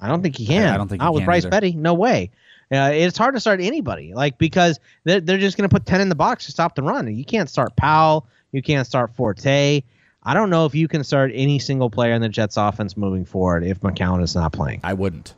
I 0.00 0.08
don't 0.08 0.22
think 0.22 0.36
he 0.36 0.46
can. 0.46 0.68
I- 0.68 0.74
I 0.74 0.76
don't 0.76 0.88
think 0.88 1.00
he 1.02 1.06
not 1.06 1.14
with 1.14 1.24
Bryce 1.24 1.42
either. 1.44 1.50
Petty. 1.50 1.72
No 1.72 1.94
way. 1.94 2.30
Uh, 2.72 2.90
it's 2.92 3.16
hard 3.16 3.34
to 3.34 3.40
start 3.40 3.60
anybody, 3.60 4.12
like 4.12 4.38
because 4.38 4.80
they're, 5.04 5.20
they're 5.20 5.38
just 5.38 5.56
going 5.56 5.68
to 5.68 5.72
put 5.72 5.86
ten 5.86 6.00
in 6.00 6.08
the 6.08 6.14
box 6.16 6.46
to 6.46 6.52
stop 6.52 6.74
the 6.74 6.82
run. 6.82 7.14
You 7.14 7.24
can't 7.24 7.48
start 7.48 7.76
Powell. 7.76 8.26
You 8.52 8.60
can't 8.62 8.86
start 8.86 9.14
Forte. 9.14 9.82
I 10.24 10.34
don't 10.34 10.50
know 10.50 10.66
if 10.66 10.74
you 10.74 10.88
can 10.88 11.04
start 11.04 11.30
any 11.32 11.60
single 11.60 11.88
player 11.90 12.12
in 12.12 12.20
the 12.22 12.28
Jets 12.28 12.56
offense 12.56 12.96
moving 12.96 13.24
forward 13.24 13.62
if 13.64 13.80
McCown 13.80 14.20
is 14.22 14.34
not 14.34 14.52
playing. 14.52 14.80
I 14.82 14.94
wouldn't. 14.94 15.34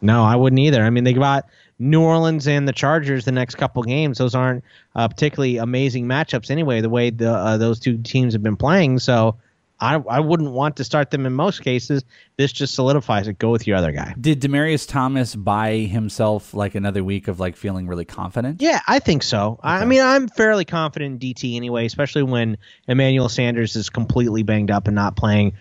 No, 0.00 0.24
I 0.24 0.36
wouldn't 0.36 0.58
either. 0.60 0.82
I 0.82 0.88
mean, 0.88 1.04
they 1.04 1.12
got 1.12 1.46
New 1.78 2.00
Orleans 2.00 2.48
and 2.48 2.66
the 2.66 2.72
Chargers 2.72 3.26
the 3.26 3.32
next 3.32 3.56
couple 3.56 3.82
games. 3.82 4.16
Those 4.16 4.34
aren't 4.34 4.64
uh, 4.96 5.08
particularly 5.08 5.58
amazing 5.58 6.06
matchups 6.06 6.50
anyway. 6.50 6.80
The 6.80 6.88
way 6.88 7.10
the 7.10 7.30
uh, 7.30 7.56
those 7.58 7.78
two 7.78 7.98
teams 7.98 8.32
have 8.32 8.42
been 8.42 8.56
playing, 8.56 8.98
so 9.00 9.36
I 9.80 9.94
I 9.96 10.20
wouldn't 10.20 10.52
want 10.52 10.76
to 10.76 10.84
start 10.84 11.10
them 11.10 11.26
in 11.26 11.32
most 11.32 11.62
cases. 11.62 12.04
This 12.36 12.52
just 12.52 12.74
solidifies 12.74 13.28
it. 13.28 13.38
Go 13.38 13.50
with 13.50 13.66
your 13.66 13.76
other 13.76 13.92
guy. 13.92 14.14
Did 14.20 14.40
Demaryius 14.40 14.88
Thomas 14.88 15.34
buy 15.34 15.76
himself 15.78 16.54
like 16.54 16.74
another 16.74 17.02
week 17.02 17.28
of 17.28 17.40
like 17.40 17.56
feeling 17.56 17.86
really 17.86 18.04
confident? 18.04 18.62
Yeah, 18.62 18.80
I 18.86 18.98
think 18.98 19.22
so. 19.22 19.58
I 19.62 19.82
I 19.82 19.84
mean, 19.84 20.02
I'm 20.02 20.28
fairly 20.28 20.64
confident 20.64 21.22
in 21.22 21.34
DT 21.34 21.56
anyway, 21.56 21.86
especially 21.86 22.22
when 22.22 22.58
Emmanuel 22.88 23.28
Sanders 23.28 23.76
is 23.76 23.90
completely 23.90 24.42
banged 24.42 24.70
up 24.70 24.86
and 24.86 24.94
not 24.94 25.16
playing 25.16 25.54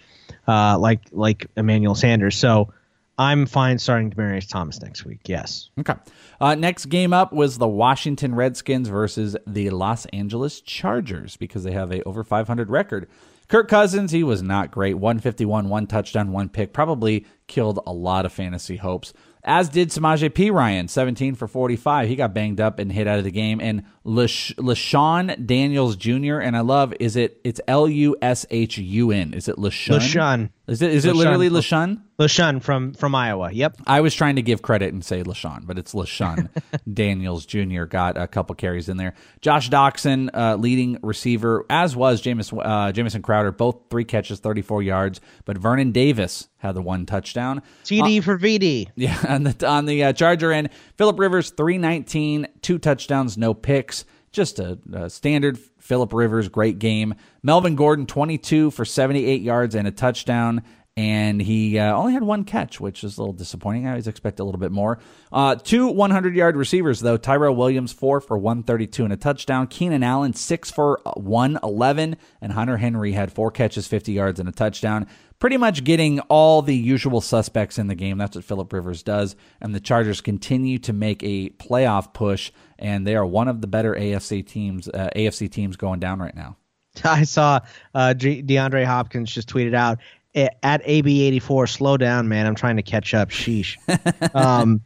uh, 0.48 0.78
like 0.78 1.02
like 1.12 1.48
Emmanuel 1.56 1.96
Sanders. 1.96 2.38
So 2.38 2.74
I'm 3.18 3.46
fine 3.46 3.78
starting 3.78 4.10
Demaryius 4.10 4.50
Thomas 4.50 4.82
next 4.82 5.06
week. 5.06 5.20
Yes. 5.26 5.70
Okay. 5.80 5.94
Uh, 6.42 6.56
next 6.56 6.86
game 6.86 7.14
up 7.14 7.32
was 7.32 7.58
the 7.58 7.68
Washington 7.68 8.34
Redskins 8.34 8.90
versus 8.90 9.38
the 9.46 9.70
Los 9.70 10.06
Angeles 10.08 10.62
Chargers 10.62 11.38
because 11.38 11.64
they 11.64 11.72
have 11.72 11.92
a 11.92 12.02
over 12.04 12.24
500 12.24 12.70
record. 12.70 13.08
Kirk 13.54 13.68
Cousins, 13.68 14.12
he 14.12 14.24
was 14.24 14.42
not 14.42 14.72
great. 14.72 14.96
151, 14.96 15.70
one 15.70 15.86
touchdown, 15.86 16.32
one 16.32 16.50
pick. 16.50 16.74
Probably 16.74 17.28
killed 17.46 17.80
a 17.86 17.94
lot 17.94 18.26
of 18.26 18.34
fantasy 18.34 18.78
hopes. 18.78 19.14
As 19.44 19.70
did 19.70 19.90
Samaje 19.90 20.32
Perine, 20.32 20.90
17 20.90 21.36
for 21.36 21.48
45. 21.48 22.10
He 22.10 22.16
got 22.16 22.34
banged 22.34 22.60
up 22.60 22.80
and 22.80 22.92
hit 22.92 23.06
out 23.06 23.20
of 23.20 23.24
the 23.24 23.30
game. 23.30 23.62
And 23.62 23.84
Lash- 24.04 24.54
LaShawn 24.58 25.46
Daniels 25.46 25.96
Jr. 25.96 26.40
And 26.40 26.56
I 26.58 26.62
love, 26.62 26.94
is 27.00 27.16
it, 27.16 27.40
it's 27.44 27.62
L 27.68 27.88
U 27.88 28.16
S 28.22 28.46
H 28.50 28.78
U 28.78 29.12
N. 29.12 29.34
Is 29.34 29.48
it 29.48 29.56
LaShawn? 29.58 30.00
LaShawn. 30.00 30.50
Is 30.68 30.82
it, 30.82 30.92
is 30.92 31.06
it 31.06 31.16
literally 31.16 31.50
LaShawn? 31.50 32.02
LaShawn 32.20 32.62
from 32.62 32.94
from 32.94 33.16
Iowa. 33.16 33.52
Yep. 33.52 33.78
I 33.88 34.00
was 34.00 34.14
trying 34.16 34.38
to 34.38 34.42
give 34.42 34.62
credit 34.62 34.94
and 34.94 35.04
say 35.04 35.24
LaShawn, 35.24 35.66
but 35.66 35.78
it's 35.78 35.94
LaShawn 35.94 36.48
Daniels 36.94 37.46
Jr. 37.46 37.84
got 37.84 38.18
a 38.18 38.28
couple 38.28 38.56
carries 38.56 38.88
in 38.88 38.96
there. 38.98 39.14
Josh 39.42 39.70
Doctson, 39.70 40.30
uh, 40.34 40.56
leading 40.56 41.00
receiver, 41.02 41.66
as 41.70 41.96
was 41.98 42.22
James, 42.22 42.54
uh, 42.54 42.92
Jamison 42.94 43.22
Crowder, 43.22 43.52
both 43.52 43.78
three 43.90 44.06
catches, 44.06 44.40
34 44.40 44.84
yards. 44.84 45.20
But 45.44 45.58
Vernon 45.58 45.92
Davis 45.92 46.48
had 46.58 46.76
the 46.76 46.82
one 46.82 47.06
touchdown. 47.06 47.62
TD 47.84 48.24
for 48.24 48.38
VD. 48.40 48.88
Yeah, 48.96 49.18
on 49.28 49.44
the 49.44 49.68
on 49.68 49.86
the 49.86 50.04
uh, 50.04 50.14
Charger 50.14 50.52
end, 50.54 50.70
Philip 50.98 51.20
Rivers, 51.20 51.50
319, 51.50 52.48
two 52.64 52.80
touchdowns, 52.80 53.38
no 53.38 53.54
picks. 53.54 54.06
Just 54.32 54.58
a, 54.58 54.80
a 54.92 55.10
standard 55.12 55.60
Philip 55.78 56.12
Rivers, 56.12 56.48
great 56.48 56.80
game. 56.80 57.14
Melvin 57.44 57.76
Gordon, 57.76 58.08
22 58.08 58.72
for 58.72 58.84
78 58.84 59.42
yards 59.42 59.76
and 59.76 59.88
a 59.88 59.92
touchdown. 59.92 60.64
And 60.96 61.42
he 61.42 61.80
uh, 61.80 61.96
only 61.96 62.14
had 62.14 62.22
one 62.22 62.44
catch, 62.44 62.80
which 62.80 63.04
is 63.04 63.18
a 63.18 63.22
little 63.22 63.34
disappointing. 63.34 63.88
I 63.88 63.92
always 63.92 64.08
expect 64.08 64.40
a 64.40 64.44
little 64.44 64.60
bit 64.60 64.72
more. 64.72 65.00
Uh, 65.32 65.56
two 65.56 65.88
100 65.88 66.36
yard 66.36 66.56
receivers, 66.56 67.00
though. 67.00 67.18
Tyrell 67.18 67.56
Williams, 67.56 67.92
four 67.92 68.22
for 68.22 68.38
132 68.38 69.04
and 69.04 69.12
a 69.12 69.18
touchdown. 69.18 69.66
Keenan 69.66 70.04
Allen, 70.04 70.34
six 70.34 70.70
for 70.70 71.02
111. 71.16 72.16
And 72.42 72.54
Hunter 72.54 72.78
Henry 72.78 73.14
had 73.14 73.34
four 73.34 73.50
catches, 73.50 73.88
50 73.88 74.14
yards, 74.14 74.40
and 74.40 74.48
a 74.48 74.52
touchdown 74.52 75.08
pretty 75.40 75.58
much 75.58 75.84
getting 75.84 76.20
all 76.22 76.62
the 76.62 76.76
usual 76.76 77.22
suspects 77.22 77.78
in 77.78 77.88
the 77.88 77.96
game. 77.96 78.18
That's 78.18 78.36
what 78.36 78.46
Philip 78.46 78.72
Rivers 78.72 79.04
does. 79.04 79.36
And 79.62 79.74
the 79.74 79.80
Chargers 79.80 80.22
continue 80.22 80.78
to 80.80 80.94
make 80.94 81.22
a 81.24 81.50
playoff 81.52 82.14
push, 82.14 82.52
and 82.80 83.06
they 83.06 83.16
are 83.16 83.26
one 83.26 83.48
of 83.48 83.62
the 83.62 83.68
better 83.68 83.94
AFC 83.94 84.46
teams. 84.46 84.88
Uh, 84.88 85.10
AFC 85.16 85.50
teams 85.52 85.76
going 85.76 86.00
down 86.00 86.20
right 86.20 86.36
now. 86.36 86.58
I 87.04 87.24
saw 87.24 87.60
uh, 87.94 88.14
DeAndre 88.18 88.86
Hopkins 88.86 89.32
just 89.32 89.50
tweeted 89.50 89.74
out 89.74 90.00
at 90.36 90.84
AB84, 90.84 91.70
slow 91.70 91.98
down, 91.98 92.28
man. 92.28 92.48
I'm 92.48 92.56
trying 92.56 92.78
to 92.78 92.84
catch 92.84 93.14
up. 93.14 93.30
Sheesh. 93.30 93.78
Um, 94.36 94.82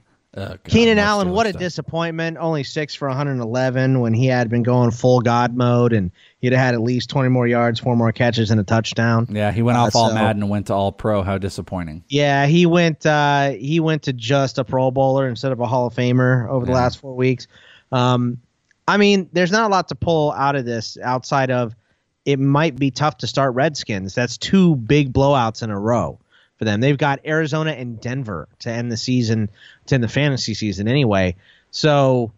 Keenan 0.65 0.99
Allen, 0.99 1.31
what 1.31 1.47
a 1.47 1.53
disappointment. 1.53 2.37
Only 2.39 2.63
six 2.63 2.93
for 2.93 3.07
111 3.07 3.99
when 3.99 4.13
he 4.13 4.27
had 4.27 4.49
been 4.49 4.63
going 4.63 4.91
full 4.91 5.21
God 5.21 5.55
mode 5.55 5.93
and 5.93 6.11
he'd 6.39 6.51
have 6.53 6.61
had 6.61 6.73
at 6.75 6.81
least 6.81 7.09
20 7.09 7.29
more 7.29 7.47
yards, 7.47 7.79
four 7.79 7.95
more 7.95 8.11
catches, 8.11 8.51
and 8.51 8.59
a 8.59 8.63
touchdown. 8.63 9.27
Yeah, 9.31 9.51
he 9.51 9.61
went 9.61 9.77
Uh, 9.77 9.83
off 9.83 9.95
all 9.95 10.09
so- 10.09 10.15
Madden 10.15 10.43
and 10.43 10.49
went 10.51 10.67
to 10.67 10.73
all 10.73 10.91
pro. 10.91 11.23
How 11.23 11.37
disappointing. 11.37 12.03
Yeah, 12.07 12.45
he 12.45 12.65
went. 12.65 13.05
Uh, 13.05 13.51
he 13.51 13.79
went 13.79 14.03
to 14.03 14.13
just 14.13 14.57
a 14.59 14.63
Pro 14.63 14.91
Bowler 14.91 15.27
instead 15.27 15.51
of 15.51 15.59
a 15.59 15.65
Hall 15.65 15.87
of 15.87 15.95
Famer 15.95 16.47
over 16.49 16.65
the 16.65 16.71
Yeah. 16.71 16.77
last 16.77 16.99
four 16.99 17.15
weeks. 17.15 17.47
Um, 17.91 18.37
I 18.87 18.97
mean, 18.97 19.29
there's 19.33 19.51
not 19.51 19.65
a 19.69 19.71
lot 19.71 19.87
to 19.89 19.95
pull 19.95 20.31
out 20.33 20.55
of 20.55 20.65
this 20.65 20.97
outside 21.03 21.51
of 21.51 21.75
it 22.25 22.39
might 22.39 22.75
be 22.75 22.91
tough 22.91 23.17
to 23.19 23.27
start 23.27 23.55
Redskins. 23.55 24.13
That's 24.13 24.37
two 24.37 24.75
big 24.75 25.13
blowouts 25.13 25.63
in 25.63 25.69
a 25.71 25.79
row 25.79 26.19
for 26.57 26.65
them. 26.65 26.79
They've 26.81 26.97
got 26.97 27.19
Arizona 27.25 27.71
and 27.71 27.99
Denver 28.01 28.47
to 28.59 28.69
end 28.71 28.91
the 28.91 28.97
season, 28.97 29.49
to 29.87 29.95
end 29.95 30.03
the 30.03 30.07
fantasy 30.09 30.53
season 30.53 30.87
anyway. 30.87 31.35
So 31.71 32.31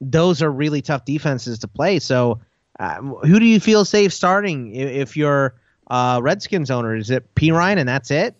those 0.00 0.42
are 0.42 0.50
really 0.50 0.82
tough 0.82 1.04
defenses 1.04 1.60
to 1.60 1.68
play. 1.68 1.98
So 1.98 2.40
uh, 2.80 3.00
who 3.00 3.38
do 3.38 3.44
you 3.44 3.60
feel 3.60 3.84
safe 3.84 4.12
starting 4.12 4.72
i- 4.74 4.78
if 4.80 5.16
you're 5.16 5.54
uh, 5.88 6.20
Redskins 6.22 6.70
owner? 6.70 6.96
Is 6.96 7.10
it 7.10 7.34
Perine 7.34 7.78
and 7.78 7.88
that's 7.88 8.10
it? 8.10 8.34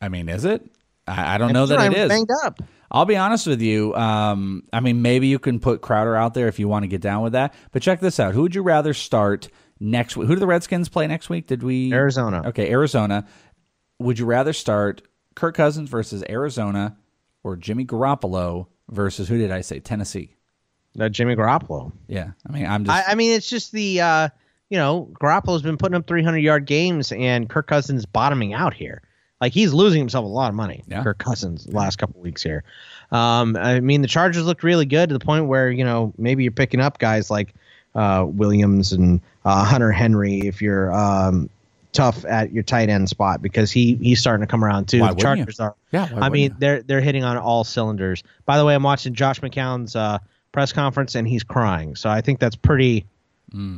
I 0.00 0.08
mean, 0.08 0.28
is 0.28 0.44
it? 0.44 0.64
I, 1.06 1.34
I 1.34 1.38
don't 1.38 1.48
And 1.50 1.54
know 1.54 1.66
that 1.66 1.78
Ryan 1.78 1.92
it 1.92 1.98
is. 1.98 2.08
Banged 2.08 2.28
up. 2.44 2.60
I'll 2.90 3.06
be 3.06 3.16
honest 3.16 3.46
with 3.46 3.62
you. 3.62 3.94
Um, 3.94 4.64
I 4.72 4.80
mean, 4.80 5.00
maybe 5.00 5.26
you 5.26 5.38
can 5.38 5.58
put 5.60 5.80
Crowder 5.80 6.14
out 6.14 6.34
there 6.34 6.46
if 6.48 6.58
you 6.58 6.68
want 6.68 6.82
to 6.82 6.88
get 6.88 7.00
down 7.00 7.22
with 7.22 7.32
that. 7.32 7.54
But 7.72 7.80
check 7.82 8.00
this 8.00 8.20
out. 8.20 8.34
Who 8.34 8.42
would 8.42 8.54
you 8.54 8.62
rather 8.62 8.92
start 8.92 9.48
next 9.80 10.14
week? 10.16 10.28
Who 10.28 10.34
do 10.34 10.40
the 10.40 10.46
Redskins 10.46 10.90
play 10.90 11.06
next 11.06 11.30
week? 11.30 11.46
Did 11.46 11.62
we 11.62 11.92
Arizona. 11.92 12.42
Okay, 12.48 12.70
Arizona. 12.70 13.26
Would 14.02 14.18
you 14.18 14.26
rather 14.26 14.52
start 14.52 15.02
Kirk 15.34 15.54
Cousins 15.56 15.88
versus 15.88 16.24
Arizona 16.28 16.96
or 17.42 17.56
Jimmy 17.56 17.84
Garoppolo 17.84 18.66
versus 18.88 19.28
who 19.28 19.38
did 19.38 19.50
I 19.50 19.60
say? 19.60 19.80
Tennessee. 19.80 20.36
Uh, 20.98 21.08
Jimmy 21.08 21.36
Garoppolo. 21.36 21.92
Yeah. 22.06 22.32
I 22.46 22.52
mean, 22.52 22.66
I'm 22.66 22.84
just 22.84 23.08
I, 23.08 23.12
I 23.12 23.14
mean, 23.14 23.32
it's 23.32 23.48
just 23.48 23.72
the 23.72 24.00
uh, 24.00 24.28
you 24.68 24.78
know 24.78 25.08
Garoppolo's 25.20 25.62
been 25.62 25.78
putting 25.78 25.96
up 25.96 26.06
300 26.06 26.38
yard 26.38 26.66
games, 26.66 27.12
and 27.12 27.48
Kirk 27.48 27.66
Cousins 27.66 28.06
bottoming 28.06 28.52
out 28.52 28.74
here. 28.74 29.02
Like 29.40 29.52
he's 29.52 29.72
losing 29.72 29.98
himself 29.98 30.24
a 30.24 30.28
lot 30.28 30.50
of 30.50 30.54
money. 30.54 30.84
Yeah. 30.86 31.02
Kirk 31.02 31.18
Cousins 31.18 31.66
last 31.72 31.96
couple 31.96 32.20
weeks 32.20 32.42
here. 32.42 32.62
Um, 33.10 33.56
I 33.56 33.80
mean, 33.80 34.00
the 34.00 34.08
Chargers 34.08 34.44
looked 34.44 34.62
really 34.62 34.86
good 34.86 35.08
to 35.08 35.18
the 35.18 35.24
point 35.24 35.46
where 35.46 35.70
you 35.70 35.84
know 35.84 36.12
maybe 36.16 36.44
you're 36.44 36.52
picking 36.52 36.80
up 36.80 36.98
guys 36.98 37.30
like 37.30 37.54
uh, 37.94 38.24
Williams 38.26 38.92
and 38.92 39.20
uh, 39.44 39.64
Hunter 39.64 39.90
Henry 39.90 40.40
if 40.40 40.62
you're 40.62 40.92
um, 40.92 41.50
tough 41.92 42.24
at 42.24 42.52
your 42.52 42.62
tight 42.62 42.88
end 42.88 43.08
spot 43.08 43.42
because 43.42 43.70
he 43.70 43.96
he's 43.96 44.20
starting 44.20 44.46
to 44.46 44.50
come 44.50 44.64
around 44.64 44.86
too. 44.86 45.00
Why 45.00 45.08
the 45.08 45.14
wouldn't 45.14 45.38
you? 45.38 45.44
Chargers 45.44 45.60
are. 45.60 45.74
Yeah, 45.92 46.08
I 46.16 46.28
mean 46.28 46.50
you? 46.50 46.56
they're 46.58 46.82
they're 46.82 47.00
hitting 47.00 47.24
on 47.24 47.36
all 47.36 47.64
cylinders. 47.64 48.22
By 48.44 48.58
the 48.58 48.64
way, 48.64 48.74
I'm 48.74 48.82
watching 48.82 49.14
Josh 49.14 49.40
McCown's 49.40 49.94
uh, 49.94 50.18
press 50.52 50.72
conference 50.72 51.14
and 51.14 51.26
he's 51.28 51.42
crying. 51.42 51.96
So 51.96 52.10
I 52.10 52.20
think 52.20 52.40
that's 52.40 52.56
pretty 52.56 53.06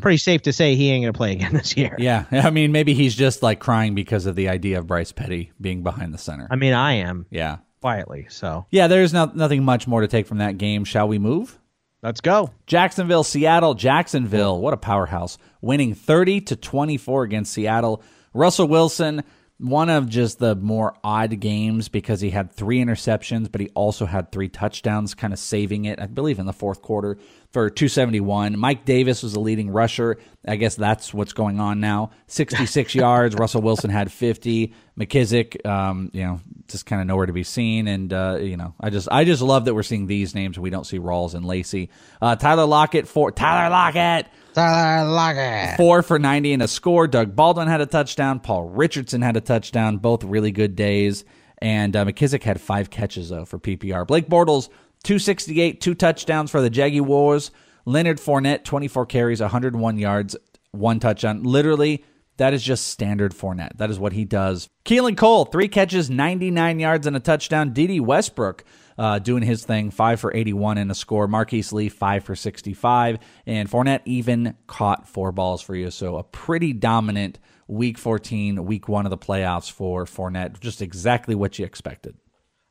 pretty 0.01 0.19
safe 0.19 0.43
to 0.43 0.53
say 0.53 0.77
he 0.77 0.91
ain't 0.91 1.03
gonna 1.03 1.13
play 1.13 1.33
again 1.33 1.53
this 1.55 1.77
year. 1.77 1.97
Mm. 1.99 2.03
yeah. 2.03 2.25
I 2.31 2.51
mean, 2.51 2.73
maybe 2.73 2.95
he's 2.95 3.15
just 3.15 3.43
like 3.43 3.61
crying 3.61 3.95
because 3.95 4.27
of 4.27 4.37
the 4.37 4.49
idea 4.49 4.79
of 4.79 4.87
Bryce 4.87 5.13
Petty 5.13 5.53
being 5.61 5.83
behind 5.83 6.15
the 6.15 6.19
center. 6.19 6.47
I 6.51 6.57
mean, 6.57 6.73
I 6.73 6.95
am 6.95 7.27
yeah. 7.31 7.59
quietly. 7.81 8.27
So 8.31 8.67
Yeah, 8.71 8.87
there's 8.87 9.13
not, 9.13 9.37
nothing 9.37 9.65
much 9.65 9.87
more 9.87 10.01
to 10.01 10.09
take 10.09 10.27
from 10.27 10.39
that 10.39 10.59
game. 10.59 10.85
Shall 10.85 11.09
we 11.09 11.19
move? 11.19 11.59
Let's 12.05 12.21
go. 12.21 12.51
Jacksonville, 12.67 13.25
Seattle, 13.25 13.75
Jacksonville. 13.75 14.61
What 14.61 14.75
a 14.75 14.77
powerhouse. 14.77 15.39
Winning 15.61 15.95
30 15.95 16.43
to 16.43 16.57
24 16.57 17.25
against 17.25 17.53
Seattle. 17.53 18.03
Russell 18.35 18.69
Wilson, 18.69 19.25
one 19.59 19.89
of 19.89 20.09
just 20.09 20.41
the 20.41 20.57
more 20.57 20.95
odd 21.05 21.39
games 21.39 21.89
because 21.89 22.21
he 22.21 22.31
had 22.31 22.51
three 22.53 22.81
interceptions, 22.81 23.51
but 23.51 23.61
he 23.61 23.69
also 23.75 24.05
had 24.05 24.33
three 24.33 24.49
touchdowns, 24.49 25.15
kind 25.15 25.33
of 25.33 25.39
saving 25.39 25.85
it, 25.85 26.01
I 26.01 26.07
believe, 26.07 26.41
in 26.41 26.47
the 26.47 26.53
fourth 26.53 26.83
quarter 26.83 27.19
for 27.51 27.71
271. 27.71 28.59
Mike 28.59 28.85
Davis 28.85 29.23
was 29.23 29.35
the 29.35 29.41
leading 29.41 29.71
rusher. 29.71 30.19
I 30.47 30.57
guess 30.57 30.75
that's 30.75 31.15
what's 31.15 31.33
going 31.33 31.61
on 31.61 31.79
now. 31.79 32.11
66 32.27 32.95
yards. 32.97 33.37
Russell 33.37 33.63
Wilson 33.63 33.91
had 33.91 34.11
50. 34.11 34.75
McKissic, 34.99 35.65
um, 35.67 36.11
you 36.13 36.23
know, 36.23 36.41
just 36.69 36.87
kind 36.87 37.01
of 37.01 37.07
nowhere 37.07 37.27
to 37.27 37.33
be 37.33 37.43
seen. 37.43 37.89
And 37.89 38.13
uh, 38.13 38.39
you 38.41 38.57
know, 38.57 38.75
I 38.81 38.91
just 38.91 39.09
I 39.11 39.25
just 39.25 39.43
love 39.43 39.65
that 39.65 39.75
we're 39.75 39.83
seeing 39.83 40.07
these 40.07 40.35
names. 40.35 40.59
We 40.59 40.71
don't 40.71 40.85
see 40.85 40.99
Rawls 40.99 41.35
and 41.35 41.45
Lacy. 41.45 41.91
Uh, 42.21 42.37
Tyler 42.37 42.67
Lockett 42.67 43.09
for 43.09 43.31
Tyler 43.33 43.71
Lockett. 43.71 44.27
Tyler 44.55 45.11
Lockett. 45.11 45.77
Four 45.77 46.03
for 46.03 46.19
90 46.19 46.53
and 46.53 46.63
a 46.63 46.69
score. 46.69 47.07
Doug 47.07 47.35
Baldwin 47.35 47.69
had 47.69 47.81
a 47.81 47.87
touchdown. 47.87 48.41
Paul 48.41 48.65
Richardson 48.65 49.23
had 49.23 49.37
a 49.37 49.41
touchdown. 49.41 49.99
Both 49.99 50.25
really 50.25 50.53
good 50.53 50.77
days. 50.77 51.25
And 51.59 51.97
uh, 51.97 52.05
McKissic 52.05 52.43
had 52.43 52.61
five 52.61 52.91
catches, 52.91 53.31
though, 53.31 53.45
for 53.45 53.59
PPR. 53.59 54.07
Blake 54.07 54.29
Bortles, 54.29 54.69
268, 55.05 55.81
two 55.81 55.95
touchdowns 55.95 56.51
for 56.51 56.61
the 56.61 56.71
Jaguars. 56.71 57.51
Leonard 57.85 58.19
Fournette, 58.19 58.65
24 58.65 59.07
carries, 59.07 59.41
101 59.41 59.99
yards, 59.99 60.37
one 60.71 61.01
touchdown. 61.01 61.43
Literally, 61.43 62.05
that 62.37 62.55
is 62.55 62.63
just 62.63 62.89
standard 62.89 63.33
Fournette. 63.33 63.77
That 63.77 63.91
is 63.91 63.99
what 63.99 64.13
he 64.13 64.25
does. 64.25 64.69
Keelan 64.85 65.17
Cole, 65.17 65.45
three 65.45 65.69
catches, 65.69 66.11
99 66.11 66.79
yards, 66.79 67.07
and 67.07 67.17
a 67.17 67.21
touchdown. 67.21 67.73
Dede 67.73 68.01
Westbrook 68.01 68.65
uh, 68.99 69.19
doing 69.19 69.43
his 69.43 69.65
thing, 69.65 69.91
five 69.91 70.21
for 70.21 70.35
81 70.35 70.79
and 70.79 70.91
a 70.91 70.95
score. 70.95 71.27
Marquise 71.27 71.73
Lee, 71.73 71.89
five 71.89 72.25
for 72.25 72.37
65. 72.37 73.19
And 73.47 73.71
Fournette 73.71 74.03
even 74.05 74.57
caught 74.67 75.09
four 75.09 75.33
balls 75.33 75.63
for 75.63 75.75
you. 75.75 75.91
So 75.91 76.17
a 76.17 76.25
pretty 76.25 76.73
dominant 76.73 77.39
week 77.67 77.99
14, 77.99 78.65
week 78.65 78.89
one 78.89 79.07
of 79.07 79.11
the 79.11 79.19
playoffs 79.19 79.71
for 79.71 80.05
Fournette. 80.05 80.61
Just 80.61 80.83
exactly 80.83 81.35
what 81.35 81.59
you 81.59 81.65
expected. 81.65 82.17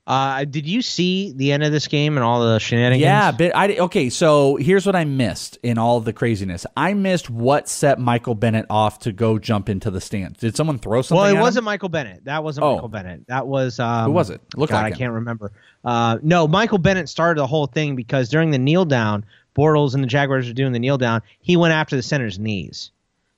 Uh, 0.06 0.44
did 0.44 0.68
you 0.68 0.82
see 0.82 1.32
the 1.32 1.54
end 1.54 1.64
of 1.64 1.72
this 1.72 1.88
game 1.88 2.18
and 2.18 2.26
all 2.26 2.42
the 2.42 2.60
shenanigans? 2.60 3.02
Yeah, 3.04 3.32
but 3.32 3.56
I 3.56 3.78
okay. 3.78 4.10
So 4.10 4.58
here's 4.58 4.86
what 4.86 4.98
I 4.98 5.06
missed 5.06 5.58
in 5.64 5.78
all 5.78 5.96
of 5.96 6.04
the 6.04 6.12
craziness. 6.12 6.66
I 6.76 6.94
missed 6.94 7.30
what 7.30 7.70
set 7.70 8.00
Michael 8.00 8.36
Bennett 8.36 8.66
off 8.70 9.00
to 9.00 9.14
go 9.14 9.40
jump 9.40 9.70
into 9.70 9.90
the 9.90 10.02
stands. 10.02 10.40
Did 10.40 10.58
someone 10.58 10.78
throw 10.78 11.02
something? 11.04 11.22
Well, 11.22 11.34
it 11.34 11.40
wasn't 11.40 11.64
Michael 11.64 11.88
Bennett. 11.88 12.26
That 12.26 12.44
wasn't 12.44 12.66
Oh. 12.66 12.74
Michael 12.76 12.90
Bennett. 12.90 13.28
That 13.28 13.48
was 13.48 13.80
um, 13.80 14.08
Who 14.08 14.12
was 14.12 14.30
it? 14.30 14.42
Looked 14.58 14.72
God, 14.74 14.84
like 14.84 14.94
I 14.94 14.98
can't 14.98 15.14
remember. 15.14 15.54
Uh, 15.86 16.18
no, 16.22 16.50
Michael 16.50 16.80
Bennett 16.80 17.08
started 17.08 17.40
the 17.40 17.48
whole 17.48 17.68
thing 17.68 17.96
because 17.96 18.28
during 18.28 18.52
the 18.52 18.60
kneel 18.60 18.84
down, 18.84 19.24
Bortles 19.56 19.94
and 19.94 20.04
the 20.04 20.08
Jaguars 20.08 20.48
were 20.48 20.54
doing 20.54 20.74
the 20.74 20.80
kneel 20.80 20.98
down. 20.98 21.22
He 21.40 21.56
went 21.56 21.74
after 21.74 21.96
the 21.96 22.04
center's 22.04 22.38
knees. 22.38 22.92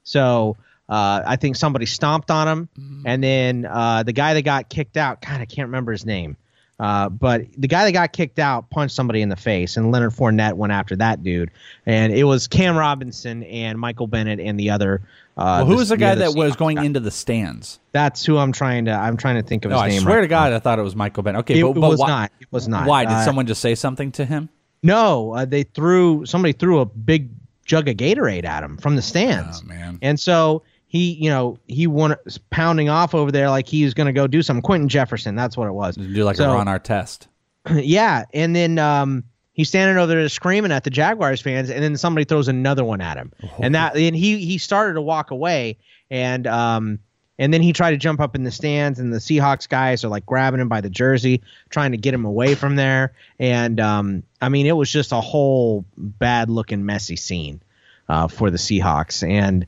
So 0.03 0.57
uh, 0.89 1.21
I 1.27 1.35
think 1.35 1.57
somebody 1.57 1.85
stomped 1.85 2.31
on 2.31 2.47
him, 2.47 2.69
Mm. 2.79 3.01
and 3.05 3.23
then 3.23 3.65
uh, 3.65 4.01
the 4.01 4.13
guy 4.13 4.33
that 4.33 4.41
got 4.43 4.69
kicked 4.69 4.97
out. 4.97 5.21
God, 5.21 5.41
I 5.41 5.45
can't 5.45 5.67
remember 5.67 5.91
his 5.91 6.05
name. 6.07 6.37
Uh, 6.79 7.07
but 7.07 7.43
the 7.57 7.67
guy 7.69 7.85
that 7.85 7.91
got 7.93 8.11
kicked 8.11 8.37
out 8.37 8.69
punched 8.69 8.93
somebody 8.95 9.21
in 9.21 9.29
the 9.29 9.35
face, 9.37 9.77
and 9.77 9.91
Leonard 9.91 10.11
Fournette 10.11 10.53
went 10.55 10.73
after 10.73 10.95
that 10.97 11.23
dude. 11.23 11.49
And 11.85 12.11
it 12.13 12.25
was 12.25 12.47
Cam 12.47 12.75
Robinson 12.77 13.43
and 13.43 13.79
Michael 13.79 14.07
Bennett 14.07 14.39
and 14.41 14.59
the 14.59 14.69
other. 14.71 15.01
Uh, 15.37 15.59
Well, 15.63 15.65
who 15.67 15.75
was 15.77 15.89
the 15.89 15.97
guy 15.97 16.11
other 16.11 16.25
that 16.31 16.35
was 16.35 16.55
going 16.57 16.75
guy. 16.77 16.83
into 16.83 16.99
the 16.99 17.11
stands? 17.11 17.79
That's 17.93 18.25
who 18.25 18.37
I'm 18.37 18.51
trying 18.51 18.85
to. 18.85 18.91
I'm 18.91 19.15
trying 19.15 19.35
to 19.35 19.43
think 19.47 19.63
of 19.63 19.71
No, 19.71 19.77
his 19.77 19.83
I 19.83 19.87
name. 19.87 19.99
I 20.01 20.03
swear 20.03 20.15
right 20.17 20.21
to 20.23 20.27
God, 20.27 20.51
I 20.53 20.59
thought 20.59 20.77
it 20.79 20.81
was 20.83 20.95
Michael 20.97 21.23
Bennett. 21.23 21.39
Okay, 21.41 21.59
It- 21.59 21.63
but, 21.63 21.69
it 21.71 21.79
but 21.79 21.89
was 21.89 21.99
why, 21.99 22.07
not. 22.07 22.31
It 22.41 22.47
was 22.51 22.67
not. 22.67 22.87
Why 22.87 23.05
did 23.05 23.13
Uh, 23.13 23.23
someone 23.25 23.45
just 23.45 23.61
say 23.61 23.75
something 23.75 24.11
to 24.13 24.25
him? 24.25 24.49
No, 24.83 25.33
uh, 25.33 25.45
they 25.45 25.63
threw 25.63 26.25
somebody 26.25 26.51
threw 26.53 26.79
a 26.79 26.85
big 26.85 27.29
jug 27.65 27.87
of 27.87 27.95
Gatorade 27.95 28.43
at 28.45 28.63
him 28.63 28.77
from 28.77 28.95
the 28.97 29.01
stands. 29.01 29.61
Oh 29.63 29.67
man! 29.67 29.97
And 30.01 30.19
so 30.19 30.61
he, 30.95 31.13
you 31.13 31.29
know, 31.29 31.57
he 31.67 31.87
won 31.87 32.15
pounding 32.49 32.89
off 32.89 33.13
over 33.13 33.31
there 33.31 33.49
like 33.49 33.67
he 33.67 33.83
was 33.83 33.93
going 33.93 34.07
to 34.07 34.13
go 34.13 34.27
do 34.27 34.41
something. 34.41 34.61
Quinton 34.61 34.89
Jefferson, 34.89 35.35
that's 35.35 35.57
what 35.57 35.67
it 35.67 35.73
was. 35.73 35.95
Do 35.95 36.23
like 36.23 36.37
So- 36.37 36.51
a 36.51 36.53
Ron 36.55 36.67
Artest. 36.67 37.27
yeah, 37.71 38.25
and 38.33 38.55
then 38.55 38.77
um, 38.77 39.23
he's 39.53 39.69
standing 39.69 39.97
over 39.97 40.07
there 40.13 40.29
screaming 40.29 40.71
at 40.71 40.83
the 40.83 40.89
Jaguars 40.91 41.41
fans, 41.41 41.69
and 41.71 41.83
then 41.83 41.97
somebody 41.97 42.23
throws 42.25 42.47
another 42.47 42.83
one 42.83 43.01
at 43.01 43.17
him, 43.17 43.31
and 43.59 43.73
that 43.75 43.97
and 43.97 44.15
he 44.15 44.37
he 44.45 44.57
started 44.59 44.93
to 44.93 45.01
walk 45.01 45.31
away, 45.31 45.77
and 46.11 46.45
um, 46.45 46.99
and 47.39 47.51
then 47.51 47.63
he 47.63 47.73
tried 47.73 47.91
to 47.91 47.97
jump 47.97 48.19
up 48.21 48.35
in 48.35 48.43
the 48.43 48.51
stands, 48.51 48.99
and 48.99 49.11
the 49.11 49.17
Seahawks 49.17 49.67
guys 49.67 50.03
are 50.05 50.09
like 50.09 50.27
grabbing 50.27 50.59
him 50.61 50.69
by 50.69 50.81
the 50.81 50.91
jersey, 50.91 51.41
trying 51.71 51.91
to 51.91 51.97
get 51.97 52.13
him 52.13 52.23
away 52.23 52.53
from 52.53 52.75
there, 52.75 53.13
and 53.39 53.79
um, 53.79 54.21
I 54.39 54.49
mean 54.49 54.67
it 54.67 54.73
was 54.77 54.91
just 54.91 55.11
a 55.11 55.19
whole 55.21 55.85
bad 55.97 56.51
looking 56.51 56.85
messy 56.85 57.15
scene 57.15 57.63
uh, 58.07 58.27
for 58.27 58.51
the 58.51 58.57
Seahawks, 58.57 59.27
and 59.27 59.65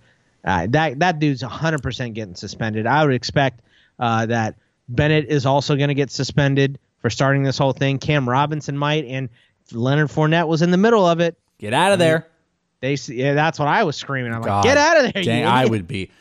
uh, 0.47 0.67
that 0.69 0.99
that 0.99 1.19
dude's 1.19 1.43
100 1.43 1.83
percent 1.83 2.13
getting 2.13 2.35
suspended. 2.35 2.87
I 2.87 3.05
would 3.05 3.13
expect 3.13 3.61
uh, 3.99 4.25
that 4.27 4.55
Bennett 4.87 5.25
is 5.25 5.45
also 5.45 5.75
going 5.75 5.89
to 5.89 5.93
get 5.93 6.09
suspended 6.09 6.79
for 7.01 7.09
starting 7.09 7.43
this 7.43 7.57
whole 7.57 7.73
thing. 7.73 7.99
Cam 7.99 8.27
Robinson 8.27 8.77
might, 8.77 9.05
and 9.05 9.29
Leonard 9.71 10.07
Fournette 10.07 10.47
was 10.47 10.61
in 10.61 10.71
the 10.71 10.77
middle 10.77 11.05
of 11.05 11.19
it. 11.19 11.37
Get 11.59 11.73
out 11.73 11.91
of 11.91 11.99
there. 11.99 12.27
They, 12.79 12.93
yeah, 13.07 13.33
that's 13.33 13.59
what 13.59 13.67
I 13.67 13.83
was 13.83 13.95
screaming. 13.95 14.33
I'm 14.33 14.41
God 14.41 14.57
like, 14.57 14.63
get 14.63 14.77
out 14.77 15.03
of 15.03 15.13
there! 15.13 15.21
you 15.21 15.29
Dang, 15.29 15.45
I 15.45 15.65
would 15.65 15.87
be. 15.87 16.11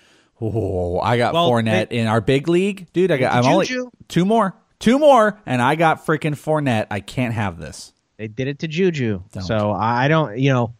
Oh, 0.40 0.98
I 0.98 1.16
got 1.16 1.32
Well, 1.32 1.50
Fournette 1.50 1.92
in 1.92 2.06
our 2.06 2.20
big 2.20 2.48
league, 2.48 2.92
dude. 2.92 3.10
I 3.10 3.18
got. 3.18 3.34
I'm 3.34 3.52
only 3.52 3.68
two 4.08 4.24
more, 4.24 4.54
two 4.78 4.98
more, 4.98 5.38
and 5.46 5.62
I 5.62 5.76
got 5.76 6.04
freaking 6.04 6.32
Fournette. 6.32 6.86
I 6.90 7.00
can't 7.00 7.34
have 7.34 7.58
this. 7.58 7.92
They 8.16 8.28
did 8.28 8.48
it 8.48 8.60
to 8.60 8.68
Juju, 8.68 9.22
Don't. 9.32 9.42
so 9.42 9.72
I 9.72 10.08
don't, 10.08 10.38
you 10.38 10.50
know, 10.52 10.74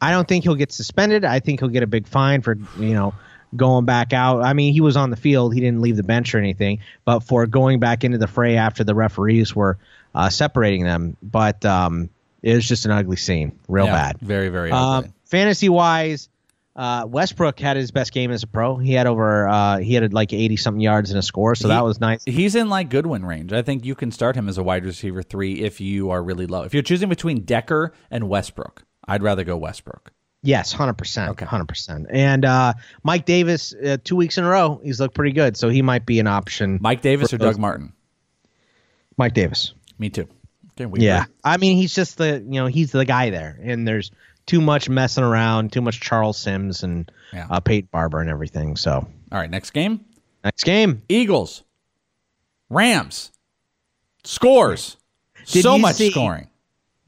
I 0.00 0.10
don't 0.12 0.28
think 0.28 0.44
he'll 0.44 0.54
get 0.54 0.72
suspended. 0.72 1.24
I 1.24 1.40
think 1.40 1.60
he'll 1.60 1.68
get 1.70 1.82
a 1.82 1.86
big 1.86 2.06
fine 2.06 2.42
for, 2.42 2.56
you 2.78 2.94
know, 2.94 3.14
going 3.56 3.84
back 3.84 4.12
out. 4.12 4.42
I 4.42 4.52
mean, 4.52 4.72
he 4.72 4.80
was 4.80 4.96
on 4.96 5.10
the 5.10 5.16
field; 5.16 5.54
he 5.54 5.60
didn't 5.60 5.80
leave 5.80 5.96
the 5.96 6.02
bench 6.02 6.34
or 6.34 6.38
anything, 6.38 6.80
but 7.04 7.20
for 7.20 7.46
going 7.46 7.80
back 7.80 8.04
into 8.04 8.18
the 8.18 8.26
fray 8.28 8.56
after 8.56 8.84
the 8.84 8.94
referees 8.94 9.56
were 9.56 9.78
uh, 10.14 10.28
separating 10.28 10.84
them. 10.84 11.16
But 11.22 11.64
um, 11.64 12.10
it 12.42 12.54
was 12.54 12.68
just 12.68 12.84
an 12.84 12.90
ugly 12.92 13.16
scene, 13.16 13.58
real 13.68 13.86
Yeah, 13.86 13.92
bad. 13.92 14.18
Very, 14.20 14.48
very 14.50 14.70
Um, 14.70 14.78
ugly. 14.98 15.12
fantasy 15.24 15.68
wise, 15.70 16.28
uh, 16.76 17.04
Westbrook 17.08 17.58
had 17.58 17.76
his 17.76 17.90
best 17.90 18.12
game 18.12 18.30
as 18.30 18.42
a 18.42 18.46
pro. 18.46 18.76
He 18.76 18.92
had 18.92 19.06
over 19.06 19.48
uh, 19.48 19.78
he 19.78 19.94
had 19.94 20.12
like 20.12 20.32
eighty 20.34 20.56
something 20.58 20.80
yards 20.82 21.10
and 21.10 21.18
a 21.18 21.22
score, 21.22 21.54
so 21.54 21.66
He- 21.68 21.74
that 21.74 21.82
was 21.84 21.98
nice. 21.98 22.22
He's 22.24 22.54
in 22.54 22.68
like 22.68 22.90
Goodwin 22.90 23.24
range. 23.24 23.52
I 23.54 23.62
think 23.62 23.86
you 23.86 23.94
can 23.94 24.12
start 24.12 24.36
him 24.36 24.48
as 24.50 24.58
a 24.58 24.62
wide 24.62 24.84
receiver 24.84 25.22
three 25.22 25.60
if 25.62 25.80
you 25.80 26.10
are 26.10 26.22
really 26.22 26.46
low. 26.46 26.62
If 26.64 26.74
you're 26.74 26.82
choosing 26.82 27.08
between 27.08 27.40
Decker 27.40 27.92
and 28.10 28.28
Westbrook, 28.28 28.84
I'd 29.08 29.22
rather 29.22 29.42
go 29.44 29.56
Westbrook. 29.56 30.12
Yes, 30.42 30.72
hundred 30.72 30.94
percent, 30.98 31.32
Okay, 31.32 31.44
hundred 31.44 31.66
percent. 31.66 32.06
And 32.10 32.44
uh, 32.44 32.74
Mike 33.02 33.24
Davis, 33.24 33.74
uh, 33.74 33.96
two 34.04 34.14
weeks 34.14 34.38
in 34.38 34.44
a 34.44 34.48
row, 34.48 34.80
he's 34.84 35.00
looked 35.00 35.14
pretty 35.16 35.32
good, 35.32 35.56
so 35.56 35.68
he 35.68 35.82
might 35.82 36.06
be 36.06 36.20
an 36.20 36.28
option. 36.28 36.78
Mike 36.80 37.00
Davis 37.02 37.32
or 37.32 37.38
Doug 37.38 37.58
Martin? 37.58 37.92
Mike 39.16 39.34
Davis. 39.34 39.72
Me 39.98 40.10
too. 40.10 40.28
Okay, 40.80 40.88
yeah, 41.02 41.22
agree. 41.22 41.34
I 41.42 41.56
mean 41.56 41.76
he's 41.76 41.92
just 41.92 42.18
the 42.18 42.34
you 42.48 42.60
know 42.60 42.66
he's 42.66 42.92
the 42.92 43.04
guy 43.04 43.30
there, 43.30 43.58
and 43.64 43.86
there's 43.88 44.12
too 44.46 44.60
much 44.60 44.88
messing 44.88 45.24
around, 45.24 45.72
too 45.72 45.80
much 45.82 46.00
Charles 46.00 46.38
Sims 46.38 46.84
and 46.84 47.10
Yeah. 47.32 47.48
uh, 47.50 47.58
Peyton 47.58 47.88
Barber 47.90 48.20
and 48.20 48.30
everything. 48.30 48.76
So 48.76 48.92
All 48.92 49.08
right, 49.38 49.50
next 49.50 49.70
game. 49.72 50.04
next 50.44 50.62
game, 50.62 51.02
Eagles, 51.08 51.64
Rams, 52.70 53.32
scores. 54.24 54.96
Did 55.46 55.62
so 55.62 55.78
much 55.78 55.96
see- 55.96 56.10
scoring. 56.12 56.48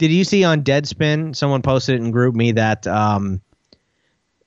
Did 0.00 0.10
you 0.12 0.24
see 0.24 0.44
on 0.44 0.62
Deadspin 0.62 1.36
someone 1.36 1.60
posted 1.60 1.96
it 1.96 2.04
in 2.04 2.10
GroupMe 2.12 2.54
that 2.54 2.86
um 2.86 3.42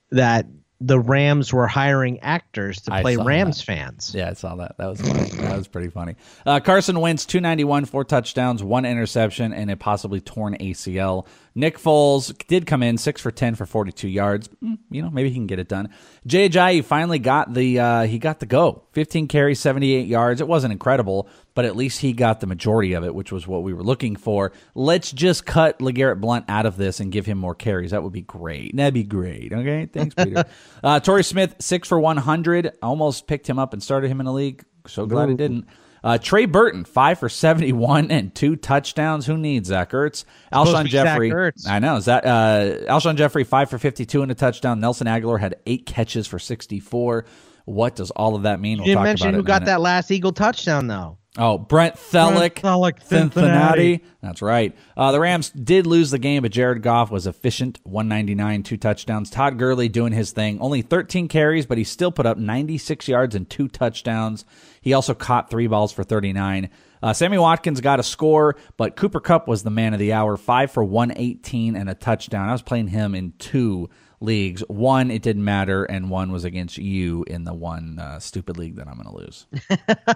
that 0.09 0.47
the 0.81 0.99
Rams 0.99 1.53
were 1.53 1.65
hiring 1.67 2.19
actors 2.19 2.81
to 2.81 2.91
play 3.01 3.15
Rams 3.15 3.59
that. 3.59 3.63
fans? 3.65 4.13
Yeah, 4.13 4.31
I 4.31 4.33
saw 4.33 4.55
that. 4.55 4.77
That 4.77 4.87
was 4.89 4.99
funny. 4.99 5.29
that 5.29 5.57
was 5.57 5.67
pretty 5.67 5.89
funny. 5.89 6.15
Uh, 6.45 6.59
Carson 6.59 6.99
Wentz, 6.99 7.25
291, 7.25 7.85
four 7.85 8.03
touchdowns, 8.03 8.61
one 8.61 8.83
interception, 8.83 9.53
and 9.53 9.71
a 9.71 9.77
possibly 9.77 10.19
torn 10.19 10.57
ACL. 10.59 11.25
Nick 11.55 11.77
Foles 11.77 12.35
did 12.47 12.65
come 12.67 12.83
in, 12.83 12.97
six 12.97 13.21
for 13.21 13.31
10 13.31 13.55
for 13.55 13.65
42 13.65 14.09
yards. 14.09 14.49
Mm, 14.61 14.77
You 14.89 15.03
know, 15.03 15.09
maybe 15.09 15.29
he 15.29 15.35
can 15.35 15.47
get 15.47 15.59
it 15.59 15.69
done. 15.69 15.87
Jay 16.27 16.49
Ajayi 16.49 16.83
finally 16.83 17.19
got 17.19 17.53
the, 17.53 17.79
uh, 17.79 18.01
he 18.01 18.19
got 18.19 18.41
the 18.41 18.45
go. 18.45 18.83
15 18.91 19.27
carries, 19.29 19.61
78 19.61 20.05
yards. 20.07 20.41
It 20.41 20.49
wasn't 20.49 20.73
incredible, 20.73 21.29
but 21.55 21.65
at 21.65 21.75
least 21.75 21.99
he 21.99 22.13
got 22.13 22.39
the 22.39 22.47
majority 22.47 22.93
of 22.93 23.03
it, 23.03 23.13
which 23.13 23.31
was 23.31 23.47
what 23.47 23.63
we 23.63 23.73
were 23.73 23.83
looking 23.83 24.15
for. 24.15 24.51
Let's 24.75 25.11
just 25.11 25.45
cut 25.45 25.79
LeGarrette 25.79 26.19
Blount 26.19 26.45
out 26.49 26.65
of 26.65 26.77
this 26.77 26.99
and 26.99 27.11
give 27.11 27.25
him 27.25 27.37
more 27.37 27.55
carries. 27.55 27.91
That 27.91 28.03
would 28.03 28.13
be 28.13 28.21
great. 28.21 28.75
That'd 28.75 28.93
be 28.93 29.03
great. 29.03 29.53
Okay. 29.53 29.85
Thanks, 29.85 30.15
Peter. 30.15 30.45
uh, 30.83 30.99
Torrey 30.99 31.23
Smith, 31.23 31.55
six 31.59 31.87
for 31.87 31.99
100. 31.99 32.77
Almost 32.81 33.27
picked 33.27 33.47
him 33.47 33.59
up 33.59 33.73
and 33.73 33.83
started 33.83 34.09
him 34.09 34.19
in 34.19 34.25
the 34.25 34.33
league. 34.33 34.63
So 34.87 35.05
glad 35.05 35.29
I 35.29 35.33
didn't. 35.33 35.67
Uh, 36.03 36.17
Trey 36.17 36.45
Burton, 36.45 36.83
five 36.83 37.17
for 37.17 37.29
71 37.29 38.11
and 38.11 38.35
two 38.35 38.57
touchdowns. 38.57 39.25
Who 39.25 39.37
needs 39.37 39.69
Zach 39.69 39.91
Ertz? 39.91 40.25
Alshon 40.51 40.85
Jeffery. 40.87 41.31
Ertz. 41.31 41.65
I 41.65 41.79
know. 41.79 42.01
Zach, 42.01 42.25
uh, 42.25 42.91
Alshon 42.91 43.15
Jeffery, 43.15 43.45
five 43.45 43.69
for 43.69 43.77
52 43.77 44.21
and 44.21 44.29
a 44.29 44.35
touchdown. 44.35 44.81
Nelson 44.81 45.07
Agholor 45.07 45.39
had 45.39 45.55
eight 45.65 45.85
catches 45.85 46.27
for 46.27 46.39
64. 46.39 47.23
What 47.63 47.95
does 47.95 48.11
all 48.11 48.35
of 48.35 48.43
that 48.43 48.59
mean? 48.59 48.79
You 48.79 48.83
We'll 48.83 48.87
didn't 48.95 49.03
mention 49.03 49.33
who 49.33 49.43
got 49.43 49.61
minute. 49.61 49.65
that 49.67 49.79
last 49.81 50.11
Eagle 50.11 50.33
touchdown 50.33 50.87
though. 50.87 51.17
Oh, 51.35 51.57
Brent 51.57 51.95
Celek, 51.95 52.35
Brent 52.35 52.55
Celek, 52.55 52.99
Cincinnati. 53.03 53.31
Cincinnati. 53.31 54.03
That's 54.21 54.41
right. 54.43 54.75
Uh, 54.95 55.11
the 55.11 55.19
Rams 55.19 55.49
did 55.49 55.87
lose 55.87 56.11
the 56.11 56.19
game, 56.19 56.43
but 56.43 56.51
Jared 56.51 56.83
Goff 56.83 57.09
was 57.09 57.25
efficient. 57.25 57.79
199, 57.83 58.61
two 58.61 58.77
touchdowns. 58.77 59.31
Todd 59.31 59.57
Gurley 59.57 59.89
doing 59.89 60.13
his 60.13 60.31
thing. 60.31 60.59
Only 60.59 60.83
13 60.83 61.27
carries, 61.27 61.65
but 61.65 61.79
he 61.79 61.83
still 61.83 62.11
put 62.11 62.27
up 62.27 62.37
96 62.37 63.07
yards 63.07 63.33
and 63.33 63.49
two 63.49 63.67
touchdowns. 63.67 64.45
He 64.79 64.93
also 64.93 65.15
caught 65.15 65.49
three 65.49 65.65
balls 65.65 65.91
for 65.91 66.03
39. 66.03 66.69
Uh, 67.01 67.13
Sammy 67.13 67.39
Watkins 67.39 67.81
got 67.81 67.99
a 67.99 68.03
score, 68.03 68.55
but 68.77 68.95
Cooper 68.95 69.19
Kupp 69.19 69.47
was 69.47 69.63
the 69.63 69.71
man 69.71 69.93
of 69.93 69.99
the 69.99 70.13
hour. 70.13 70.37
Five 70.37 70.71
for 70.71 70.83
118 70.83 71.75
and 71.75 71.89
a 71.89 71.95
touchdown. 71.95 72.47
I 72.47 72.51
was 72.51 72.61
playing 72.61 72.89
him 72.89 73.15
in 73.15 73.33
two 73.39 73.89
leagues. 74.23 74.61
One, 74.67 75.11
it 75.11 75.21
didn't 75.21 75.43
matter, 75.43 75.83
and 75.83 76.09
one 76.09 76.31
was 76.31 76.45
against 76.45 76.77
you 76.77 77.23
in 77.27 77.43
the 77.43 77.53
one 77.53 77.99
uh, 77.99 78.19
stupid 78.19 78.57
league 78.57 78.77
that 78.77 78.87
I'm 78.87 78.95
going 78.95 79.09
to 79.09 79.15
lose. 79.15 79.45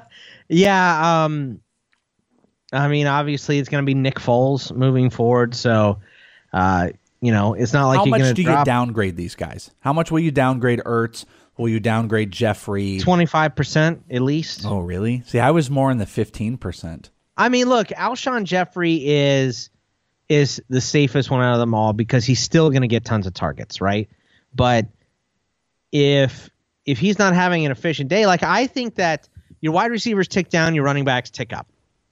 Yeah, 0.49 1.23
um 1.25 1.59
I 2.71 2.87
mean 2.87 3.07
obviously 3.07 3.59
it's 3.59 3.69
going 3.69 3.83
to 3.83 3.85
be 3.85 3.93
Nick 3.93 4.15
Foles 4.15 4.75
moving 4.75 5.09
forward, 5.09 5.53
so 5.55 5.99
uh 6.53 6.89
you 7.21 7.31
know, 7.31 7.53
it's 7.55 7.73
not 7.73 7.87
like 7.87 7.97
How 7.97 8.05
you're 8.05 8.11
much 8.11 8.21
going 8.21 8.35
do 8.35 8.43
to 8.43 8.49
drop 8.49 8.59
you 8.59 8.65
downgrade 8.65 9.17
these 9.17 9.35
guys? 9.35 9.71
How 9.79 9.91
much 9.91 10.11
will 10.11 10.19
you 10.19 10.31
downgrade 10.31 10.79
Ertz? 10.85 11.25
Will 11.57 11.69
you 11.69 11.79
downgrade 11.79 12.31
Jeffery? 12.31 12.99
25% 12.99 14.01
at 14.11 14.21
least. 14.21 14.65
Oh, 14.65 14.79
really? 14.79 15.23
See, 15.25 15.39
I 15.39 15.49
was 15.49 15.71
more 15.71 15.89
in 15.89 15.97
the 15.97 16.05
15%. 16.05 17.09
I 17.35 17.49
mean, 17.49 17.67
look, 17.69 17.87
Alshon 17.87 18.43
Jeffery 18.43 19.01
is 19.03 19.71
is 20.29 20.61
the 20.69 20.81
safest 20.81 21.31
one 21.31 21.41
out 21.41 21.53
of 21.53 21.59
them 21.59 21.73
all 21.73 21.93
because 21.93 22.25
he's 22.25 22.39
still 22.39 22.69
going 22.69 22.81
to 22.81 22.87
get 22.87 23.05
tons 23.05 23.27
of 23.27 23.33
targets, 23.33 23.79
right? 23.81 24.09
But 24.53 24.87
if 25.91 26.49
if 26.85 26.99
he's 26.99 27.19
not 27.19 27.33
having 27.33 27.65
an 27.65 27.71
efficient 27.71 28.09
day, 28.09 28.25
like 28.25 28.43
I 28.43 28.67
think 28.67 28.95
that 28.95 29.27
your 29.61 29.73
wide 29.73 29.91
receivers 29.91 30.27
tick 30.27 30.49
down, 30.49 30.75
your 30.75 30.83
running 30.83 31.05
backs 31.05 31.29
tick 31.29 31.53
up. 31.53 31.67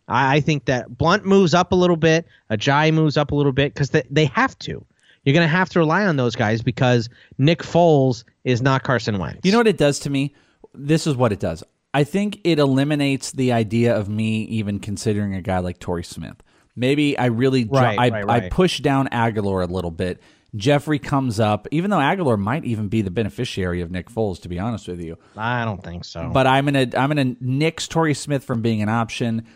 I, 0.07 0.38
I 0.38 0.41
think 0.41 0.66
that 0.66 0.97
Blount 0.97 1.26
moves 1.26 1.53
up 1.53 1.72
a 1.72 1.76
little 1.76 1.97
bit, 1.97 2.26
Ajayi 2.49 2.93
moves 2.93 3.18
up 3.18 3.32
a 3.32 3.36
little 3.36 3.51
bit 3.51 3.74
because 3.74 3.89
they, 3.89 4.03
they 4.09 4.26
have 4.26 4.57
to. 4.59 4.86
You're 5.24 5.34
going 5.34 5.47
to 5.47 5.47
have 5.47 5.70
to 5.70 5.80
rely 5.80 6.05
on 6.05 6.18
those 6.18 6.36
guys 6.36 6.61
because 6.61 7.09
Nick 7.39 7.63
Foles 7.63 8.24
is 8.43 8.61
not 8.61 8.84
Carson 8.84 9.18
Wentz. 9.18 9.39
You 9.43 9.51
know 9.51 9.57
what 9.57 9.68
it 9.68 9.78
does 9.78 9.99
to 9.99 10.09
me? 10.09 10.36
This 10.74 11.07
is 11.07 11.16
what 11.16 11.32
it 11.32 11.39
does. 11.39 11.63
I 11.95 12.03
think 12.03 12.41
it 12.43 12.59
eliminates 12.59 13.32
the 13.32 13.51
idea 13.51 13.95
of 13.95 14.07
me 14.07 14.43
even 14.43 14.80
considering 14.80 15.34
a 15.34 15.41
guy 15.41 15.59
like 15.59 15.80
Torrey 15.80 16.03
Smith. 16.03 16.43
Maybe 16.76 17.17
I 17.17 17.28
really 17.28 17.65
Right, 17.65 17.97
I, 17.97 18.09
right, 18.09 18.43
I 18.43 18.49
push 18.49 18.80
down 18.80 19.07
Agholor 19.09 19.63
a 19.63 19.71
little 19.71 19.91
bit. 19.91 20.21
Jeffery 20.55 20.99
comes 20.99 21.39
up, 21.39 21.67
even 21.71 21.89
though 21.89 21.97
Agholor 21.97 22.39
might 22.39 22.63
even 22.63 22.88
be 22.88 23.01
the 23.01 23.11
beneficiary 23.11 23.82
of 23.82 23.91
Nick 23.91 24.09
Foles, 24.09 24.41
to 24.41 24.49
be 24.49 24.57
honest 24.59 24.88
with 24.88 25.01
you. 25.01 25.17
I 25.36 25.65
don't 25.65 25.84
think 25.84 26.05
so. 26.05 26.30
But 26.32 26.47
I'm 26.47 26.65
gonna 26.65 26.88
I'm 26.97 27.09
gonna 27.09 27.36
nix 27.41 27.88
Torrey 27.88 28.13
Smith 28.13 28.43
from 28.45 28.61
being 28.61 28.82
an 28.82 28.88
option, 28.88 29.47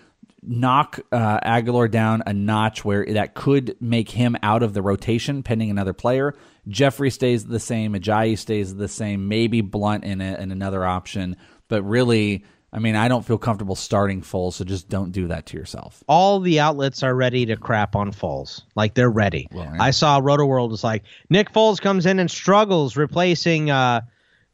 knock 0.42 1.00
uh, 1.12 1.40
Agholor 1.40 1.90
down 1.90 2.24
a 2.26 2.34
notch 2.34 2.84
where 2.84 3.06
that 3.06 3.34
could 3.34 3.78
make 3.80 4.10
him 4.10 4.36
out 4.44 4.62
of 4.62 4.74
the 4.74 4.82
rotation 4.82 5.42
pending 5.44 5.70
another 5.70 5.94
player. 5.94 6.36
Jeffery 6.68 7.10
stays 7.12 7.46
the 7.46 7.60
same, 7.60 7.94
Ajayi 7.94 8.38
stays 8.38 8.76
the 8.76 8.88
same, 8.88 9.28
maybe 9.28 9.62
Blount 9.62 10.04
in, 10.04 10.22
a, 10.22 10.36
in 10.36 10.52
another 10.52 10.86
option, 10.86 11.38
but 11.68 11.82
really, 11.84 12.44
I 12.72 12.80
mean, 12.80 12.96
I 12.96 13.08
don't 13.08 13.26
feel 13.26 13.38
comfortable 13.40 13.76
starting 13.76 14.22
full, 14.22 14.52
so 14.52 14.64
just 14.64 14.90
don't 14.90 15.12
do 15.12 15.28
that 15.28 15.48
to 15.48 15.58
yourself. 15.58 16.04
all 16.08 16.40
the 16.40 16.60
outlets 16.60 17.02
are 17.02 17.16
ready 17.16 17.46
to 17.48 17.56
crap 17.58 17.96
on 17.96 18.12
Foles. 18.12 18.62
Like 18.76 18.94
they're 18.94 19.10
ready. 19.10 19.48
yeah. 19.52 19.76
I 19.80 19.92
saw 19.92 20.22
Rotoworld 20.22 20.70
was 20.70 20.84
like 20.84 21.04
Nick 21.30 21.52
Foles 21.52 21.82
comes 21.82 22.06
in 22.06 22.20
and 22.20 22.30
struggles 22.30 22.96
replacing 22.96 23.72
uh 23.72 24.02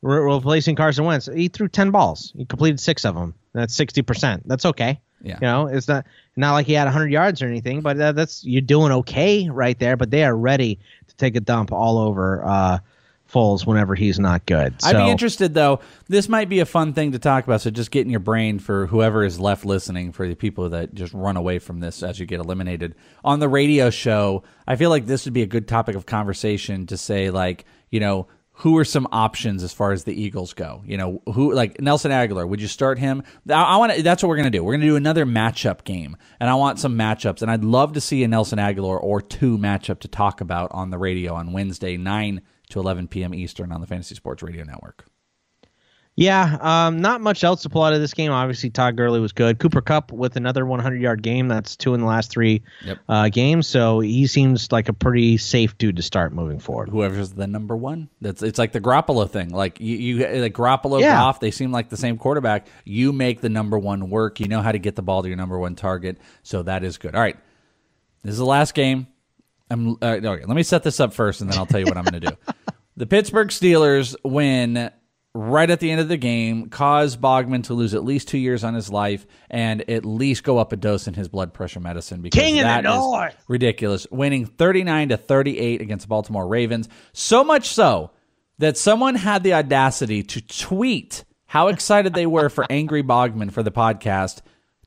re- 0.01 0.19
replacing 0.19 0.75
Carson 0.75 1.03
Wentz. 1.05 1.27
He 1.33 1.49
threw 1.49 1.67
ten 1.67 1.91
balls. 1.91 2.31
He 2.37 2.45
completed 2.45 2.79
six 2.79 3.03
of 3.05 3.15
them. 3.15 3.33
That's 3.53 3.75
sixty 3.75 4.01
percent. 4.01 4.43
That's 4.47 4.65
okay. 4.65 5.01
Yeah. 5.21 5.35
You 5.41 5.47
know, 5.47 5.67
it's 5.67 5.87
not 5.87 6.05
not 6.37 6.53
like 6.53 6.67
he 6.67 6.73
had 6.73 6.87
hundred 6.87 7.11
yards 7.11 7.41
or 7.41 7.47
anything, 7.47 7.81
but 7.81 7.99
uh, 7.99 8.11
that's 8.13 8.43
you're 8.45 8.61
doing 8.61 8.91
okay 8.91 9.49
right 9.49 9.77
there. 9.79 9.97
But 9.97 10.11
they 10.11 10.23
are 10.23 10.35
ready 10.37 10.79
to 11.07 11.15
take 11.15 11.35
a 11.35 11.39
dump 11.41 11.71
all 11.73 11.97
over 11.97 12.45
uh 12.45 12.79
Foles 13.35 13.67
whenever 13.67 13.95
he's 13.95 14.17
not 14.17 14.45
good. 14.45 14.75
I'd 14.83 14.95
be 14.95 15.09
interested 15.09 15.53
though. 15.53 15.81
This 16.07 16.29
might 16.29 16.47
be 16.47 16.59
a 16.59 16.65
fun 16.65 16.93
thing 16.93 17.11
to 17.11 17.19
talk 17.19 17.43
about. 17.43 17.59
So 17.59 17.69
just 17.69 17.91
get 17.91 18.05
in 18.05 18.09
your 18.09 18.21
brain 18.21 18.59
for 18.59 18.87
whoever 18.87 19.25
is 19.25 19.39
left 19.39 19.65
listening, 19.65 20.13
for 20.13 20.25
the 20.25 20.35
people 20.35 20.69
that 20.69 20.93
just 20.93 21.13
run 21.13 21.35
away 21.35 21.59
from 21.59 21.81
this 21.81 22.01
as 22.01 22.17
you 22.17 22.25
get 22.25 22.39
eliminated 22.39 22.95
on 23.25 23.39
the 23.39 23.49
radio 23.49 23.89
show. 23.89 24.43
I 24.65 24.77
feel 24.77 24.89
like 24.89 25.05
this 25.05 25.25
would 25.25 25.33
be 25.33 25.41
a 25.41 25.47
good 25.47 25.67
topic 25.67 25.95
of 25.95 26.05
conversation 26.05 26.85
to 26.87 26.97
say, 26.97 27.29
like, 27.29 27.65
you 27.91 27.99
know, 27.99 28.27
who 28.59 28.77
are 28.77 28.85
some 28.85 29.05
options 29.11 29.63
as 29.63 29.73
far 29.73 29.91
as 29.91 30.05
the 30.05 30.13
Eagles 30.19 30.53
go? 30.53 30.81
You 30.85 30.97
know, 30.97 31.21
who 31.33 31.53
like 31.53 31.81
Nelson 31.81 32.11
Agholor? 32.11 32.47
Would 32.47 32.61
you 32.61 32.69
start 32.69 32.97
him? 32.97 33.21
I, 33.49 33.53
I 33.53 33.77
want 33.77 33.93
to. 33.93 34.01
That's 34.01 34.23
what 34.23 34.29
we're 34.29 34.37
gonna 34.37 34.49
do. 34.49 34.63
We're 34.63 34.73
gonna 34.73 34.85
do 34.85 34.95
another 34.95 35.25
matchup 35.25 35.83
game, 35.83 36.15
and 36.39 36.49
I 36.49 36.55
want 36.55 36.79
some 36.79 36.97
matchups. 36.97 37.41
And 37.41 37.51
I'd 37.51 37.65
love 37.65 37.93
to 37.93 38.01
see 38.01 38.23
a 38.23 38.29
Nelson 38.29 38.59
Agholor 38.59 38.97
or 39.01 39.21
two 39.21 39.57
matchup 39.57 39.99
to 39.99 40.07
talk 40.07 40.39
about 40.39 40.71
on 40.71 40.89
the 40.89 40.97
radio 40.97 41.33
on 41.33 41.51
Wednesday, 41.51 41.97
nine 41.97 42.41
to 42.69 42.79
11 42.79 43.07
p.m. 43.07 43.33
Eastern 43.33 43.71
on 43.71 43.81
the 43.81 43.87
Fantasy 43.87 44.15
Sports 44.15 44.43
Radio 44.43 44.63
Network. 44.63 45.05
Yeah, 46.17 46.57
um, 46.61 47.01
not 47.01 47.19
much 47.19 47.43
else 47.43 47.63
to 47.63 47.69
pull 47.69 47.83
out 47.83 47.91
of 47.91 47.99
this 47.99 48.13
game. 48.13 48.31
Obviously, 48.31 48.69
Todd 48.69 48.95
Gurley 48.95 49.19
was 49.19 49.33
good. 49.33 49.59
Cooper 49.59 49.81
Kupp 49.81 50.13
with 50.13 50.37
another 50.37 50.65
100 50.65 51.01
yard 51.01 51.21
game. 51.21 51.49
That's 51.49 51.75
two 51.75 51.93
in 51.93 51.99
the 51.99 52.05
last 52.05 52.31
three 52.31 52.61
Yep. 52.85 52.99
uh, 53.09 53.27
games. 53.27 53.67
So 53.67 53.99
he 53.99 54.25
seems 54.25 54.71
like 54.71 54.87
a 54.87 54.93
pretty 54.93 55.35
safe 55.37 55.77
dude 55.77 55.97
to 55.97 56.01
start 56.01 56.31
moving 56.31 56.59
forward. 56.59 56.87
Whoever's 56.87 57.31
the 57.33 57.47
number 57.47 57.75
one, 57.75 58.07
that's 58.21 58.41
it's 58.43 58.57
like 58.57 58.71
the 58.71 58.79
Garoppolo 58.79 59.29
thing. 59.29 59.49
Like 59.49 59.81
you, 59.81 59.97
you 59.97 60.41
like 60.41 60.53
Garoppolo, 60.53 61.01
Yeah. 61.01 61.17
Goff, 61.17 61.41
they 61.41 61.51
seem 61.51 61.73
like 61.73 61.89
the 61.89 61.97
same 61.97 62.17
quarterback. 62.17 62.67
You 62.85 63.11
make 63.11 63.41
the 63.41 63.49
number 63.49 63.77
one 63.77 64.09
work. 64.09 64.39
You 64.39 64.47
know 64.47 64.61
how 64.61 64.71
to 64.71 64.79
get 64.79 64.95
the 64.95 65.01
ball 65.01 65.21
to 65.21 65.27
your 65.27 65.35
number 65.37 65.59
one 65.59 65.75
target. 65.75 66.17
So 66.43 66.63
that 66.63 66.85
is 66.85 66.97
good. 66.97 67.13
All 67.13 67.21
right, 67.21 67.35
this 68.23 68.31
is 68.31 68.37
the 68.39 68.45
last 68.45 68.73
game. 68.73 69.07
I'm 69.69 69.97
uh, 70.01 70.19
okay. 70.23 70.45
Let 70.45 70.47
me 70.55 70.63
set 70.63 70.83
this 70.83 71.01
up 71.01 71.13
first, 71.13 71.41
and 71.41 71.51
then 71.51 71.57
I'll 71.59 71.65
tell 71.65 71.81
you 71.81 71.87
what 71.87 71.97
I'm 71.97 72.05
going 72.05 72.21
to 72.21 72.29
do. 72.29 72.37
The 72.97 73.05
Pittsburgh 73.05 73.49
Steelers 73.49 74.15
win 74.23 74.91
right 75.33 75.69
at 75.69 75.81
the 75.81 75.91
end 75.91 75.99
of 75.99 76.07
the 76.07 76.15
game, 76.15 76.69
cause 76.69 77.17
Bogman 77.17 77.65
to 77.65 77.73
lose 77.73 77.93
at 77.93 78.05
least 78.05 78.29
two 78.29 78.37
years 78.37 78.63
on 78.63 78.73
his 78.73 78.89
life 78.89 79.27
and 79.49 79.87
at 79.89 80.05
least 80.05 80.43
go 80.45 80.57
up 80.59 80.71
a 80.71 80.77
dose 80.77 81.07
in 81.07 81.13
his 81.13 81.27
blood 81.27 81.53
pressure 81.53 81.81
medicine 81.81 82.21
because 82.21 82.39
King 82.41 82.55
that 82.61 82.85
is 82.85 83.35
ridiculous. 83.49 84.07
Winning 84.11 84.45
39 84.45 85.09
to 85.09 85.17
38 85.17 85.81
against 85.81 86.05
the 86.05 86.07
Baltimore 86.09 86.47
Ravens. 86.47 86.87
So 87.11 87.43
much 87.43 87.67
so 87.67 88.11
that 88.59 88.77
someone 88.77 89.15
had 89.15 89.43
the 89.43 89.53
audacity 89.55 90.23
to 90.23 90.39
tweet 90.41 91.25
how 91.47 91.67
excited 91.67 92.13
they 92.13 92.25
were 92.25 92.47
for 92.49 92.65
Angry 92.69 93.03
Bogman 93.03 93.51
for 93.51 93.61
the 93.61 93.71
podcast 93.71 94.41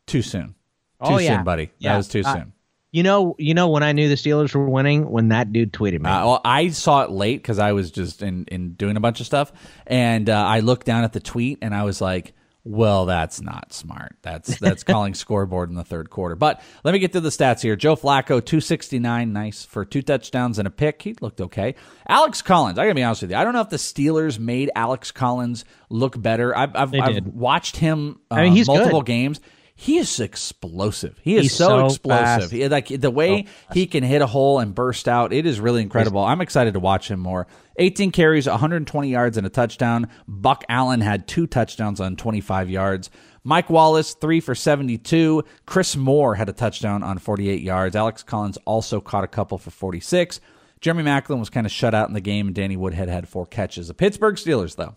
too 0.07 0.23
soon. 0.23 0.55
Too 1.05 1.13
Oh, 1.13 1.19
yeah. 1.19 1.37
soon, 1.37 1.45
buddy. 1.45 1.71
Yeah. 1.79 1.93
That 1.93 1.97
was 1.99 2.09
too 2.09 2.23
Uh, 2.25 2.33
soon. 2.35 2.53
You 2.91 3.03
know, 3.03 3.35
you 3.39 3.53
know 3.53 3.69
when 3.69 3.83
I 3.83 3.93
knew 3.93 4.09
the 4.09 4.15
Steelers 4.15 4.55
were 4.55 4.69
winning 4.69 5.11
when 5.11 5.29
that 5.29 5.53
dude 5.53 5.73
tweeted 5.75 6.01
me. 6.01 6.09
Uh, 6.09 6.25
well, 6.25 6.41
I 6.43 6.69
saw 6.69 7.03
it 7.03 7.11
late 7.11 7.37
because 7.37 7.59
I 7.59 7.73
was 7.73 7.91
just 7.91 8.23
in, 8.23 8.47
in 8.47 8.73
doing 8.73 8.97
a 8.97 9.01
bunch 9.01 9.21
of 9.21 9.27
stuff, 9.27 9.53
and 9.87 10.31
uh, 10.31 10.35
I 10.35 10.61
looked 10.61 10.87
down 10.87 11.05
at 11.05 11.13
the 11.13 11.21
tweet 11.21 11.59
and 11.61 11.75
I 11.75 11.83
was 11.83 12.01
like, 12.01 12.33
"Well, 12.65 13.05
that's 13.05 13.43
not 13.43 13.75
smart. 13.75 14.17
That's 14.23 14.59
that's 14.59 14.83
calling 14.85 15.13
scoreboard 15.13 15.69
in 15.69 15.75
the 15.77 15.85
third 15.85 16.09
quarter." 16.09 16.35
But 16.35 16.63
let 16.83 16.93
me 16.93 16.99
get 16.99 17.13
to 17.13 17.21
the 17.21 17.29
stats 17.29 17.61
here. 17.61 17.77
Joe 17.77 17.95
Flacco, 17.95 18.43
two 18.43 18.63
sixty 18.63 18.99
nine, 18.99 19.35
nice 19.35 19.67
for 19.67 19.85
two 19.85 20.01
touchdowns 20.01 20.59
and 20.59 20.67
a 20.67 20.71
pick. 20.71 21.03
He 21.03 21.15
looked 21.21 21.43
okay. 21.43 21.75
Alex 22.09 22.41
Collins, 22.41 22.79
I 22.79 22.85
gotta 22.85 22.95
be 22.95 23.03
honest 23.03 23.21
with 23.21 23.33
you. 23.33 23.37
I 23.37 23.45
don't 23.45 23.53
know 23.53 23.61
if 23.61 23.69
the 23.69 23.77
Steelers 23.77 24.39
made 24.39 24.71
Alex 24.75 25.11
Collins 25.11 25.67
look 25.91 26.19
better. 26.19 26.57
I've 26.57 26.75
I've, 26.75 26.95
I've 26.95 27.27
watched 27.27 27.77
him 27.77 28.21
uh, 28.31 28.37
I 28.37 28.45
mean, 28.45 28.55
he's 28.55 28.67
multiple 28.67 29.03
good. 29.03 29.09
games. 29.09 29.41
He 29.81 29.99
is 29.99 30.19
explosive. 30.19 31.21
He 31.23 31.37
is 31.37 31.43
He's 31.45 31.55
so, 31.55 31.69
so 31.69 31.87
explosive. 31.87 32.51
He- 32.51 32.67
like 32.67 32.89
the 32.89 33.13
way 33.13 33.47
oh. 33.47 33.73
he 33.73 33.87
can 33.87 34.03
hit 34.03 34.21
a 34.21 34.27
hole 34.27 34.59
and 34.59 34.75
burst 34.75 35.07
out, 35.07 35.33
it 35.33 35.47
is 35.47 35.61
really 35.61 35.83
incredible. 35.83 36.25
I'm 36.25 36.41
excited 36.41 36.75
to 36.75 36.81
watch 36.81 37.09
him 37.09 37.21
more. 37.21 37.47
18 37.79 38.11
carries, 38.11 38.49
120 38.49 39.09
yards, 39.09 39.37
and 39.37 39.47
a 39.47 39.51
touchdown. 39.51 40.09
Buck 40.27 40.65
Allen 40.69 41.01
had 41.01 41.29
two 41.29 41.47
touchdowns 41.47 42.01
on 42.01 42.17
25 42.17 42.69
yards. 42.69 43.09
Mike 43.45 43.71
Wallace, 43.71 44.15
three 44.15 44.41
for 44.41 44.57
72. 44.57 45.45
Chris 45.65 45.95
Moore 45.95 46.35
had 46.35 46.49
a 46.49 46.53
touchdown 46.53 47.05
on 47.05 47.19
48 47.19 47.63
yards. 47.63 47.95
Alex 47.95 48.25
Collins 48.25 48.59
also 48.65 49.01
caught 49.01 49.23
a 49.23 49.29
couple 49.29 49.59
for 49.59 49.71
46. 49.71 50.41
Jeremy 50.81 51.05
Maclin 51.05 51.39
was 51.39 51.51
kind 51.51 51.67
of 51.67 51.73
shut 51.73 51.95
out 51.95 52.09
in 52.09 52.15
the 52.15 52.21
game, 52.21 52.49
and 52.49 52.57
Danny 52.57 52.77
Woodhead 52.77 53.09
had 53.09 53.29
four 53.29 53.47
catches. 53.47 53.87
The 53.87 53.95
Pittsburgh 53.95 54.35
Steelers, 54.35 54.75
though, 54.75 54.97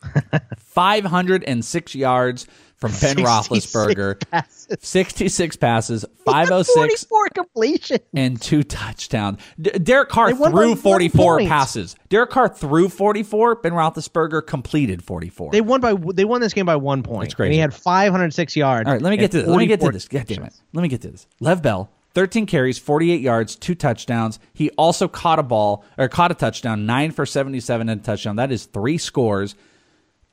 506 0.58 1.94
yards 1.96 2.46
from 2.76 2.90
Ben 3.00 3.16
66 3.16 3.26
Roethlisberger, 3.72 4.30
passes. 4.30 4.76
66 4.80 5.56
passes, 5.56 6.04
506 6.24 7.04
44 7.04 7.28
completion. 7.30 7.98
and 8.14 8.40
two 8.40 8.62
touchdowns. 8.62 9.40
D- 9.60 9.70
Derek 9.70 10.08
Carr 10.10 10.28
They 10.28 10.34
won 10.34 10.52
by 10.52 10.58
threw 10.58 10.76
44 10.76 11.36
points. 11.38 11.48
passes. 11.48 11.96
Derek 12.08 12.30
Carr 12.30 12.48
threw 12.48 12.88
44. 12.88 13.56
Ben 13.56 13.72
Roethlisberger 13.72 14.46
completed 14.46 15.02
44. 15.02 15.52
They 15.52 15.60
won 15.60 15.80
by 15.80 15.94
they 16.14 16.24
won 16.24 16.40
this 16.40 16.52
game 16.52 16.66
by 16.66 16.76
one 16.76 17.02
point. 17.02 17.22
That's 17.22 17.34
crazy. 17.34 17.48
And 17.48 17.54
he 17.54 17.60
had 17.60 17.72
506 17.74 18.56
yards. 18.56 18.86
All 18.86 18.92
right, 18.92 19.02
let 19.02 19.10
me 19.10 19.16
get 19.16 19.30
to 19.32 19.38
this. 19.40 19.48
Let 19.48 19.58
me 19.58 19.66
get 19.66 19.80
to 19.80 19.90
this. 19.90 20.06
God 20.08 20.26
damn 20.26 20.44
it. 20.44 20.52
Let 20.72 20.82
me 20.82 20.88
get 20.88 21.00
to 21.02 21.10
this. 21.10 21.26
Lev 21.40 21.62
Bell, 21.62 21.88
13 22.14 22.44
carries, 22.46 22.78
48 22.78 23.20
yards, 23.20 23.56
two 23.56 23.74
touchdowns. 23.74 24.38
He 24.52 24.70
also 24.70 25.08
caught 25.08 25.38
a 25.38 25.42
ball 25.42 25.84
or 25.96 26.08
caught 26.08 26.30
a 26.30 26.34
touchdown, 26.34 26.84
nine 26.86 27.10
for 27.12 27.24
77 27.26 27.88
and 27.88 28.00
a 28.00 28.04
touchdown. 28.04 28.36
That 28.36 28.52
is 28.52 28.66
three 28.66 28.98
scores. 28.98 29.54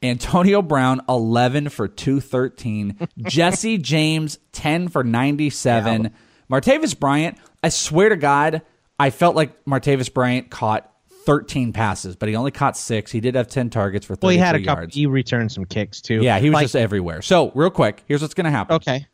Antonio 0.03 0.61
Brown, 0.61 1.01
11 1.07 1.69
for 1.69 1.87
213. 1.87 3.07
Jesse 3.19 3.77
James, 3.77 4.39
10 4.51 4.89
for 4.89 5.03
97. 5.03 6.11
Martavis 6.51 6.99
Bryant, 6.99 7.37
I 7.63 7.69
swear 7.69 8.09
to 8.09 8.15
God, 8.17 8.61
I 8.99 9.09
felt 9.09 9.35
like 9.35 9.63
Martavis 9.65 10.13
Bryant 10.13 10.49
caught 10.51 10.89
13 11.25 11.71
passes, 11.73 12.15
but 12.17 12.27
he 12.29 12.35
only 12.35 12.51
caught 12.51 12.75
six. 12.77 13.11
He 13.11 13.21
did 13.21 13.35
have 13.35 13.47
10 13.47 13.69
targets 13.69 14.05
for 14.05 14.15
33 14.15 14.27
Well, 14.27 14.31
he 14.33 14.37
had 14.39 14.55
a 14.55 14.63
couple. 14.63 14.87
He 14.91 15.05
returned 15.05 15.51
some 15.51 15.65
kicks 15.65 16.01
too. 16.01 16.21
Yeah, 16.21 16.37
he 16.39 16.49
was 16.49 16.53
Like- 16.55 16.63
just 16.65 16.75
everywhere. 16.75 17.21
So, 17.21 17.51
real 17.55 17.69
quick, 17.69 18.03
here's 18.07 18.21
what's 18.21 18.33
going 18.33 18.45
to 18.45 18.51
happen. 18.51 18.75
okay. 18.75 19.07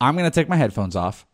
I'm 0.00 0.16
going 0.16 0.28
to 0.30 0.34
take 0.34 0.48
my 0.48 0.56
headphones 0.56 0.94
off 0.96 1.24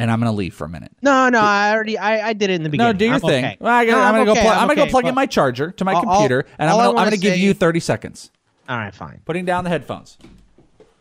and 0.00 0.10
I'm 0.10 0.18
going 0.18 0.32
to 0.32 0.36
leave 0.36 0.54
for 0.54 0.64
a 0.64 0.68
minute. 0.68 0.92
No, 1.02 1.28
no, 1.28 1.40
I 1.40 1.72
already 1.72 1.98
I, 1.98 2.28
I 2.28 2.32
did 2.32 2.48
it 2.48 2.54
in 2.54 2.62
the 2.62 2.70
beginning. 2.70 2.94
No, 2.94 2.98
do 2.98 3.04
your 3.04 3.14
I'm 3.14 3.20
thing. 3.20 3.44
okay. 3.44 3.56
Well, 3.60 3.72
I 3.72 3.82
am 3.82 4.14
okay, 4.14 4.24
go. 4.24 4.32
Plug, 4.32 4.46
I'm, 4.46 4.66
going 4.66 4.76
to 4.76 4.82
okay. 4.82 4.88
go 4.88 4.90
plug 4.90 5.06
in 5.06 5.14
my 5.14 5.26
charger 5.26 5.72
to 5.72 5.84
my 5.84 6.00
computer, 6.00 6.46
and 6.58 6.70
I'm 6.70 6.76
going 6.76 6.94
to 6.94 7.00
I'm 7.02 7.08
going 7.08 7.20
to 7.20 7.26
give 7.26 7.36
you 7.36 7.52
30 7.52 7.80
seconds. 7.80 8.30
All 8.66 8.78
right, 8.78 8.94
fine. 8.94 9.20
Putting 9.26 9.44
down 9.44 9.64
the 9.64 9.70
headphones. 9.70 10.16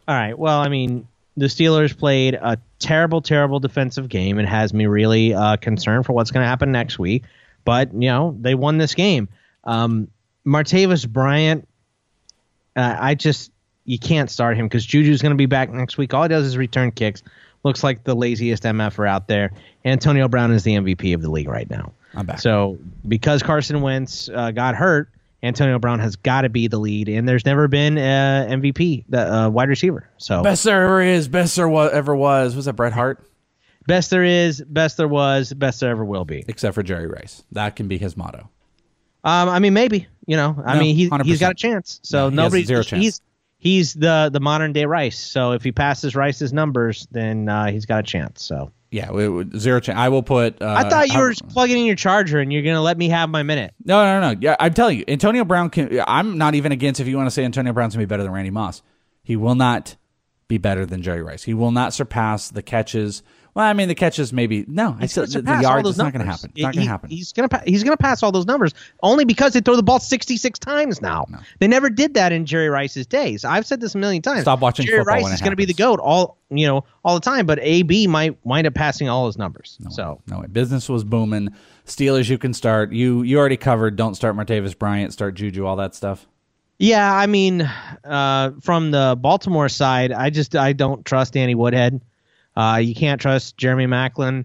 All 0.07 0.15
right. 0.15 0.37
Well, 0.37 0.59
I 0.59 0.67
mean, 0.67 1.07
the 1.37 1.45
Steelers 1.45 1.97
played 1.97 2.33
a 2.33 2.57
terrible, 2.79 3.21
terrible 3.21 3.61
defensive 3.61 4.09
game. 4.09 4.37
It 4.37 4.47
has 4.47 4.73
me 4.73 4.85
really 4.85 5.33
uh, 5.33 5.55
concerned 5.55 6.05
for 6.05 6.11
what's 6.11 6.31
going 6.31 6.43
to 6.43 6.47
happen 6.47 6.73
next 6.73 6.99
week. 6.99 7.23
But 7.63 7.93
you 7.93 8.09
know, 8.09 8.35
they 8.37 8.53
won 8.53 8.79
this 8.79 8.95
game. 8.95 9.29
Um, 9.63 10.09
Martavis 10.45 11.07
Bryant, 11.07 11.67
uh, 12.75 12.97
I 12.99 13.15
just 13.15 13.51
you 13.85 13.97
can't 13.97 14.29
start 14.29 14.57
him 14.57 14.65
because 14.65 14.85
Juju's 14.85 15.21
going 15.21 15.31
to 15.31 15.37
be 15.37 15.45
back 15.45 15.71
next 15.71 15.97
week. 15.97 16.13
All 16.13 16.23
he 16.23 16.29
does 16.29 16.45
is 16.45 16.57
return 16.57 16.91
kicks. 16.91 17.23
Looks 17.63 17.83
like 17.83 18.03
the 18.03 18.15
laziest 18.15 18.63
MFer 18.63 19.07
out 19.07 19.27
there. 19.27 19.51
Antonio 19.85 20.27
Brown 20.27 20.51
is 20.51 20.63
the 20.63 20.75
MVP 20.75 21.13
of 21.13 21.21
the 21.21 21.29
league 21.29 21.49
right 21.49 21.69
now. 21.69 21.91
I'm 22.15 22.25
back. 22.25 22.39
So 22.39 22.77
because 23.07 23.43
Carson 23.43 23.81
Wentz 23.81 24.29
uh, 24.33 24.51
got 24.51 24.75
hurt, 24.75 25.09
Antonio 25.43 25.77
Brown 25.79 25.99
has 25.99 26.15
got 26.15 26.41
to 26.41 26.49
be 26.49 26.67
the 26.67 26.77
lead, 26.79 27.07
and 27.09 27.27
there's 27.27 27.45
never 27.45 27.67
been 27.67 27.97
uh, 27.97 28.47
MVP, 28.49 29.05
the 29.09 29.33
uh, 29.33 29.49
wide 29.49 29.69
receiver. 29.69 30.09
So 30.17 30.41
Best 30.43 30.63
there 30.63 30.83
ever 30.83 31.01
is, 31.01 31.27
best 31.27 31.55
there 31.55 31.69
wa- 31.69 31.87
ever 31.87 32.15
was. 32.15 32.55
Was 32.55 32.65
that 32.65 32.73
Bret 32.73 32.93
Hart? 32.93 33.23
best 33.87 34.09
there 34.11 34.23
is, 34.23 34.61
best 34.67 34.97
there 34.97 35.07
was, 35.07 35.51
best 35.53 35.79
there 35.79 35.89
ever 35.89 36.05
will 36.05 36.25
be. 36.25 36.43
Except 36.47 36.75
for 36.75 36.83
Jerry 36.83 37.07
Rice. 37.07 37.43
That 37.53 37.75
can 37.75 37.87
be 37.87 37.97
his 37.97 38.15
motto. 38.15 38.49
Um, 39.23 39.49
I 39.49 39.59
mean, 39.59 39.73
maybe 39.73 40.07
you 40.27 40.35
know, 40.37 40.61
I 40.65 40.75
No, 40.75 40.79
mean, 40.81 40.95
he, 40.95 41.09
100%. 41.09 41.25
he's 41.25 41.39
got 41.39 41.51
a 41.51 41.55
chance. 41.55 41.99
So 42.03 42.25
No, 42.25 42.29
he 42.29 42.35
nobody, 42.35 42.63
zero 42.65 42.83
chance. 42.83 43.01
he's 43.03 43.21
he's 43.59 43.93
the 43.93 44.29
the 44.33 44.39
modern 44.39 44.73
day 44.73 44.85
Rice. 44.85 45.19
So 45.19 45.51
if 45.51 45.63
he 45.63 45.71
passes 45.71 46.15
Rice's 46.15 46.51
numbers, 46.51 47.07
then 47.11 47.47
uh, 47.47 47.67
he's 47.67 47.85
got 47.85 47.99
a 47.99 48.03
chance. 48.03 48.43
So 48.43 48.71
Yeah, 48.91 49.11
zero 49.55 49.79
chance. 49.79 49.97
I 49.99 50.09
will 50.09 50.23
put. 50.23 50.61
Uh, 50.61 50.73
I 50.77 50.89
thought 50.89 51.09
you 51.09 51.19
I- 51.19 51.21
were 51.21 51.33
plugging 51.49 51.77
in 51.79 51.85
your 51.85 51.95
charger 51.95 52.39
and 52.39 52.51
you're 52.51 52.63
gonna 52.63 52.81
let 52.81 52.97
me 52.97 53.09
have 53.09 53.29
my 53.29 53.43
minute. 53.43 53.73
No, 53.85 54.03
no, 54.03 54.33
no. 54.33 54.39
Yeah, 54.41 54.55
I'm 54.59 54.73
telling 54.73 54.97
you, 54.97 55.05
Antonio 55.07 55.45
Brown 55.45 55.69
can. 55.69 56.01
I'm 56.07 56.37
not 56.39 56.55
even 56.55 56.71
against 56.71 56.99
if 56.99 57.07
you 57.07 57.15
want 57.17 57.27
to 57.27 57.31
say 57.31 57.45
Antonio 57.45 57.71
Brown's 57.73 57.93
gonna 57.93 58.01
be 58.07 58.09
better 58.09 58.23
than 58.23 58.31
Randy 58.31 58.49
Moss. 58.51 58.81
He 59.21 59.35
will 59.35 59.55
not 59.55 59.95
be 60.47 60.57
better 60.57 60.85
than 60.85 61.03
Jerry 61.03 61.21
Rice. 61.21 61.43
He 61.43 61.53
will 61.53 61.71
not 61.71 61.93
surpass 61.93 62.49
the 62.49 62.63
catches. 62.63 63.21
Well, 63.53 63.65
I 63.65 63.73
mean, 63.73 63.87
the 63.87 63.95
catches 63.95 64.31
maybe 64.31 64.65
no. 64.67 64.95
I 64.97 65.01
He's 65.01 65.15
gonna 65.15 65.27
the, 65.27 65.41
the 65.41 65.61
yards. 65.61 65.89
It's 65.89 65.97
not 65.97 66.13
going 66.13 66.25
to 66.25 66.31
happen. 66.31 66.51
It's 66.53 66.63
not 66.63 66.73
going 66.73 66.85
to 66.85 66.89
happen. 66.91 67.09
He's 67.09 67.33
gonna 67.33 67.49
pa- 67.49 67.63
he's 67.65 67.83
gonna 67.83 67.97
pass 67.97 68.23
all 68.23 68.31
those 68.31 68.45
numbers 68.45 68.73
only 69.03 69.25
because 69.25 69.53
they 69.53 69.59
throw 69.61 69.75
the 69.75 69.83
ball 69.83 69.99
66 69.99 70.59
times 70.59 71.01
now. 71.01 71.25
They 71.59 71.67
never 71.67 71.89
did 71.89 72.13
that 72.13 72.31
in 72.31 72.45
Jerry 72.45 72.69
Rice's 72.69 73.05
days. 73.05 73.43
I've 73.45 73.65
said 73.65 73.81
this 73.81 73.95
a 73.95 73.97
million 73.97 74.21
times. 74.21 74.41
Stop 74.41 74.59
watching 74.61 74.85
Jerry 74.85 74.99
football 74.99 75.23
Rice 75.23 75.33
is 75.33 75.41
going 75.41 75.51
to 75.51 75.57
be 75.57 75.65
the 75.65 75.73
goat 75.73 75.99
all 75.99 76.37
you 76.49 76.67
know 76.67 76.83
all 77.03 77.15
the 77.15 77.21
time, 77.21 77.45
but 77.45 77.59
AB 77.61 78.07
might 78.07 78.37
wind 78.45 78.67
up 78.67 78.73
passing 78.73 79.09
all 79.09 79.25
his 79.27 79.37
numbers. 79.37 79.77
so 79.89 80.21
No 80.27 80.39
way. 80.39 80.47
Business 80.47 80.87
was 80.89 81.03
booming. 81.03 81.49
Steelers, 81.85 82.29
you 82.29 82.37
can 82.37 82.53
start. 82.53 82.91
You 82.91 83.23
you 83.23 83.37
already 83.39 83.57
covered. 83.57 83.95
Don't 83.95 84.15
start 84.15 84.35
Martavis 84.35 84.77
Bryant. 84.77 85.11
Start 85.13 85.35
Juju. 85.35 85.65
All 85.65 85.75
that 85.77 85.95
stuff. 85.95 86.27
yeah, 86.77 87.13
I 87.13 87.25
mean, 87.25 87.61
uh, 88.03 88.51
from 88.61 88.91
the 88.91 89.17
Baltimore 89.19 89.69
side, 89.69 90.11
I 90.11 90.29
just 90.29 90.55
I 90.55 90.73
don't 90.73 91.03
trust 91.05 91.33
Danny 91.33 91.55
Woodhead. 91.55 91.99
Uh, 92.59 92.75
you 92.75 92.93
can't 92.93 93.21
trust 93.21 93.55
Jeremy 93.55 93.85
Maclin. 93.85 94.43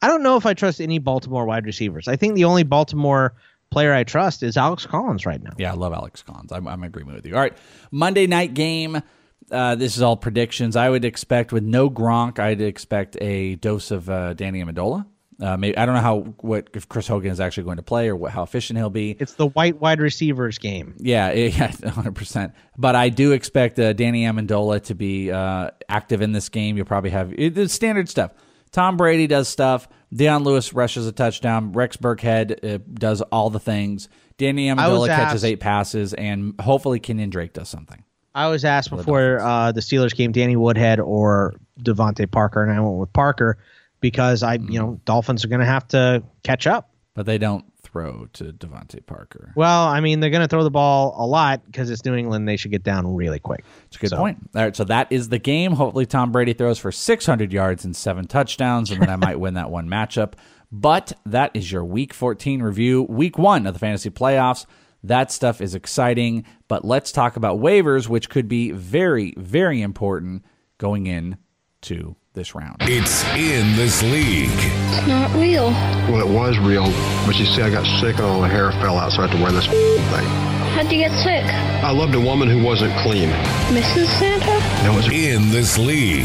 I 0.00 0.08
don't 0.08 0.24
know 0.24 0.36
if 0.36 0.46
I 0.46 0.52
trust 0.52 0.80
any 0.80 0.98
Baltimore 0.98 1.46
wide 1.46 1.64
receivers. 1.64 2.08
I 2.08 2.16
think 2.16 2.34
the 2.34 2.42
only 2.44 2.64
Baltimore 2.64 3.34
player 3.70 3.94
I 3.94 4.02
trust 4.02 4.42
is 4.42 4.56
Alex 4.56 4.84
Collins 4.84 5.24
right 5.26 5.40
now. 5.40 5.52
Yeah, 5.58 5.70
I 5.70 5.74
love 5.76 5.92
Alex 5.92 6.22
Collins. 6.22 6.50
I'm, 6.50 6.66
I'm 6.66 6.80
in 6.82 6.88
agreement 6.88 7.14
with 7.14 7.26
you. 7.26 7.34
All 7.34 7.40
right, 7.40 7.56
Monday 7.92 8.26
night 8.26 8.54
game. 8.54 9.00
Uh, 9.48 9.76
this 9.76 9.96
is 9.96 10.02
all 10.02 10.16
predictions. 10.16 10.74
I 10.74 10.90
would 10.90 11.04
expect 11.04 11.52
with 11.52 11.62
no 11.62 11.88
Gronk, 11.88 12.40
I'd 12.40 12.60
expect 12.60 13.16
a 13.20 13.54
dose 13.56 13.92
of 13.92 14.10
uh, 14.10 14.34
Danny 14.34 14.64
Amendola. 14.64 15.06
Uh, 15.40 15.56
maybe 15.56 15.76
I 15.76 15.86
don't 15.86 15.94
know 15.94 16.00
how 16.00 16.20
what 16.40 16.68
if 16.74 16.88
Chris 16.88 17.06
Hogan 17.08 17.30
is 17.30 17.40
actually 17.40 17.64
going 17.64 17.78
to 17.78 17.82
play 17.82 18.08
or 18.08 18.16
what, 18.16 18.32
how 18.32 18.42
efficient 18.42 18.78
he'll 18.78 18.90
be. 18.90 19.16
It's 19.18 19.34
the 19.34 19.48
white 19.48 19.80
wide 19.80 20.00
receivers 20.00 20.58
game. 20.58 20.94
Yeah, 20.98 21.32
yeah, 21.32 21.72
hundred 21.90 22.14
percent. 22.14 22.52
But 22.76 22.94
I 22.94 23.08
do 23.08 23.32
expect 23.32 23.78
uh, 23.78 23.92
Danny 23.92 24.24
Amendola 24.24 24.82
to 24.84 24.94
be 24.94 25.30
uh, 25.30 25.70
active 25.88 26.22
in 26.22 26.32
this 26.32 26.48
game. 26.48 26.76
You'll 26.76 26.86
probably 26.86 27.10
have 27.10 27.32
it, 27.32 27.56
it's 27.58 27.72
standard 27.72 28.08
stuff. 28.08 28.32
Tom 28.70 28.96
Brady 28.96 29.26
does 29.26 29.48
stuff. 29.48 29.88
Dion 30.12 30.44
Lewis 30.44 30.72
rushes 30.72 31.06
a 31.06 31.12
touchdown. 31.12 31.72
Rex 31.72 31.96
Burkhead 31.96 32.64
uh, 32.64 32.78
does 32.94 33.20
all 33.20 33.50
the 33.50 33.60
things. 33.60 34.08
Danny 34.38 34.68
Amendola 34.68 35.08
catches 35.08 35.44
asked- 35.44 35.44
eight 35.44 35.60
passes, 35.60 36.14
and 36.14 36.54
hopefully 36.60 37.00
Kenyan 37.00 37.30
Drake 37.30 37.52
does 37.52 37.68
something. 37.68 38.02
I 38.34 38.48
was 38.48 38.64
asked 38.64 38.88
before 38.88 39.40
uh, 39.40 39.72
the 39.72 39.80
Steelers 39.80 40.14
game, 40.14 40.32
Danny 40.32 40.56
Woodhead 40.56 41.00
or 41.00 41.54
DeVante 41.80 42.30
Parker, 42.30 42.62
and 42.62 42.72
I 42.72 42.80
went 42.80 42.96
with 42.96 43.12
Parker 43.12 43.58
because 44.02 44.42
I, 44.42 44.54
you 44.54 44.58
mm-hmm. 44.58 44.74
know, 44.74 45.00
Dolphins 45.06 45.44
are 45.46 45.48
going 45.48 45.60
to 45.60 45.66
have 45.66 45.88
to 45.88 46.22
catch 46.42 46.66
up. 46.66 46.90
But 47.14 47.26
they 47.26 47.38
don't 47.38 47.64
throw 47.82 48.26
to 48.32 48.44
DeVante 48.44 49.04
Parker. 49.04 49.52
Well, 49.54 49.84
I 49.86 50.00
mean, 50.00 50.20
they're 50.20 50.30
going 50.30 50.42
to 50.42 50.48
throw 50.48 50.64
the 50.64 50.70
ball 50.70 51.14
a 51.16 51.26
lot 51.26 51.64
because 51.66 51.90
it's 51.90 52.04
New 52.04 52.14
England. 52.14 52.48
They 52.48 52.56
should 52.56 52.70
get 52.70 52.82
down 52.82 53.14
really 53.14 53.38
quick. 53.38 53.64
It's 53.86 53.96
a 53.96 54.00
good 54.00 54.10
So- 54.10 54.16
point. 54.16 54.38
All 54.54 54.62
right, 54.62 54.76
so 54.76 54.84
that 54.84 55.10
is 55.10 55.28
the 55.28 55.38
game. 55.38 55.72
Hopefully, 55.72 56.06
Tom 56.06 56.32
Brady 56.32 56.52
throws 56.52 56.78
for 56.78 56.92
600 56.92 57.52
yards 57.52 57.84
and 57.84 57.94
seven 57.94 58.26
touchdowns, 58.26 58.90
and 58.90 59.00
then 59.00 59.10
I 59.10 59.16
might 59.16 59.40
win 59.40 59.54
that 59.54 59.70
one 59.70 59.88
matchup. 59.88 60.34
But 60.70 61.12
that 61.26 61.50
is 61.54 61.70
your 61.70 61.84
Week 61.84 62.14
14 62.14 62.62
review, 62.62 63.02
Week 63.02 63.36
One 63.38 63.66
of 63.66 63.74
the 63.74 63.78
fantasy 63.78 64.10
playoffs. 64.10 64.64
That 65.04 65.30
stuff 65.30 65.60
is 65.60 65.74
exciting, 65.74 66.44
but 66.68 66.84
let's 66.84 67.12
talk 67.12 67.36
about 67.36 67.58
waivers, 67.58 68.08
which 68.08 68.30
could 68.30 68.48
be 68.48 68.70
very, 68.70 69.34
very 69.36 69.82
important 69.82 70.44
going 70.78 71.06
in 71.06 71.36
to 71.82 72.16
this 72.34 72.54
round. 72.54 72.76
It's 72.80 73.24
in 73.34 73.76
this 73.76 74.02
league. 74.02 74.50
It's 74.52 75.06
not 75.06 75.34
real. 75.34 75.70
Well, 76.10 76.20
it 76.20 76.28
was 76.28 76.58
real, 76.58 76.84
but 77.26 77.38
you 77.38 77.46
see, 77.46 77.62
I 77.62 77.70
got 77.70 77.84
sick 78.00 78.16
and 78.16 78.24
all 78.24 78.40
the 78.40 78.48
hair 78.48 78.72
fell 78.72 78.98
out, 78.98 79.12
so 79.12 79.22
I 79.22 79.26
had 79.26 79.36
to 79.36 79.42
wear 79.42 79.52
this 79.52 79.66
thing. 79.66 80.52
How'd 80.72 80.90
you 80.90 80.98
get 80.98 81.12
sick? 81.22 81.44
I 81.84 81.90
loved 81.90 82.14
a 82.14 82.20
woman 82.20 82.48
who 82.48 82.62
wasn't 82.62 82.96
clean. 83.00 83.28
Mrs. 83.68 84.06
Santa? 84.18 84.46
That 84.82 84.94
was 84.94 85.06
in 85.12 85.50
this 85.50 85.76
league. 85.78 86.24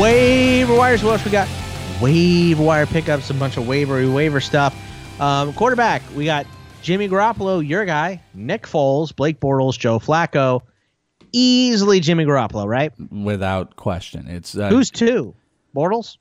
Waiver 0.00 0.76
wires. 0.76 1.02
What 1.02 1.12
else 1.12 1.24
we 1.24 1.32
got? 1.32 1.48
Waiver 2.00 2.62
wire 2.62 2.86
pickups, 2.86 3.30
a 3.30 3.34
bunch 3.34 3.56
of 3.56 3.66
waiver 3.66 4.08
waiver 4.10 4.40
stuff. 4.40 4.76
Um, 5.20 5.52
quarterback, 5.54 6.02
we 6.14 6.24
got 6.24 6.46
Jimmy 6.82 7.08
Garoppolo, 7.08 7.66
your 7.66 7.84
guy, 7.84 8.22
Nick 8.34 8.64
Foles, 8.66 9.14
Blake 9.14 9.40
Bortles, 9.40 9.78
Joe 9.78 9.98
Flacco. 9.98 10.62
Easily 11.32 12.00
Jimmy 12.00 12.24
Garoppolo, 12.24 12.66
right? 12.66 12.92
Without 13.10 13.76
question. 13.76 14.26
It's 14.28 14.56
uh, 14.56 14.68
Who's 14.68 14.90
two? 14.90 15.34
Bortles? 15.74 16.18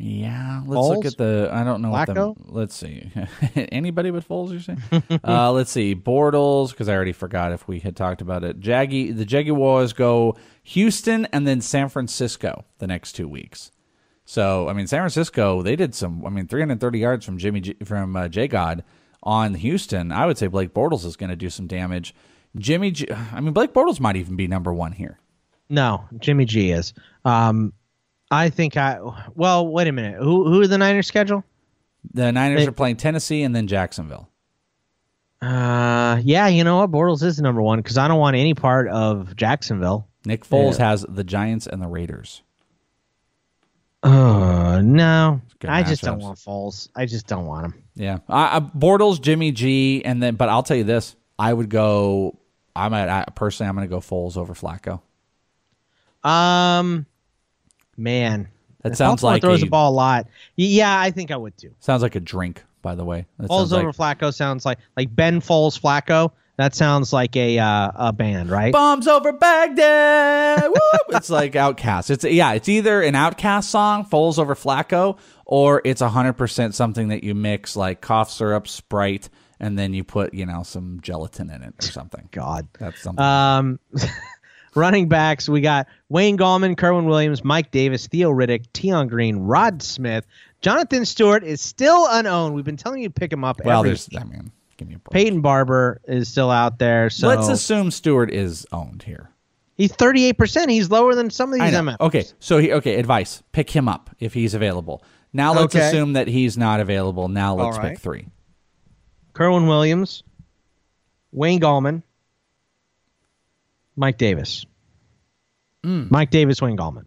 Yeah, 0.00 0.62
let's 0.64 0.78
Foles? 0.78 0.96
look 0.96 1.04
at 1.06 1.16
the. 1.16 1.50
I 1.52 1.64
don't 1.64 1.82
know 1.82 1.90
what 1.90 2.06
the. 2.06 2.34
Let's 2.44 2.74
see. 2.74 3.10
Anybody 3.56 4.10
but 4.10 4.26
Foles, 4.26 4.52
you're 4.52 4.60
saying? 4.60 5.20
uh, 5.24 5.50
let's 5.50 5.72
see. 5.72 5.96
Bortles, 5.96 6.70
because 6.70 6.88
I 6.88 6.94
already 6.94 7.12
forgot 7.12 7.50
if 7.50 7.66
we 7.66 7.80
had 7.80 7.96
talked 7.96 8.22
about 8.22 8.44
it. 8.44 8.60
Jaggy, 8.60 9.14
the 9.16 9.24
Jaguars 9.24 9.92
go 9.92 10.36
Houston 10.62 11.24
and 11.26 11.48
then 11.48 11.60
San 11.60 11.88
Francisco 11.88 12.64
the 12.78 12.86
next 12.86 13.12
two 13.12 13.26
weeks. 13.26 13.72
So 14.24 14.68
I 14.68 14.72
mean, 14.72 14.86
San 14.86 15.00
Francisco 15.00 15.62
they 15.62 15.74
did 15.74 15.96
some. 15.96 16.24
I 16.24 16.30
mean, 16.30 16.46
330 16.46 16.98
yards 16.98 17.24
from 17.24 17.38
Jimmy 17.38 17.60
G, 17.60 17.76
from 17.84 18.14
uh, 18.14 18.28
J 18.28 18.46
God 18.46 18.84
on 19.24 19.54
Houston. 19.54 20.12
I 20.12 20.26
would 20.26 20.38
say 20.38 20.46
Blake 20.46 20.72
Bortles 20.72 21.04
is 21.04 21.16
going 21.16 21.30
to 21.30 21.36
do 21.36 21.50
some 21.50 21.66
damage. 21.66 22.14
Jimmy, 22.56 22.90
G, 22.90 23.06
I 23.10 23.40
mean, 23.40 23.52
Blake 23.52 23.72
Bortles 23.72 24.00
might 24.00 24.16
even 24.16 24.36
be 24.36 24.46
number 24.48 24.72
one 24.72 24.92
here. 24.92 25.18
No, 25.68 26.04
Jimmy 26.18 26.44
G 26.44 26.70
is. 26.70 26.94
Um, 27.24 27.72
I 28.30 28.48
think 28.50 28.76
I. 28.76 28.98
Well, 29.34 29.66
wait 29.68 29.86
a 29.88 29.92
minute. 29.92 30.20
Who 30.22 30.48
who 30.50 30.60
are 30.62 30.66
the 30.66 30.78
Niners 30.78 31.06
schedule? 31.06 31.44
The 32.14 32.32
Niners 32.32 32.60
They- 32.60 32.66
are 32.66 32.72
playing 32.72 32.96
Tennessee 32.96 33.42
and 33.42 33.54
then 33.54 33.66
Jacksonville. 33.66 34.28
Uh, 35.40 36.20
yeah, 36.24 36.48
you 36.48 36.64
know 36.64 36.78
what? 36.78 36.90
Bortles 36.90 37.22
is 37.22 37.40
number 37.40 37.62
one 37.62 37.78
because 37.78 37.96
I 37.98 38.08
don't 38.08 38.18
want 38.18 38.36
any 38.36 38.54
part 38.54 38.88
of 38.88 39.36
Jacksonville. 39.36 40.08
Nick 40.24 40.44
Foles 40.44 40.78
Yeah. 40.78 40.88
has 40.90 41.06
the 41.08 41.22
Giants 41.22 41.66
and 41.66 41.80
the 41.80 41.86
Raiders. 41.86 42.42
Uh, 44.02 44.80
no, 44.82 45.40
I 45.66 45.82
just 45.82 46.02
don't 46.02 46.20
want 46.20 46.38
Foles. 46.38 46.88
I 46.94 47.04
just 47.06 47.26
don't 47.26 47.46
want 47.46 47.66
him. 47.66 47.82
Yeah, 47.94 48.18
I, 48.28 48.60
Bortles, 48.60 49.20
Jimmy 49.20 49.50
G, 49.52 50.04
and 50.04 50.22
then. 50.22 50.36
But 50.36 50.48
I'll 50.48 50.62
tell 50.62 50.76
you 50.76 50.84
this: 50.84 51.16
I 51.38 51.52
would 51.52 51.68
go. 51.68 52.38
I'm 52.74 52.94
at 52.94 53.08
I, 53.08 53.24
personally. 53.34 53.68
I'm 53.68 53.76
going 53.76 53.88
to 53.88 53.90
go 53.94 54.00
Foles 54.00 54.36
over 54.36 54.54
Flacco. 54.54 55.00
Um, 56.28 57.06
man, 57.96 58.48
That 58.82 58.96
sounds 58.96 59.22
Baltimore 59.22 59.32
like 59.34 59.42
throws 59.42 59.62
a- 59.62 59.66
the 59.66 59.70
ball 59.70 59.92
a 59.92 59.94
lot. 59.94 60.26
Yeah, 60.56 60.98
I 60.98 61.10
think 61.10 61.30
I 61.30 61.36
would 61.36 61.56
too. 61.56 61.74
Sounds 61.80 62.02
like 62.02 62.14
a 62.16 62.20
drink, 62.20 62.64
by 62.82 62.94
the 62.94 63.04
way. 63.04 63.26
That 63.38 63.50
Foles 63.50 63.72
over 63.72 63.92
like, 63.92 64.18
Flacco 64.18 64.34
sounds 64.34 64.64
like 64.66 64.78
like 64.96 65.14
Ben 65.14 65.40
Foles 65.40 65.80
Flacco. 65.80 66.32
That 66.56 66.74
sounds 66.74 67.12
like 67.12 67.36
a 67.36 67.58
uh, 67.60 67.92
a 67.94 68.12
band, 68.12 68.50
right? 68.50 68.72
Bombs 68.72 69.06
over 69.06 69.32
Baghdad. 69.32 70.72
It's 71.10 71.30
like 71.30 71.54
OutKast. 71.54 72.10
It's 72.10 72.24
yeah. 72.24 72.52
It's 72.52 72.68
either 72.68 73.00
an 73.00 73.14
OutKast 73.14 73.64
song, 73.64 74.04
Foles 74.04 74.38
over 74.38 74.54
Flacco, 74.54 75.16
or 75.46 75.80
it's 75.84 76.02
hundred 76.02 76.34
percent 76.34 76.74
something 76.74 77.08
that 77.08 77.24
you 77.24 77.34
mix 77.34 77.76
like 77.76 78.00
cough 78.02 78.30
syrup, 78.30 78.68
Sprite, 78.68 79.30
and 79.60 79.78
then 79.78 79.94
you 79.94 80.04
put 80.04 80.32
you 80.34 80.46
know 80.46 80.62
some 80.62 81.00
gelatin 81.02 81.50
in 81.50 81.62
it 81.62 81.74
or 81.82 81.86
something. 81.86 82.28
God, 82.32 82.66
that's 82.78 83.00
something. 83.02 83.24
Um, 83.24 83.78
running 84.74 85.08
backs, 85.08 85.48
we 85.48 85.60
got 85.60 85.86
Wayne 86.08 86.36
Gallman, 86.38 86.76
Kerwynn 86.76 87.06
Williams, 87.06 87.44
Mike 87.44 87.70
Davis, 87.70 88.06
Theo 88.06 88.30
Riddick, 88.30 88.66
Tion 88.76 89.08
Green, 89.08 89.38
Rod 89.38 89.82
Smith, 89.82 90.26
Jonathan 90.60 91.04
Stewart 91.04 91.44
is 91.44 91.60
still 91.60 92.06
unowned. 92.10 92.54
We've 92.54 92.64
been 92.64 92.76
telling 92.76 93.02
you 93.02 93.08
to 93.08 93.14
pick 93.14 93.32
him 93.32 93.44
up. 93.44 93.60
well, 93.64 93.80
every 93.80 93.90
there's. 93.90 94.08
I 94.18 94.24
mean, 94.24 94.50
give 94.76 94.88
me 94.88 94.94
a 94.94 94.98
break. 94.98 95.12
Peyton 95.12 95.40
Barber 95.40 96.00
is 96.06 96.28
still 96.28 96.50
out 96.50 96.78
there. 96.78 97.10
So 97.10 97.28
Let's 97.28 97.48
assume 97.48 97.90
Stewart 97.90 98.30
is 98.32 98.66
owned 98.72 99.02
here. 99.02 99.30
he's 99.76 99.92
thirty 99.92 100.24
eight 100.24 100.38
percent. 100.38 100.70
He's 100.70 100.90
lower 100.90 101.14
than 101.14 101.30
some 101.30 101.52
of 101.52 101.60
these. 101.60 101.72
MFs. 101.72 102.00
Okay, 102.00 102.24
so 102.40 102.58
he, 102.58 102.72
okay, 102.72 102.96
advice: 102.96 103.42
pick 103.52 103.70
him 103.70 103.88
up 103.88 104.10
if 104.18 104.34
he's 104.34 104.54
available. 104.54 105.02
Now 105.32 105.52
let's 105.52 105.74
Okay. 105.76 105.86
assume 105.86 106.14
that 106.14 106.26
he's 106.26 106.56
not 106.56 106.80
available. 106.80 107.28
Now 107.28 107.54
let's 107.54 107.76
right. 107.76 107.90
pick 107.90 107.98
three. 108.00 108.28
Kerwynn 109.38 109.68
Williams, 109.68 110.24
Wayne 111.30 111.60
Gallman, 111.60 112.02
Mike 113.94 114.18
Davis. 114.18 114.66
Hmm. 115.84 116.06
Mike 116.10 116.30
Davis, 116.30 116.60
Wayne 116.60 116.76
Gallman. 116.76 117.04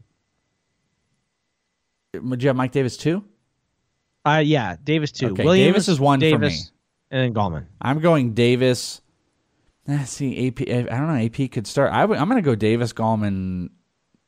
Would 2.14 2.41
you 2.41 2.48
have 2.48 2.56
Mike 2.56 2.72
Davis 2.72 2.95
too? 2.95 3.26
Uh, 4.26 4.41
yeah, 4.45 4.78
Davis 4.82 5.12
two. 5.12 5.32
Okay, 5.32 5.44
Williams, 5.44 5.74
Davis 5.74 5.88
is 5.90 5.99
one 5.99 6.20
for 6.20 6.26
Davis, 6.26 6.72
me. 6.72 6.72
and 7.12 7.22
then 7.22 7.34
Gallman. 7.34 7.66
I'm 7.82 7.99
going 7.99 8.34
Davis. 8.34 9.02
eh, 9.90 10.03
see, 10.06 10.48
AP. 10.48 10.62
I 10.62 10.84
don't 10.84 11.08
know. 11.08 11.26
AP 11.26 11.52
could 11.52 11.68
start. 11.68 11.91
I, 11.91 12.03
am 12.03 12.30
going 12.30 12.36
to 12.36 12.41
go 12.41 12.56
Davis, 12.56 12.94
Gallman, 12.94 13.72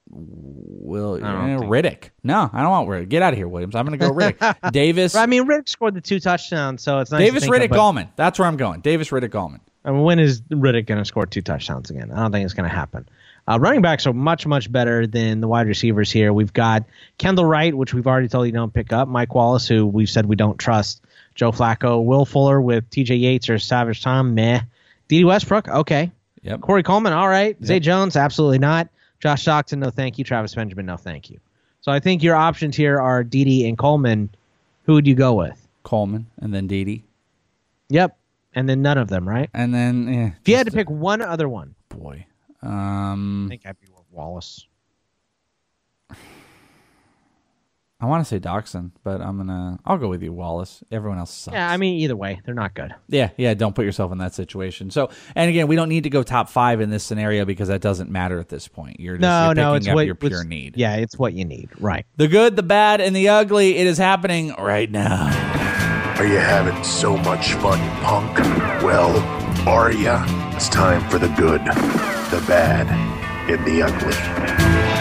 Will 0.10 1.16
eh, 1.16 1.20
Riddick. 1.20 2.10
No, 2.24 2.50
I 2.52 2.62
don't 2.62 2.72
want 2.72 2.90
Riddick. 2.90 3.10
Get 3.10 3.22
out 3.22 3.34
of 3.34 3.38
here, 3.38 3.48
Williams. 3.48 3.76
I'm 3.76 3.86
going 3.86 3.98
to 3.98 4.06
go 4.06 4.12
Riddick. 4.14 4.72
Davis. 4.72 5.16
I 5.16 5.26
mean, 5.26 5.48
Riddick 5.48 5.70
scored 5.70 5.94
the 5.96 6.02
two 6.02 6.20
touchdowns, 6.20 6.84
so 6.84 7.00
it's 7.00 7.12
nice. 7.12 7.20
to 7.20 7.26
Davis, 7.26 7.44
think 7.44 7.56
of, 7.56 7.62
Riddick, 7.62 7.70
but- 7.70 7.80
Gallman. 7.80 8.10
That's 8.16 8.38
where 8.38 8.48
I'm 8.48 8.58
going. 8.58 8.82
Davis, 8.82 9.10
Riddick, 9.10 9.30
Gallman. 9.30 9.60
I 9.86 9.92
mean, 9.92 10.04
when 10.04 10.20
is 10.20 10.42
Riddick 10.42 10.86
going 10.86 11.00
to 11.00 11.06
score 11.06 11.26
two 11.26 11.42
touchdowns 11.42 11.90
again? 11.90 12.12
I 12.12 12.22
don't 12.22 12.32
think 12.32 12.46
it's 12.46 12.54
going 12.54 12.70
to 12.70 12.76
happen. 12.76 13.08
Uh, 13.46 13.58
running 13.60 13.82
backs 13.82 14.08
are 14.08 14.14
much, 14.14 14.48
much 14.48 14.72
better 14.72 15.06
than 15.06 15.42
the 15.42 15.48
wide 15.50 15.68
receivers 15.68 16.10
here. 16.10 16.32
We've 16.32 16.54
got 16.54 16.86
Kendall 17.18 17.44
Wright, 17.44 17.74
which 17.76 17.94
we've 17.94 18.08
already 18.08 18.30
told 18.30 18.46
you 18.46 18.54
don't 18.54 18.74
pick 18.74 18.94
up. 18.94 19.10
Mike 19.10 19.36
Wallace, 19.36 19.68
who 19.68 19.86
we've 19.86 20.10
said 20.10 20.26
we 20.28 20.38
don't 20.38 20.58
trust. 20.58 21.02
Joe 21.36 21.52
Flacco, 21.52 22.04
Will 22.04 22.26
Fuller 22.26 22.62
with 22.62 22.90
TJ 22.90 23.20
Yates 23.20 23.50
or 23.50 23.60
Savage 23.60 24.02
Tom, 24.02 24.36
meh. 24.36 24.62
Dede 25.10 25.26
Westbrook, 25.26 25.68
okay. 25.68 26.12
Yep. 26.44 26.62
Corey 26.62 26.84
Coleman, 26.84 27.12
all 27.12 27.28
right. 27.28 27.58
Zay 27.64 27.80
Jones, 27.80 28.16
absolutely 28.16 28.60
not. 28.60 28.88
Josh 29.24 29.46
Doctson, 29.46 29.78
no 29.78 29.90
thank 29.90 30.18
you. 30.18 30.26
Travis 30.26 30.54
Benjamin, 30.54 30.86
no 30.86 30.98
thank 30.98 31.30
you. 31.30 31.40
So 31.80 31.94
I 31.94 32.02
think 32.02 32.24
your 32.24 32.36
options 32.36 32.76
here 32.76 33.00
are 33.00 33.24
Dede 33.24 33.66
and 33.66 33.78
Coleman. 33.78 34.30
Who 34.84 34.96
would 34.96 35.08
you 35.08 35.16
go 35.16 35.34
with? 35.34 35.66
Coleman, 35.84 36.28
and 36.42 36.54
then 36.54 36.68
Dede. 36.68 37.02
Yep. 37.88 38.18
And 38.54 38.68
then 38.68 38.82
none 38.82 38.98
of 38.98 39.08
them, 39.08 39.26
right? 39.26 39.50
And 39.54 39.74
then, 39.74 40.10
eh, 40.10 40.32
If 40.42 40.50
you 40.50 40.58
had 40.58 40.66
to 40.68 40.74
pick 40.74 40.90
one 40.90 41.22
other 41.22 41.48
one, 41.48 41.74
boy. 41.88 42.26
Um, 42.62 43.46
I 43.46 43.50
think 43.52 43.62
I'd 43.66 43.80
be 43.80 43.88
with 43.96 44.04
Wallace. 44.12 44.68
I 48.04 48.06
want 48.06 48.20
to 48.22 48.26
say 48.28 48.38
Doctson, 48.38 48.92
but 49.06 49.22
I'm 49.22 49.38
gonna. 49.38 49.80
I'll 49.86 49.98
go 49.98 50.10
with 50.10 50.22
you, 50.22 50.34
Wallace. 50.34 50.84
Everyone 50.92 51.18
else 51.20 51.32
sucks. 51.34 51.56
Yeah, 51.56 51.70
I 51.70 51.78
mean, 51.78 52.00
either 52.02 52.18
way, 52.18 52.42
they're 52.44 52.54
not 52.54 52.74
good. 52.74 52.94
Yeah, 53.08 53.30
yeah. 53.38 53.54
Don't 53.54 53.74
put 53.74 53.86
yourself 53.86 54.12
in 54.12 54.18
that 54.18 54.34
situation. 54.34 54.92
So, 54.92 55.10
and 55.36 55.50
again, 55.50 55.68
we 55.68 55.78
don't 55.78 55.88
need 55.88 56.04
to 56.04 56.10
go 56.10 56.22
top 56.22 56.50
five 56.50 56.82
in 56.82 56.90
this 56.90 57.06
scenario 57.06 57.46
because 57.46 57.70
that 57.70 57.80
doesn't 57.80 58.12
matter 58.12 58.40
at 58.40 58.50
this 58.50 58.68
point. 58.68 59.00
You're 59.00 59.16
just 59.16 59.22
No, 59.22 59.46
you're 59.46 59.56
no, 59.56 59.72
picking 59.72 59.78
it's 59.78 59.88
up 59.88 59.96
what 59.96 60.06
your 60.06 60.16
pure 60.16 60.32
it's- 60.32 60.46
need. 60.46 60.76
Yeah, 60.76 60.96
it's 60.98 61.18
what 61.18 61.32
you 61.34 61.46
need. 61.46 61.70
Right. 61.80 62.06
The 62.18 62.28
good, 62.28 62.58
the 62.58 62.64
bad, 62.64 63.00
and 63.00 63.16
the 63.16 63.30
ugly. 63.30 63.78
It 63.78 63.88
is 63.88 63.98
happening 63.98 64.54
right 64.60 64.92
now. 64.92 65.28
Are 66.20 66.26
you 66.26 66.38
having 66.40 66.84
so 66.84 67.16
much 67.16 67.54
fun, 67.54 67.80
punk? 68.02 68.38
Well, 68.84 69.18
are 69.66 69.94
ya? 69.94 70.26
It's 70.56 70.68
time 70.68 71.10
for 71.10 71.20
the 71.20 71.30
good, 71.30 71.62
the 71.62 72.44
bad, 72.50 72.86
and 73.50 73.66
the 73.66 73.82
ugly. 73.82 74.93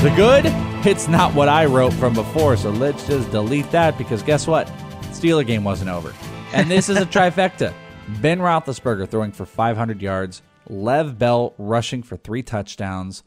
The 0.00 0.10
good, 0.10 0.44
it's 0.86 1.08
not 1.08 1.34
what 1.34 1.48
I 1.48 1.66
wrote 1.66 1.92
from 1.94 2.14
before, 2.14 2.56
so 2.56 2.70
let's 2.70 3.04
just 3.04 3.28
delete 3.32 3.68
that 3.72 3.98
because 3.98 4.22
guess 4.22 4.46
what? 4.46 4.68
Steeler 5.10 5.44
game 5.44 5.64
wasn't 5.64 5.90
over. 5.90 6.14
And 6.52 6.70
this 6.70 6.88
is 6.88 6.98
a 6.98 7.04
trifecta. 7.04 7.74
Ben 8.20 8.38
Roethlisberger 8.38 9.08
throwing 9.08 9.32
for 9.32 9.44
500 9.44 10.00
yards, 10.00 10.40
Lev 10.68 11.18
Bell 11.18 11.52
rushing 11.58 12.04
for 12.04 12.16
three 12.16 12.44
touchdowns, 12.44 13.24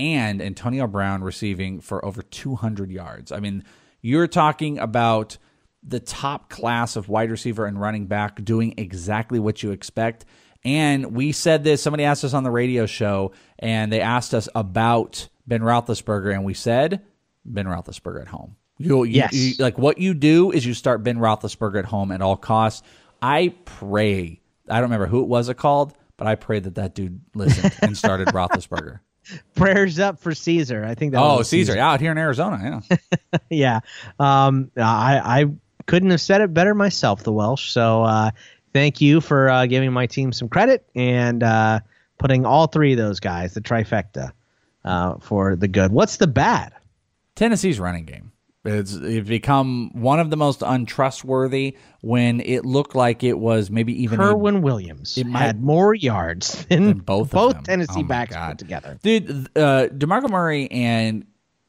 and 0.00 0.40
Antonio 0.40 0.86
Brown 0.86 1.22
receiving 1.22 1.82
for 1.82 2.02
over 2.02 2.22
200 2.22 2.90
yards. 2.90 3.30
I 3.30 3.40
mean, 3.40 3.62
you're 4.00 4.26
talking 4.26 4.78
about 4.78 5.36
the 5.82 6.00
top 6.00 6.48
class 6.48 6.96
of 6.96 7.10
wide 7.10 7.30
receiver 7.30 7.66
and 7.66 7.78
running 7.78 8.06
back 8.06 8.42
doing 8.42 8.72
exactly 8.78 9.38
what 9.38 9.62
you 9.62 9.72
expect. 9.72 10.24
And 10.64 11.14
we 11.14 11.32
said 11.32 11.64
this, 11.64 11.82
somebody 11.82 12.04
asked 12.04 12.24
us 12.24 12.32
on 12.32 12.44
the 12.44 12.50
radio 12.50 12.86
show, 12.86 13.32
and 13.58 13.92
they 13.92 14.00
asked 14.00 14.32
us 14.32 14.48
about 14.54 15.28
Ben 15.46 15.60
Roethlisberger, 15.60 16.32
and 16.32 16.44
we 16.44 16.54
said 16.54 17.02
Ben 17.44 17.66
Roethlisberger 17.66 18.22
at 18.22 18.28
home. 18.28 18.56
You, 18.78 19.04
you, 19.04 19.12
Yes. 19.16 19.34
you- 19.34 19.54
like 19.62 19.78
what 19.78 19.98
you 19.98 20.14
do 20.14 20.50
is 20.50 20.64
you 20.66 20.74
start 20.74 21.02
Ben 21.02 21.18
Roethlisberger 21.18 21.78
at 21.78 21.84
home 21.84 22.10
at 22.12 22.20
all 22.22 22.36
costs. 22.36 22.82
I 23.22 23.54
pray, 23.64 24.40
I 24.68 24.74
don't 24.74 24.84
remember 24.84 25.06
who 25.06 25.22
it 25.22 25.28
was 25.28 25.48
it 25.48 25.56
called, 25.56 25.94
but 26.16 26.26
I 26.26 26.34
pray 26.34 26.58
that 26.60 26.74
that 26.76 26.94
dude 26.94 27.20
listened 27.34 27.74
and 27.82 27.96
started 27.96 28.28
Roethlisberger. 28.28 29.00
Prayers 29.54 29.98
up 29.98 30.18
for 30.20 30.34
Caesar. 30.34 30.84
I 30.84 30.94
think 30.94 31.12
that. 31.12 31.22
Oh, 31.22 31.38
was 31.38 31.48
Caesar, 31.48 31.78
out 31.78 32.00
here 32.00 32.12
in 32.12 32.18
Arizona, 32.18 32.82
yeah. 32.90 33.38
yeah. 33.50 33.80
Um, 34.18 34.70
I 34.76 35.42
I 35.42 35.44
couldn't 35.86 36.10
have 36.10 36.20
said 36.20 36.42
it 36.42 36.52
better 36.52 36.74
myself. 36.74 37.22
The 37.22 37.32
Welsh. 37.32 37.70
So 37.70 38.02
uh, 38.02 38.30
thank 38.74 39.00
you 39.00 39.22
for 39.22 39.48
uh, 39.48 39.64
giving 39.66 39.92
my 39.94 40.06
team 40.06 40.30
some 40.32 40.50
credit 40.50 40.86
and 40.94 41.42
uh, 41.42 41.80
putting 42.18 42.44
all 42.44 42.66
three 42.66 42.92
of 42.92 42.98
those 42.98 43.18
guys, 43.20 43.54
the 43.54 43.62
trifecta, 43.62 44.32
uh, 44.84 45.18
for 45.18 45.56
the 45.56 45.68
good. 45.68 45.92
What's 45.92 46.16
the 46.18 46.26
bad? 46.26 46.72
Tennessee's 47.34 47.80
running 47.80 48.04
game. 48.04 48.32
It's, 48.66 48.94
it's 48.94 49.28
become 49.28 49.90
one 49.92 50.20
of 50.20 50.30
the 50.30 50.38
most 50.38 50.62
untrustworthy 50.62 51.76
when 52.00 52.40
it 52.40 52.64
looked 52.64 52.94
like 52.94 53.22
it 53.22 53.38
was 53.38 53.70
maybe 53.70 54.04
even 54.04 54.18
Kerwynn 54.18 54.62
Williams 54.62 55.18
It 55.18 55.26
might- 55.26 55.40
had 55.40 55.62
more 55.62 55.94
yards 55.94 56.64
than 56.66 56.98
both 57.00 57.26
of 57.28 57.30
both 57.32 57.54
them. 57.56 57.64
Tennessee 57.64 58.00
Oh 58.00 58.04
backs 58.04 58.34
put 58.34 58.58
together. 58.58 58.98
Dude, 59.02 59.48
uh, 59.56 59.88
DeMarco 59.88 60.30
Murray 60.30 60.70
and 60.70 61.26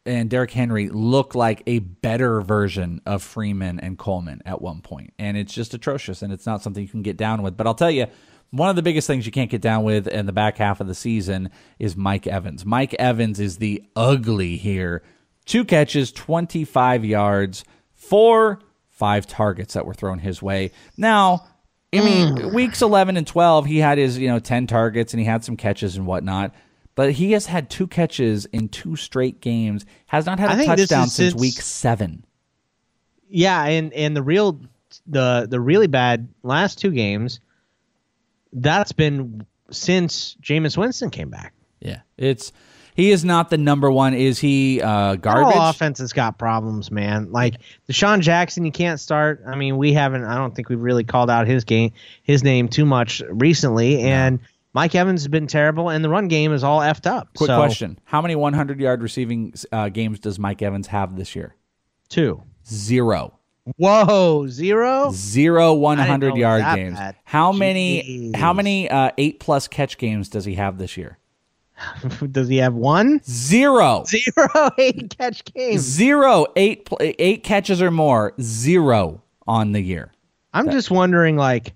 and 0.07 0.29
Derrick 0.29 0.51
Henry 0.51 0.87
look 0.89 1.33
like 1.33 1.63
a 1.65 1.79
better 1.79 2.39
version 2.39 3.01
of 3.07 3.23
Freeman 3.23 3.79
and 3.79 3.97
Coleman 3.97 4.41
at 4.45 4.61
one 4.61 4.81
point, 4.81 5.13
and 5.17 5.35
it's 5.35 5.51
just 5.51 5.73
atrocious, 5.73 6.21
and 6.21 6.31
it's 6.31 6.45
not 6.45 6.61
something 6.61 6.83
you 6.83 6.87
can 6.87 7.01
get 7.01 7.17
down 7.17 7.41
with. 7.41 7.57
But 7.57 7.65
I'll 7.65 7.73
tell 7.73 7.89
you, 7.89 8.05
one 8.51 8.69
of 8.69 8.75
the 8.75 8.81
biggest 8.81 9.07
things 9.07 9.25
you 9.25 9.31
can't 9.31 9.49
get 9.49 9.61
down 9.61 9.83
with 9.83 10.07
in 10.07 10.25
the 10.25 10.31
back 10.31 10.57
half 10.57 10.79
of 10.79 10.87
the 10.87 10.95
season 10.95 11.49
is 11.79 11.95
Mike 11.95 12.27
Evans. 12.27 12.65
Mike 12.65 12.93
Evans 12.95 13.39
is 13.39 13.57
the 13.57 13.83
ugly 13.95 14.57
here. 14.57 15.03
Two 15.45 15.65
catches, 15.65 16.11
twenty 16.11 16.63
five 16.63 17.03
yards, 17.05 17.63
four 17.93 18.59
five 18.89 19.27
targets 19.27 19.73
that 19.73 19.85
were 19.85 19.93
thrown 19.93 20.19
his 20.19 20.41
way. 20.41 20.71
Now. 20.97 21.47
I 21.93 21.99
mean, 22.01 22.35
mm. 22.35 22.53
weeks 22.53 22.81
11 22.81 23.15
and 23.15 23.25
12, 23.25 23.67
he 23.67 23.77
had 23.77 23.97
his, 23.97 24.17
you 24.17 24.27
know, 24.27 24.37
10 24.39 24.67
targets 24.67 25.13
and 25.13 25.19
he 25.21 25.25
had 25.25 25.45
some 25.45 25.55
catches 25.55 25.95
and 25.95 26.05
whatnot. 26.05 26.53
But 26.95 27.11
he 27.11 27.33
has 27.33 27.45
had 27.45 27.69
two 27.69 27.87
catches 27.87 28.45
in 28.45 28.69
two 28.69 28.95
straight 28.95 29.41
games, 29.41 29.85
has 30.07 30.25
not 30.25 30.39
had 30.39 30.59
a 30.59 30.65
touchdown 30.65 31.07
since 31.07 31.31
since- 31.31 31.35
week 31.35 31.53
seven. 31.53 32.25
Yeah, 33.29 33.63
and 33.65 33.91
and 33.93 34.15
the 34.15 34.23
real 34.23 34.61
the 35.05 35.47
the 35.49 35.59
really 35.59 35.87
bad 35.87 36.29
last 36.43 36.79
two 36.79 36.91
games, 36.91 37.41
that's 38.55 38.91
been 38.91 39.45
since 39.69 40.35
Jameis 40.41 40.77
Winston 40.77 41.09
came 41.11 41.29
back. 41.29 41.53
Yeah. 41.79 42.01
It's, 42.17 42.51
he 42.95 43.11
is 43.11 43.25
not 43.25 43.49
the 43.49 43.57
number 43.57 43.91
one. 43.91 44.13
Is 44.13 44.39
he 44.39 44.81
uh, 44.81 45.15
garbage? 45.15 45.55
All 45.55 45.69
offense 45.69 45.99
has 45.99 46.13
got 46.13 46.37
problems, 46.39 46.89
man. 46.89 47.31
Like 47.31 47.55
DeSean 47.89 48.21
Jackson, 48.21 48.63
you 48.65 48.71
can't 48.71 48.99
start. 48.99 49.43
I 49.45 49.55
mean, 49.55 49.77
we 49.77 49.91
haven't. 49.93 50.23
I 50.23 50.35
don't 50.37 50.55
think 50.55 50.69
we've 50.69 50.79
really 50.79 51.03
called 51.03 51.29
out 51.29 51.45
his 51.45 51.65
game, 51.65 51.91
his 52.23 52.41
name 52.43 52.69
too 52.69 52.85
much 52.85 53.21
recently. 53.29 53.99
And 53.99 54.39
Mike 54.73 54.95
Evans 54.95 55.21
has 55.23 55.27
been 55.27 55.47
terrible, 55.47 55.89
and 55.89 56.03
the 56.05 56.09
run 56.09 56.29
game 56.29 56.53
is 56.53 56.63
all 56.63 56.79
effed 56.79 57.05
up. 57.05 57.29
Quick 57.35 57.47
So, 57.47 57.57
question. 57.57 57.99
How 58.05 58.21
many 58.21 58.35
100 58.35 58.79
yard 58.79 59.01
receiving 59.03 59.53
uh, 59.73 59.89
games 59.89 60.19
does 60.19 60.39
Mike 60.39 60.61
Evans 60.61 60.87
have 60.87 61.17
this 61.17 61.35
year? 61.35 61.53
Two. 62.07 62.43
Zero. 62.65 63.37
Whoa, 63.77 64.47
zero. 64.47 65.11
Zero 65.13 65.73
100 65.73 66.35
yard 66.35 66.63
games. 66.75 66.97
bad. 66.97 67.15
How 67.23 67.51
many 67.51 68.31
how 68.35 68.53
many 68.53 68.89
uh, 68.89 69.11
8 69.17 69.39
plus 69.39 69.67
catch 69.67 69.97
games 69.97 70.29
does 70.29 70.45
he 70.45 70.55
have 70.55 70.77
this 70.77 70.97
year? 70.97 71.17
Does 72.31 72.47
he 72.47 72.57
have 72.57 72.73
one? 72.73 73.19
Zero. 73.25 74.05
Zero 74.07 74.69
eight 74.77 75.13
catch 75.17 75.43
games. 75.53 75.81
Zero. 75.81 76.45
Eight 76.55 76.87
eight 77.01 77.43
catches 77.43 77.81
or 77.81 77.91
more. 77.91 78.33
Zero 78.39 79.21
on 79.45 79.73
the 79.73 79.81
year. 79.81 80.11
I'm 80.53 80.71
just 80.71 80.89
wondering, 80.89 81.35
like, 81.35 81.73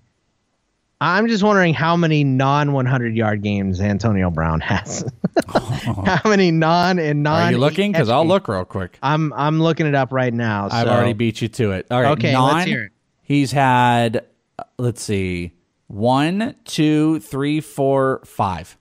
I'm 1.02 1.28
just 1.28 1.42
wondering 1.42 1.72
how 1.72 1.96
many 1.96 2.24
non 2.24 2.72
100 2.72 3.16
yard 3.16 3.42
games 3.42 3.80
Antonio 3.80 4.30
Brown 4.30 4.60
has. 4.60 5.04
how 5.48 6.20
many 6.28 6.50
non 6.50 6.98
and 6.98 7.22
non? 7.22 7.42
Are 7.42 7.50
you 7.52 7.58
looking? 7.58 7.92
Because 7.92 8.10
I'll 8.10 8.26
look 8.26 8.48
real 8.48 8.64
quick. 8.66 8.98
I'm 9.02 9.32
I'm 9.32 9.62
looking 9.62 9.86
it 9.86 9.94
up 9.94 10.12
right 10.12 10.32
now. 10.32 10.68
I've 10.70 10.88
already 10.88 11.14
beat 11.14 11.40
you 11.40 11.48
to 11.48 11.72
it. 11.72 11.86
All 11.90 12.02
right. 12.02 12.10
Okay, 12.12 12.32
non, 12.32 12.54
let's 12.54 12.66
hear 12.66 12.84
it. 12.84 12.92
He's 13.22 13.52
had, 13.52 14.26
uh, 14.58 14.64
let's 14.76 15.00
see, 15.02 15.52
one, 15.86 16.56
two, 16.64 17.20
three, 17.20 17.60
four, 17.60 18.20
five. 18.24 18.76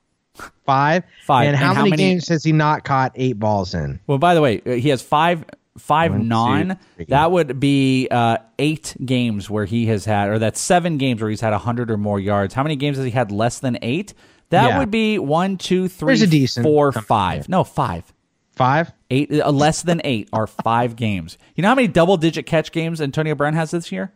five. 0.65 1.03
Five. 1.23 1.47
And, 1.47 1.55
And 1.55 1.55
how, 1.55 1.73
how 1.73 1.81
many, 1.81 1.91
many- 1.91 2.03
games 2.03 2.27
has 2.29 2.43
he 2.43 2.51
not 2.51 2.83
caught 2.83 3.11
eight 3.15 3.39
balls 3.39 3.73
in? 3.75 3.99
Well, 4.07 4.17
by 4.17 4.33
the 4.33 4.41
way, 4.41 4.61
uh, 4.65 4.71
he 4.71 4.89
has 4.89 5.01
five 5.01 5.45
five 5.79 6.11
One, 6.11 6.21
two, 6.21 6.27
non. 6.27 6.79
That 7.07 7.31
would 7.31 7.59
be 7.59 8.07
uh, 8.11 8.37
eight 8.57 8.95
games 9.03 9.49
where 9.49 9.65
he 9.65 9.87
has 9.87 10.05
had, 10.05 10.29
or 10.29 10.39
that's 10.39 10.59
seven 10.59 10.97
games 10.97 11.21
where 11.21 11.29
he's 11.29 11.41
had 11.41 11.53
hundred 11.53 11.89
or 11.91 11.97
more 11.97 12.19
yards. 12.19 12.53
How 12.53 12.63
many 12.63 12.75
games 12.75 12.97
has 12.97 13.05
he 13.05 13.11
had 13.11 13.31
less 13.31 13.59
than 13.59 13.77
eight? 13.81 14.13
That 14.49 14.69
Yeah. 14.69 14.79
would 14.79 14.91
be 14.91 15.19
one, 15.19 15.57
two, 15.57 15.87
three, 15.87 16.21
a 16.21 16.27
decent 16.27 16.63
four, 16.65 16.91
five. 16.91 17.47
No, 17.49 17.63
five. 17.63 18.11
Five. 18.55 18.91
Eight 19.09 19.31
uh, 19.39 19.51
less 19.51 19.83
than 19.83 20.01
eight 20.03 20.27
are 20.33 20.45
five 20.47 20.95
games. 20.95 21.37
You 21.55 21.61
know 21.61 21.69
how 21.69 21.75
many 21.75 21.87
double 21.87 22.17
digit 22.17 22.45
catch 22.45 22.71
games 22.71 22.99
Antonio 22.99 23.35
Brown 23.35 23.53
has 23.53 23.71
this 23.71 23.91
year? 23.91 24.11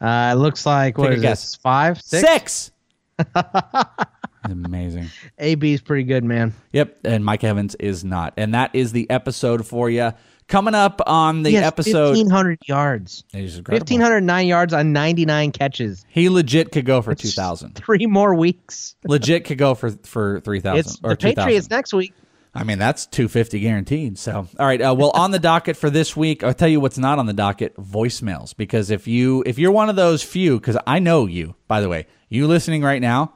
Uh, 0.00 0.32
it 0.34 0.38
looks 0.38 0.66
like 0.66 0.98
what 0.98 1.04
Take 1.06 1.12
a 1.12 1.16
is 1.16 1.22
guess. 1.22 1.40
this? 1.42 1.54
Five, 1.56 2.00
six. 2.02 2.70
Six. 3.18 3.34
Amazing. 4.44 5.06
AB 5.38 5.72
is 5.72 5.80
pretty 5.80 6.02
good, 6.02 6.24
man. 6.24 6.52
Yep, 6.72 6.98
and 7.04 7.24
Mike 7.24 7.44
Evans 7.44 7.76
is 7.76 8.04
not. 8.04 8.34
And 8.36 8.54
that 8.54 8.74
is 8.74 8.90
the 8.92 9.08
episode 9.08 9.64
for 9.66 9.88
you. 9.88 10.12
Coming 10.52 10.74
up 10.74 11.00
on 11.06 11.44
the 11.44 11.48
he 11.48 11.56
has 11.56 11.64
episode, 11.64 12.10
1,500 12.10 12.58
yards. 12.66 13.24
He's 13.32 13.56
incredible. 13.56 13.86
1,509 13.86 14.46
yards 14.46 14.74
on 14.74 14.92
99 14.92 15.50
catches. 15.50 16.04
he 16.10 16.28
legit 16.28 16.72
could 16.72 16.84
go 16.84 17.00
for 17.00 17.14
two 17.14 17.30
thousand. 17.30 17.74
Three 17.74 18.04
more 18.04 18.34
weeks. 18.34 18.94
legit 19.06 19.46
could 19.46 19.56
go 19.56 19.74
for 19.74 19.92
for 20.02 20.40
three 20.40 20.58
It's 20.58 20.64
thousand 20.64 21.00
or 21.04 21.10
the 21.12 21.16
two 21.16 21.28
Patriots 21.28 21.68
thousand. 21.68 21.70
next 21.70 21.94
week. 21.94 22.12
I 22.54 22.64
mean, 22.64 22.78
that's 22.78 23.06
two 23.06 23.28
fifty 23.28 23.60
guaranteed. 23.60 24.18
So, 24.18 24.46
all 24.58 24.66
right. 24.66 24.78
Uh, 24.78 24.94
well, 24.94 25.10
on 25.14 25.30
the 25.30 25.38
docket 25.38 25.74
for 25.74 25.88
this 25.88 26.14
week, 26.14 26.44
I'll 26.44 26.52
tell 26.52 26.68
you 26.68 26.80
what's 26.80 26.98
not 26.98 27.18
on 27.18 27.24
the 27.24 27.32
docket: 27.32 27.74
voicemails. 27.78 28.54
Because 28.54 28.90
if 28.90 29.08
you 29.08 29.42
if 29.46 29.58
you're 29.58 29.72
one 29.72 29.88
of 29.88 29.96
those 29.96 30.22
few, 30.22 30.60
because 30.60 30.76
I 30.86 30.98
know 30.98 31.24
you, 31.24 31.54
by 31.66 31.80
the 31.80 31.88
way, 31.88 32.08
you 32.28 32.46
listening 32.46 32.82
right 32.82 33.00
now, 33.00 33.32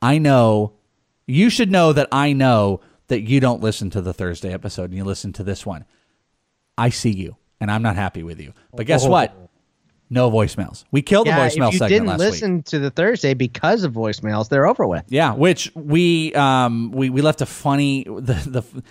I 0.00 0.16
know 0.16 0.72
you 1.26 1.50
should 1.50 1.70
know 1.70 1.92
that 1.92 2.08
I 2.10 2.32
know 2.32 2.80
that 3.08 3.20
you 3.20 3.38
don't 3.38 3.60
listen 3.60 3.90
to 3.90 4.00
the 4.00 4.14
Thursday 4.14 4.50
episode 4.50 4.84
and 4.84 4.94
you 4.94 5.04
listen 5.04 5.34
to 5.34 5.44
this 5.44 5.66
one. 5.66 5.84
I 6.76 6.90
see 6.90 7.10
you, 7.10 7.36
and 7.60 7.70
I'm 7.70 7.82
not 7.82 7.96
happy 7.96 8.22
with 8.22 8.40
you. 8.40 8.52
But 8.74 8.86
guess 8.86 9.06
what? 9.06 9.36
No 10.10 10.30
voicemails. 10.30 10.84
We 10.90 11.02
killed 11.02 11.26
yeah, 11.26 11.36
the 11.36 11.50
voicemail 11.50 11.68
if 11.68 11.72
you 11.74 11.78
segment 11.78 11.88
didn't 11.88 12.06
last 12.06 12.20
week. 12.20 12.30
listen 12.30 12.62
to 12.64 12.78
the 12.78 12.90
Thursday 12.90 13.34
because 13.34 13.84
of 13.84 13.92
voicemails, 13.94 14.48
they're 14.48 14.66
over 14.66 14.86
with. 14.86 15.04
Yeah, 15.08 15.34
which 15.34 15.72
we 15.74 16.34
um 16.34 16.92
we, 16.92 17.10
we 17.10 17.22
left 17.22 17.40
a 17.40 17.46
funny 17.46 18.04
the 18.06 18.34
the 18.46 18.82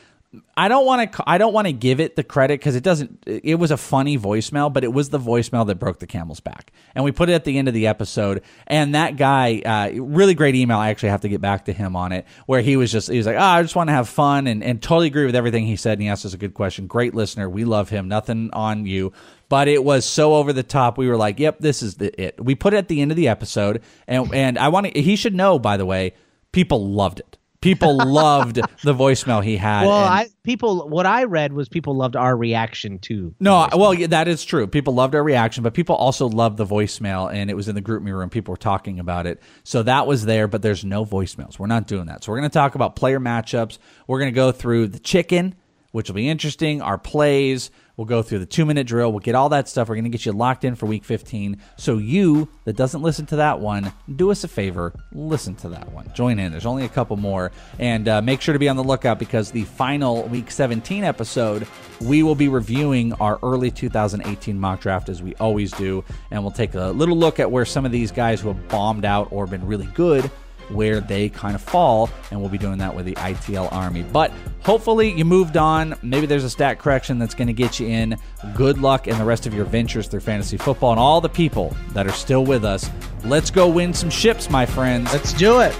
I 0.58 0.68
don't 0.68 0.86
want 0.86 1.12
to 1.12 1.24
I 1.28 1.38
don't 1.38 1.54
want 1.54 1.68
to 1.68 1.74
give 1.74 2.00
it 2.00 2.16
the 2.16 2.24
credit 2.24 2.60
because 2.60 2.76
it 2.76 2.84
doesn't 2.84 3.24
it 3.28 3.56
was 3.56 3.70
a 3.70 3.78
funny 3.78 4.18
voicemail, 4.18 4.72
but 4.74 4.84
it 4.84 4.92
was 4.92 5.10
the 5.10 5.20
voicemail 5.20 5.68
that 5.68 5.76
broke 5.76 6.00
the 6.00 6.08
camel's 6.08 6.40
back, 6.40 6.72
and 6.96 7.04
we 7.04 7.12
put 7.12 7.30
it 7.30 7.34
at 7.34 7.44
the 7.44 7.58
end 7.58 7.68
of 7.68 7.74
the 7.74 7.88
episode. 7.88 8.42
And 8.66 8.96
that 8.96 9.16
guy, 9.16 9.60
uh, 9.60 10.02
really 10.02 10.34
great 10.34 10.56
email. 10.56 10.78
I 10.78 10.90
actually 10.90 11.10
have 11.10 11.22
to 11.22 11.30
get 11.30 11.40
back 11.40 11.66
to 11.66 11.74
him 11.74 11.96
on 11.96 12.12
it, 12.12 12.26
where 12.48 12.62
he 12.62 12.78
was 12.78 12.92
just 12.92 13.10
he 13.10 13.18
was 13.18 13.28
like, 13.28 13.36
oh, 13.36 13.40
I 13.40 13.62
just 13.62 13.76
want 13.76 13.90
to 13.90 13.94
have 13.94 14.10
fun, 14.10 14.48
and 14.48 14.64
and 14.64 14.82
totally 14.82 15.08
agree 15.08 15.26
with 15.26 15.36
everything 15.36 15.66
he 15.66 15.76
said. 15.76 15.94
And 15.94 16.02
he 16.02 16.10
asked 16.10 16.26
us 16.26 16.34
a 16.34 16.38
good 16.38 16.56
question. 16.56 16.88
Great 16.88 17.14
listener, 17.14 17.48
we 17.48 17.64
love 17.64 17.90
him. 17.90 18.08
Nothing 18.08 18.50
on 18.54 18.86
you. 18.86 19.14
But 19.50 19.68
it 19.68 19.84
was 19.84 20.04
so 20.04 20.34
over 20.34 20.52
the 20.52 20.64
top. 20.64 20.98
We 20.98 21.08
were 21.08 21.18
like, 21.18 21.40
"Yep, 21.40 21.60
this 21.60 21.84
is 21.84 21.96
the, 21.96 22.20
it." 22.20 22.44
We 22.44 22.56
put 22.56 22.74
it 22.74 22.78
at 22.78 22.88
the 22.88 23.02
end 23.02 23.12
of 23.12 23.18
the 23.18 23.28
episode, 23.28 23.84
and 24.08 24.34
and 24.34 24.58
I 24.58 24.70
want 24.70 24.88
to. 24.88 25.02
He 25.02 25.16
should 25.16 25.36
know, 25.36 25.60
by 25.60 25.78
the 25.78 25.86
way, 25.86 26.14
people 26.52 26.90
loved 26.90 27.20
it. 27.20 27.38
People 27.64 27.98
loved 27.98 28.56
the 28.84 28.94
voicemail 28.94 29.44
he 29.44 29.58
had. 29.58 29.86
Well, 29.86 29.94
I 29.94 30.28
people 30.44 30.90
what 30.90 31.06
I 31.06 31.24
read 31.24 31.54
was 31.54 31.70
people 31.70 31.96
loved 31.96 32.16
our 32.16 32.36
reaction 32.36 33.00
to. 33.00 33.34
no, 33.40 33.68
well, 33.76 33.94
yeah, 33.94 34.08
that 34.08 34.28
is 34.28 34.44
true. 34.44 34.68
People 34.68 34.94
loved 34.94 35.16
our 35.16 35.24
reaction, 35.24 35.64
but 35.64 35.74
people 35.74 35.96
also 35.96 36.28
loved 36.28 36.58
the 36.58 36.66
voicemail, 36.66 37.34
and 37.34 37.50
it 37.50 37.56
was 37.56 37.68
in 37.68 37.76
the 37.76 37.82
GroupMe 37.82 38.12
room. 38.12 38.30
People 38.30 38.52
were 38.52 38.58
talking 38.58 39.00
about 39.00 39.26
it, 39.26 39.42
so 39.64 39.82
that 39.84 40.06
was 40.08 40.26
there. 40.26 40.48
But 40.48 40.62
there's 40.62 40.84
no 40.84 41.06
voicemails. 41.06 41.58
We're 41.58 41.68
not 41.68 41.88
doing 41.88 42.08
that. 42.08 42.24
So 42.24 42.32
we're 42.32 42.40
going 42.40 42.50
to 42.50 42.54
talk 42.54 42.76
about 42.76 42.96
player 42.96 43.20
matchups. 43.20 43.78
We're 44.08 44.20
going 44.20 44.32
to 44.32 44.36
go 44.36 44.52
through 44.52 44.88
the 44.90 45.00
chicken, 45.00 45.56
which 45.92 46.10
will 46.10 46.16
be 46.16 46.30
interesting. 46.30 46.82
Our 46.82 46.98
plays. 46.98 47.72
We'll 47.96 48.06
go 48.06 48.24
through 48.24 48.40
the 48.40 48.48
two 48.48 48.66
minute 48.66 48.88
drill. 48.88 49.12
We'll 49.12 49.20
get 49.20 49.36
all 49.36 49.50
that 49.50 49.70
stuff. 49.70 49.88
We're 49.88 49.96
going 49.96 50.06
to 50.06 50.10
get 50.10 50.26
you 50.26 50.32
locked 50.32 50.64
in 50.64 50.74
for 50.76 50.88
week 50.88 51.04
15. 51.04 51.62
So 51.78 52.00
you 52.00 52.50
that 52.66 52.76
doesn't 52.76 53.02
listen 53.02 53.28
to 53.28 53.36
that 53.36 53.60
one, 53.60 53.94
do 54.16 54.32
us 54.32 54.44
a 54.44 54.48
favor, 54.48 54.94
listen 55.12 55.54
to 55.56 55.70
that 55.70 55.92
one. 55.92 56.12
Join 56.14 56.40
in. 56.40 56.52
There's 56.52 56.66
only 56.66 56.86
a 56.86 56.90
couple 56.90 57.18
more, 57.18 57.52
and 57.78 58.08
uh, 58.08 58.22
make 58.22 58.42
sure 58.42 58.54
to 58.54 58.60
be 58.60 58.70
on 58.70 58.78
the 58.78 58.84
lookout 58.84 59.20
because 59.20 59.52
the 59.52 59.64
final 59.64 60.24
week 60.24 60.50
17 60.50 61.04
episode, 61.04 61.68
we 62.02 62.24
will 62.24 62.36
be 62.36 62.48
reviewing 62.48 63.14
our 63.14 63.38
early 63.44 63.70
2018 63.70 64.60
mock 64.60 64.82
draft 64.82 65.10
as 65.10 65.22
we 65.22 65.36
always 65.36 65.72
do, 65.74 66.04
and 66.32 66.42
we'll 66.42 66.52
take 66.52 66.74
a 66.74 66.88
little 66.88 67.18
look 67.18 67.40
at 67.40 67.52
where 67.52 67.66
some 67.66 67.86
of 67.86 67.92
these 67.92 68.12
guys 68.12 68.42
who 68.42 68.48
have 68.48 68.68
bombed 68.70 69.06
out 69.06 69.28
or 69.32 69.46
been 69.46 69.66
really 69.66 69.88
good 69.94 70.32
where 70.70 71.00
they 71.00 71.30
kind 71.30 71.56
of 71.56 71.62
fall, 71.62 72.10
and 72.32 72.40
we'll 72.40 72.50
be 72.50 72.58
doing 72.58 72.78
that 72.80 72.96
with 72.96 73.06
the 73.06 73.16
ITL 73.16 73.72
Army. 73.72 74.04
But 74.04 74.32
hopefully, 74.62 75.12
you 75.12 75.26
moved 75.26 75.58
on. 75.58 75.96
Maybe 76.02 76.26
there's 76.26 76.44
a 76.44 76.50
stat 76.50 76.80
correction 76.80 77.20
that's 77.20 77.36
going 77.36 77.48
to 77.48 77.54
get 77.54 77.80
you 77.80 77.88
in. 77.88 78.18
Good 78.56 78.78
luck 78.78 79.08
in 79.08 79.18
the 79.18 79.26
rest 79.26 79.46
of 79.46 79.54
your 79.54 79.66
ventures 79.66 80.08
through 80.08 80.22
fantasy 80.22 80.58
football, 80.58 80.92
and 80.92 81.00
all 81.00 81.22
the 81.22 81.30
people 81.30 81.76
that 81.94 82.08
are 82.08 82.12
still 82.12 82.46
with 82.46 82.66
us. 82.66 82.90
Let's 83.26 83.52
go 83.52 83.68
win 83.68 83.94
some 83.94 84.10
ships, 84.10 84.50
my 84.50 84.66
friends. 84.66 85.12
Let's 85.14 85.34
do 85.34 85.60
it. 85.60 85.76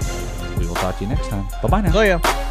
We 0.58 0.66
will 0.66 0.74
talk 0.74 0.98
to 0.98 1.04
you 1.04 1.10
next 1.10 1.28
time. 1.28 1.46
Bye 1.62 1.68
bye 1.68 1.80
now. 1.80 1.92
See 1.92 2.08
ya. 2.08 2.50